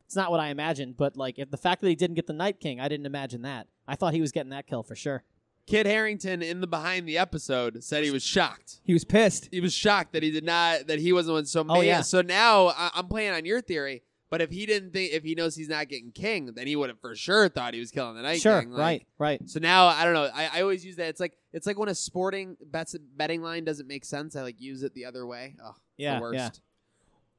It's 0.05 0.15
not 0.15 0.31
what 0.31 0.39
I 0.39 0.47
imagined, 0.49 0.97
but 0.97 1.17
like 1.17 1.39
if 1.39 1.49
the 1.51 1.57
fact 1.57 1.81
that 1.81 1.89
he 1.89 1.95
didn't 1.95 2.15
get 2.15 2.27
the 2.27 2.33
Night 2.33 2.59
King, 2.59 2.79
I 2.79 2.87
didn't 2.87 3.05
imagine 3.05 3.41
that. 3.41 3.67
I 3.87 3.95
thought 3.95 4.13
he 4.13 4.21
was 4.21 4.31
getting 4.31 4.51
that 4.51 4.67
kill 4.67 4.83
for 4.83 4.95
sure. 4.95 5.23
Kit 5.67 5.87
Harington 5.87 6.43
in 6.43 6.61
the 6.61 6.67
behind 6.67 7.07
the 7.07 7.17
episode 7.17 7.83
said 7.83 8.03
he 8.03 8.11
was 8.11 8.23
shocked. 8.23 8.81
He 8.83 8.93
was 8.93 9.03
pissed. 9.03 9.49
He 9.51 9.59
was 9.61 9.73
shocked 9.73 10.13
that 10.13 10.21
he 10.21 10.29
did 10.29 10.43
not 10.43 10.85
that 10.87 10.99
he 10.99 11.11
wasn't 11.11 11.33
one. 11.33 11.45
So 11.47 11.65
Oh, 11.67 11.81
yeah. 11.81 12.01
so 12.01 12.21
now 12.21 12.67
I, 12.67 12.91
I'm 12.93 13.07
playing 13.07 13.31
on 13.33 13.45
your 13.45 13.61
theory. 13.61 14.03
But 14.29 14.41
if 14.41 14.49
he 14.49 14.65
didn't 14.65 14.91
think, 14.91 15.13
if 15.13 15.23
he 15.23 15.33
knows 15.33 15.55
he's 15.55 15.69
not 15.69 15.87
getting 15.87 16.11
king, 16.11 16.51
then 16.55 16.65
he 16.67 16.75
would 16.75 16.89
have 16.89 16.99
for 16.99 17.15
sure 17.15 17.47
thought 17.47 17.73
he 17.75 17.79
was 17.79 17.91
killing 17.91 18.15
the 18.15 18.23
Night 18.23 18.41
sure, 18.41 18.59
King. 18.61 18.71
Like, 18.71 18.79
right, 18.79 19.39
right. 19.39 19.49
So 19.49 19.59
now 19.59 19.85
I 19.87 20.03
don't 20.03 20.13
know. 20.13 20.29
I, 20.33 20.49
I 20.51 20.61
always 20.61 20.83
use 20.85 20.95
that. 20.97 21.07
It's 21.09 21.19
like 21.19 21.37
it's 21.53 21.65
like 21.65 21.79
when 21.79 21.89
a 21.89 21.95
sporting 21.95 22.57
bets 22.65 22.95
betting 23.15 23.41
line 23.41 23.63
doesn't 23.65 23.87
make 23.87 24.03
sense. 24.05 24.35
I 24.35 24.41
like 24.41 24.59
use 24.59 24.83
it 24.83 24.93
the 24.93 25.05
other 25.05 25.25
way. 25.25 25.55
Oh, 25.63 25.75
Yeah, 25.97 26.15
the 26.15 26.21
worst. 26.21 26.35
yeah. 26.35 26.49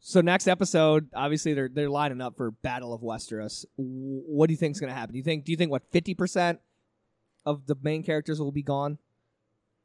So 0.01 0.21
next 0.21 0.47
episode, 0.47 1.09
obviously 1.15 1.53
they're 1.55 1.69
they're 1.69 1.91
lining 1.91 2.21
up 2.21 2.37
for 2.37 2.51
Battle 2.51 2.93
of 2.95 3.01
Westeros. 3.01 3.65
What 3.77 4.47
do 4.47 4.53
you 4.53 4.57
think 4.57 4.73
is 4.77 4.81
going 4.81 4.93
to 4.93 4.95
happen? 4.99 5.13
Do 5.15 5.19
you 5.19 5.25
think 5.25 5.45
do 5.45 5.53
you 5.53 5.57
think 5.59 5.71
what 5.71 5.83
fifty 5.91 6.15
percent 6.15 6.61
of 7.45 7.67
the 7.67 7.77
main 7.83 8.03
characters 8.03 8.41
will 8.41 8.53
be 8.53 8.63
gone? 8.63 8.99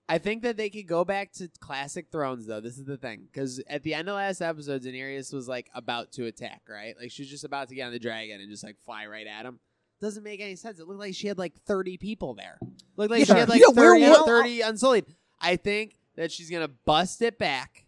I 0.09 0.17
think 0.17 0.43
that 0.43 0.57
they 0.57 0.69
could 0.69 0.87
go 0.87 1.05
back 1.05 1.31
to 1.33 1.49
classic 1.59 2.07
Thrones 2.11 2.45
though. 2.45 2.59
This 2.59 2.77
is 2.77 2.85
the 2.85 2.97
thing 2.97 3.27
because 3.31 3.63
at 3.67 3.83
the 3.83 3.93
end 3.93 4.09
of 4.09 4.15
last 4.15 4.41
episode, 4.41 4.83
Daenerys 4.83 5.33
was 5.33 5.47
like 5.47 5.69
about 5.73 6.11
to 6.13 6.25
attack, 6.25 6.63
right? 6.69 6.95
Like 6.99 7.11
she 7.11 7.21
was 7.23 7.29
just 7.29 7.45
about 7.45 7.69
to 7.69 7.75
get 7.75 7.85
on 7.85 7.91
the 7.93 7.99
dragon 7.99 8.41
and 8.41 8.49
just 8.49 8.63
like 8.63 8.75
fly 8.85 9.05
right 9.07 9.25
at 9.25 9.45
him. 9.45 9.59
Doesn't 10.01 10.23
make 10.23 10.41
any 10.41 10.55
sense. 10.55 10.79
It 10.79 10.87
looked 10.87 10.99
like 10.99 11.15
she 11.15 11.27
had 11.27 11.37
like 11.37 11.53
thirty 11.65 11.97
people 11.97 12.33
there. 12.35 12.59
Looked 12.97 13.11
like 13.11 13.25
she 13.25 13.33
had 13.33 13.47
like 13.49 13.61
Yeah, 13.61 13.67
where 13.73 13.93
30, 13.93 14.01
was- 14.09 14.27
30 14.27 14.61
unsullied. 14.61 15.05
I 15.39 15.55
think 15.55 15.95
that 16.15 16.31
she's 16.31 16.49
gonna 16.51 16.67
bust 16.67 17.21
it 17.21 17.39
back. 17.39 17.85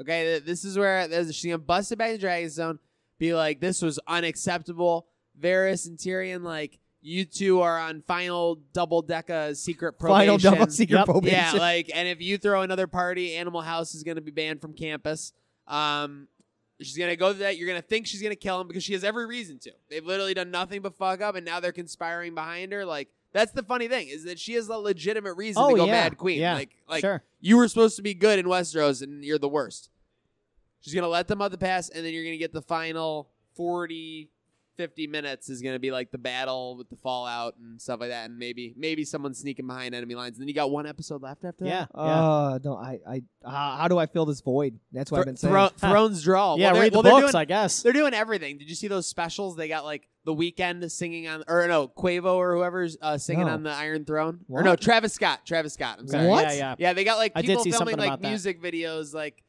Okay, 0.00 0.38
this 0.38 0.64
is 0.64 0.78
where 0.78 1.08
she's 1.32 1.44
gonna 1.44 1.58
bust 1.58 1.92
it 1.92 1.96
back 1.96 2.18
to 2.18 2.26
Dragonstone. 2.26 2.78
Be 3.18 3.34
like, 3.34 3.60
this 3.60 3.82
was 3.82 3.98
unacceptable. 4.06 5.06
Varys 5.38 5.86
and 5.86 5.98
Tyrion, 5.98 6.42
like, 6.42 6.78
you 7.02 7.24
two 7.24 7.60
are 7.60 7.78
on 7.78 8.02
final 8.02 8.56
double 8.72 9.02
deca 9.02 9.56
secret 9.56 9.98
probation. 9.98 10.38
Final 10.38 10.38
double 10.38 10.70
secret 10.70 10.96
Yep. 10.98 11.04
probation. 11.06 11.38
Yeah, 11.38 11.52
like, 11.52 11.90
and 11.94 12.08
if 12.08 12.20
you 12.20 12.38
throw 12.38 12.62
another 12.62 12.86
party, 12.86 13.34
Animal 13.36 13.60
House 13.62 13.94
is 13.94 14.02
to 14.16 14.22
be 14.22 14.30
banned 14.30 14.60
from 14.60 14.72
campus. 14.74 15.32
Um, 15.66 16.28
she's 16.80 16.96
to 17.10 17.16
go 17.16 17.32
to 17.32 17.38
that. 17.40 17.56
You're 17.58 17.68
to 17.80 17.86
think 17.86 18.06
she's 18.06 18.20
to 18.32 18.36
kill 18.36 18.60
him 18.60 18.68
because 18.68 18.82
she 18.84 18.92
has 18.94 19.04
every 19.04 19.26
reason 19.26 19.58
to. 19.60 19.72
They've 19.88 20.04
literally 20.04 20.34
done 20.34 20.50
nothing 20.50 20.82
but 20.82 20.94
fuck 20.94 21.20
up, 21.20 21.36
and 21.36 21.44
now 21.44 21.60
they're 21.60 21.72
conspiring 21.72 22.34
behind 22.34 22.72
her. 22.72 22.84
Like, 22.84 23.08
that's 23.32 23.52
the 23.52 23.62
funny 23.62 23.88
thing 23.88 24.08
is 24.08 24.24
that 24.24 24.38
she 24.38 24.54
has 24.54 24.68
a 24.68 24.76
legitimate 24.76 25.34
reason 25.34 25.62
Oh 25.62 25.70
to 25.70 25.76
go 25.76 25.84
yeah, 25.86 25.92
mad 25.92 26.18
queen. 26.18 26.40
Yeah, 26.40 26.54
Like, 26.54 26.76
like 26.88 27.00
sure. 27.00 27.22
you 27.40 27.56
were 27.56 27.68
supposed 27.68 27.96
to 27.96 28.02
be 28.02 28.14
good 28.14 28.38
in 28.38 28.46
Westeros, 28.46 29.02
and 29.02 29.24
you're 29.24 29.38
the 29.38 29.48
worst. 29.48 29.90
She's 30.80 30.94
going 30.94 31.02
to 31.04 31.08
let 31.08 31.28
them 31.28 31.42
out 31.42 31.50
the 31.50 31.58
pass, 31.58 31.88
and 31.90 32.04
then 32.04 32.12
you're 32.12 32.24
going 32.24 32.34
to 32.34 32.38
get 32.38 32.52
the 32.52 32.62
final 32.62 33.28
40, 33.54 34.30
50 34.80 35.08
minutes 35.08 35.50
is 35.50 35.60
going 35.60 35.74
to 35.74 35.78
be 35.78 35.90
like 35.90 36.10
the 36.10 36.16
battle 36.16 36.74
with 36.78 36.88
the 36.88 36.96
fallout 36.96 37.54
and 37.58 37.78
stuff 37.78 38.00
like 38.00 38.08
that, 38.08 38.30
and 38.30 38.38
maybe 38.38 38.72
maybe 38.78 39.04
someone 39.04 39.34
sneaking 39.34 39.66
behind 39.66 39.94
enemy 39.94 40.14
lines. 40.14 40.38
And 40.38 40.40
then 40.42 40.48
you 40.48 40.54
got 40.54 40.70
one 40.70 40.86
episode 40.86 41.20
left 41.22 41.44
after 41.44 41.66
Yeah, 41.66 41.80
that. 41.80 41.88
yeah. 41.94 42.00
Uh, 42.00 42.58
no, 42.64 42.76
I, 42.76 42.98
I, 43.06 43.22
how, 43.44 43.76
how 43.76 43.88
do 43.88 43.98
I 43.98 44.06
fill 44.06 44.24
this 44.24 44.40
void? 44.40 44.78
That's 44.90 45.10
what 45.12 45.18
I've 45.20 45.26
been 45.26 45.36
saying. 45.36 45.52
Thro- 45.52 45.68
Thrones 45.76 46.22
draw. 46.22 46.56
yeah, 46.56 46.72
well, 46.72 46.80
read 46.80 46.92
the 46.94 47.00
well, 47.02 47.20
books, 47.20 47.32
doing- 47.32 47.40
I 47.42 47.44
guess. 47.44 47.82
They're 47.82 47.92
doing 47.92 48.14
everything. 48.14 48.56
Did 48.56 48.70
you 48.70 48.74
see 48.74 48.88
those 48.88 49.06
specials? 49.06 49.54
They 49.56 49.68
got 49.68 49.84
like 49.84 50.08
the 50.24 50.34
Weeknd 50.34 50.90
singing 50.90 51.28
on, 51.28 51.44
or 51.46 51.66
no, 51.68 51.88
Quavo 51.88 52.36
or 52.36 52.54
whoever's 52.56 52.96
uh, 53.02 53.18
singing 53.18 53.46
No. 53.48 53.52
on 53.52 53.62
the 53.64 53.70
Iron 53.72 54.06
Throne. 54.06 54.40
Or 54.48 54.62
no, 54.62 54.76
Travis 54.76 55.12
Scott. 55.12 55.44
Travis 55.44 55.74
Scott. 55.74 55.98
I'm 56.00 56.08
sorry. 56.08 56.26
What? 56.26 56.44
Yeah, 56.46 56.52
yeah. 56.54 56.74
Yeah, 56.78 56.92
they 56.94 57.04
got 57.04 57.18
like 57.18 57.32
I 57.34 57.42
did 57.42 57.48
people 57.48 57.64
see 57.64 57.70
filming 57.72 57.98
like 57.98 58.20
music 58.22 58.62
videos, 58.62 59.12
like 59.12 59.42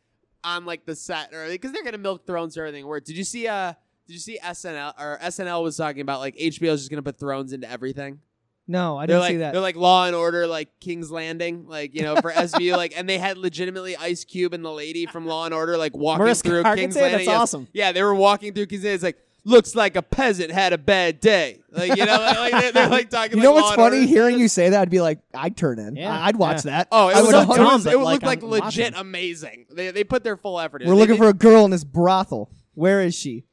on 0.43 0.65
like 0.65 0.85
the 0.87 0.95
set 0.95 1.31
or 1.35 1.47
because 1.47 1.71
they're 1.71 1.83
gonna 1.83 1.99
milk 1.99 2.25
Thrones 2.25 2.57
or 2.57 2.61
everything. 2.65 2.87
Where 2.87 2.99
did 2.99 3.15
you 3.15 3.23
see? 3.23 3.47
Uh, 3.47 3.73
did 4.11 4.15
you 4.15 4.19
see 4.19 4.39
SNL 4.43 4.93
or 4.99 5.17
SNL 5.23 5.63
was 5.63 5.77
talking 5.77 6.01
about 6.01 6.19
like 6.19 6.35
HBO's 6.35 6.79
just 6.81 6.89
gonna 6.89 7.01
put 7.01 7.17
Thrones 7.17 7.53
into 7.53 7.69
everything. 7.69 8.19
No, 8.67 8.97
I 8.97 9.05
they're 9.05 9.15
didn't 9.15 9.21
like 9.21 9.31
see 9.31 9.37
that. 9.37 9.51
they're 9.53 9.61
like 9.61 9.75
Law 9.75 10.05
and 10.05 10.15
Order, 10.15 10.47
like 10.47 10.69
King's 10.79 11.11
Landing, 11.11 11.67
like 11.67 11.95
you 11.95 12.03
know 12.03 12.15
for 12.17 12.31
SVU, 12.31 12.75
like 12.77 12.93
and 12.95 13.07
they 13.09 13.17
had 13.17 13.37
legitimately 13.37 13.95
Ice 13.97 14.23
Cube 14.23 14.53
and 14.53 14.63
the 14.63 14.71
lady 14.71 15.05
from 15.05 15.25
Law 15.25 15.45
and 15.45 15.53
Order 15.53 15.77
like 15.77 15.95
walking 15.95 16.23
Mariska 16.23 16.49
through 16.49 16.63
Hargitay? 16.63 16.75
King's 16.75 16.95
Landing. 16.95 17.11
That's 17.19 17.25
Yes. 17.27 17.39
awesome. 17.41 17.67
Yeah, 17.73 17.91
they 17.91 18.03
were 18.03 18.15
walking 18.15 18.53
through 18.53 18.67
King's 18.67 18.83
Landing. 18.83 18.95
It's 18.95 19.03
like 19.03 19.17
looks 19.43 19.73
like 19.75 19.95
a 19.95 20.01
peasant 20.03 20.51
had 20.51 20.71
a 20.71 20.77
bad 20.77 21.19
day. 21.19 21.59
Like 21.71 21.95
you 21.97 22.05
know, 22.05 22.17
like, 22.17 22.37
like, 22.37 22.51
they're, 22.61 22.71
they're 22.71 22.89
like 22.89 23.09
talking. 23.09 23.37
you 23.37 23.43
know 23.43 23.53
like 23.53 23.63
what's 23.63 23.77
Law 23.77 23.83
funny? 23.85 23.97
Order. 24.01 24.07
Hearing 24.07 24.39
you 24.39 24.47
say 24.47 24.69
that, 24.69 24.79
I'd 24.81 24.89
be 24.91 25.01
like, 25.01 25.19
I'd 25.33 25.57
turn 25.57 25.79
in. 25.79 25.95
Yeah, 25.95 26.15
I- 26.15 26.27
I'd 26.27 26.35
watch 26.35 26.57
yeah. 26.63 26.71
that. 26.71 26.87
Oh, 26.91 27.09
it 27.09 27.15
I 27.15 27.21
was, 27.21 27.25
would 27.27 27.35
a 27.35 27.39
a 27.39 27.45
hundred- 27.45 27.63
dumb, 27.63 27.83
but, 27.83 27.93
It 27.93 27.97
like, 27.97 28.13
looked 28.13 28.25
like 28.25 28.43
I'm 28.43 28.49
legit 28.49 28.93
watching. 28.93 28.93
amazing. 29.07 29.65
They, 29.71 29.89
they 29.91 30.03
put 30.03 30.23
their 30.23 30.37
full 30.37 30.59
effort 30.59 30.83
in. 30.83 30.87
We're 30.87 30.93
They 30.95 30.99
looking 30.99 31.15
did- 31.15 31.21
for 31.23 31.29
a 31.29 31.33
girl 31.33 31.65
in 31.65 31.71
this 31.71 31.83
brothel. 31.83 32.51
Where 32.75 33.01
is 33.01 33.15
she? 33.15 33.43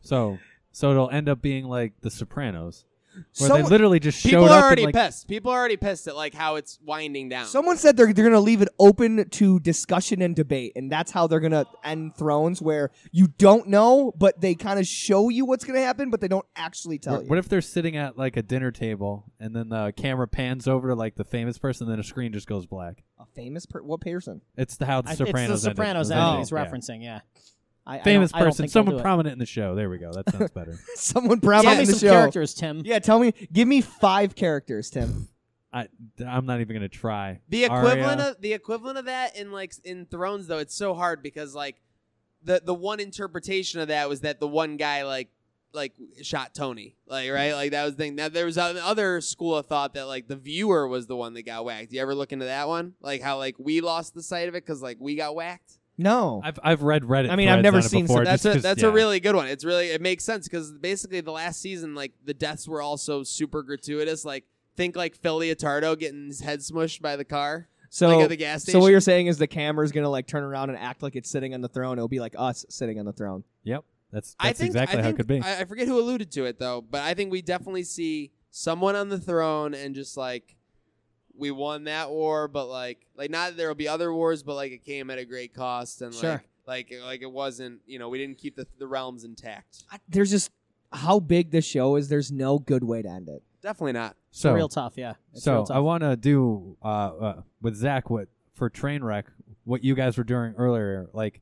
So 0.00 0.38
so 0.72 0.90
it'll 0.90 1.10
end 1.10 1.28
up 1.28 1.42
being 1.42 1.64
like 1.66 1.92
The 2.00 2.10
Sopranos, 2.10 2.84
where 3.14 3.24
Someone- 3.32 3.62
they 3.64 3.68
literally 3.68 3.98
just 4.00 4.20
showed 4.20 4.30
People 4.30 4.44
up 4.44 4.50
are 4.52 4.54
and, 4.56 4.64
already 4.64 4.84
like, 4.86 4.94
pissed. 4.94 5.28
People 5.28 5.50
are 5.50 5.58
already 5.58 5.76
pissed 5.76 6.06
at 6.06 6.14
like 6.16 6.34
how 6.34 6.54
it's 6.56 6.78
winding 6.84 7.28
down. 7.28 7.46
Someone 7.46 7.76
said 7.76 7.96
they're 7.96 8.12
they're 8.12 8.24
gonna 8.24 8.40
leave 8.40 8.62
it 8.62 8.68
open 8.78 9.28
to 9.28 9.58
discussion 9.60 10.22
and 10.22 10.34
debate, 10.36 10.72
and 10.76 10.90
that's 10.90 11.10
how 11.10 11.26
they're 11.26 11.40
gonna 11.40 11.66
end 11.84 12.16
Thrones, 12.16 12.62
where 12.62 12.90
you 13.10 13.26
don't 13.26 13.66
know, 13.68 14.12
but 14.16 14.40
they 14.40 14.54
kind 14.54 14.78
of 14.78 14.86
show 14.86 15.28
you 15.28 15.44
what's 15.44 15.64
gonna 15.64 15.80
happen, 15.82 16.10
but 16.10 16.20
they 16.20 16.28
don't 16.28 16.46
actually 16.56 16.98
tell 16.98 17.14
What, 17.14 17.22
you. 17.24 17.28
what 17.30 17.38
if 17.38 17.48
they're 17.48 17.60
sitting 17.60 17.96
at 17.96 18.16
like 18.16 18.36
a 18.36 18.42
dinner 18.42 18.70
table 18.70 19.24
and 19.40 19.54
then 19.54 19.68
the 19.70 19.92
camera 19.96 20.28
pans 20.28 20.66
over 20.68 20.88
to 20.88 20.94
like 20.94 21.16
the 21.16 21.24
famous 21.24 21.58
person, 21.58 21.86
and 21.86 21.92
then 21.92 22.00
a 22.00 22.04
screen 22.04 22.32
just 22.32 22.46
goes 22.46 22.64
black? 22.66 23.02
a 23.18 23.26
famous 23.34 23.66
per- 23.66 23.82
what 23.82 24.00
person? 24.00 24.40
It's 24.56 24.76
the 24.76 24.86
how 24.86 25.02
the 25.02 25.10
I- 25.10 25.14
Sopranos 25.14 25.50
it's 25.50 25.62
the 25.64 25.70
ended. 25.70 25.76
Sopranos 25.76 26.10
Ended. 26.12 26.24
ending 26.24 26.38
he's 26.38 26.52
oh, 26.52 26.56
Yeah. 26.56 26.64
referencing. 26.66 27.02
Yeah. 27.02 27.20
I, 27.88 27.96
I 28.00 28.02
Famous 28.02 28.30
don't- 28.32 28.36
I 28.36 28.40
don't 28.44 28.48
person, 28.50 28.62
think 28.64 28.72
someone 28.72 29.00
prominent 29.00 29.32
in 29.32 29.38
the 29.38 29.46
show. 29.46 29.74
There 29.74 29.88
we 29.90 29.98
go. 29.98 30.12
That 30.12 30.30
sounds 30.30 30.50
better. 30.50 30.78
Someone 30.94 31.40
Tell 31.40 31.48
prominent 31.50 31.76
me 31.78 31.82
in 31.84 31.86
the 31.86 31.92
some 31.94 32.08
show. 32.08 32.12
characters, 32.12 32.54
Tim. 32.54 32.82
Yeah, 32.84 32.98
tell 32.98 33.18
me. 33.18 33.32
Give 33.52 33.66
me 33.66 33.80
five 33.80 34.34
characters, 34.34 34.90
Tim. 34.90 35.28
I 35.72 35.88
I'm 36.26 36.46
not 36.46 36.60
even 36.60 36.76
gonna 36.76 36.88
try. 36.88 37.40
the 37.48 37.64
equivalent 37.64 38.20
Arya- 38.20 38.30
of 38.32 38.40
the 38.40 38.52
equivalent 38.52 38.98
of 38.98 39.04
that 39.06 39.36
in 39.36 39.52
like 39.52 39.72
in 39.84 40.06
Thrones 40.06 40.46
though, 40.46 40.58
it's 40.58 40.74
so 40.74 40.94
hard 40.94 41.22
because 41.22 41.54
like 41.54 41.76
the 42.42 42.62
the 42.64 42.74
one 42.74 43.00
interpretation 43.00 43.80
of 43.80 43.88
that 43.88 44.08
was 44.08 44.20
that 44.20 44.38
the 44.40 44.48
one 44.48 44.76
guy 44.76 45.04
like 45.04 45.28
like 45.74 45.92
shot 46.22 46.54
Tony, 46.54 46.96
like 47.06 47.30
right, 47.30 47.52
like 47.52 47.72
that 47.72 47.84
was 47.84 47.94
the 47.96 48.02
thing. 48.04 48.14
Now 48.14 48.28
there 48.30 48.46
was 48.46 48.56
another 48.56 49.20
school 49.20 49.56
of 49.56 49.66
thought 49.66 49.92
that 49.94 50.06
like 50.06 50.26
the 50.28 50.36
viewer 50.36 50.88
was 50.88 51.06
the 51.06 51.16
one 51.16 51.34
that 51.34 51.42
got 51.42 51.64
whacked. 51.66 51.92
You 51.92 52.00
ever 52.00 52.14
look 52.14 52.32
into 52.32 52.46
that 52.46 52.66
one? 52.68 52.94
Like 53.02 53.20
how 53.20 53.36
like 53.36 53.56
we 53.58 53.80
lost 53.82 54.14
the 54.14 54.22
sight 54.22 54.48
of 54.48 54.54
it 54.54 54.64
because 54.64 54.82
like 54.82 54.96
we 55.00 55.16
got 55.16 55.34
whacked. 55.34 55.77
No. 55.98 56.40
I've 56.44 56.58
I've 56.62 56.82
read 56.82 57.02
Reddit. 57.02 57.30
I 57.30 57.36
mean, 57.36 57.48
I've 57.48 57.62
never 57.62 57.82
seen 57.82 58.04
before, 58.04 58.18
some- 58.18 58.24
That's 58.24 58.42
just 58.44 58.52
a 58.52 58.56
'cause- 58.58 58.62
that's 58.62 58.82
yeah. 58.82 58.88
a 58.88 58.92
really 58.92 59.18
good 59.20 59.34
one. 59.34 59.48
It's 59.48 59.64
really 59.64 59.88
it 59.88 60.00
makes 60.00 60.24
sense 60.24 60.46
because 60.48 60.72
basically 60.72 61.20
the 61.20 61.32
last 61.32 61.60
season 61.60 61.94
like 61.94 62.12
the 62.24 62.32
deaths 62.34 62.66
were 62.68 62.80
also 62.80 63.22
super 63.24 63.62
gratuitous. 63.62 64.24
Like 64.24 64.44
think 64.76 64.94
like 64.96 65.16
Phil 65.16 65.40
Leotardo 65.40 65.98
getting 65.98 66.28
his 66.28 66.40
head 66.40 66.60
smushed 66.60 67.02
by 67.02 67.16
the 67.16 67.24
car. 67.24 67.68
So, 67.90 68.08
like 68.08 68.20
at 68.24 68.28
the 68.28 68.36
gas 68.36 68.62
station. 68.62 68.78
so 68.78 68.82
what 68.82 68.90
you're 68.92 69.00
saying 69.00 69.28
is 69.28 69.38
the 69.38 69.46
camera's 69.46 69.92
gonna 69.92 70.10
like 70.10 70.26
turn 70.26 70.44
around 70.44 70.68
and 70.70 70.78
act 70.78 71.02
like 71.02 71.16
it's 71.16 71.30
sitting 71.30 71.52
on 71.54 71.62
the 71.62 71.68
throne. 71.68 71.98
It'll 71.98 72.06
be 72.06 72.20
like 72.20 72.34
us 72.38 72.64
sitting 72.68 72.98
on 73.00 73.06
the 73.06 73.12
throne. 73.14 73.44
Yep. 73.64 73.82
That's 74.12 74.36
I 74.38 74.48
that's 74.48 74.58
think, 74.60 74.68
exactly 74.68 74.98
I 74.98 75.02
how 75.02 75.08
think, 75.08 75.14
it 75.14 75.16
could 75.16 75.26
be. 75.26 75.40
I, 75.40 75.60
I 75.60 75.64
forget 75.64 75.88
who 75.88 75.98
alluded 75.98 76.30
to 76.32 76.44
it 76.44 76.58
though, 76.58 76.80
but 76.82 77.00
I 77.02 77.14
think 77.14 77.32
we 77.32 77.42
definitely 77.42 77.82
see 77.82 78.30
someone 78.50 78.94
on 78.94 79.08
the 79.08 79.18
throne 79.18 79.72
and 79.74 79.94
just 79.94 80.16
like 80.16 80.56
we 81.38 81.50
won 81.50 81.84
that 81.84 82.10
war, 82.10 82.48
but 82.48 82.66
like 82.66 83.06
like 83.16 83.30
not 83.30 83.50
that 83.50 83.56
there 83.56 83.68
will 83.68 83.74
be 83.74 83.88
other 83.88 84.12
wars, 84.12 84.42
but 84.42 84.54
like 84.54 84.72
it 84.72 84.84
came 84.84 85.10
at 85.10 85.18
a 85.18 85.24
great 85.24 85.54
cost 85.54 86.02
and 86.02 86.14
Sure. 86.14 86.42
like 86.66 86.90
like 86.90 87.00
like 87.04 87.22
it 87.22 87.30
wasn't 87.30 87.80
you 87.86 87.98
know 87.98 88.08
we 88.08 88.18
didn't 88.18 88.38
keep 88.38 88.56
the 88.56 88.66
the 88.78 88.86
realms 88.86 89.24
intact. 89.24 89.84
I, 89.90 89.98
there's 90.08 90.30
just 90.30 90.50
how 90.92 91.20
big 91.20 91.50
the 91.50 91.60
show 91.62 91.96
is. 91.96 92.08
There's 92.08 92.32
no 92.32 92.58
good 92.58 92.84
way 92.84 93.02
to 93.02 93.08
end 93.08 93.28
it. 93.28 93.42
Definitely 93.62 93.92
not. 93.92 94.16
It's 94.30 94.40
so 94.40 94.52
real 94.52 94.68
tough, 94.68 94.94
yeah. 94.96 95.14
It's 95.32 95.44
so 95.44 95.54
real 95.54 95.64
tough. 95.64 95.76
I 95.76 95.80
want 95.80 96.02
to 96.02 96.16
do 96.16 96.76
uh, 96.82 96.86
uh, 96.86 97.42
with 97.60 97.74
Zach 97.76 98.10
what 98.10 98.28
for 98.54 98.68
Trainwreck 98.70 99.24
what 99.64 99.84
you 99.84 99.94
guys 99.94 100.16
were 100.16 100.24
doing 100.24 100.54
earlier. 100.56 101.08
Like 101.12 101.40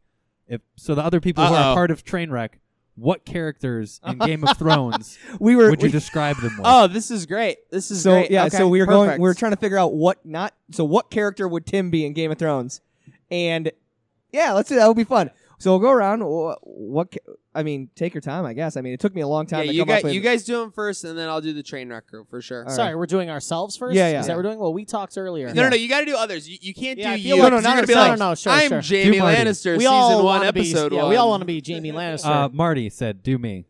if 0.48 0.60
so, 0.76 0.94
the 0.94 1.02
other 1.02 1.20
people 1.20 1.44
who 1.46 1.54
Uh-oh. 1.54 1.70
are 1.70 1.74
part 1.74 1.90
of 1.90 2.04
Trainwreck, 2.04 2.50
what 2.96 3.24
characters 3.24 4.00
in 4.06 4.18
Game 4.26 4.42
of 4.46 4.56
Thrones 4.58 5.18
We 5.38 5.54
were 5.56 5.70
would 5.70 5.80
you 5.82 5.86
we- 5.88 5.92
describe 5.92 6.36
them 6.38 6.52
with? 6.58 6.66
Oh, 6.66 6.86
this 6.86 7.10
is 7.10 7.26
great. 7.26 7.58
This 7.70 7.90
is 7.90 8.02
so 8.02 8.12
great. 8.12 8.30
yeah. 8.30 8.46
Okay, 8.46 8.56
so 8.56 8.68
we 8.68 8.80
were 8.80 8.86
going. 8.86 9.10
We 9.20 9.28
were 9.28 9.34
trying 9.34 9.52
to 9.52 9.58
figure 9.58 9.78
out 9.78 9.92
what 9.94 10.24
not. 10.26 10.54
So 10.72 10.84
what 10.84 11.10
character 11.10 11.46
would 11.46 11.66
Tim 11.66 11.90
be 11.90 12.04
in 12.06 12.12
Game 12.12 12.30
of 12.32 12.38
Thrones? 12.38 12.80
And 13.30 13.70
yeah, 14.32 14.52
let's 14.52 14.68
do 14.68 14.74
that. 14.74 14.82
That 14.82 14.88
would 14.88 14.96
be 14.96 15.04
fun. 15.04 15.30
So 15.58 15.70
we'll 15.70 15.78
go 15.80 15.90
around. 15.90 16.20
Wh- 16.20 16.56
What? 16.66 17.10
ca- 17.12 17.32
I 17.54 17.62
mean, 17.62 17.88
take 17.94 18.12
your 18.12 18.20
time. 18.20 18.44
I 18.44 18.52
guess. 18.52 18.76
I 18.76 18.82
mean, 18.82 18.92
it 18.92 19.00
took 19.00 19.14
me 19.14 19.22
a 19.22 19.26
long 19.28 19.46
time 19.46 19.60
Yeah, 19.64 19.70
to 19.70 19.74
you 19.74 19.80
come 19.82 19.88
guys, 19.88 19.98
up 19.98 20.04
with. 20.04 20.14
you 20.14 20.20
guys 20.20 20.44
do 20.44 20.58
them 20.60 20.70
first, 20.72 21.04
and 21.04 21.16
then 21.16 21.28
I'll 21.30 21.40
do 21.40 21.54
the 21.54 21.62
train 21.62 21.88
wreck 21.88 22.06
crew 22.06 22.26
for 22.28 22.42
sure. 22.42 22.64
All 22.64 22.70
Sorry, 22.70 22.88
right. 22.90 22.98
we're 22.98 23.06
doing 23.06 23.30
ourselves 23.30 23.76
first. 23.76 23.96
Yeah, 23.96 24.10
yeah. 24.10 24.20
Is 24.20 24.26
that 24.26 24.32
Yeah. 24.32 24.36
what 24.36 24.44
we're 24.44 24.50
doing? 24.50 24.58
Well, 24.60 24.74
we 24.74 24.84
talked 24.84 25.16
earlier. 25.16 25.46
No, 25.54 25.62
no, 25.62 25.68
no. 25.70 25.76
You 25.76 25.88
got 25.88 26.00
to 26.00 26.06
do 26.06 26.16
others. 26.16 26.48
You, 26.48 26.58
you 26.60 26.74
can't 26.74 26.98
Yeah, 26.98 27.12
I 27.12 27.16
do 27.16 27.22
feel 27.22 27.36
you. 27.36 27.42
like- 27.42 27.52
No, 27.52 27.56
no, 27.58 27.62
'cause 27.62 27.64
you're 27.64 27.70
not 27.70 27.74
gonna 27.76 27.86
be 27.86 27.94
ourselves. 27.94 28.10
like, 28.10 28.18
No, 28.18 28.28
no, 28.28 28.34
sure, 28.68 28.76
I'm 28.76 28.82
sure. 28.82 28.98
Jaime 28.98 29.12
Do 29.12 29.18
Marty. 29.22 29.36
Lannister, 29.38 29.72
we 29.72 29.78
season 29.78 29.92
all 29.94 30.16
one, 30.16 30.24
wanna 30.24 30.46
episode 30.46 30.88
be, 30.90 30.96
one. 30.96 31.04
Yeah, 31.04 31.10
we 31.10 31.16
all 31.16 31.28
want 31.30 31.40
to 31.40 31.46
be 31.46 31.62
Jaime 31.66 31.92
Lannister. 31.92 32.26
uh, 32.26 32.48
Marty 32.50 32.90
said, 32.90 33.22
"Do 33.22 33.38
me," 33.38 33.64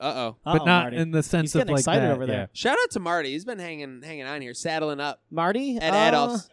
Uh 0.00 0.04
oh. 0.14 0.36
but 0.44 0.50
Uh-oh, 0.60 0.64
not 0.64 0.82
Marty. 0.84 0.96
in 0.98 1.10
the 1.10 1.22
sense 1.24 1.50
He's 1.50 1.54
of 1.56 1.60
getting 1.62 1.72
like 1.74 1.80
excited 1.80 2.02
that, 2.04 2.12
over 2.12 2.26
there. 2.26 2.48
Shout 2.52 2.76
out 2.80 2.90
to 2.92 3.00
Marty. 3.00 3.30
He's 3.32 3.44
been 3.44 3.58
hanging 3.58 4.02
hanging 4.02 4.26
on 4.26 4.40
here, 4.42 4.54
saddling 4.54 5.00
up. 5.00 5.20
Marty 5.30 5.78
Ed 5.80 5.90
uh, 5.90 6.10
Adolphs. 6.12 6.48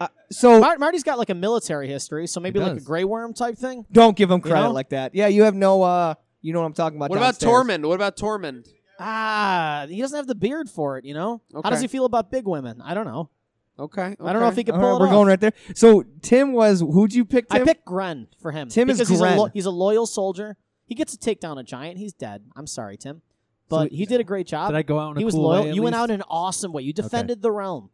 Uh, 0.00 0.08
so 0.30 0.60
Mar- 0.60 0.78
Marty's 0.78 1.02
got 1.02 1.18
like 1.18 1.28
a 1.30 1.34
military 1.34 1.86
history, 1.86 2.26
so 2.26 2.40
maybe 2.40 2.58
like 2.58 2.72
a 2.72 2.74
does. 2.76 2.84
Grey 2.84 3.04
Worm 3.04 3.34
type 3.34 3.58
thing. 3.58 3.84
don't 3.92 4.16
give 4.16 4.30
him 4.30 4.40
credit 4.40 4.62
know? 4.64 4.70
like 4.72 4.88
that. 4.90 5.14
Yeah, 5.14 5.26
you 5.26 5.42
have 5.42 5.54
no. 5.54 5.82
uh 5.82 6.14
You 6.40 6.52
know 6.54 6.60
what 6.60 6.66
I'm 6.66 6.72
talking 6.72 6.96
about. 6.96 7.10
What 7.10 7.16
about 7.18 7.38
downstairs. 7.38 7.52
Tormund? 7.52 7.86
What 7.86 7.94
about 7.94 8.16
Tormund? 8.16 8.68
Ah, 8.98 9.86
he 9.88 10.00
doesn't 10.00 10.16
have 10.16 10.26
the 10.26 10.34
beard 10.34 10.68
for 10.70 10.96
it. 10.98 11.04
You 11.04 11.14
know. 11.14 11.42
Okay. 11.54 11.60
How 11.64 11.70
does 11.70 11.80
he 11.80 11.86
feel 11.88 12.04
about 12.06 12.30
big 12.30 12.46
women? 12.46 12.80
I 12.82 12.94
don't 12.94 13.06
know. 13.06 13.30
Okay. 13.78 14.14
I 14.20 14.32
don't 14.32 14.40
know 14.42 14.48
if 14.48 14.56
he 14.56 14.64
could 14.64 14.74
pull 14.74 14.82
right, 14.82 14.96
it 14.96 15.00
we're 15.00 15.06
off. 15.06 15.12
going 15.12 15.28
right 15.28 15.40
there. 15.40 15.52
So 15.74 16.04
Tim 16.22 16.52
was. 16.52 16.80
Who'd 16.80 17.14
you 17.14 17.24
pick? 17.24 17.48
Tim? 17.48 17.62
I 17.62 17.64
picked 17.64 17.84
Grenn 17.86 18.28
for 18.40 18.52
him. 18.52 18.68
Tim 18.68 18.90
is 18.90 18.98
because 18.98 19.08
he's 19.08 19.20
a, 19.20 19.24
Grenn. 19.24 19.38
lo- 19.38 19.50
he's 19.54 19.66
a 19.66 19.70
loyal 19.70 20.06
soldier. 20.06 20.56
He 20.84 20.94
gets 20.94 21.12
to 21.12 21.18
take 21.18 21.40
down 21.40 21.56
a 21.56 21.62
giant. 21.62 21.98
He's 21.98 22.12
dead. 22.12 22.42
I'm 22.56 22.66
sorry, 22.66 22.96
Tim, 22.98 23.22
but 23.68 23.90
we- 23.90 23.98
he 23.98 24.06
did 24.06 24.20
a 24.20 24.24
great 24.24 24.46
job. 24.46 24.70
Did 24.70 24.76
I 24.76 24.82
go 24.82 24.98
out 24.98 25.12
in 25.12 25.16
a 25.16 25.20
he 25.20 25.24
was 25.24 25.34
cool 25.34 25.44
loyal. 25.44 25.62
way, 25.64 25.68
at 25.70 25.74
you 25.74 25.82
went 25.82 25.94
out 25.94 26.10
in 26.10 26.16
an 26.16 26.24
awesome 26.28 26.72
way. 26.72 26.82
You 26.82 26.92
defended 26.92 27.40
the 27.42 27.50
realm. 27.50 27.90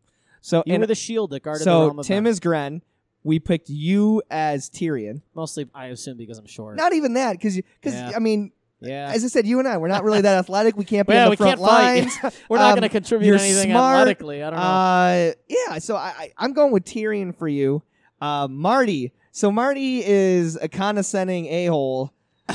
So 0.47 0.63
You 0.65 0.79
were 0.79 0.87
the 0.87 0.95
shield 0.95 1.31
that 1.31 1.43
guarded 1.43 1.67
the 1.67 1.71
realm. 1.71 1.99
Of 1.99 2.07
Tim 2.07 2.25
is 2.27 2.39
Grenn. 2.39 2.83
We 3.25 3.41
picked 3.41 3.69
you 3.69 4.23
as 4.31 4.71
Tyrion. 4.71 5.23
mostly, 5.35 5.67
I 5.75 5.87
assume, 5.87 6.17
because 6.17 6.39
I'm 6.39 6.47
short. 6.47 6.77
Not 6.77 6.93
even 6.93 7.15
that, 7.15 7.33
because 7.33 7.57
because 7.57 7.95
Yeah. 7.95 8.13
I 8.15 8.21
mean, 8.21 8.53
yeah. 8.81 9.11
as 9.13 9.25
I 9.25 9.27
said, 9.27 9.45
you 9.45 9.59
and 9.59 9.67
I, 9.67 9.77
we're 9.79 9.89
not 9.89 10.05
really 10.05 10.21
that 10.21 10.39
athletic. 10.45 10.77
We 10.77 10.85
can't 10.85 11.09
be 11.09 11.15
yeah, 11.15 11.25
on 11.25 11.27
the 11.27 11.31
we 11.31 11.37
front 11.37 11.59
can't 11.59 11.69
fight. 11.69 12.01
lines. 12.23 12.35
We're 12.49 12.59
not 12.59 12.67
Um, 12.71 12.79
going 12.79 12.83
to 12.83 12.89
contribute 12.91 13.35
anything 13.41 13.71
smart. 13.73 13.97
athletically. 13.99 14.45
I 14.45 14.51
don't 14.51 14.61
know. 14.61 14.65
Uh, 14.65 15.33
yeah. 15.73 15.79
So 15.81 15.97
I, 15.97 16.15
I 16.17 16.33
I'm 16.39 16.53
going 16.53 16.71
with 16.71 16.85
Tyrion 16.85 17.37
for 17.37 17.49
you, 17.49 17.83
uh, 18.21 18.47
Marty. 18.49 19.13
So 19.33 19.51
Marty 19.51 20.05
is 20.05 20.55
a 20.63 20.69
condescending 20.69 21.47
a 21.47 21.67
hole. 21.67 22.13
Yeah. 22.49 22.55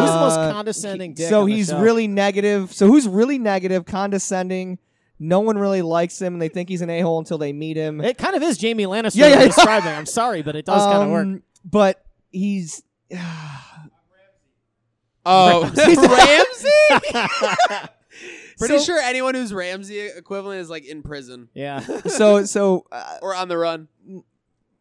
Who's 0.00 0.10
the 0.10 0.16
most 0.16 0.38
Uh, 0.38 0.52
condescending 0.52 1.12
dick 1.12 1.28
so 1.28 1.44
he's 1.44 1.70
really 1.74 2.08
negative. 2.08 2.72
So 2.72 2.86
who's 2.86 3.06
really 3.06 3.38
negative, 3.38 3.84
condescending? 3.84 4.78
No 5.18 5.40
one 5.40 5.58
really 5.58 5.82
likes 5.82 6.20
him, 6.22 6.34
and 6.34 6.40
they 6.42 6.48
think 6.48 6.68
he's 6.68 6.80
an 6.80 6.90
a 6.90 7.00
hole 7.00 7.18
until 7.18 7.38
they 7.38 7.52
meet 7.52 7.76
him. 7.76 8.00
It 8.00 8.18
kind 8.18 8.36
of 8.36 8.42
is 8.42 8.60
Jaime 8.60 8.84
Lannister 8.84 9.16
Yeah, 9.16 9.26
yeah, 9.28 9.38
yeah. 9.40 9.46
describing. 9.46 9.92
I'm 9.92 10.06
sorry, 10.06 10.42
but 10.42 10.54
it 10.56 10.64
does 10.64 10.84
kind 10.84 11.02
of 11.02 11.10
work. 11.10 11.22
Um, 11.24 11.42
But 11.64 12.04
he's. 12.30 12.82
Oh, 15.30 15.70
Ramsay. 15.76 17.08
Pretty 18.58 18.78
So- 18.78 18.84
sure 18.84 19.00
anyone 19.00 19.34
who's 19.34 19.52
Ramsay 19.52 19.98
equivalent 20.00 20.60
is 20.60 20.70
like 20.70 20.84
in 20.86 21.02
prison 21.02 21.48
Yeah. 21.54 21.80
so 22.06 22.44
so 22.44 22.86
uh, 22.90 23.18
or 23.22 23.34
on 23.34 23.48
the 23.48 23.58
run. 23.58 23.88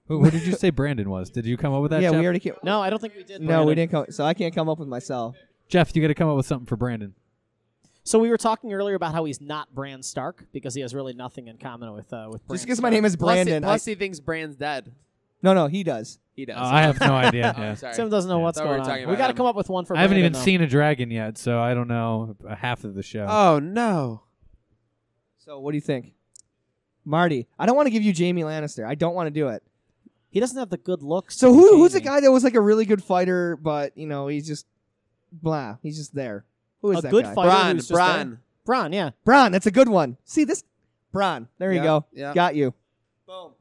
Who, 0.07 0.23
who 0.23 0.31
did 0.31 0.43
you 0.47 0.53
say 0.53 0.69
Brandon 0.69 1.09
was? 1.09 1.29
Did 1.29 1.45
you 1.45 1.57
come 1.57 1.73
up 1.73 1.81
with 1.81 1.91
that? 1.91 2.01
yeah, 2.01 2.11
Jeff? 2.11 2.19
we 2.21 2.25
already 2.25 2.39
came. 2.39 2.53
No, 2.63 2.81
I 2.81 2.89
don't 2.89 2.99
think 2.99 3.15
we 3.15 3.23
did. 3.25 3.41
No, 3.41 3.65
we 3.65 3.73
Brandon. 3.73 3.75
didn't 3.75 3.91
come. 3.91 4.05
So 4.11 4.23
I 4.23 4.33
can't 4.33 4.55
come 4.55 4.69
up 4.69 4.79
with 4.79 4.88
myself. 4.88 5.35
Jeff, 5.67 5.93
you 5.93 6.01
got 6.01 6.07
to 6.07 6.13
come 6.15 6.29
up 6.29 6.38
with 6.38 6.45
something 6.45 6.65
for 6.65 6.77
Brandon. 6.77 7.13
So 8.08 8.20
we 8.20 8.30
were 8.30 8.38
talking 8.38 8.72
earlier 8.72 8.95
about 8.95 9.14
how 9.14 9.26
he's 9.26 9.41
not 9.41 9.76
Bran 9.76 10.01
Stark 10.01 10.45
because 10.53 10.74
he 10.74 10.80
has 10.80 10.95
really 10.95 11.14
nothing 11.14 11.47
in 11.49 11.58
common 11.58 11.91
with 11.93 12.12
uh, 12.14 12.30
with 12.32 12.45
Bran 12.47 12.55
Just 12.55 12.66
because 12.66 12.78
Stark. 12.78 12.89
my 12.91 12.95
name 12.95 13.03
is 13.03 13.18
Plus, 13.18 13.38
he, 13.38 13.43
Brandon. 13.43 13.64
plus 13.64 13.86
I- 13.86 13.91
he 13.91 13.95
thinks 13.95 14.20
Brand's 14.22 14.55
dead. 14.55 14.93
no, 15.41 15.53
no, 15.53 15.68
he 15.68 15.84
does. 15.84 16.18
He 16.34 16.45
does. 16.45 16.55
Oh, 16.58 16.64
I 16.64 16.84
have 16.84 16.99
no 17.01 17.08
idea. 17.28 17.53
Oh, 17.58 17.62
yeah. 17.62 17.74
sorry. 17.74 17.95
Tim 17.95 18.10
doesn't 18.10 18.30
know 18.30 18.38
Yeah. 18.38 18.43
what's 18.43 18.58
Thought 18.60 18.64
we 18.66 18.70
were 18.70 18.78
going 18.78 18.89
on. 18.89 18.97
We 18.99 19.03
about 19.03 19.18
got 19.18 19.28
to 19.28 19.32
him. 19.32 19.38
come 19.38 19.45
up 19.47 19.55
with 19.58 19.68
one 19.70 19.84
for. 19.84 19.97
I 19.97 20.01
haven't 20.01 20.16
Brandon, 20.16 20.26
even 20.32 20.34
though. 20.39 20.45
seen 20.45 20.62
a 20.62 20.68
dragon 20.68 21.12
yet, 21.12 21.38
so 21.38 21.60
I 21.60 21.74
don't 21.74 21.89
know 21.89 22.38
uh, 22.47 22.55
half 22.55 22.86
of 22.86 22.95
the 22.95 23.03
show. 23.03 23.26
Oh 23.30 23.60
no. 23.60 24.22
So 25.39 25.60
what 25.60 25.72
do 25.72 25.78
you 25.78 25.82
think, 25.82 26.14
Marty? 27.03 27.47
I 27.60 27.66
don't 27.66 27.76
want 27.76 27.88
to 27.88 27.91
give 27.91 28.03
you 28.03 28.14
Jaime 28.18 28.43
Lannister. 28.43 28.86
I 28.88 28.95
don't 28.95 29.16
want 29.16 29.28
to 29.28 29.32
do 29.32 29.49
it. 29.49 29.64
He 30.30 30.39
doesn't 30.39 30.58
have 30.58 30.70
the 30.70 30.78
good 30.78 31.01
looks. 31.03 31.38
So 31.38 31.47
to 31.49 31.53
be 31.53 31.60
who 31.60 31.78
who's 31.78 31.91
the 31.93 31.99
Jaime. 31.99 32.05
guy 32.10 32.20
that 32.22 32.32
was 32.32 32.43
like 32.45 32.55
a 32.55 32.62
really 32.62 32.86
good 32.86 33.03
fighter, 33.03 33.58
but 33.58 33.97
you 33.97 34.08
know 34.08 34.28
he's 34.28 34.47
just 34.47 34.66
blah. 35.32 35.76
He's 35.82 35.97
just 35.97 36.16
there. 36.16 36.45
Who 36.82 36.91
is 36.91 36.99
A 36.99 37.01
that 37.03 37.11
good 37.11 37.25
guy? 37.25 37.34
fighter 37.34 37.49
Bronn. 37.51 37.71
who's 37.73 37.88
just 37.88 37.99
Bronn. 37.99 38.38
Bronn, 38.67 38.93
yeah. 38.93 39.11
Bronn. 39.25 39.51
That's 39.51 39.65
a 39.65 39.71
good 39.71 39.89
one. 39.89 40.17
See 40.25 40.43
this, 40.43 40.63
Bronn. 41.13 41.47
There 41.57 41.71
you 41.71 41.80
Yeah, 41.80 41.84
go. 41.84 42.05
yeah. 42.13 42.34
Got 42.34 42.55
you. 42.55 42.73
Boom. 43.25 43.51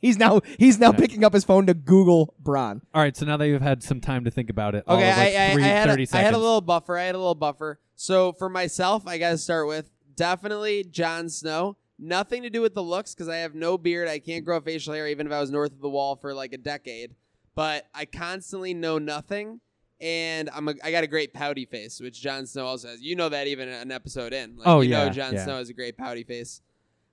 He's 0.00 0.18
now 0.18 0.40
he's 0.58 0.78
now 0.78 0.92
picking 0.92 1.24
up 1.24 1.32
his 1.32 1.44
phone 1.44 1.66
to 1.66 1.74
Google 1.74 2.34
Bronn. 2.42 2.82
All 2.94 3.02
right, 3.02 3.16
so 3.16 3.24
now 3.26 3.36
that 3.38 3.48
you've 3.48 3.62
had 3.62 3.82
some 3.82 4.00
time 4.00 4.24
to 4.24 4.30
think 4.30 4.50
about 4.50 4.74
it, 4.74 4.84
all 4.86 4.96
Okay, 4.96 5.10
of 5.10 5.16
like 5.16 5.34
I, 5.34 5.46
I, 5.50 5.52
three, 5.54 5.64
I, 5.64 5.66
had 5.68 5.88
30 5.88 6.02
a, 6.02 6.04
I 6.04 6.04
seconds. 6.06 6.24
had 6.26 6.34
a 6.34 6.38
little 6.38 6.60
buffer. 6.60 6.98
I 6.98 7.04
had 7.04 7.14
a 7.14 7.18
little 7.18 7.34
buffer. 7.34 7.80
So 7.94 8.32
for 8.32 8.48
myself, 8.48 9.06
I 9.06 9.16
got 9.18 9.30
to 9.30 9.38
start 9.38 9.66
with 9.66 9.90
definitely 10.14 10.84
Jon 10.84 11.28
Snow. 11.30 11.76
Nothing 11.98 12.42
to 12.42 12.50
do 12.50 12.60
with 12.60 12.74
the 12.74 12.82
looks 12.82 13.14
because 13.14 13.28
I 13.28 13.36
have 13.36 13.54
no 13.54 13.78
beard. 13.78 14.06
I 14.06 14.18
can't 14.18 14.44
grow 14.44 14.60
facial 14.60 14.92
hair 14.92 15.08
even 15.08 15.26
if 15.26 15.32
I 15.32 15.40
was 15.40 15.50
north 15.50 15.72
of 15.72 15.80
the 15.80 15.88
wall 15.88 16.14
for 16.16 16.34
like 16.34 16.52
a 16.52 16.58
decade. 16.58 17.14
But 17.54 17.86
I 17.94 18.04
constantly 18.04 18.74
know 18.74 18.98
nothing, 18.98 19.60
and 20.00 20.50
I'm 20.54 20.68
a, 20.68 20.74
I 20.84 20.90
got 20.90 21.04
a 21.04 21.06
great 21.06 21.32
pouty 21.32 21.64
face, 21.64 22.00
which 22.00 22.20
Jon 22.20 22.46
Snow 22.46 22.66
also 22.66 22.88
has. 22.88 23.00
You 23.00 23.16
know 23.16 23.28
that 23.28 23.46
even 23.46 23.68
an 23.68 23.90
episode 23.90 24.32
in. 24.32 24.56
Like, 24.56 24.66
Oh, 24.66 24.80
you 24.80 24.90
know 24.90 25.04
yeah, 25.04 25.10
Jon 25.10 25.34
yeah. 25.34 25.44
Snow 25.44 25.56
has 25.58 25.68
a 25.70 25.74
great 25.74 25.96
pouty 25.96 26.22
face. 26.24 26.60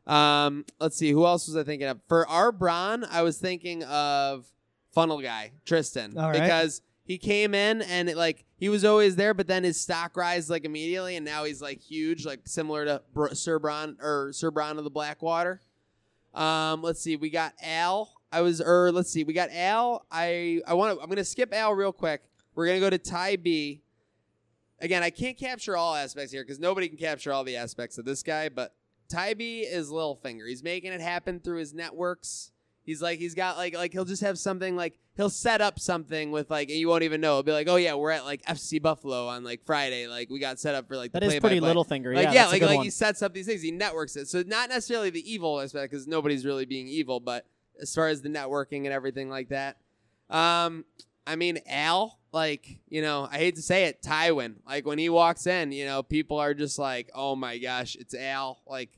Um, 0.06 0.66
let's 0.80 0.98
see, 0.98 1.12
who 1.12 1.26
else 1.26 1.48
was 1.48 1.56
I 1.56 1.64
thinking 1.64 1.88
of? 1.88 2.00
For 2.08 2.28
our 2.28 2.52
Bronn, 2.52 3.08
I 3.10 3.22
was 3.22 3.38
thinking 3.38 3.84
of 3.86 4.46
Funnel 4.92 5.22
Guy, 5.22 5.54
Tristan. 5.66 6.18
All 6.18 6.30
right. 6.30 6.42
Because 6.42 6.82
he 7.06 7.18
came 7.18 7.54
in 7.54 7.82
and 7.84 8.10
it, 8.10 8.18
like 8.18 8.44
he 8.58 8.68
was 8.70 8.84
always 8.84 9.16
there, 9.16 9.34
but 9.34 9.48
then 9.48 9.64
his 9.64 9.80
stock 9.80 10.18
rise 10.18 10.50
like 10.50 10.66
immediately, 10.66 11.16
and 11.16 11.26
now 11.26 11.46
he's 11.46 11.62
like 11.62 11.80
huge, 11.82 12.26
like 12.26 12.42
similar 12.46 12.84
to 12.86 13.02
Br- 13.14 13.34
Sir 13.34 13.60
Bronn 13.60 13.96
or 14.02 14.32
Sir 14.34 14.52
Bronn 14.52 14.78
of 14.78 14.84
the 14.84 14.90
Blackwater. 14.90 15.62
Um, 16.34 16.82
let's 16.82 17.00
see, 17.02 17.16
we 17.16 17.30
got 17.30 17.54
Al. 17.62 18.12
I 18.32 18.42
was, 18.42 18.60
or 18.60 18.92
let's 18.92 19.12
see, 19.12 19.24
we 19.24 19.34
got 19.34 19.50
Al. 19.52 20.06
I 20.12 20.62
I 20.68 20.74
want 20.74 20.98
to. 20.98 21.02
I'm 21.04 21.08
gonna 21.10 21.24
skip 21.24 21.54
Al 21.54 21.74
real 21.74 21.94
quick. 21.94 22.24
We're 22.56 22.68
gonna 22.68 22.80
go 22.80 22.90
to 22.90 22.98
Ty 22.98 23.38
B. 23.38 23.82
Again, 24.80 25.02
I 25.04 25.10
can't 25.10 25.38
capture 25.38 25.78
all 25.78 25.96
aspects 25.96 26.32
here 26.32 26.44
because 26.44 26.60
nobody 26.60 26.88
can 26.90 26.98
capture 26.98 27.32
all 27.32 27.44
the 27.44 27.56
aspects 27.56 27.98
of 27.98 28.06
this 28.06 28.22
guy, 28.22 28.50
but 28.50 28.76
Tybee 29.08 29.62
is 29.62 29.90
Littlefinger. 29.92 30.48
He's 30.48 30.64
making 30.64 30.92
it 30.92 31.00
happen 31.02 31.40
through 31.40 31.60
his 31.60 31.74
networks. 31.74 32.52
He's 32.84 33.02
like 33.02 33.18
he's 33.20 33.34
got 33.34 33.56
like 33.56 33.76
like 33.76 33.94
he'll 33.94 34.04
just 34.04 34.24
have 34.24 34.38
something 34.38 34.76
like 34.76 35.00
he'll 35.16 35.30
set 35.30 35.62
up 35.62 35.80
something 35.80 36.32
with 36.32 36.52
like 36.52 36.70
and 36.70 36.78
you 36.78 36.90
won't 36.90 37.04
even 37.04 37.22
know. 37.22 37.32
It'll 37.40 37.44
be 37.44 37.54
like, 37.54 37.70
oh 37.70 37.78
yeah, 37.78 37.94
we're 37.94 38.12
at 38.12 38.26
like 38.26 38.44
FC 38.44 38.82
Buffalo 38.82 39.28
on 39.28 39.46
like 39.46 39.64
Friday. 39.66 40.08
Like 40.08 40.30
we 40.30 40.40
got 40.40 40.60
set 40.60 40.76
up 40.76 40.90
for 40.90 40.98
like 40.98 41.14
That 41.14 41.20
the 41.22 41.28
is 41.28 41.34
pretty 41.34 41.42
play-by-play. 41.42 41.68
little 41.70 41.84
finger. 41.86 42.14
Like 42.14 42.26
yeah, 42.26 42.34
yeah, 42.34 42.48
like 42.48 42.62
like 42.62 42.76
one. 42.76 42.84
he 42.84 42.90
sets 42.90 43.22
up 43.22 43.34
these 43.34 43.46
things. 43.46 43.62
He 43.62 43.72
networks 43.72 44.18
it. 44.18 44.28
So 44.28 44.44
not 44.46 44.68
necessarily 44.68 45.12
the 45.12 45.32
evil 45.32 45.62
aspect 45.62 45.92
because 45.92 46.08
nobody's 46.08 46.46
really 46.46 46.66
being 46.66 46.88
evil, 46.90 47.22
but 47.22 47.46
as 47.82 47.96
far 47.96 48.10
as 48.10 48.22
the 48.22 48.30
networking 48.30 48.80
and 48.80 48.88
everything 48.88 49.30
like 49.30 49.48
that. 49.50 49.78
Um, 50.30 50.84
I 51.26 51.38
mean 51.38 51.60
Al, 51.68 52.20
like 52.34 52.80
you 52.90 53.02
know, 53.02 53.28
I 53.32 53.38
hate 53.38 53.56
to 53.56 53.62
say 53.62 53.86
it, 53.86 54.02
Tywin. 54.02 54.56
Like 54.68 54.86
when 54.86 54.98
he 55.00 55.08
walks 55.10 55.48
in, 55.48 55.72
you 55.72 55.86
know, 55.86 56.04
people 56.04 56.38
are 56.40 56.54
just 56.54 56.78
like, 56.78 57.10
oh 57.16 57.36
my 57.36 57.58
gosh, 57.60 57.96
it's 57.96 58.14
Al. 58.14 58.60
Like 58.68 58.90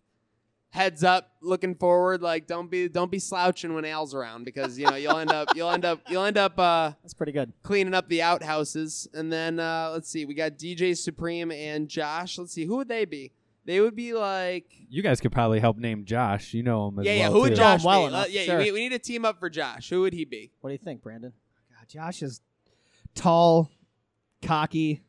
heads 0.69 1.03
up, 1.03 1.31
looking 1.41 1.75
forward. 1.75 2.21
Like 2.21 2.47
don't 2.47 2.69
be 2.71 2.87
don't 2.89 3.11
be 3.11 3.19
slouching 3.19 3.73
when 3.75 3.85
Al's 3.85 4.13
around 4.13 4.43
because 4.45 4.77
you 4.79 4.85
know 4.89 4.95
you'll 4.95 5.17
end 5.17 5.31
up 5.31 5.49
you'll 5.55 5.69
end 5.69 5.85
up 5.85 5.99
you'll 6.09 6.25
end 6.25 6.37
up 6.37 6.57
uh 6.59 6.91
That's 7.03 7.13
pretty 7.13 7.31
good. 7.31 7.53
cleaning 7.63 7.93
up 7.93 8.09
the 8.09 8.21
outhouses. 8.21 9.07
And 9.13 9.31
then 9.31 9.59
uh, 9.59 9.91
let's 9.93 10.09
see, 10.09 10.25
we 10.25 10.33
got 10.33 10.53
DJ 10.57 10.97
Supreme 10.97 11.51
and 11.51 11.87
Josh. 11.89 12.37
Let's 12.37 12.53
see, 12.53 12.65
who 12.65 12.77
would 12.77 12.87
they 12.89 13.05
be? 13.05 13.31
They 13.65 13.81
would 13.81 13.95
be 13.95 14.13
like, 14.13 14.65
You 14.89 15.01
guys 15.01 15.19
could 15.19 15.31
probably 15.31 15.59
help 15.59 15.77
name 15.77 16.05
Josh. 16.05 16.53
You 16.53 16.61
know 16.61 16.89
him 16.89 16.99
as 16.99 17.05
yeah, 17.05 17.13
yeah. 17.13 17.19
well, 17.29 17.31
Who 17.33 17.39
would 17.41 17.49
too. 17.49 17.55
Josh 17.55 17.83
well 17.83 18.01
be? 18.01 18.07
enough, 18.09 18.25
Uh, 18.25 18.29
yeah, 18.29 18.43
sure. 18.43 18.57
we, 18.59 18.71
we 18.71 18.79
need 18.81 18.93
a 18.93 18.99
team 18.99 19.25
up 19.25 19.39
for 19.39 19.49
Josh. 19.49 19.89
Who 19.89 20.01
would 20.01 20.13
he 20.13 20.23
be? 20.23 20.51
What 20.61 20.69
do 20.69 20.73
you 20.73 20.77
think, 20.77 21.01
Brandon? 21.01 21.33
God, 21.71 21.87
Josh 21.89 22.21
is 22.21 22.41
tall, 23.15 23.69
cocky. 24.41 25.01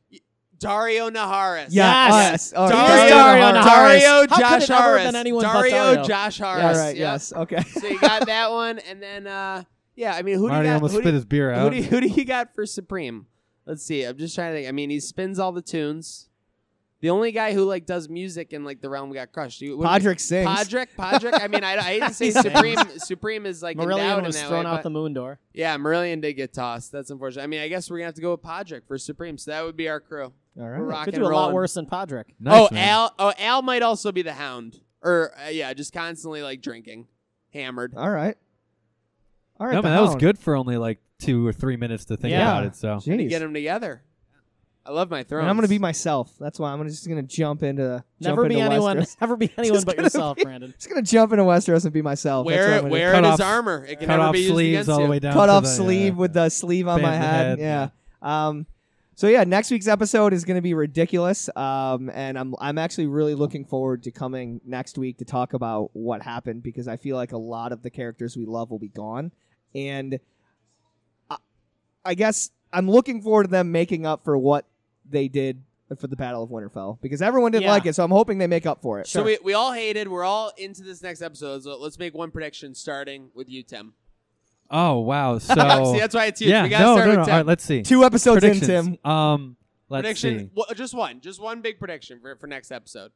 Daario 0.58 1.10
Naharis. 1.12 1.66
Yeah, 1.68 2.08
Yes. 2.08 2.30
yes. 2.32 2.52
Oh, 2.56 2.70
Daario, 2.70 2.72
yes. 2.88 3.12
Daario 3.12 3.52
Naharis. 3.62 4.00
Daario 4.00 4.00
How 4.00 4.36
could 4.36 4.38
Josh 4.40 4.62
it 4.62 4.70
ever 4.70 4.82
Harris. 4.82 5.04
been 5.04 5.16
anyone 5.16 5.42
but 5.42 5.52
Daario, 5.52 5.70
Daario? 5.96 6.06
Josh 6.06 6.38
Harris. 6.38 6.64
All 6.64 6.72
right. 6.84 6.96
Yep. 6.96 6.98
Yes. 6.98 7.32
Okay. 7.34 7.60
So 7.62 7.86
you 7.86 8.00
got 8.00 8.26
that 8.26 8.50
one, 8.50 8.78
and 8.78 9.02
then 9.02 9.26
uh, 9.26 9.64
yeah, 9.96 10.14
I 10.14 10.22
mean, 10.22 10.36
who 10.38 10.48
do 10.48 10.56
you 10.56 10.62
got? 10.62 10.74
almost 10.76 10.92
who 10.94 10.98
do 11.00 11.02
spit 11.02 11.12
you- 11.12 11.14
his 11.16 11.24
beer 11.26 11.54
Who 11.58 11.70
do, 11.70 11.76
you, 11.76 11.82
who 11.82 12.00
do 12.00 12.08
you 12.08 12.24
got 12.24 12.54
for 12.54 12.64
Supreme? 12.64 13.26
Let's 13.66 13.82
see. 13.82 14.02
I'm 14.04 14.16
just 14.16 14.34
trying 14.34 14.52
to 14.52 14.58
think. 14.58 14.68
I 14.68 14.72
mean, 14.72 14.88
he 14.90 14.98
spins 15.00 15.38
all 15.38 15.52
the 15.52 15.60
tunes. 15.60 16.25
The 17.00 17.10
only 17.10 17.30
guy 17.30 17.52
who 17.52 17.64
like 17.64 17.84
does 17.84 18.08
music 18.08 18.52
in 18.54 18.64
like 18.64 18.80
the 18.80 18.88
realm 18.88 19.12
got 19.12 19.30
crushed. 19.30 19.60
You, 19.60 19.76
what- 19.76 19.86
Podrick 19.88 20.18
sings. 20.18 20.48
Podrick, 20.48 20.88
Podrick. 20.98 21.38
I 21.40 21.46
mean, 21.46 21.62
I, 21.62 21.76
I 21.76 21.82
hate 21.82 22.02
to 22.08 22.14
say 22.14 22.30
Supreme. 22.30 22.78
Supreme 22.98 23.44
is 23.44 23.62
like 23.62 23.76
endowed 23.78 23.98
Marillion 24.00 24.18
in 24.18 24.24
was 24.24 24.36
that 24.36 24.48
thrown 24.48 24.64
way, 24.64 24.70
out 24.70 24.82
the 24.82 24.90
moon 24.90 25.12
door. 25.12 25.38
Yeah, 25.52 25.76
Marillion 25.76 26.22
did 26.22 26.32
get 26.34 26.54
tossed. 26.54 26.92
That's 26.92 27.10
unfortunate. 27.10 27.42
I 27.42 27.46
mean, 27.48 27.60
I 27.60 27.68
guess 27.68 27.90
we're 27.90 27.98
gonna 27.98 28.06
have 28.06 28.14
to 28.14 28.22
go 28.22 28.30
with 28.30 28.42
Podrick 28.42 28.86
for 28.86 28.96
Supreme. 28.96 29.36
So 29.36 29.50
that 29.50 29.62
would 29.64 29.76
be 29.76 29.88
our 29.88 30.00
crew. 30.00 30.24
All 30.24 30.32
We're 30.54 30.72
right. 30.72 30.80
rocking 30.80 31.12
Could 31.12 31.20
do 31.20 31.26
a 31.26 31.28
lot 31.28 31.52
worse 31.52 31.74
than 31.74 31.84
Podrick. 31.84 32.24
Nice, 32.40 32.68
oh, 32.70 32.74
man. 32.74 32.88
Al. 32.88 33.14
Oh, 33.18 33.32
Al 33.38 33.60
might 33.60 33.82
also 33.82 34.10
be 34.10 34.22
the 34.22 34.32
Hound, 34.32 34.80
or 35.02 35.32
uh, 35.44 35.50
yeah, 35.50 35.74
just 35.74 35.92
constantly 35.92 36.42
like 36.42 36.62
drinking, 36.62 37.08
hammered. 37.52 37.92
All 37.94 38.10
right. 38.10 38.36
All 39.60 39.66
right. 39.66 39.74
No, 39.74 39.82
the 39.82 39.88
man, 39.88 39.96
that 39.96 40.02
was 40.02 40.16
good 40.16 40.38
for 40.38 40.56
only 40.56 40.78
like 40.78 40.98
two 41.18 41.46
or 41.46 41.52
three 41.52 41.76
minutes 41.76 42.06
to 42.06 42.16
think 42.16 42.32
Yeah. 42.32 42.42
about 42.50 42.64
it. 42.64 42.74
So 42.76 42.96
Jeez. 42.96 43.28
Get 43.28 43.40
them 43.40 43.52
together. 43.54 44.02
I 44.86 44.92
love 44.92 45.10
my 45.10 45.22
throne. 45.24 45.40
And 45.42 45.50
I'm 45.50 45.56
gonna 45.56 45.66
be 45.68 45.78
myself. 45.78 46.32
That's 46.38 46.58
why 46.60 46.70
I'm 46.70 46.78
gonna, 46.78 46.90
just 46.90 47.08
gonna 47.08 47.22
jump 47.22 47.62
into 47.62 48.04
Never 48.20 48.42
jump 48.42 48.48
be 48.50 48.58
into 48.60 48.72
anyone. 48.72 48.98
Westeros. 48.98 49.16
Never 49.20 49.36
be 49.36 49.52
anyone 49.58 49.74
Just 49.74 49.86
but 49.86 49.96
gonna 49.96 50.06
yourself, 50.06 50.36
be- 50.36 50.44
Brandon. 50.44 50.74
Just 50.76 50.88
gonna 50.88 51.02
jump 51.02 51.32
into 51.32 51.44
Westeros 51.44 51.84
and 51.84 51.92
be 51.92 52.02
myself. 52.02 52.46
That's 52.46 52.56
what 52.56 52.60
wear 52.60 52.66
I'm 52.66 52.78
it, 52.78 52.80
gonna 52.82 52.92
wear 52.92 53.12
Cut 53.12 53.24
it 53.24 53.26
off- 53.26 53.34
as 53.34 53.40
armor. 53.40 53.84
It 53.84 53.98
can 53.98 54.06
cut 54.06 54.16
never 54.16 54.22
off 54.28 54.32
be 54.32 54.38
used 54.40 54.52
sleeves 54.52 54.74
against 54.74 54.90
all 54.90 54.98
you. 55.00 55.04
the 55.06 55.10
way 55.10 55.18
down. 55.18 55.32
cut 55.32 55.46
to 55.46 55.52
off 55.52 55.62
the, 55.64 55.68
sleeve 55.70 56.12
yeah. 56.14 56.18
with 56.20 56.32
the 56.34 56.48
sleeve 56.50 56.86
on 56.88 57.00
Band 57.00 57.02
my 57.02 57.10
the 57.12 57.18
head. 57.18 57.58
head, 57.58 57.90
Yeah. 58.22 58.46
Um. 58.48 58.66
So 59.18 59.28
yeah, 59.28 59.44
next 59.44 59.70
week's 59.70 59.88
episode 59.88 60.34
is 60.34 60.44
going 60.44 60.56
to 60.56 60.62
be 60.62 60.74
ridiculous. 60.74 61.48
Um. 61.56 62.10
And 62.10 62.38
I'm 62.38 62.54
I'm 62.60 62.78
actually 62.78 63.06
really 63.06 63.34
looking 63.34 63.64
forward 63.64 64.02
to 64.04 64.10
coming 64.10 64.60
next 64.64 64.98
week 64.98 65.18
to 65.18 65.24
talk 65.24 65.52
about 65.54 65.90
what 65.94 66.22
happened 66.22 66.62
because 66.62 66.86
I 66.86 66.96
feel 66.96 67.16
like 67.16 67.32
a 67.32 67.38
lot 67.38 67.72
of 67.72 67.82
the 67.82 67.90
characters 67.90 68.36
we 68.36 68.44
love 68.46 68.70
will 68.70 68.78
be 68.78 68.88
gone, 68.88 69.32
and 69.74 70.20
I, 71.30 71.36
I 72.04 72.14
guess 72.14 72.50
I'm 72.72 72.90
looking 72.90 73.22
forward 73.22 73.44
to 73.44 73.50
them 73.50 73.72
making 73.72 74.04
up 74.04 74.22
for 74.22 74.36
what 74.36 74.66
they 75.08 75.28
did 75.28 75.62
for 75.98 76.06
the 76.08 76.16
Battle 76.16 76.42
of 76.42 76.50
Winterfell 76.50 77.00
because 77.00 77.22
everyone 77.22 77.52
didn't 77.52 77.64
Yeah. 77.64 77.70
like 77.72 77.86
it. 77.86 77.94
So 77.94 78.02
I'm 78.04 78.10
hoping 78.10 78.38
they 78.38 78.46
make 78.48 78.66
up 78.66 78.82
for 78.82 78.98
it. 79.00 79.06
So 79.06 79.22
we, 79.22 79.38
we 79.44 79.54
all 79.54 79.72
hated. 79.72 80.08
We're 80.08 80.24
all 80.24 80.52
into 80.58 80.82
this 80.82 81.02
next 81.02 81.22
episode. 81.22 81.62
So 81.62 81.78
let's 81.78 81.98
make 81.98 82.12
one 82.14 82.30
prediction, 82.32 82.74
starting 82.74 83.30
with 83.34 83.48
you, 83.48 83.62
Tim. 83.62 83.94
Oh 84.68 84.98
wow! 84.98 85.38
So 85.38 85.54
See, 85.92 85.98
that's 86.00 86.14
why 86.14 86.26
it's 86.26 86.40
huge. 86.40 86.50
yeah, 86.50 86.64
we 86.64 86.68
gotta 86.70 86.84
no, 86.84 86.94
start 86.96 87.06
no, 87.06 87.12
no. 87.14 87.18
with 87.18 87.18
All 87.20 87.24
Tim. 87.26 87.34
right, 87.36 87.46
let's 87.46 87.64
see. 87.64 87.82
Two 87.82 88.02
episodes 88.04 88.42
in, 88.42 88.50
Predictions. 88.58 88.96
Tim. 89.04 89.10
Um, 89.10 89.56
let's 89.88 90.02
prediction. 90.02 90.38
see. 90.40 90.50
wha- 90.56 90.74
just 90.74 90.92
one. 90.92 91.20
Just 91.20 91.40
one 91.40 91.60
big 91.62 91.78
prediction 91.78 92.18
for, 92.20 92.34
for 92.34 92.48
next 92.48 92.72
episode. 92.72 93.12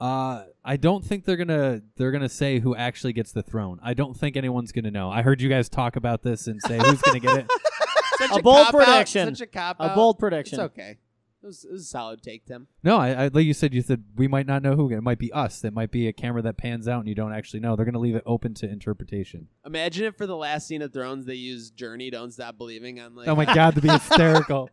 Uh, 0.00 0.44
I 0.64 0.76
don't 0.76 1.04
think 1.04 1.24
they're 1.24 1.36
gonna 1.38 1.80
they're 1.96 2.12
gonna 2.12 2.28
say 2.28 2.60
who 2.60 2.76
actually 2.76 3.12
gets 3.14 3.32
the 3.32 3.42
throne. 3.42 3.80
I 3.82 3.94
don't 3.94 4.16
think 4.16 4.36
anyone's 4.36 4.70
gonna 4.72 4.90
know. 4.92 5.10
I 5.10 5.22
heard 5.22 5.40
you 5.40 5.48
guys 5.48 5.68
talk 5.68 5.96
about 5.96 6.22
this 6.22 6.46
and 6.46 6.60
say 6.62 6.78
who's 6.78 7.00
gonna 7.02 7.18
get 7.18 7.38
it. 7.38 7.46
Such 8.18 8.30
A 8.30 8.34
a, 8.36 8.42
bold 8.42 8.68
prediction. 8.68 9.34
Such 9.34 9.42
a 9.42 9.46
cop 9.46 9.76
A 9.80 9.94
bold 9.94 10.18
prediction. 10.18 10.60
It's 10.60 10.72
okay. 10.72 10.98
It 11.40 11.46
was, 11.46 11.64
it 11.64 11.70
was 11.70 11.82
a 11.82 11.84
solid 11.84 12.20
take, 12.20 12.46
Tim. 12.46 12.66
No, 12.82 12.96
I, 12.96 13.10
I 13.10 13.28
like 13.28 13.46
you 13.46 13.54
said. 13.54 13.72
You 13.72 13.80
said 13.80 14.02
we 14.16 14.26
might 14.26 14.46
not 14.46 14.60
know 14.60 14.74
who. 14.74 14.90
It 14.90 15.00
might 15.02 15.20
be 15.20 15.32
us. 15.32 15.62
It 15.62 15.72
might 15.72 15.92
be 15.92 16.08
a 16.08 16.12
camera 16.12 16.42
that 16.42 16.56
pans 16.56 16.88
out 16.88 16.98
and 16.98 17.08
you 17.08 17.14
don't 17.14 17.32
actually 17.32 17.60
know. 17.60 17.76
They're 17.76 17.84
gonna 17.84 18.00
leave 18.00 18.16
it 18.16 18.24
open 18.26 18.54
to 18.54 18.68
interpretation. 18.68 19.46
Imagine 19.64 20.06
if 20.06 20.16
for 20.16 20.26
the 20.26 20.36
last 20.36 20.66
scene 20.66 20.82
of 20.82 20.92
Thrones 20.92 21.26
they 21.26 21.34
use 21.34 21.70
"Journey, 21.70 22.10
Don't 22.10 22.32
Stop 22.32 22.58
Believing" 22.58 22.98
on 22.98 23.14
like. 23.14 23.28
Oh 23.28 23.36
my 23.36 23.44
god, 23.44 23.76
to 23.76 23.80
be 23.80 23.88
hysterical. 23.92 24.68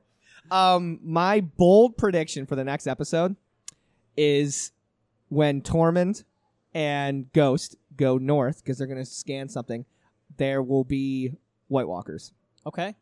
Um, 0.50 1.00
my 1.04 1.42
bold 1.42 1.98
prediction 1.98 2.46
for 2.46 2.56
the 2.56 2.64
next 2.64 2.88
episode 2.88 3.36
is 4.18 4.72
when 5.30 5.62
Tormund 5.62 6.24
and 6.74 7.32
Ghost 7.34 7.76
go 7.96 8.18
north 8.18 8.64
because 8.64 8.78
they're 8.78 8.88
going 8.88 9.00
to 9.00 9.06
scan 9.06 9.50
something. 9.50 9.86
There 10.38 10.62
will 10.62 10.84
be 10.84 11.32
White 11.68 11.88
Walkers. 11.88 12.34
Okay, 12.68 12.96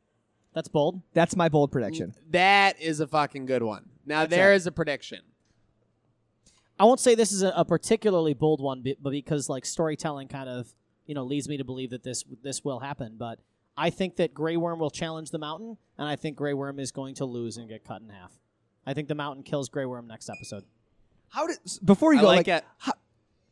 that's 0.53 0.67
bold. 0.67 1.01
That's 1.13 1.35
my 1.35 1.49
bold 1.49 1.71
prediction. 1.71 2.13
That 2.31 2.79
is 2.81 2.99
a 2.99 3.07
fucking 3.07 3.45
good 3.45 3.63
one. 3.63 3.89
Now 4.05 4.21
That's 4.21 4.31
there 4.31 4.53
it. 4.53 4.57
is 4.57 4.67
a 4.67 4.71
prediction. 4.71 5.19
I 6.79 6.85
won't 6.85 6.99
say 6.99 7.15
this 7.15 7.31
is 7.31 7.43
a, 7.43 7.49
a 7.55 7.63
particularly 7.65 8.33
bold 8.33 8.59
one, 8.61 8.81
be- 8.81 8.97
but 9.01 9.11
because 9.11 9.47
like 9.49 9.65
storytelling 9.65 10.27
kind 10.27 10.49
of 10.49 10.73
you 11.05 11.15
know 11.15 11.23
leads 11.23 11.47
me 11.47 11.57
to 11.57 11.63
believe 11.63 11.91
that 11.91 12.03
this 12.03 12.23
this 12.43 12.63
will 12.63 12.79
happen. 12.79 13.15
But 13.17 13.39
I 13.77 13.89
think 13.89 14.15
that 14.17 14.33
Grey 14.33 14.57
Worm 14.57 14.79
will 14.79 14.89
challenge 14.91 15.31
the 15.31 15.37
Mountain, 15.39 15.77
and 15.97 16.07
I 16.07 16.15
think 16.15 16.35
Grey 16.35 16.53
Worm 16.53 16.79
is 16.79 16.91
going 16.91 17.15
to 17.15 17.25
lose 17.25 17.57
and 17.57 17.67
get 17.69 17.85
cut 17.85 18.01
in 18.01 18.09
half. 18.09 18.31
I 18.85 18.93
think 18.93 19.07
the 19.07 19.15
Mountain 19.15 19.43
kills 19.43 19.69
Grey 19.69 19.85
Worm 19.85 20.07
next 20.07 20.29
episode. 20.29 20.63
How 21.29 21.47
did 21.47 21.57
before 21.83 22.13
you 22.13 22.19
I 22.19 22.21
go 22.21 22.27
like, 22.27 22.47
like, 22.47 22.63
it. 22.87 22.93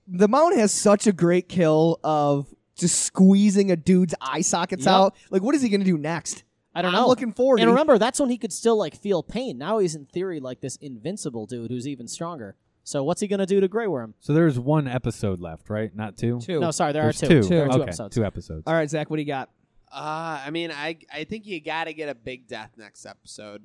the 0.07 0.27
Mountain 0.27 0.59
has 0.59 0.71
such 0.71 1.07
a 1.07 1.11
great 1.13 1.47
kill 1.47 1.99
of 2.03 2.53
just 2.75 3.01
squeezing 3.01 3.71
a 3.71 3.75
dude's 3.75 4.13
eye 4.19 4.41
sockets 4.41 4.85
Yep. 4.85 4.93
out. 4.93 5.15
Like, 5.29 5.41
what 5.43 5.55
is 5.55 5.61
he 5.61 5.69
going 5.69 5.81
to 5.81 5.85
do 5.85 5.97
next? 5.97 6.43
I 6.73 6.81
don't 6.81 6.93
I'm 6.95 7.01
know. 7.01 7.07
looking 7.07 7.33
forward. 7.33 7.59
and 7.59 7.69
remember, 7.69 7.97
that's 7.97 8.19
when 8.19 8.29
he 8.29 8.37
could 8.37 8.53
still 8.53 8.77
like 8.77 8.95
feel 8.95 9.23
pain. 9.23 9.57
Now 9.57 9.79
he's 9.79 9.95
in 9.95 10.05
theory 10.05 10.39
like 10.39 10.61
this 10.61 10.77
invincible 10.77 11.45
dude 11.45 11.69
who's 11.71 11.87
even 11.87 12.07
stronger. 12.07 12.55
So 12.83 13.03
what's 13.03 13.21
he 13.21 13.27
gonna 13.27 13.45
do 13.45 13.59
to 13.59 13.67
Grey 13.67 13.87
Worm? 13.87 14.15
so 14.19 14.33
there's 14.33 14.57
one 14.57 14.87
episode 14.87 15.39
left, 15.39 15.69
right? 15.69 15.95
Not 15.95 16.17
two. 16.17 16.39
two. 16.39 16.59
No, 16.59 16.71
sorry, 16.71 16.93
there 16.93 17.03
There's 17.03 17.21
are 17.23 17.27
two. 17.27 17.41
two. 17.43 17.49
There 17.49 17.65
are 17.65 17.67
two 17.67 17.73
okay, 17.75 17.83
episodes. 17.83 18.15
two 18.15 18.25
episodes. 18.25 18.63
All 18.65 18.73
right, 18.73 18.89
Zach, 18.89 19.09
what 19.09 19.17
do 19.17 19.21
you 19.21 19.27
got? 19.27 19.49
Uh, 19.91 20.41
I 20.45 20.49
mean, 20.49 20.71
I 20.71 20.97
I 21.13 21.25
think 21.25 21.45
you 21.45 21.59
got 21.61 21.83
to 21.85 21.93
get 21.93 22.09
a 22.09 22.15
big 22.15 22.47
death 22.47 22.71
next 22.77 23.05
episode. 23.05 23.63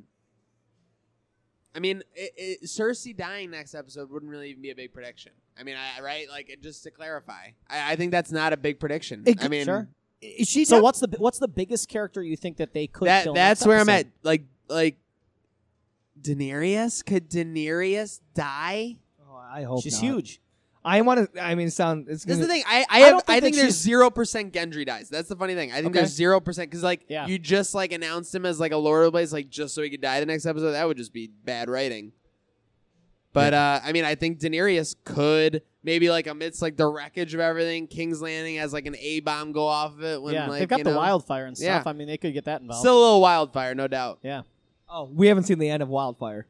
I 1.75 1.79
mean, 1.79 2.03
it, 2.15 2.33
it, 2.37 2.63
Cersei 2.65 3.15
dying 3.17 3.51
next 3.51 3.75
episode 3.75 4.11
wouldn't 4.11 4.31
really 4.31 4.49
even 4.49 4.63
be 4.63 4.71
a 4.71 4.75
big 4.75 4.95
prediction 4.95 5.33
I 5.59 5.63
mean, 5.63 5.77
I, 5.77 6.01
right? 6.03 6.29
Like 6.29 6.59
just 6.63 6.83
to 6.85 6.91
clarify, 6.91 7.49
I, 7.69 7.93
I 7.93 7.97
think 7.97 8.11
that's 8.13 8.33
not 8.33 8.53
a 8.53 8.57
big 8.57 8.79
prediction. 8.79 9.23
It 9.27 9.43
I 9.43 9.49
mean, 9.49 9.65
Sure. 9.65 9.89
Is 10.23 10.49
she 10.49 10.65
So 10.65 10.77
not- 10.77 10.83
what's 10.85 11.01
the 11.01 11.09
what's 11.19 11.39
the 11.39 11.49
biggest 11.49 11.89
character 11.89 12.23
you 12.23 12.37
think 12.37 12.57
that 12.57 12.73
they 12.73 12.87
could 12.87 13.07
that 13.09 13.25
kill 13.25 13.35
that's 13.35 13.61
next 13.61 13.67
where 13.69 13.79
I'm 13.79 13.89
at. 13.89 14.07
Like 14.23 14.45
like 14.69 14.97
Daenerys 16.21 17.05
could 17.05 17.29
Daenerys 17.31 18.21
die? 18.35 18.97
Oh, 19.29 19.37
I 19.37 19.63
hope 19.65 19.83
She's 19.83 19.95
not. 20.03 20.03
huge. 20.11 20.41
I 20.85 21.01
want 21.01 21.35
to. 21.35 21.43
I 21.43 21.57
mean, 21.57 21.69
sound. 21.71 22.07
It's 22.09 22.25
This 22.25 22.35
is 22.39 22.47
the 22.47 22.47
thing. 22.47 22.63
I 22.67 22.83
I, 22.83 22.85
I 22.91 22.99
have, 23.01 23.11
don't 23.11 23.27
think 23.27 23.37
I 23.37 23.41
think 23.41 23.57
there's 23.57 23.75
zero 23.77 24.09
percent 24.09 24.53
Gendry 24.53 24.87
dies. 24.87 25.09
That's 25.09 25.29
the 25.29 25.35
funny 25.37 25.55
thing. 25.57 25.73
I 25.73 25.77
think 25.77 25.87
Okay. 25.89 25.99
there's 25.99 26.13
zero 26.15 26.39
percent 26.41 26.71
because 26.71 26.85
like 26.85 27.05
Yeah. 27.09 27.27
you 27.27 27.39
just 27.39 27.75
like 27.75 27.93
announced 27.93 28.33
him 28.35 28.47
as 28.47 28.61
like 28.61 28.71
a 28.73 28.77
Lord 28.77 29.01
of 29.03 29.07
the 29.07 29.11
Blades, 29.11 29.33
like 29.33 29.51
just 29.51 29.75
so 29.75 29.83
he 29.83 29.91
could 29.91 30.01
die 30.01 30.21
the 30.21 30.27
next 30.27 30.47
episode. 30.47 30.73
That 30.73 30.87
would 30.87 30.97
just 30.97 31.13
be 31.13 31.27
bad 31.45 31.69
writing. 31.69 32.13
But 33.33 33.53
uh, 33.53 33.81
I 33.85 33.93
mean, 33.93 34.05
I 34.05 34.15
think 34.15 34.39
Daenerys 34.39 34.95
could 35.05 35.63
maybe 35.87 36.11
like 36.11 36.27
amidst 36.27 36.61
like 36.61 36.77
the 36.77 36.87
wreckage 36.87 37.33
of 37.33 37.41
everything, 37.41 37.87
King's 37.87 38.21
Landing 38.21 38.57
has 38.57 38.75
like 38.75 38.85
an 38.85 38.97
A 38.99 39.21
bomb 39.21 39.53
go 39.53 39.67
off 39.67 39.95
of 39.95 40.05
it. 40.05 40.21
When, 40.21 40.35
yeah, 40.35 40.49
like, 40.49 40.59
they've 40.59 40.69
got 40.69 40.79
you 40.81 40.85
the 40.85 40.95
wildfire 40.95 41.47
and 41.47 41.57
stuff. 41.57 41.85
Yeah. 41.87 41.91
I 41.91 41.95
mean, 41.95 42.09
they 42.09 42.19
could 42.19 42.35
get 42.35 42.45
that 42.45 42.61
involved. 42.61 42.81
Still 42.81 42.99
a 42.99 43.03
little 43.03 43.21
wildfire, 43.23 43.75
no 43.75 43.89
doubt. 43.89 44.19
yeah. 44.23 44.43
Oh, 44.89 45.11
we 45.13 45.27
haven't 45.29 45.45
seen 45.45 45.59
the 45.59 45.69
end 45.69 45.83
of 45.83 45.89
Wildfire. 45.89 46.47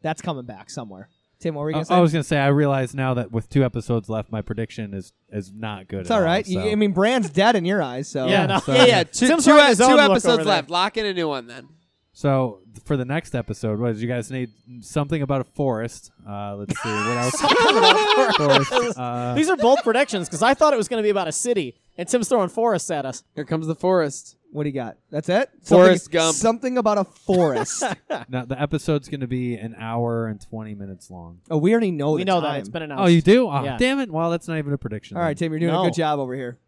That's 0.00 0.22
coming 0.22 0.44
back 0.44 0.70
somewhere. 0.70 1.08
Tim, 1.40 1.54
what 1.56 1.62
were 1.62 1.70
you 1.70 1.74
I, 1.74 1.78
gonna 1.78 1.84
say? 1.86 1.94
I 1.94 2.00
was 2.00 2.12
gonna 2.12 2.22
say 2.22 2.38
I 2.38 2.46
realize 2.46 2.94
now 2.94 3.14
that 3.14 3.32
with 3.32 3.48
two 3.48 3.64
episodes 3.64 4.08
left, 4.08 4.30
my 4.30 4.42
prediction 4.42 4.94
is 4.94 5.12
is 5.32 5.52
not 5.52 5.88
good. 5.88 6.02
it's 6.02 6.10
at 6.10 6.16
all 6.18 6.22
right. 6.22 6.46
so. 6.46 6.52
You- 6.52 6.70
I 6.70 6.74
mean, 6.76 6.92
Brand's 6.92 7.30
dead 7.30 7.56
in 7.56 7.64
your 7.64 7.82
eyes, 7.82 8.06
so 8.06 8.28
Yeah, 8.28 8.46
no. 8.52 8.58
so- 8.60 8.74
Yeah, 8.74 8.84
yeah. 8.84 9.02
Two, 9.04 9.26
Tim's 9.26 9.44
two, 9.44 9.52
writing 9.56 9.68
his 9.70 9.78
two 9.78 9.84
own 9.84 9.90
look 9.92 10.00
over 10.02 10.12
episodes 10.12 10.36
there. 10.44 10.44
left. 10.44 10.70
Lock 10.70 10.96
in 10.98 11.06
a 11.06 11.12
new 11.14 11.28
one 11.28 11.46
then. 11.48 11.68
So 12.12 12.60
for 12.84 12.96
the 12.96 13.04
next 13.04 13.34
episode, 13.34 13.78
what 13.78 13.92
did 13.92 14.00
you 14.02 14.08
guys 14.08 14.30
need? 14.30 14.50
Something 14.80 15.22
about 15.22 15.40
a 15.42 15.44
forest. 15.44 16.10
Uh, 16.28 16.56
let's 16.56 16.78
see 16.80 16.88
what 16.88 17.16
else. 17.16 17.40
forest. 18.36 18.98
Uh, 18.98 19.34
These 19.34 19.48
are 19.48 19.56
both 19.56 19.82
predictions 19.84 20.28
because 20.28 20.42
I 20.42 20.54
thought 20.54 20.72
it 20.72 20.76
was 20.76 20.88
going 20.88 21.00
to 21.00 21.04
be 21.06 21.10
about 21.10 21.28
a 21.28 21.32
city, 21.32 21.76
and 21.96 22.08
Tim's 22.08 22.28
throwing 22.28 22.48
forests 22.48 22.90
at 22.90 23.06
us. 23.06 23.22
Here 23.34 23.44
comes 23.44 23.66
the 23.68 23.74
forest. 23.76 24.36
What 24.52 24.64
do 24.64 24.68
you 24.70 24.74
got? 24.74 24.96
That's 25.10 25.28
it. 25.28 25.48
Forrest 25.62 26.04
something, 26.06 26.18
Gump. 26.18 26.36
Something 26.36 26.78
about 26.78 26.98
a 26.98 27.04
forest. 27.04 27.84
now 28.28 28.44
the 28.44 28.60
episode's 28.60 29.08
going 29.08 29.20
to 29.20 29.28
be 29.28 29.54
an 29.54 29.76
hour 29.78 30.26
and 30.26 30.40
twenty 30.40 30.74
minutes 30.74 31.08
long. 31.12 31.38
oh, 31.48 31.58
we 31.58 31.70
already 31.70 31.92
know. 31.92 32.12
we 32.12 32.22
the 32.22 32.24
know 32.24 32.40
time. 32.40 32.54
that 32.54 32.58
it's 32.60 32.68
been 32.68 32.82
announced. 32.82 33.02
Oh, 33.02 33.06
you 33.06 33.22
do? 33.22 33.48
Oh, 33.48 33.62
Yeah. 33.62 33.76
damn 33.78 34.00
it! 34.00 34.10
Well, 34.10 34.30
that's 34.32 34.48
not 34.48 34.58
even 34.58 34.72
a 34.72 34.78
prediction. 34.78 35.16
All 35.16 35.22
right, 35.22 35.38
then. 35.38 35.46
Tim, 35.46 35.52
you're 35.52 35.60
doing 35.60 35.72
No. 35.72 35.82
a 35.82 35.86
good 35.86 35.94
job 35.94 36.18
over 36.18 36.34
here. 36.34 36.58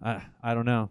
I, 0.00 0.22
I 0.42 0.54
don't 0.54 0.66
know. 0.66 0.90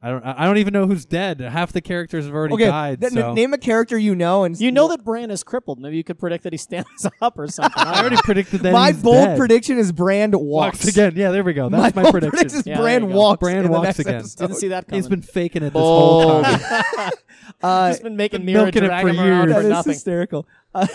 I 0.00 0.10
don't. 0.10 0.22
I 0.24 0.44
don't 0.44 0.58
even 0.58 0.72
know 0.72 0.86
who's 0.86 1.04
dead. 1.04 1.40
Half 1.40 1.72
the 1.72 1.80
characters 1.80 2.26
have 2.26 2.32
already 2.34 2.54
Okay, 2.54 2.66
died. 2.66 3.00
th- 3.00 3.12
so. 3.14 3.32
name 3.34 3.52
a 3.52 3.58
character 3.58 3.98
you 3.98 4.14
know, 4.14 4.44
and 4.44 4.56
You 4.60 4.70
know 4.70 4.86
that 4.88 5.02
Bran 5.04 5.32
is 5.32 5.42
crippled. 5.42 5.80
Maybe 5.80 5.96
you 5.96 6.04
could 6.04 6.20
predict 6.20 6.44
that 6.44 6.52
he 6.52 6.56
stands 6.56 7.04
up 7.20 7.36
or 7.36 7.48
something. 7.48 7.72
I 7.82 7.98
already 8.00 8.16
predicted 8.18 8.60
that. 8.60 8.72
my 8.72 8.92
he's 8.92 9.02
bold 9.02 9.24
dead. 9.24 9.38
prediction 9.38 9.76
is 9.76 9.90
Brand 9.90 10.36
walks, 10.36 10.78
walks 10.84 10.86
again. 10.88 11.14
Yeah, 11.16 11.32
there 11.32 11.42
we 11.42 11.52
go. 11.52 11.68
my 11.68 11.80
That's 11.80 11.96
my, 11.96 12.02
bold 12.02 12.12
prediction. 12.12 12.30
prediction 12.38 12.58
is 12.60 12.66
Yeah, 12.68 12.78
Brand 12.78 13.04
you 13.06 13.10
go. 13.10 13.16
walks. 13.16 13.40
Bran 13.40 13.56
in 13.56 13.62
the 13.64 13.70
walks 13.72 13.98
again. 13.98 14.14
episode. 14.16 14.38
Didn't 14.46 14.56
see 14.60 14.68
that 14.68 14.86
coming. 14.86 14.98
He's 15.02 15.08
been 15.08 15.22
faking 15.22 15.64
it 15.64 15.72
this 15.72 15.82
whole 15.82 16.42
time. 16.44 16.60
Uh, 17.62 17.88
Just 17.90 18.02
been 18.04 18.14
making 18.16 18.40
been 18.40 18.46
Mira 18.46 18.62
milking 18.64 18.84
it 18.84 19.00
for 19.00 19.08
him 19.08 19.16
years. 19.16 19.52
for 19.52 19.62
that 19.62 19.78
is 19.80 19.84
hysterical. 19.86 20.46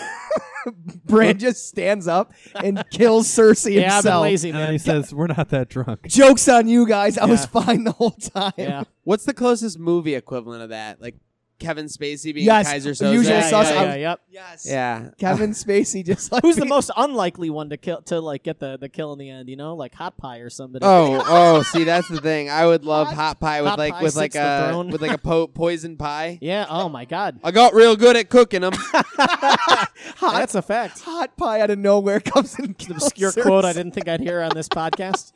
Uh, 0.66 0.70
Bran 1.04 1.38
just 1.38 1.68
stands 1.68 2.08
up 2.08 2.32
and 2.62 2.82
kills 2.90 3.28
Cersei 3.28 3.74
Yeah, 3.74 3.80
I've 3.80 3.88
been 3.88 3.92
himself. 3.96 4.22
lazy, 4.22 4.48
and 4.50 4.58
man. 4.58 4.72
he 4.72 4.78
says, 4.78 5.12
"We're 5.12 5.26
not 5.26 5.50
that 5.50 5.68
drunk." 5.68 6.06
Jokes 6.08 6.48
on 6.48 6.68
you 6.68 6.86
guys. 6.86 7.18
I 7.18 7.26
was 7.26 7.42
Yeah. 7.54 7.62
fine 7.62 7.84
the 7.84 7.92
whole 7.92 8.12
time. 8.12 8.52
Yeah. 8.56 8.84
What's 9.04 9.24
the 9.26 9.34
closest 9.34 9.78
movie 9.78 10.14
equivalent 10.14 10.62
of 10.62 10.70
that? 10.70 11.02
Like 11.02 11.16
Kevin 11.58 11.86
Spacey 11.86 12.34
being 12.34 12.46
Yes, 12.46 12.68
Keyser 12.72 12.86
Usual 13.12 13.12
Soze? 13.12 13.28
yeah, 13.28 13.48
Sus- 13.48 13.70
yeah, 13.70 13.80
I 13.80 13.84
yeah, 13.84 13.94
yep. 13.94 14.20
Yes. 14.28 14.66
Yeah. 14.68 15.08
Kevin 15.18 15.50
Spacey 15.50 16.04
just 16.04 16.32
like 16.32 16.42
Who's 16.42 16.56
the 16.56 16.64
most 16.66 16.90
unlikely 16.96 17.48
one 17.48 17.70
to 17.70 17.76
kill 17.76 18.02
to 18.02 18.20
like 18.20 18.42
get 18.42 18.58
the, 18.58 18.76
the 18.76 18.88
kill 18.88 19.12
in 19.12 19.18
the 19.18 19.30
end? 19.30 19.48
You 19.48 19.56
know, 19.56 19.74
like 19.74 19.94
Hot 19.94 20.16
Pie 20.16 20.38
or 20.38 20.50
somebody. 20.50 20.84
Oh, 20.84 21.22
oh, 21.26 21.62
see, 21.62 21.84
that's 21.84 22.08
the 22.08 22.20
thing. 22.20 22.50
I 22.50 22.66
would 22.66 22.84
love 22.84 23.06
Hot- 23.08 23.16
hot 23.16 23.40
pie 23.40 23.62
with 23.62 23.70
Hot 23.70 23.78
like 23.78 23.94
pie 23.94 24.02
with 24.02 24.16
like 24.16 24.34
a 24.34 24.40
uh, 24.74 24.82
with 24.84 25.00
like 25.00 25.12
a 25.12 25.18
po- 25.18 25.46
poison 25.46 25.96
pie. 25.96 26.38
yeah. 26.42 26.66
Oh 26.68 26.88
my 26.88 27.04
God. 27.04 27.38
I 27.44 27.50
got 27.50 27.72
real 27.74 27.96
good 27.96 28.16
at 28.16 28.28
cooking 28.28 28.62
them. 28.62 28.72
hot, 28.76 29.88
That's 30.20 30.54
a 30.54 30.62
fact. 30.62 31.00
hot 31.00 31.36
pie 31.36 31.60
out 31.60 31.70
of 31.70 31.78
nowhere 31.78 32.20
comes 32.20 32.58
and 32.58 32.74
An 32.88 32.92
obscure 32.96 33.32
quote 33.32 33.64
I 33.64 33.72
didn't 33.72 33.92
think 33.92 34.08
I'd 34.08 34.20
hear 34.20 34.40
on 34.42 34.50
this 34.54 34.68
podcast. 34.68 35.32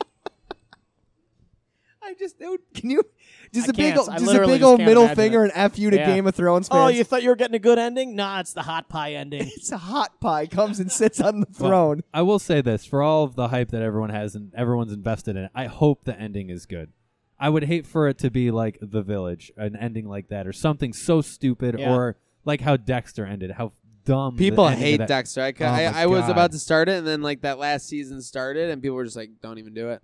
I 2.08 2.14
just 2.18 2.38
dude, 2.38 2.60
can 2.74 2.90
you 2.90 3.02
just 3.52 3.68
I 3.68 3.70
a 3.70 3.72
big 3.74 3.94
can't. 3.94 3.98
ol- 3.98 4.10
I 4.10 4.14
just 4.14 4.24
a 4.24 4.26
literally 4.26 4.52
big 4.54 4.60
just 4.60 4.68
old 4.68 4.78
can't 4.78 4.88
middle 4.88 5.02
imagine 5.04 5.16
finger 5.22 5.44
it. 5.44 5.52
and 5.54 5.72
f 5.72 5.78
you 5.78 5.90
to 5.90 5.96
Yeah. 5.96 6.06
Game 6.06 6.26
of 6.26 6.34
Thrones 6.34 6.68
fans. 6.68 6.78
Oh, 6.80 6.88
you 6.88 7.04
thought 7.04 7.22
you 7.22 7.28
were 7.28 7.36
getting 7.36 7.54
a 7.54 7.58
good 7.60 7.78
ending? 7.78 8.16
Nah, 8.16 8.40
it's 8.40 8.52
the 8.52 8.62
hot 8.62 8.88
pie 8.88 9.12
ending. 9.14 9.42
it's 9.56 9.70
a 9.72 9.78
hot 9.78 10.20
pie 10.20 10.46
comes 10.46 10.80
and 10.80 10.90
sits 10.90 11.20
on 11.20 11.40
the 11.40 11.46
throne. 11.46 12.02
I 12.14 12.22
will 12.22 12.38
say 12.38 12.60
this: 12.60 12.84
for 12.84 13.02
all 13.02 13.24
of 13.24 13.34
the 13.36 13.48
hype 13.48 13.70
that 13.70 13.82
everyone 13.82 14.10
has 14.10 14.34
and 14.34 14.54
everyone's 14.54 14.92
invested 14.92 15.36
in 15.36 15.44
it, 15.44 15.50
I 15.54 15.66
hope 15.66 16.04
the 16.04 16.18
ending 16.18 16.50
is 16.50 16.66
good. 16.66 16.92
I 17.40 17.50
would 17.50 17.64
hate 17.64 17.86
for 17.86 18.08
it 18.08 18.18
to 18.18 18.30
be 18.30 18.50
like 18.50 18.78
The 18.80 19.02
Village, 19.02 19.52
an 19.56 19.76
ending 19.76 20.08
like 20.08 20.28
that, 20.28 20.46
or 20.46 20.52
something 20.52 20.92
so 20.92 21.20
stupid, 21.20 21.78
Yeah. 21.78 21.94
or 21.94 22.16
like 22.44 22.60
how 22.62 22.76
Dexter 22.76 23.24
ended. 23.24 23.52
How 23.52 23.72
dumb. 24.04 24.34
the 24.36 24.38
People 24.50 24.66
ending 24.66 24.78
of 24.82 24.84
hate 24.88 24.96
that- 24.96 25.08
Dexter. 25.08 25.42
I, 25.42 25.52
ca- 25.52 25.64
Oh 25.66 25.68
I, 25.68 26.02
I 26.02 26.06
was 26.06 26.22
God. 26.22 26.30
about 26.30 26.52
to 26.52 26.58
start 26.58 26.88
it, 26.88 26.96
and 26.98 27.06
then 27.06 27.22
like 27.22 27.42
that 27.42 27.58
last 27.58 27.86
season 27.86 28.20
started, 28.22 28.70
and 28.70 28.82
people 28.82 28.96
were 28.96 29.04
just 29.04 29.16
like, 29.16 29.30
"Don't 29.40 29.58
even 29.58 29.72
do 29.74 29.90
it." 29.90 30.02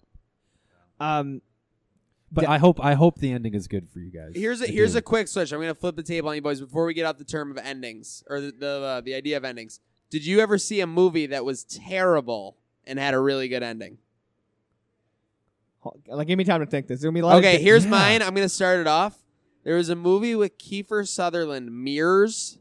Um, 1.01 1.43
But 2.35 2.43
De- 2.43 2.51
I 2.51 2.59
hope 2.59 2.85
I 2.85 2.95
hope 2.95 3.19
the 3.19 3.33
ending 3.33 3.55
is 3.55 3.69
good 3.69 3.89
for 3.91 4.01
you 4.01 4.11
guys. 4.11 4.33
Here's 4.35 4.61
a 4.61 4.65
I 4.65 4.73
here's 4.73 4.93
do. 4.93 4.99
a 4.99 5.03
quick 5.03 5.29
switch. 5.29 5.53
I'm 5.53 5.61
gonna 5.61 5.75
flip 5.75 5.97
the 5.97 6.03
table 6.03 6.29
on 6.31 6.35
you 6.35 6.43
boys 6.43 6.61
before 6.61 6.85
we 6.85 6.93
get 6.93 7.07
out 7.07 7.19
the 7.19 7.25
term 7.25 7.51
of 7.51 7.59
endings 7.59 8.25
or 8.29 8.41
the 8.41 8.53
the, 8.53 8.67
uh, 8.67 9.01
the 9.01 9.15
idea 9.15 9.37
of 9.37 9.45
endings. 9.45 9.81
Did 10.11 10.27
you 10.27 10.41
ever 10.41 10.59
see 10.59 10.81
a 10.81 10.87
movie 10.87 11.27
that 11.27 11.45
was 11.45 11.65
terrible 11.65 12.57
and 12.85 12.99
had 12.99 13.15
a 13.15 13.21
really 13.21 13.49
good 13.49 13.63
ending? 13.63 13.99
like 16.07 16.27
give 16.27 16.39
me 16.39 16.45
time 16.45 16.61
to 16.61 16.67
think. 16.67 16.87
This. 16.87 17.01
There's 17.01 17.05
gonna 17.05 17.15
be 17.15 17.21
a 17.21 17.27
lot. 17.27 17.37
Okay, 17.39 17.57
of 17.57 17.63
here's 17.63 17.85
yeah. 17.85 17.91
mine. 17.91 18.23
I'm 18.23 18.35
gonna 18.35 18.49
start 18.49 18.81
it 18.81 18.87
off. 18.87 19.19
There 19.65 19.77
was 19.77 19.89
a 19.89 19.97
movie 19.97 20.35
with 20.35 20.59
Kiefer 20.59 21.07
Sutherland, 21.07 21.73
Mirrors. 21.73 22.59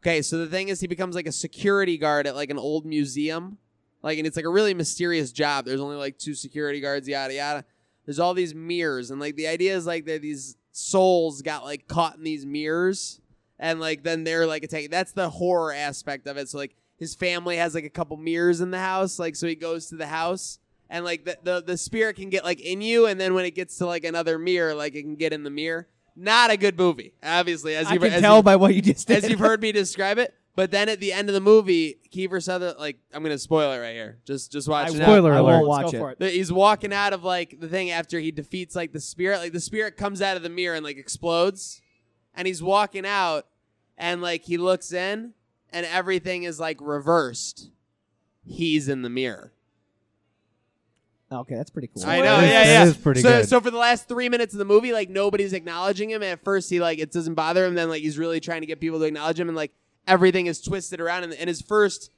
Okay, 0.00 0.20
so 0.20 0.38
the 0.38 0.46
thing 0.46 0.68
is, 0.68 0.80
he 0.80 0.86
becomes 0.86 1.14
like 1.14 1.26
a 1.26 1.32
security 1.32 1.96
guard 1.96 2.26
at 2.26 2.34
like 2.34 2.50
an 2.50 2.58
old 2.58 2.84
museum, 2.84 3.58
like, 4.02 4.18
and 4.18 4.26
it's 4.26 4.36
like 4.36 4.44
a 4.44 4.50
really 4.50 4.74
mysterious 4.74 5.30
job. 5.32 5.64
There's 5.64 5.80
only 5.80 5.96
like 5.96 6.18
two 6.18 6.34
security 6.34 6.80
guards, 6.80 7.08
yada 7.08 7.34
yada. 7.34 7.64
There's 8.04 8.18
all 8.18 8.34
these 8.34 8.54
mirrors, 8.54 9.10
and 9.10 9.20
like 9.20 9.36
the 9.36 9.46
idea 9.46 9.76
is 9.76 9.86
like 9.86 10.04
that 10.06 10.22
these 10.22 10.56
souls 10.72 11.42
got 11.42 11.64
like 11.64 11.86
caught 11.88 12.16
in 12.16 12.24
these 12.24 12.44
mirrors, 12.44 13.20
and 13.58 13.78
like 13.80 14.02
then 14.02 14.24
they're 14.24 14.46
like 14.46 14.64
attacking. 14.64 14.90
That's 14.90 15.12
the 15.12 15.30
horror 15.30 15.72
aspect 15.72 16.26
of 16.26 16.36
it. 16.36 16.48
So 16.48 16.58
like 16.58 16.74
his 16.96 17.14
family 17.14 17.56
has 17.56 17.74
like 17.74 17.84
a 17.84 17.90
couple 17.90 18.16
mirrors 18.16 18.60
in 18.60 18.70
the 18.70 18.78
house, 18.80 19.18
like 19.18 19.36
so 19.36 19.46
he 19.46 19.54
goes 19.54 19.86
to 19.86 19.96
the 19.96 20.06
house 20.06 20.58
and 20.90 21.04
like 21.04 21.24
the, 21.24 21.38
the 21.42 21.62
the 21.62 21.76
spirit 21.76 22.16
can 22.16 22.28
get 22.30 22.44
like 22.44 22.60
in 22.60 22.80
you, 22.80 23.06
and 23.06 23.20
then 23.20 23.34
when 23.34 23.44
it 23.44 23.54
gets 23.54 23.78
to 23.78 23.86
like 23.86 24.04
another 24.04 24.38
mirror, 24.38 24.74
like 24.74 24.94
it 24.94 25.02
can 25.02 25.16
get 25.16 25.32
in 25.32 25.42
the 25.42 25.50
mirror. 25.50 25.88
Not 26.14 26.50
a 26.50 26.58
good 26.58 26.76
movie, 26.76 27.14
obviously, 27.22 27.74
as 27.74 27.90
you've 27.90 28.02
can 28.02 28.12
as 28.12 28.20
tell 28.20 28.36
you- 28.38 28.42
by 28.42 28.56
what 28.56 28.74
you 28.74 28.82
just 28.82 29.08
did. 29.08 29.24
as 29.24 29.30
you've 29.30 29.38
heard 29.38 29.62
me 29.62 29.72
describe 29.72 30.18
it. 30.18 30.34
But 30.54 30.70
then 30.70 30.90
at 30.90 31.00
the 31.00 31.14
end 31.14 31.30
of 31.30 31.34
the 31.34 31.40
movie, 31.40 31.96
Kiefer 32.14 32.42
Sutherland, 32.42 32.78
like 32.78 32.98
I'm 33.14 33.22
gonna 33.22 33.38
spoil 33.38 33.72
it 33.72 33.78
right 33.78 33.94
here. 33.94 34.18
Just 34.26 34.52
just 34.52 34.68
watch 34.68 34.86
I 34.86 34.88
it. 34.88 34.90
won't- 34.90 34.98
now. 35.00 35.04
Spoiler 35.06 35.32
I 35.32 35.38
alert. 35.38 35.52
won't 35.52 35.68
Let's 35.68 35.82
watch 35.84 35.92
go 35.92 35.96
it. 35.98 36.00
for 36.00 36.10
it. 36.10 36.18
The- 36.18 36.30
He's 36.30 36.52
walking 36.52 36.92
out 36.92 37.12
of 37.14 37.24
like 37.24 37.58
the 37.58 37.68
thing 37.68 37.90
after 37.90 38.20
he 38.20 38.30
defeats 38.30 38.76
like 38.76 38.92
the 38.92 39.00
spirit. 39.00 39.38
Like 39.38 39.52
the 39.52 39.60
spirit 39.60 39.96
comes 39.96 40.20
out 40.20 40.36
of 40.36 40.42
the 40.42 40.50
mirror 40.50 40.74
and 40.76 40.84
like 40.84 40.98
explodes, 40.98 41.80
and 42.34 42.46
he's 42.46 42.62
walking 42.62 43.06
out, 43.06 43.46
and 43.96 44.20
like 44.20 44.44
he 44.44 44.58
looks 44.58 44.92
in, 44.92 45.32
and 45.70 45.86
everything 45.86 46.42
is 46.42 46.60
like 46.60 46.78
reversed. 46.82 47.70
He's 48.44 48.88
in 48.88 49.00
the 49.02 49.08
mirror. 49.10 49.54
Okay, 51.30 51.54
that's 51.54 51.70
pretty 51.70 51.88
cool. 51.88 52.04
I 52.04 52.18
know, 52.18 52.24
That 52.24 52.44
is- 52.44 52.50
yeah, 52.50 52.64
that 52.64 52.66
yeah. 52.66 52.84
is 52.84 52.96
pretty 52.98 53.22
so, 53.22 53.28
good. 53.30 53.48
so 53.48 53.58
for 53.62 53.70
the 53.70 53.78
last 53.78 54.06
three 54.06 54.28
minutes 54.28 54.52
of 54.52 54.58
the 54.58 54.66
movie, 54.66 54.92
like 54.92 55.08
nobody's 55.08 55.54
acknowledging 55.54 56.10
him. 56.10 56.22
At 56.22 56.44
first, 56.44 56.68
he 56.68 56.78
like 56.78 56.98
it 56.98 57.10
doesn't 57.10 57.34
bother 57.34 57.64
him. 57.64 57.74
Then 57.74 57.88
like 57.88 58.02
he's 58.02 58.18
really 58.18 58.38
trying 58.38 58.60
to 58.60 58.66
get 58.66 58.80
people 58.80 58.98
to 58.98 59.06
acknowledge 59.06 59.40
him, 59.40 59.48
and 59.48 59.56
like 59.56 59.72
everything 60.06 60.46
is 60.46 60.60
twisted 60.60 61.00
around. 61.00 61.24
And, 61.24 61.32
and 61.34 61.48
his 61.48 61.60
first 61.62 62.10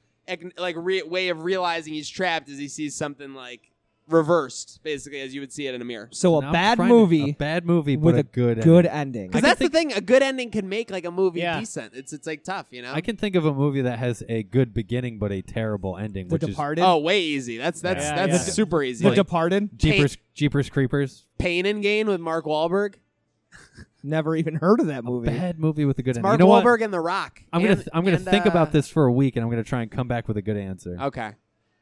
like 0.57 0.75
re- 0.77 1.03
way 1.03 1.29
of 1.29 1.43
realizing 1.43 1.93
he's 1.93 2.09
trapped 2.09 2.49
is 2.49 2.57
he 2.57 2.67
sees 2.67 2.95
something 2.95 3.33
like 3.35 3.71
reversed, 4.07 4.79
basically 4.83 5.19
as 5.21 5.33
you 5.33 5.41
would 5.41 5.51
see 5.51 5.65
it 5.65 5.73
in 5.73 5.81
a 5.81 5.85
mirror. 5.85 6.09
So 6.11 6.37
a 6.37 6.41
Now 6.41 6.47
I'm 6.47 6.53
bad 6.53 6.75
trying 6.77 6.89
to- 6.89 6.95
movie 6.95 7.29
a 7.31 7.33
bad 7.33 7.65
movie, 7.65 7.97
with 7.97 8.13
but 8.13 8.17
a 8.17 8.19
a 8.19 8.23
good 8.23 8.61
good 8.61 8.85
ending. 8.85 8.91
ending. 9.23 9.27
Because 9.29 9.43
I 9.43 9.47
that's 9.47 9.57
can 9.59 9.71
the 9.71 9.77
thing, 9.77 9.93
a 9.93 10.01
good 10.01 10.21
ending 10.21 10.51
can 10.51 10.69
make 10.69 10.91
like 10.91 11.05
a 11.05 11.11
movie 11.11 11.39
Yeah. 11.39 11.59
decent. 11.59 11.93
It's 11.95 12.13
it's 12.13 12.27
like 12.27 12.43
tough, 12.43 12.67
you 12.69 12.81
know. 12.83 12.93
I 12.93 13.01
can 13.01 13.17
think 13.17 13.35
of 13.35 13.45
a 13.45 13.53
movie 13.53 13.81
that 13.81 13.97
has 13.99 14.21
a 14.29 14.43
good 14.43 14.73
beginning 14.75 15.17
but 15.17 15.31
a 15.31 15.41
terrible 15.41 15.97
ending, 15.97 16.27
The 16.27 16.35
which 16.35 16.41
Departed. 16.43 16.83
oh, 16.83 16.99
way 16.99 17.21
easy. 17.21 17.57
That's 17.57 17.81
that's 17.81 18.03
Yeah, 18.05 18.15
that's 18.27 18.47
yeah. 18.47 18.53
super 18.53 18.83
easy. 18.83 19.03
The 19.03 19.09
Like, 19.09 19.15
Departed. 19.15 19.63
is 19.63 19.69
Jeepers 19.77 20.17
Jeepers 20.35 20.69
Creepers. 20.69 21.25
Pain 21.39 21.65
and 21.65 21.81
Gain 21.81 22.07
with 22.07 22.21
Mark 22.21 22.45
Wahlberg. 22.45 22.95
Never 24.05 24.35
even 24.35 24.55
heard 24.55 24.79
of 24.79 24.87
that 24.87 25.03
movie. 25.03 25.27
Bad 25.29 25.59
movie 25.59 25.83
with 25.85 25.97
a 25.99 26.03
good 26.03 26.11
It's 26.11 26.17
ending. 26.19 26.29
Mark 26.29 26.39
you 26.39 26.45
know 26.45 26.51
Wahlberg 26.51 26.79
what? 26.79 26.81
and 26.83 26.93
The 26.93 26.99
Rock. 26.99 27.41
I'm 27.51 27.61
gonna 27.61 27.71
And- 27.73 27.79
th- 27.81 27.89
I'm 27.93 28.03
gonna 28.05 28.17
and, 28.17 28.25
think 28.25 28.45
uh, 28.45 28.49
about 28.49 28.71
this 28.71 28.87
for 28.87 29.05
a 29.05 29.11
week, 29.11 29.35
and 29.35 29.43
I'm 29.43 29.49
gonna 29.49 29.63
try 29.63 29.81
and 29.81 29.89
come 29.91 30.07
back 30.07 30.27
with 30.27 30.37
a 30.37 30.41
good 30.41 30.57
answer 30.57 30.95
Okay. 31.01 31.31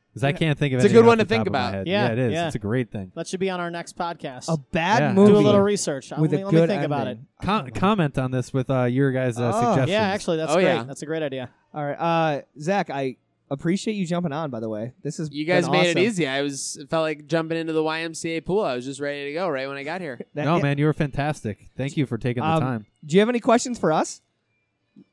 because 0.10 0.24
I 0.24 0.32
can't 0.32 0.58
think 0.58 0.74
of 0.74 0.80
it. 0.80 0.86
It's 0.86 0.94
a 0.94 0.96
good 0.96 1.06
one 1.06 1.18
to 1.18 1.26
think 1.26 1.42
top 1.42 1.48
of 1.48 1.54
my 1.54 1.60
about. 1.60 1.74
head. 1.74 1.88
Yeah, 1.88 2.08
it 2.12 2.18
is. 2.20 2.34
yeah. 2.34 2.46
It's 2.48 2.56
a 2.56 2.60
great 2.60 2.92
thing. 2.92 3.12
That 3.16 3.28
should 3.28 3.40
be 3.42 3.50
on 3.50 3.60
our 3.60 3.70
next 3.70 3.98
podcast. 3.98 4.52
A 4.52 4.58
bad 4.72 5.02
Yeah. 5.02 5.14
movie 5.14 5.34
Do 5.34 5.38
a 5.38 5.42
little 5.42 5.62
research. 5.62 6.12
with 6.12 6.32
let 6.32 6.42
a 6.42 6.46
me, 6.46 6.52
good 6.52 6.54
let 6.60 6.62
me 6.62 6.68
think 6.76 6.84
about 6.84 7.08
it. 7.08 7.20
Com- 7.42 7.70
comment 7.72 8.18
on 8.18 8.32
this 8.32 8.54
with 8.54 8.70
uh, 8.70 8.84
your 8.84 9.12
guys' 9.12 9.38
uh, 9.38 9.52
Oh. 9.54 9.60
suggestions. 9.62 9.90
Yeah, 9.90 10.02
actually, 10.04 10.38
that's 10.38 10.52
Oh, 10.52 10.56
great. 10.56 10.64
yeah. 10.66 10.84
That's 10.84 11.02
a 11.02 11.06
great 11.06 11.24
idea. 11.24 11.50
All 11.74 11.84
right, 11.86 11.96
uh, 12.00 12.42
Zach. 12.60 12.90
I 12.90 13.18
appreciate 13.54 13.94
you 13.94 14.06
jumping 14.06 14.32
on. 14.34 14.50
By 14.50 14.60
the 14.60 14.70
way, 14.70 14.94
this 15.04 15.20
is 15.20 15.32
You 15.32 15.46
guys 15.46 15.70
made 15.70 15.88
awesome. 15.90 15.98
it 15.98 16.04
easy. 16.06 16.28
I 16.28 16.42
was 16.42 16.78
it 16.78 16.90
felt 16.90 17.04
like 17.04 17.28
jumping 17.28 17.58
into 17.58 17.74
the 17.74 17.84
YMCA 17.84 18.44
pool. 18.46 18.62
I 18.62 18.76
was 18.76 18.86
just 18.86 19.00
ready 19.00 19.26
to 19.26 19.34
go 19.34 19.48
right 19.50 19.68
when 19.68 19.78
I 19.78 19.84
got 19.84 20.02
here. 20.02 20.20
That- 20.34 20.46
no, 20.46 20.58
yeah. 20.58 20.64
man, 20.64 20.78
you 20.78 20.86
were 20.86 20.94
fantastic. 20.94 21.70
Thank 21.78 21.96
you 21.98 22.06
for 22.06 22.18
taking 22.18 22.42
the 22.44 22.50
Um, 22.50 22.60
time. 22.62 22.86
Do 23.06 23.16
you 23.16 23.20
have 23.22 23.30
any 23.30 23.40
questions 23.40 23.78
for 23.80 23.92
us? 23.92 24.22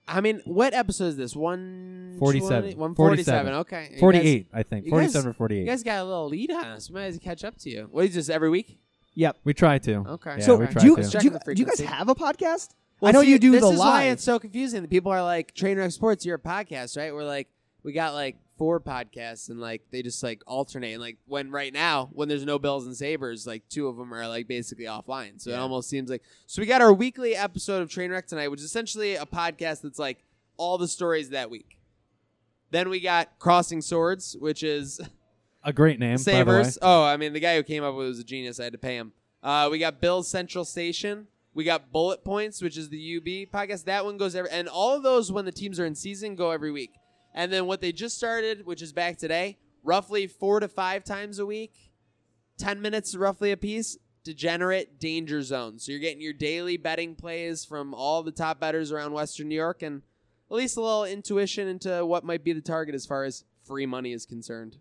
I 0.07 0.21
mean, 0.21 0.43
what 0.45 0.75
episode 0.75 1.07
is 1.07 1.17
this? 1.17 1.37
One 1.37 2.17
47. 2.19 2.77
147. 2.77 3.55
Okay. 3.55 3.83
You 3.85 3.91
guys- 3.91 4.01
48, 4.01 4.47
I 4.53 4.63
think. 4.63 4.85
you 4.87 4.91
guys- 4.91 5.13
47 5.13 5.31
or 5.31 5.33
48. 5.35 5.61
You 5.61 5.67
guys 5.67 5.83
got 5.83 6.01
a 6.01 6.05
little 6.05 6.29
lead 6.29 6.51
on 6.51 6.65
us. 6.65 6.91
We 6.91 6.95
might 6.95 7.05
have 7.05 7.15
to 7.15 7.21
catch 7.21 7.45
up 7.45 7.57
to 7.59 7.71
you. 7.71 7.89
What 7.91 8.07
is 8.07 8.15
this 8.15 8.29
every 8.29 8.51
week? 8.51 8.79
Yep. 9.15 9.39
we 9.45 9.55
try 9.55 9.79
to. 9.79 9.95
Okay. 9.97 10.37
Yeah, 10.39 10.45
so 10.45 10.57
we 10.57 10.67
try 10.67 10.83
do 10.83 10.87
you, 10.89 10.97
to. 10.97 11.03
do, 11.03 11.19
you, 11.25 11.55
do 11.55 11.61
you 11.63 11.67
guys 11.67 11.81
have 11.81 12.09
a 12.09 12.15
podcast? 12.15 12.71
Well, 13.01 13.09
I 13.09 13.13
know 13.13 13.23
see, 13.23 13.31
you 13.31 13.39
do 13.39 13.51
this 13.53 13.63
the 13.63 13.69
is 13.71 13.79
live. 13.79 13.89
why 13.89 14.03
it's 14.05 14.23
so 14.23 14.39
confusing. 14.39 14.83
The 14.83 14.89
people 14.89 15.11
are 15.11 15.23
like, 15.23 15.55
Trainwreck 15.55 15.93
Sports, 15.93 16.25
you're 16.27 16.37
a 16.37 16.39
podcast, 16.39 16.97
right? 16.99 17.13
We're 17.15 17.25
like, 17.25 17.49
we 17.83 17.93
got 17.93 18.15
like 18.15 18.37
four 18.59 18.81
podcasts, 18.81 19.49
and 19.49 19.61
like 19.61 19.83
they 19.91 20.03
just 20.03 20.23
like 20.23 20.43
alternate. 20.47 20.93
And 20.93 21.01
like 21.01 21.17
when 21.27 21.51
right 21.51 21.73
now, 21.73 22.11
when 22.13 22.29
there's 22.29 22.45
no 22.45 22.59
Bills 22.59 22.87
and 22.87 22.97
Sabres, 22.97 23.47
like 23.47 23.63
two 23.69 23.89
of 23.89 23.97
them 23.97 24.13
are 24.13 24.29
like 24.29 24.49
basically 24.49 24.85
offline. 24.85 25.41
So 25.41 25.51
it 25.51 25.59
almost 25.59 25.89
seems 25.89 26.11
like. 26.11 26.23
So 26.47 26.61
we 26.61 26.67
got 26.67 26.83
our 26.83 26.93
weekly 26.93 27.35
episode 27.35 27.83
of 27.83 27.89
Trainwreck 27.89 28.27
tonight, 28.27 28.49
which 28.49 28.61
is 28.61 28.67
essentially 28.67 29.17
a 29.17 29.27
podcast 29.27 29.83
that's 29.83 29.99
like 29.99 30.25
all 30.57 30.79
the 30.79 30.89
stories 30.89 31.31
that 31.31 31.51
week. 31.51 31.79
Then 32.71 32.89
we 32.89 33.01
got 33.01 33.39
Crossing 33.39 33.83
Swords, 33.83 34.37
which 34.39 34.63
is 34.63 35.01
A 35.63 35.73
great 35.73 35.99
name, 35.99 36.17
by 36.17 36.23
the 36.23 36.31
way. 36.31 36.39
Savers. 36.39 36.79
Oh, 36.81 37.05
I 37.05 37.17
mean, 37.17 37.33
the 37.33 37.41
guy 37.41 37.57
who 37.57 37.63
came 37.63 37.85
up 37.85 37.95
with 37.95 38.07
it 38.07 38.09
was 38.09 38.19
a 38.19 38.25
genius. 38.25 38.59
I 38.59 38.65
had 38.65 38.73
to 38.73 38.79
pay 38.79 38.97
him. 38.97 39.13
Uh, 39.43 39.69
we 39.71 39.79
got 39.79 40.01
Bill's 40.01 40.29
Central 40.29 40.65
Station. 40.65 41.27
We 41.53 41.65
got 41.65 41.93
Bullet 41.93 42.25
Points, 42.25 42.63
which 42.63 42.79
is 42.79 42.89
the 42.89 43.17
UB 43.17 43.53
podcast. 43.53 43.85
That 43.85 44.05
one 44.05 44.17
goes 44.17 44.35
every, 44.35 44.51
and 44.51 44.69
all 44.69 44.97
of 44.97 45.03
those 45.03 45.31
when 45.31 45.45
the 45.45 45.53
teams 45.53 45.79
are 45.81 45.85
in 45.85 45.95
season 45.95 46.35
go 46.35 46.51
every 46.51 46.71
week. 46.71 46.93
And 47.35 47.53
then 47.53 47.67
what 47.67 47.81
they 47.81 47.93
just 47.93 48.17
started, 48.17 48.67
which 48.67 48.83
is 48.83 48.93
back 48.93 49.17
today, 49.19 49.59
roughly 49.85 50.27
four 50.27 50.61
to 50.61 50.69
five 50.69 51.05
times 51.05 51.39
a 51.39 51.47
week, 51.47 51.93
ten 52.59 52.81
minutes 52.83 53.15
roughly 53.17 53.53
a 53.53 53.57
piece. 53.57 53.99
Degenerate 54.23 54.99
Danger 54.99 55.41
Zone. 55.41 55.79
So 55.79 55.93
you're 55.93 56.01
getting 56.01 56.21
your 56.21 56.35
daily 56.35 56.77
betting 56.77 57.15
plays 57.15 57.65
from 57.65 57.95
all 57.95 58.23
the 58.23 58.31
top 58.31 58.61
bettors 58.61 58.93
around 58.93 59.15
Western 59.15 59.49
New 59.49 59.55
York, 59.55 59.81
and 59.83 60.03
at 60.51 60.57
least 60.59 60.77
a 60.77 60.83
little 60.83 61.05
intuition 61.07 61.67
into 61.69 62.05
what 62.05 62.23
might 62.23 62.45
be 62.45 62.53
the 62.53 62.61
target 62.61 62.95
as 62.95 63.07
far 63.07 63.25
as 63.25 63.45
free 63.65 63.87
money 63.87 64.13
is 64.13 64.27
concerned. 64.27 64.77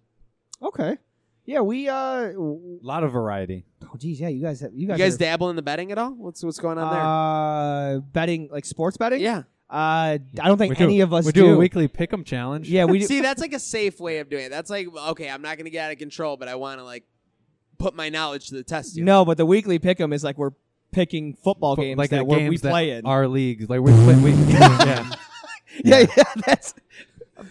Okay. 0.61 0.97
Yeah, 1.45 1.61
we 1.61 1.87
uh. 1.87 2.33
w- 2.33 2.79
A 2.83 2.85
lot 2.85 3.05
of 3.05 3.13
variety. 3.13 3.65
Oh, 3.85 3.95
geez, 3.97 4.19
yeah, 4.19 4.27
you 4.27 4.41
guys 4.41 4.59
have 4.59 4.73
you 4.73 4.81
You 4.81 4.87
guys. 4.89 4.97
guys 4.99 5.15
are, 5.15 5.19
dabble 5.19 5.49
in 5.51 5.55
the 5.55 5.61
betting 5.61 5.91
at 5.93 5.97
all? 5.97 6.11
What's 6.11 6.43
what's 6.43 6.59
going 6.59 6.77
on 6.77 6.93
there? 6.93 7.01
uh, 7.01 7.99
betting 8.11 8.49
like 8.51 8.65
sports 8.65 8.97
betting. 8.97 9.21
yeah. 9.21 9.43
Uh, 9.69 10.17
I 10.41 10.47
don't 10.47 10.57
think 10.57 10.71
we 10.71 10.75
do, 10.77 10.83
any 10.83 11.01
of 11.01 11.13
us 11.13 11.25
we 11.25 11.31
do. 11.31 11.41
do 11.41 11.53
a 11.53 11.57
weekly 11.57 11.87
pick'em 11.87 12.25
challenge. 12.25 12.67
Yeah, 12.69 12.85
we 12.85 12.99
do. 12.99 13.05
See, 13.05 13.21
that's 13.21 13.39
like 13.39 13.53
a 13.53 13.59
safe 13.59 13.99
way 13.99 14.17
of 14.17 14.29
doing 14.29 14.45
it. 14.45 14.49
That's 14.49 14.69
like, 14.69 14.87
okay, 15.09 15.29
I'm 15.29 15.43
not 15.43 15.57
going 15.57 15.65
to 15.65 15.71
get 15.71 15.85
out 15.85 15.91
of 15.91 15.99
control, 15.99 16.37
but 16.37 16.47
I 16.47 16.55
want 16.55 16.79
to 16.79 16.83
like 16.83 17.03
put 17.77 17.93
my 17.93 18.09
knowledge 18.09 18.47
to 18.47 18.55
the 18.55 18.63
test 18.63 18.95
here. 18.95 19.05
no, 19.05 19.25
but 19.25 19.37
the 19.37 19.45
weekly 19.45 19.77
pick'em 19.77 20.13
is 20.13 20.23
like 20.23 20.37
we're 20.37 20.51
picking 20.91 21.35
football 21.35 21.75
Fo- 21.75 21.83
games 21.83 21.97
like 21.99 22.09
that 22.09 22.17
the 22.17 22.25
we're, 22.25 22.37
games 22.39 22.49
we 22.49 22.57
that 22.57 22.69
play 22.71 22.91
in. 22.91 23.05
Our 23.05 23.27
leagues. 23.27 23.69
Like 23.69 23.81
we 23.81 23.91
play. 23.91 24.15
We, 24.15 24.31
yeah. 24.31 25.11
yeah, 25.85 26.05
yeah, 26.17 26.23
that's 26.45 26.73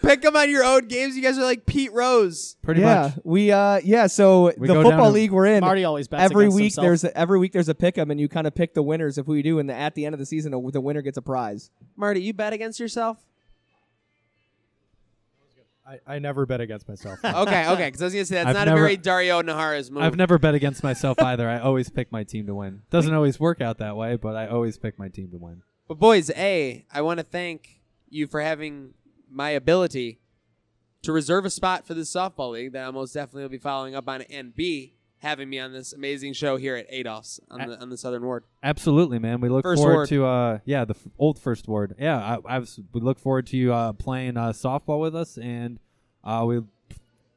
Pick 0.01 0.21
them 0.21 0.35
on 0.35 0.49
your 0.49 0.63
own 0.63 0.87
games. 0.87 1.15
You 1.15 1.21
guys 1.23 1.37
are 1.37 1.43
like 1.43 1.65
Pete 1.65 1.91
Rose. 1.93 2.57
Pretty 2.61 2.81
yeah. 2.81 3.01
much. 3.15 3.19
We 3.23 3.51
uh, 3.51 3.79
yeah. 3.83 4.07
So 4.07 4.53
We 4.57 4.67
the 4.67 4.73
go 4.75 4.83
football 4.83 5.05
to- 5.07 5.11
league 5.11 5.31
we're 5.31 5.45
in. 5.47 5.61
Marty 5.61 5.83
always 5.83 6.07
bets 6.07 6.23
every 6.23 6.45
against 6.45 6.55
week 6.55 6.63
himself. 6.65 6.83
there's 6.85 7.03
a, 7.03 7.17
every 7.17 7.39
week 7.39 7.51
there's 7.53 7.69
a 7.69 7.73
pick'em 7.73 8.11
and 8.11 8.19
you 8.19 8.27
kind 8.29 8.47
of 8.47 8.55
pick 8.55 8.73
the 8.73 8.83
winners 8.83 9.17
if 9.17 9.27
we 9.27 9.41
do 9.41 9.59
and 9.59 9.69
the, 9.69 9.73
at 9.73 9.95
the 9.95 10.05
end 10.05 10.13
of 10.13 10.19
the 10.19 10.25
season 10.25 10.51
the 10.51 10.71
the 10.71 10.81
winner 10.81 11.01
gets 11.01 11.17
a 11.17 11.21
prize. 11.21 11.71
Marty, 11.95 12.21
you 12.21 12.33
bet 12.33 12.53
against 12.53 12.79
yourself? 12.79 13.17
I, 15.87 16.15
I 16.15 16.19
never 16.19 16.45
bet 16.45 16.61
against 16.61 16.87
myself. 16.87 17.17
Okay, 17.23 17.67
okay. 17.69 17.85
Because 17.87 18.01
I 18.01 18.05
was 18.05 18.13
going 18.13 18.23
to 18.23 18.25
say, 18.27 18.35
that's 18.35 18.49
I've 18.49 18.53
not 18.55 18.67
never- 18.67 18.85
a 18.85 18.95
very 18.95 18.97
Daario 18.97 19.41
Naharis 19.41 19.89
move. 19.89 20.03
I've 20.03 20.15
never 20.15 20.37
bet 20.37 20.53
against 20.53 20.83
myself 20.83 21.19
either. 21.19 21.49
I 21.49 21.59
always 21.59 21.89
pick 21.89 22.11
my 22.11 22.23
team 22.23 22.45
to 22.47 22.53
win. 22.53 22.83
Doesn't 22.91 23.13
always 23.13 23.39
work 23.39 23.59
out 23.59 23.79
that 23.79 23.95
way, 23.95 24.15
but 24.15 24.35
I 24.35 24.47
always 24.47 24.77
pick 24.77 24.99
my 24.99 25.07
team 25.07 25.31
to 25.31 25.37
win. 25.37 25.63
But 25.87 25.97
boys, 25.97 26.29
A, 26.31 26.85
I 26.93 27.01
want 27.01 27.19
to 27.19 27.23
thank 27.23 27.81
you 28.09 28.27
for 28.27 28.39
having 28.41 28.93
my 29.31 29.51
ability 29.51 30.19
to 31.03 31.11
reserve 31.13 31.45
a 31.45 31.49
spot 31.49 31.85
for 31.87 31.93
this 31.93 32.13
softball 32.13 32.51
league 32.51 32.73
that 32.73 32.87
I 32.87 32.91
most 32.91 33.13
definitely 33.13 33.43
will 33.43 33.49
be 33.49 33.57
following 33.57 33.95
up 33.95 34.07
on, 34.09 34.21
and 34.23 34.53
B, 34.53 34.95
having 35.19 35.49
me 35.49 35.59
on 35.59 35.71
this 35.73 35.93
amazing 35.93 36.33
show 36.33 36.57
here 36.57 36.75
at 36.75 36.87
Adolph's 36.91 37.39
on 37.49 37.67
the 37.67 37.79
on 37.79 37.89
the 37.89 37.97
Southern 37.97 38.23
Ward. 38.23 38.43
Absolutely, 38.63 39.19
man. 39.19 39.41
We 39.41 39.49
look 39.49 39.63
First 39.63 39.81
forward 39.81 39.95
ward. 39.95 40.09
to 40.09 40.25
uh 40.25 40.59
yeah 40.65 40.85
the 40.85 40.95
f- 40.95 41.07
old 41.17 41.39
first 41.39 41.67
ward. 41.67 41.95
Yeah, 41.99 42.17
I, 42.17 42.55
I 42.55 42.59
was, 42.59 42.79
we 42.93 43.01
look 43.01 43.19
forward 43.19 43.47
to 43.47 43.57
you 43.57 43.73
uh, 43.73 43.93
playing 43.93 44.37
uh, 44.37 44.49
softball 44.49 44.99
with 44.99 45.15
us, 45.15 45.37
and 45.37 45.79
uh, 46.23 46.43
we're 46.45 46.63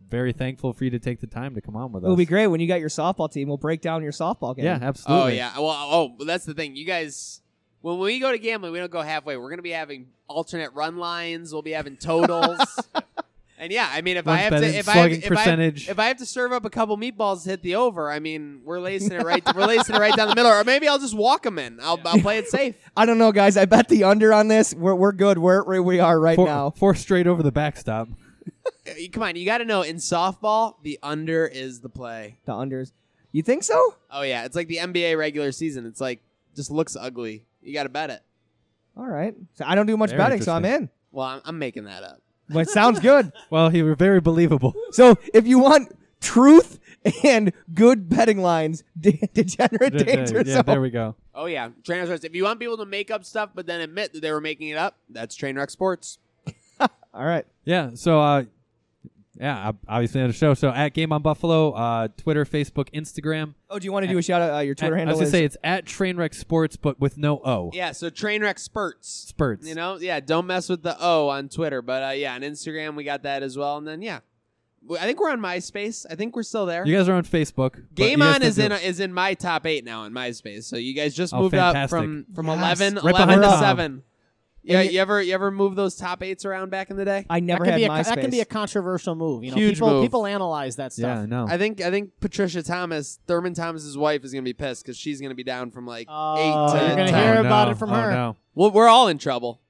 very 0.09 0.33
thankful 0.33 0.73
for 0.73 0.85
you 0.85 0.91
to 0.91 0.99
take 0.99 1.21
the 1.21 1.27
time 1.27 1.55
to 1.55 1.61
come 1.61 1.77
on 1.77 1.93
with 1.93 2.05
us. 2.05 2.07
It'll 2.07 2.17
be 2.17 2.27
great 2.27 2.47
when 2.49 2.61
you 2.61 2.69
got 2.69 2.81
your 2.81 2.89
softball 2.89 3.33
team. 3.33 3.49
We'll 3.49 3.57
break 3.57 3.81
down 3.81 4.03
your 4.03 4.13
softball 4.13 4.55
game. 4.55 4.65
Yeah, 4.65 4.79
absolutely. 4.81 5.33
Oh 5.33 5.35
yeah. 5.35 5.59
Well, 5.59 5.71
oh, 5.71 6.25
that's 6.25 6.45
the 6.45 6.55
thing. 6.55 6.77
You 6.77 6.85
guys, 6.85 7.42
when 7.83 7.99
we 7.99 8.19
go 8.21 8.33
to 8.33 8.39
gambling, 8.39 8.73
we 8.73 8.79
don't 8.79 8.91
go 8.91 9.03
halfway. 9.03 9.37
We're 9.37 9.51
gonna 9.51 9.63
be 9.63 9.71
having 9.71 10.09
alternate 10.29 10.73
run 10.73 10.97
lines. 10.97 11.53
We'll 11.53 11.63
be 11.63 11.73
having 11.73 11.97
totals. 11.97 12.59
and 13.59 13.73
yeah, 13.73 13.89
I 13.93 14.01
mean, 14.01 14.17
if 14.17 14.27
I 14.27 14.37
have 14.39 14.53
to, 14.53 14.65
if 14.65 14.89
I 14.89 14.93
have, 14.93 14.95
slugging 14.95 15.19
if 15.19 15.27
I, 15.27 15.29
percentage. 15.29 15.89
if 15.89 15.99
I 15.99 16.07
have 16.07 16.17
to 16.19 16.27
serve 16.27 16.53
up 16.53 16.65
a 16.65 16.71
couple 16.71 16.97
meatballs 16.97 17.43
to 17.43 17.51
hit 17.51 17.63
the 17.63 17.75
over, 17.75 18.11
I 18.11 18.21
mean, 18.21 18.63
we're 18.65 18.81
lacing 18.81 19.13
it 19.13 19.25
right. 19.25 19.43
we're 19.55 19.67
lacing 19.67 19.97
it 19.97 19.99
right 19.99 20.15
down 20.17 20.29
the 20.29 20.35
middle. 20.35 20.51
Or 20.51 20.65
maybe 20.65 20.89
I'll 20.89 20.99
just 20.99 21.17
walk 21.17 21.43
them 21.43 21.59
in. 21.59 21.79
I'll, 21.81 22.01
I'll 22.05 22.21
play 22.21 22.39
it 22.39 22.49
safe. 22.49 22.77
I 22.97 23.05
don't 23.05 23.19
know, 23.19 23.33
guys. 23.33 23.57
I 23.57 23.65
bet 23.65 23.89
the 23.89 24.05
under 24.05 24.33
on 24.33 24.49
this. 24.49 24.75
We're 24.75 24.95
we're 24.95 25.13
good. 25.13 25.39
We're 25.39 25.65
where 25.65 25.83
we 25.83 26.01
are 26.01 26.19
right 26.19 26.37
four, 26.37 26.47
now. 26.47 26.71
four 26.71 26.95
straight 26.95 27.27
over 27.27 27.43
the 27.43 27.53
backstop. 27.53 28.09
Come 29.13 29.23
on, 29.23 29.37
you 29.37 29.45
got 29.45 29.59
to 29.59 29.65
know 29.65 29.83
in 29.83 29.97
softball, 29.97 30.75
the 30.83 30.99
under 31.03 31.47
is 31.47 31.81
the 31.81 31.89
play. 31.89 32.39
The 32.45 32.53
unders. 32.53 32.93
You 33.33 33.43
think 33.43 33.63
so? 33.63 33.95
Oh 34.11 34.23
yeah, 34.23 34.45
it's 34.45 34.55
like 34.55 34.69
the 34.69 34.77
NBA 34.77 35.17
regular 35.19 35.53
season. 35.53 35.87
It's 35.87 36.01
like 36.01 36.21
just 36.55 36.71
looks 36.71 36.97
ugly. 36.97 37.45
You 37.63 37.73
got 37.73 37.85
to 37.85 37.89
bet 37.89 38.11
it. 38.11 38.23
All 38.97 39.07
right. 39.07 39.35
So 39.55 39.65
I 39.67 39.75
don't 39.75 39.87
do 39.87 39.97
much 39.97 40.11
Very 40.11 40.19
betting, 40.19 40.43
so 40.43 40.53
I'm 40.53 40.65
in. 40.65 40.91
Well, 41.11 41.27
I'm, 41.27 41.41
I'm 41.45 41.59
making 41.59 41.85
that 41.85 42.03
up. 42.03 42.21
But 42.49 42.61
it 42.61 42.71
sounds 42.71 43.01
good. 43.01 43.33
Well, 43.51 43.69
he 43.69 43.83
were 43.83 43.95
very 43.95 44.21
believable. 44.21 44.75
So 44.93 45.17
if 45.35 45.47
you 45.47 45.59
want 45.59 45.95
truth 46.21 46.79
and 47.23 47.53
good 47.75 48.09
betting 48.09 48.41
lines, 48.41 48.83
de- 49.01 49.29
degenerate 49.35 49.97
danger 49.99 50.39
yeah, 50.39 50.55
zone. 50.55 50.65
there 50.67 50.81
we 50.81 50.91
go. 50.91 51.17
Oh 51.35 51.47
yeah, 51.47 51.69
Trainwreck 51.83 52.07
Sports. 52.07 52.25
If 52.25 52.35
you 52.35 52.45
want 52.45 52.61
people 52.61 52.79
to 52.79 52.87
make 52.87 53.11
up 53.11 53.25
stuff 53.25 53.51
but 53.55 53.67
then 53.67 53.81
admit 53.81 54.13
that 54.15 54.21
they 54.21 54.33
were 54.33 54.41
making 54.41 54.69
it 54.69 54.79
up, 54.79 54.97
that's 55.11 55.37
Trainwreck 55.37 55.71
Sports. 55.71 56.19
All 56.81 57.25
right. 57.25 57.47
Yeah. 57.65 57.91
So, 57.95 58.21
uh, 58.21 58.45
yeah, 59.39 59.73
obviously 59.89 60.21
on 60.21 60.29
the 60.29 60.33
show. 60.35 60.55
So 60.55 60.71
at 60.71 60.91
Game 60.95 61.13
on 61.13 61.23
Buffalo, 61.23 61.73
uh, 61.73 62.09
Twitter, 62.17 62.45
Facebook, 62.45 62.91
Instagram. 62.93 63.55
Oh, 63.71 63.79
do 63.79 63.85
you 63.87 63.93
want 63.93 64.05
to 64.07 64.13
do 64.13 64.19
a 64.19 64.23
shout 64.23 64.43
out? 64.43 64.55
Uh, 64.55 64.59
your 64.61 64.75
Twitter 64.75 64.95
At- 64.95 64.99
handle 65.01 65.17
I 65.17 65.19
was 65.19 65.31
gonna 65.31 65.31
say 65.31 65.45
it's 65.45 65.57
at 65.65 65.85
Trainwreck 65.87 66.35
Sports, 66.35 66.77
but 66.77 67.01
with 67.01 67.17
no 67.17 67.39
O. 67.45 67.71
Yeah, 67.73 67.93
so 67.93 68.11
Trainwreck 68.11 68.59
Spurts. 68.59 69.09
Spurts. 69.09 69.67
You 69.67 69.75
know, 69.75 69.99
yeah, 69.99 70.21
don't 70.21 70.47
mess 70.47 70.69
with 70.69 70.83
the 70.83 70.97
O 71.01 71.29
on 71.29 71.49
Twitter, 71.49 71.81
but 71.83 72.03
uh, 72.03 72.11
yeah, 72.13 72.35
on 72.35 72.43
Instagram 72.43 72.95
we 72.95 73.05
got 73.05 73.23
that 73.23 73.43
as 73.43 73.57
well, 73.57 73.79
and 73.79 73.87
then 73.89 74.03
yeah, 74.03 74.21
I 74.99 75.07
think 75.07 75.21
we're 75.21 75.31
on 75.31 75.41
MySpace. 75.41 76.05
I 76.11 76.17
think 76.17 76.35
we're 76.37 76.43
still 76.43 76.67
there. 76.67 76.85
You 76.87 76.97
guys 76.97 77.09
are 77.09 77.15
on 77.15 77.25
Facebook. 77.25 77.83
Game 77.95 78.21
On 78.21 78.43
is 78.43 78.57
do- 78.57 78.63
in 78.65 78.73
is 78.73 79.01
in 79.01 79.15
my 79.15 79.35
top 79.35 79.65
eight 79.67 79.85
now 79.85 80.05
in 80.05 80.13
MySpace. 80.13 80.65
So 80.65 80.77
you 80.77 80.93
guys 80.93 81.15
just 81.15 81.33
Oh, 81.33 81.43
moved 81.43 81.55
up 81.55 81.89
from 81.89 82.27
from 82.35 82.47
Yes. 82.49 82.81
11, 82.81 82.95
Right 83.05 83.15
11 83.15 83.39
to 83.41 83.45
Tom. 83.47 83.61
seven. 83.61 84.03
Yeah, 84.65 84.81
And 84.81 84.93
you 84.93 85.01
ever 85.01 85.21
you 85.21 85.35
ever 85.35 85.51
move 85.51 85.75
those 85.75 85.97
top 85.97 86.23
eights 86.23 86.45
around 86.45 86.71
back 86.71 86.91
in 86.91 86.97
the 86.97 87.05
day? 87.05 87.27
I 87.29 87.41
never 87.41 87.65
that, 87.65 87.73
had 87.73 87.77
be 87.79 87.85
a, 87.85 87.89
MySpace. 87.89 88.05
that 88.05 88.21
can 88.21 88.31
be 88.31 88.41
a 88.41 88.45
controversial 88.45 89.15
move. 89.17 89.43
You 89.43 89.51
know, 89.51 89.57
Huge 89.57 89.75
people 89.75 89.91
move. 89.91 90.05
people 90.05 90.25
analyze 90.27 90.77
that 90.77 90.93
stuff. 90.93 91.17
Yeah, 91.17 91.23
I 91.23 91.27
know. 91.27 91.47
I 91.49 91.59
think 91.59 91.81
I 91.81 91.91
think 91.91 92.21
Patricia 92.21 92.63
Thomas, 92.63 93.19
Thurman 93.27 93.55
Thomas's 93.55 93.99
wife, 93.99 94.25
is 94.25 94.33
gonna 94.33 94.43
be 94.43 94.53
pissed 94.53 94.85
because 94.85 94.97
she's 94.97 95.21
gonna 95.21 95.35
be 95.35 95.43
down 95.43 95.73
from 95.73 95.87
like 95.87 96.07
Oh, 96.09 96.35
eight 96.37 96.73
to 96.79 96.87
you're 96.87 96.97
gonna 96.97 97.11
10. 97.11 97.25
hear 97.27 97.43
oh, 97.43 97.47
about 97.47 97.67
no. 97.67 97.73
it 97.73 97.79
from 97.79 97.91
oh, 97.91 97.95
her. 97.95 98.11
No. 98.13 98.37
Well, 98.55 98.71
we're 98.71 98.89
all 98.89 99.09
in 99.09 99.19
trouble. 99.19 99.61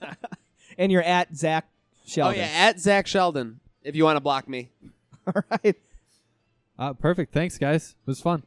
and 0.78 0.90
you're 0.90 1.02
at 1.02 1.36
Zach 1.36 1.68
Sheldon. 2.04 2.34
Oh 2.34 2.42
yeah, 2.42 2.50
at 2.52 2.80
Zach 2.80 3.06
Sheldon. 3.06 3.60
If 3.84 3.94
you 3.94 4.04
want 4.04 4.16
to 4.16 4.20
block 4.20 4.48
me. 4.48 4.70
All 5.26 5.42
right. 5.50 5.76
Uh, 6.78 6.92
perfect. 6.94 7.32
Thanks, 7.32 7.56
guys. 7.56 7.90
It 7.90 8.06
was 8.06 8.20
fun. 8.20 8.42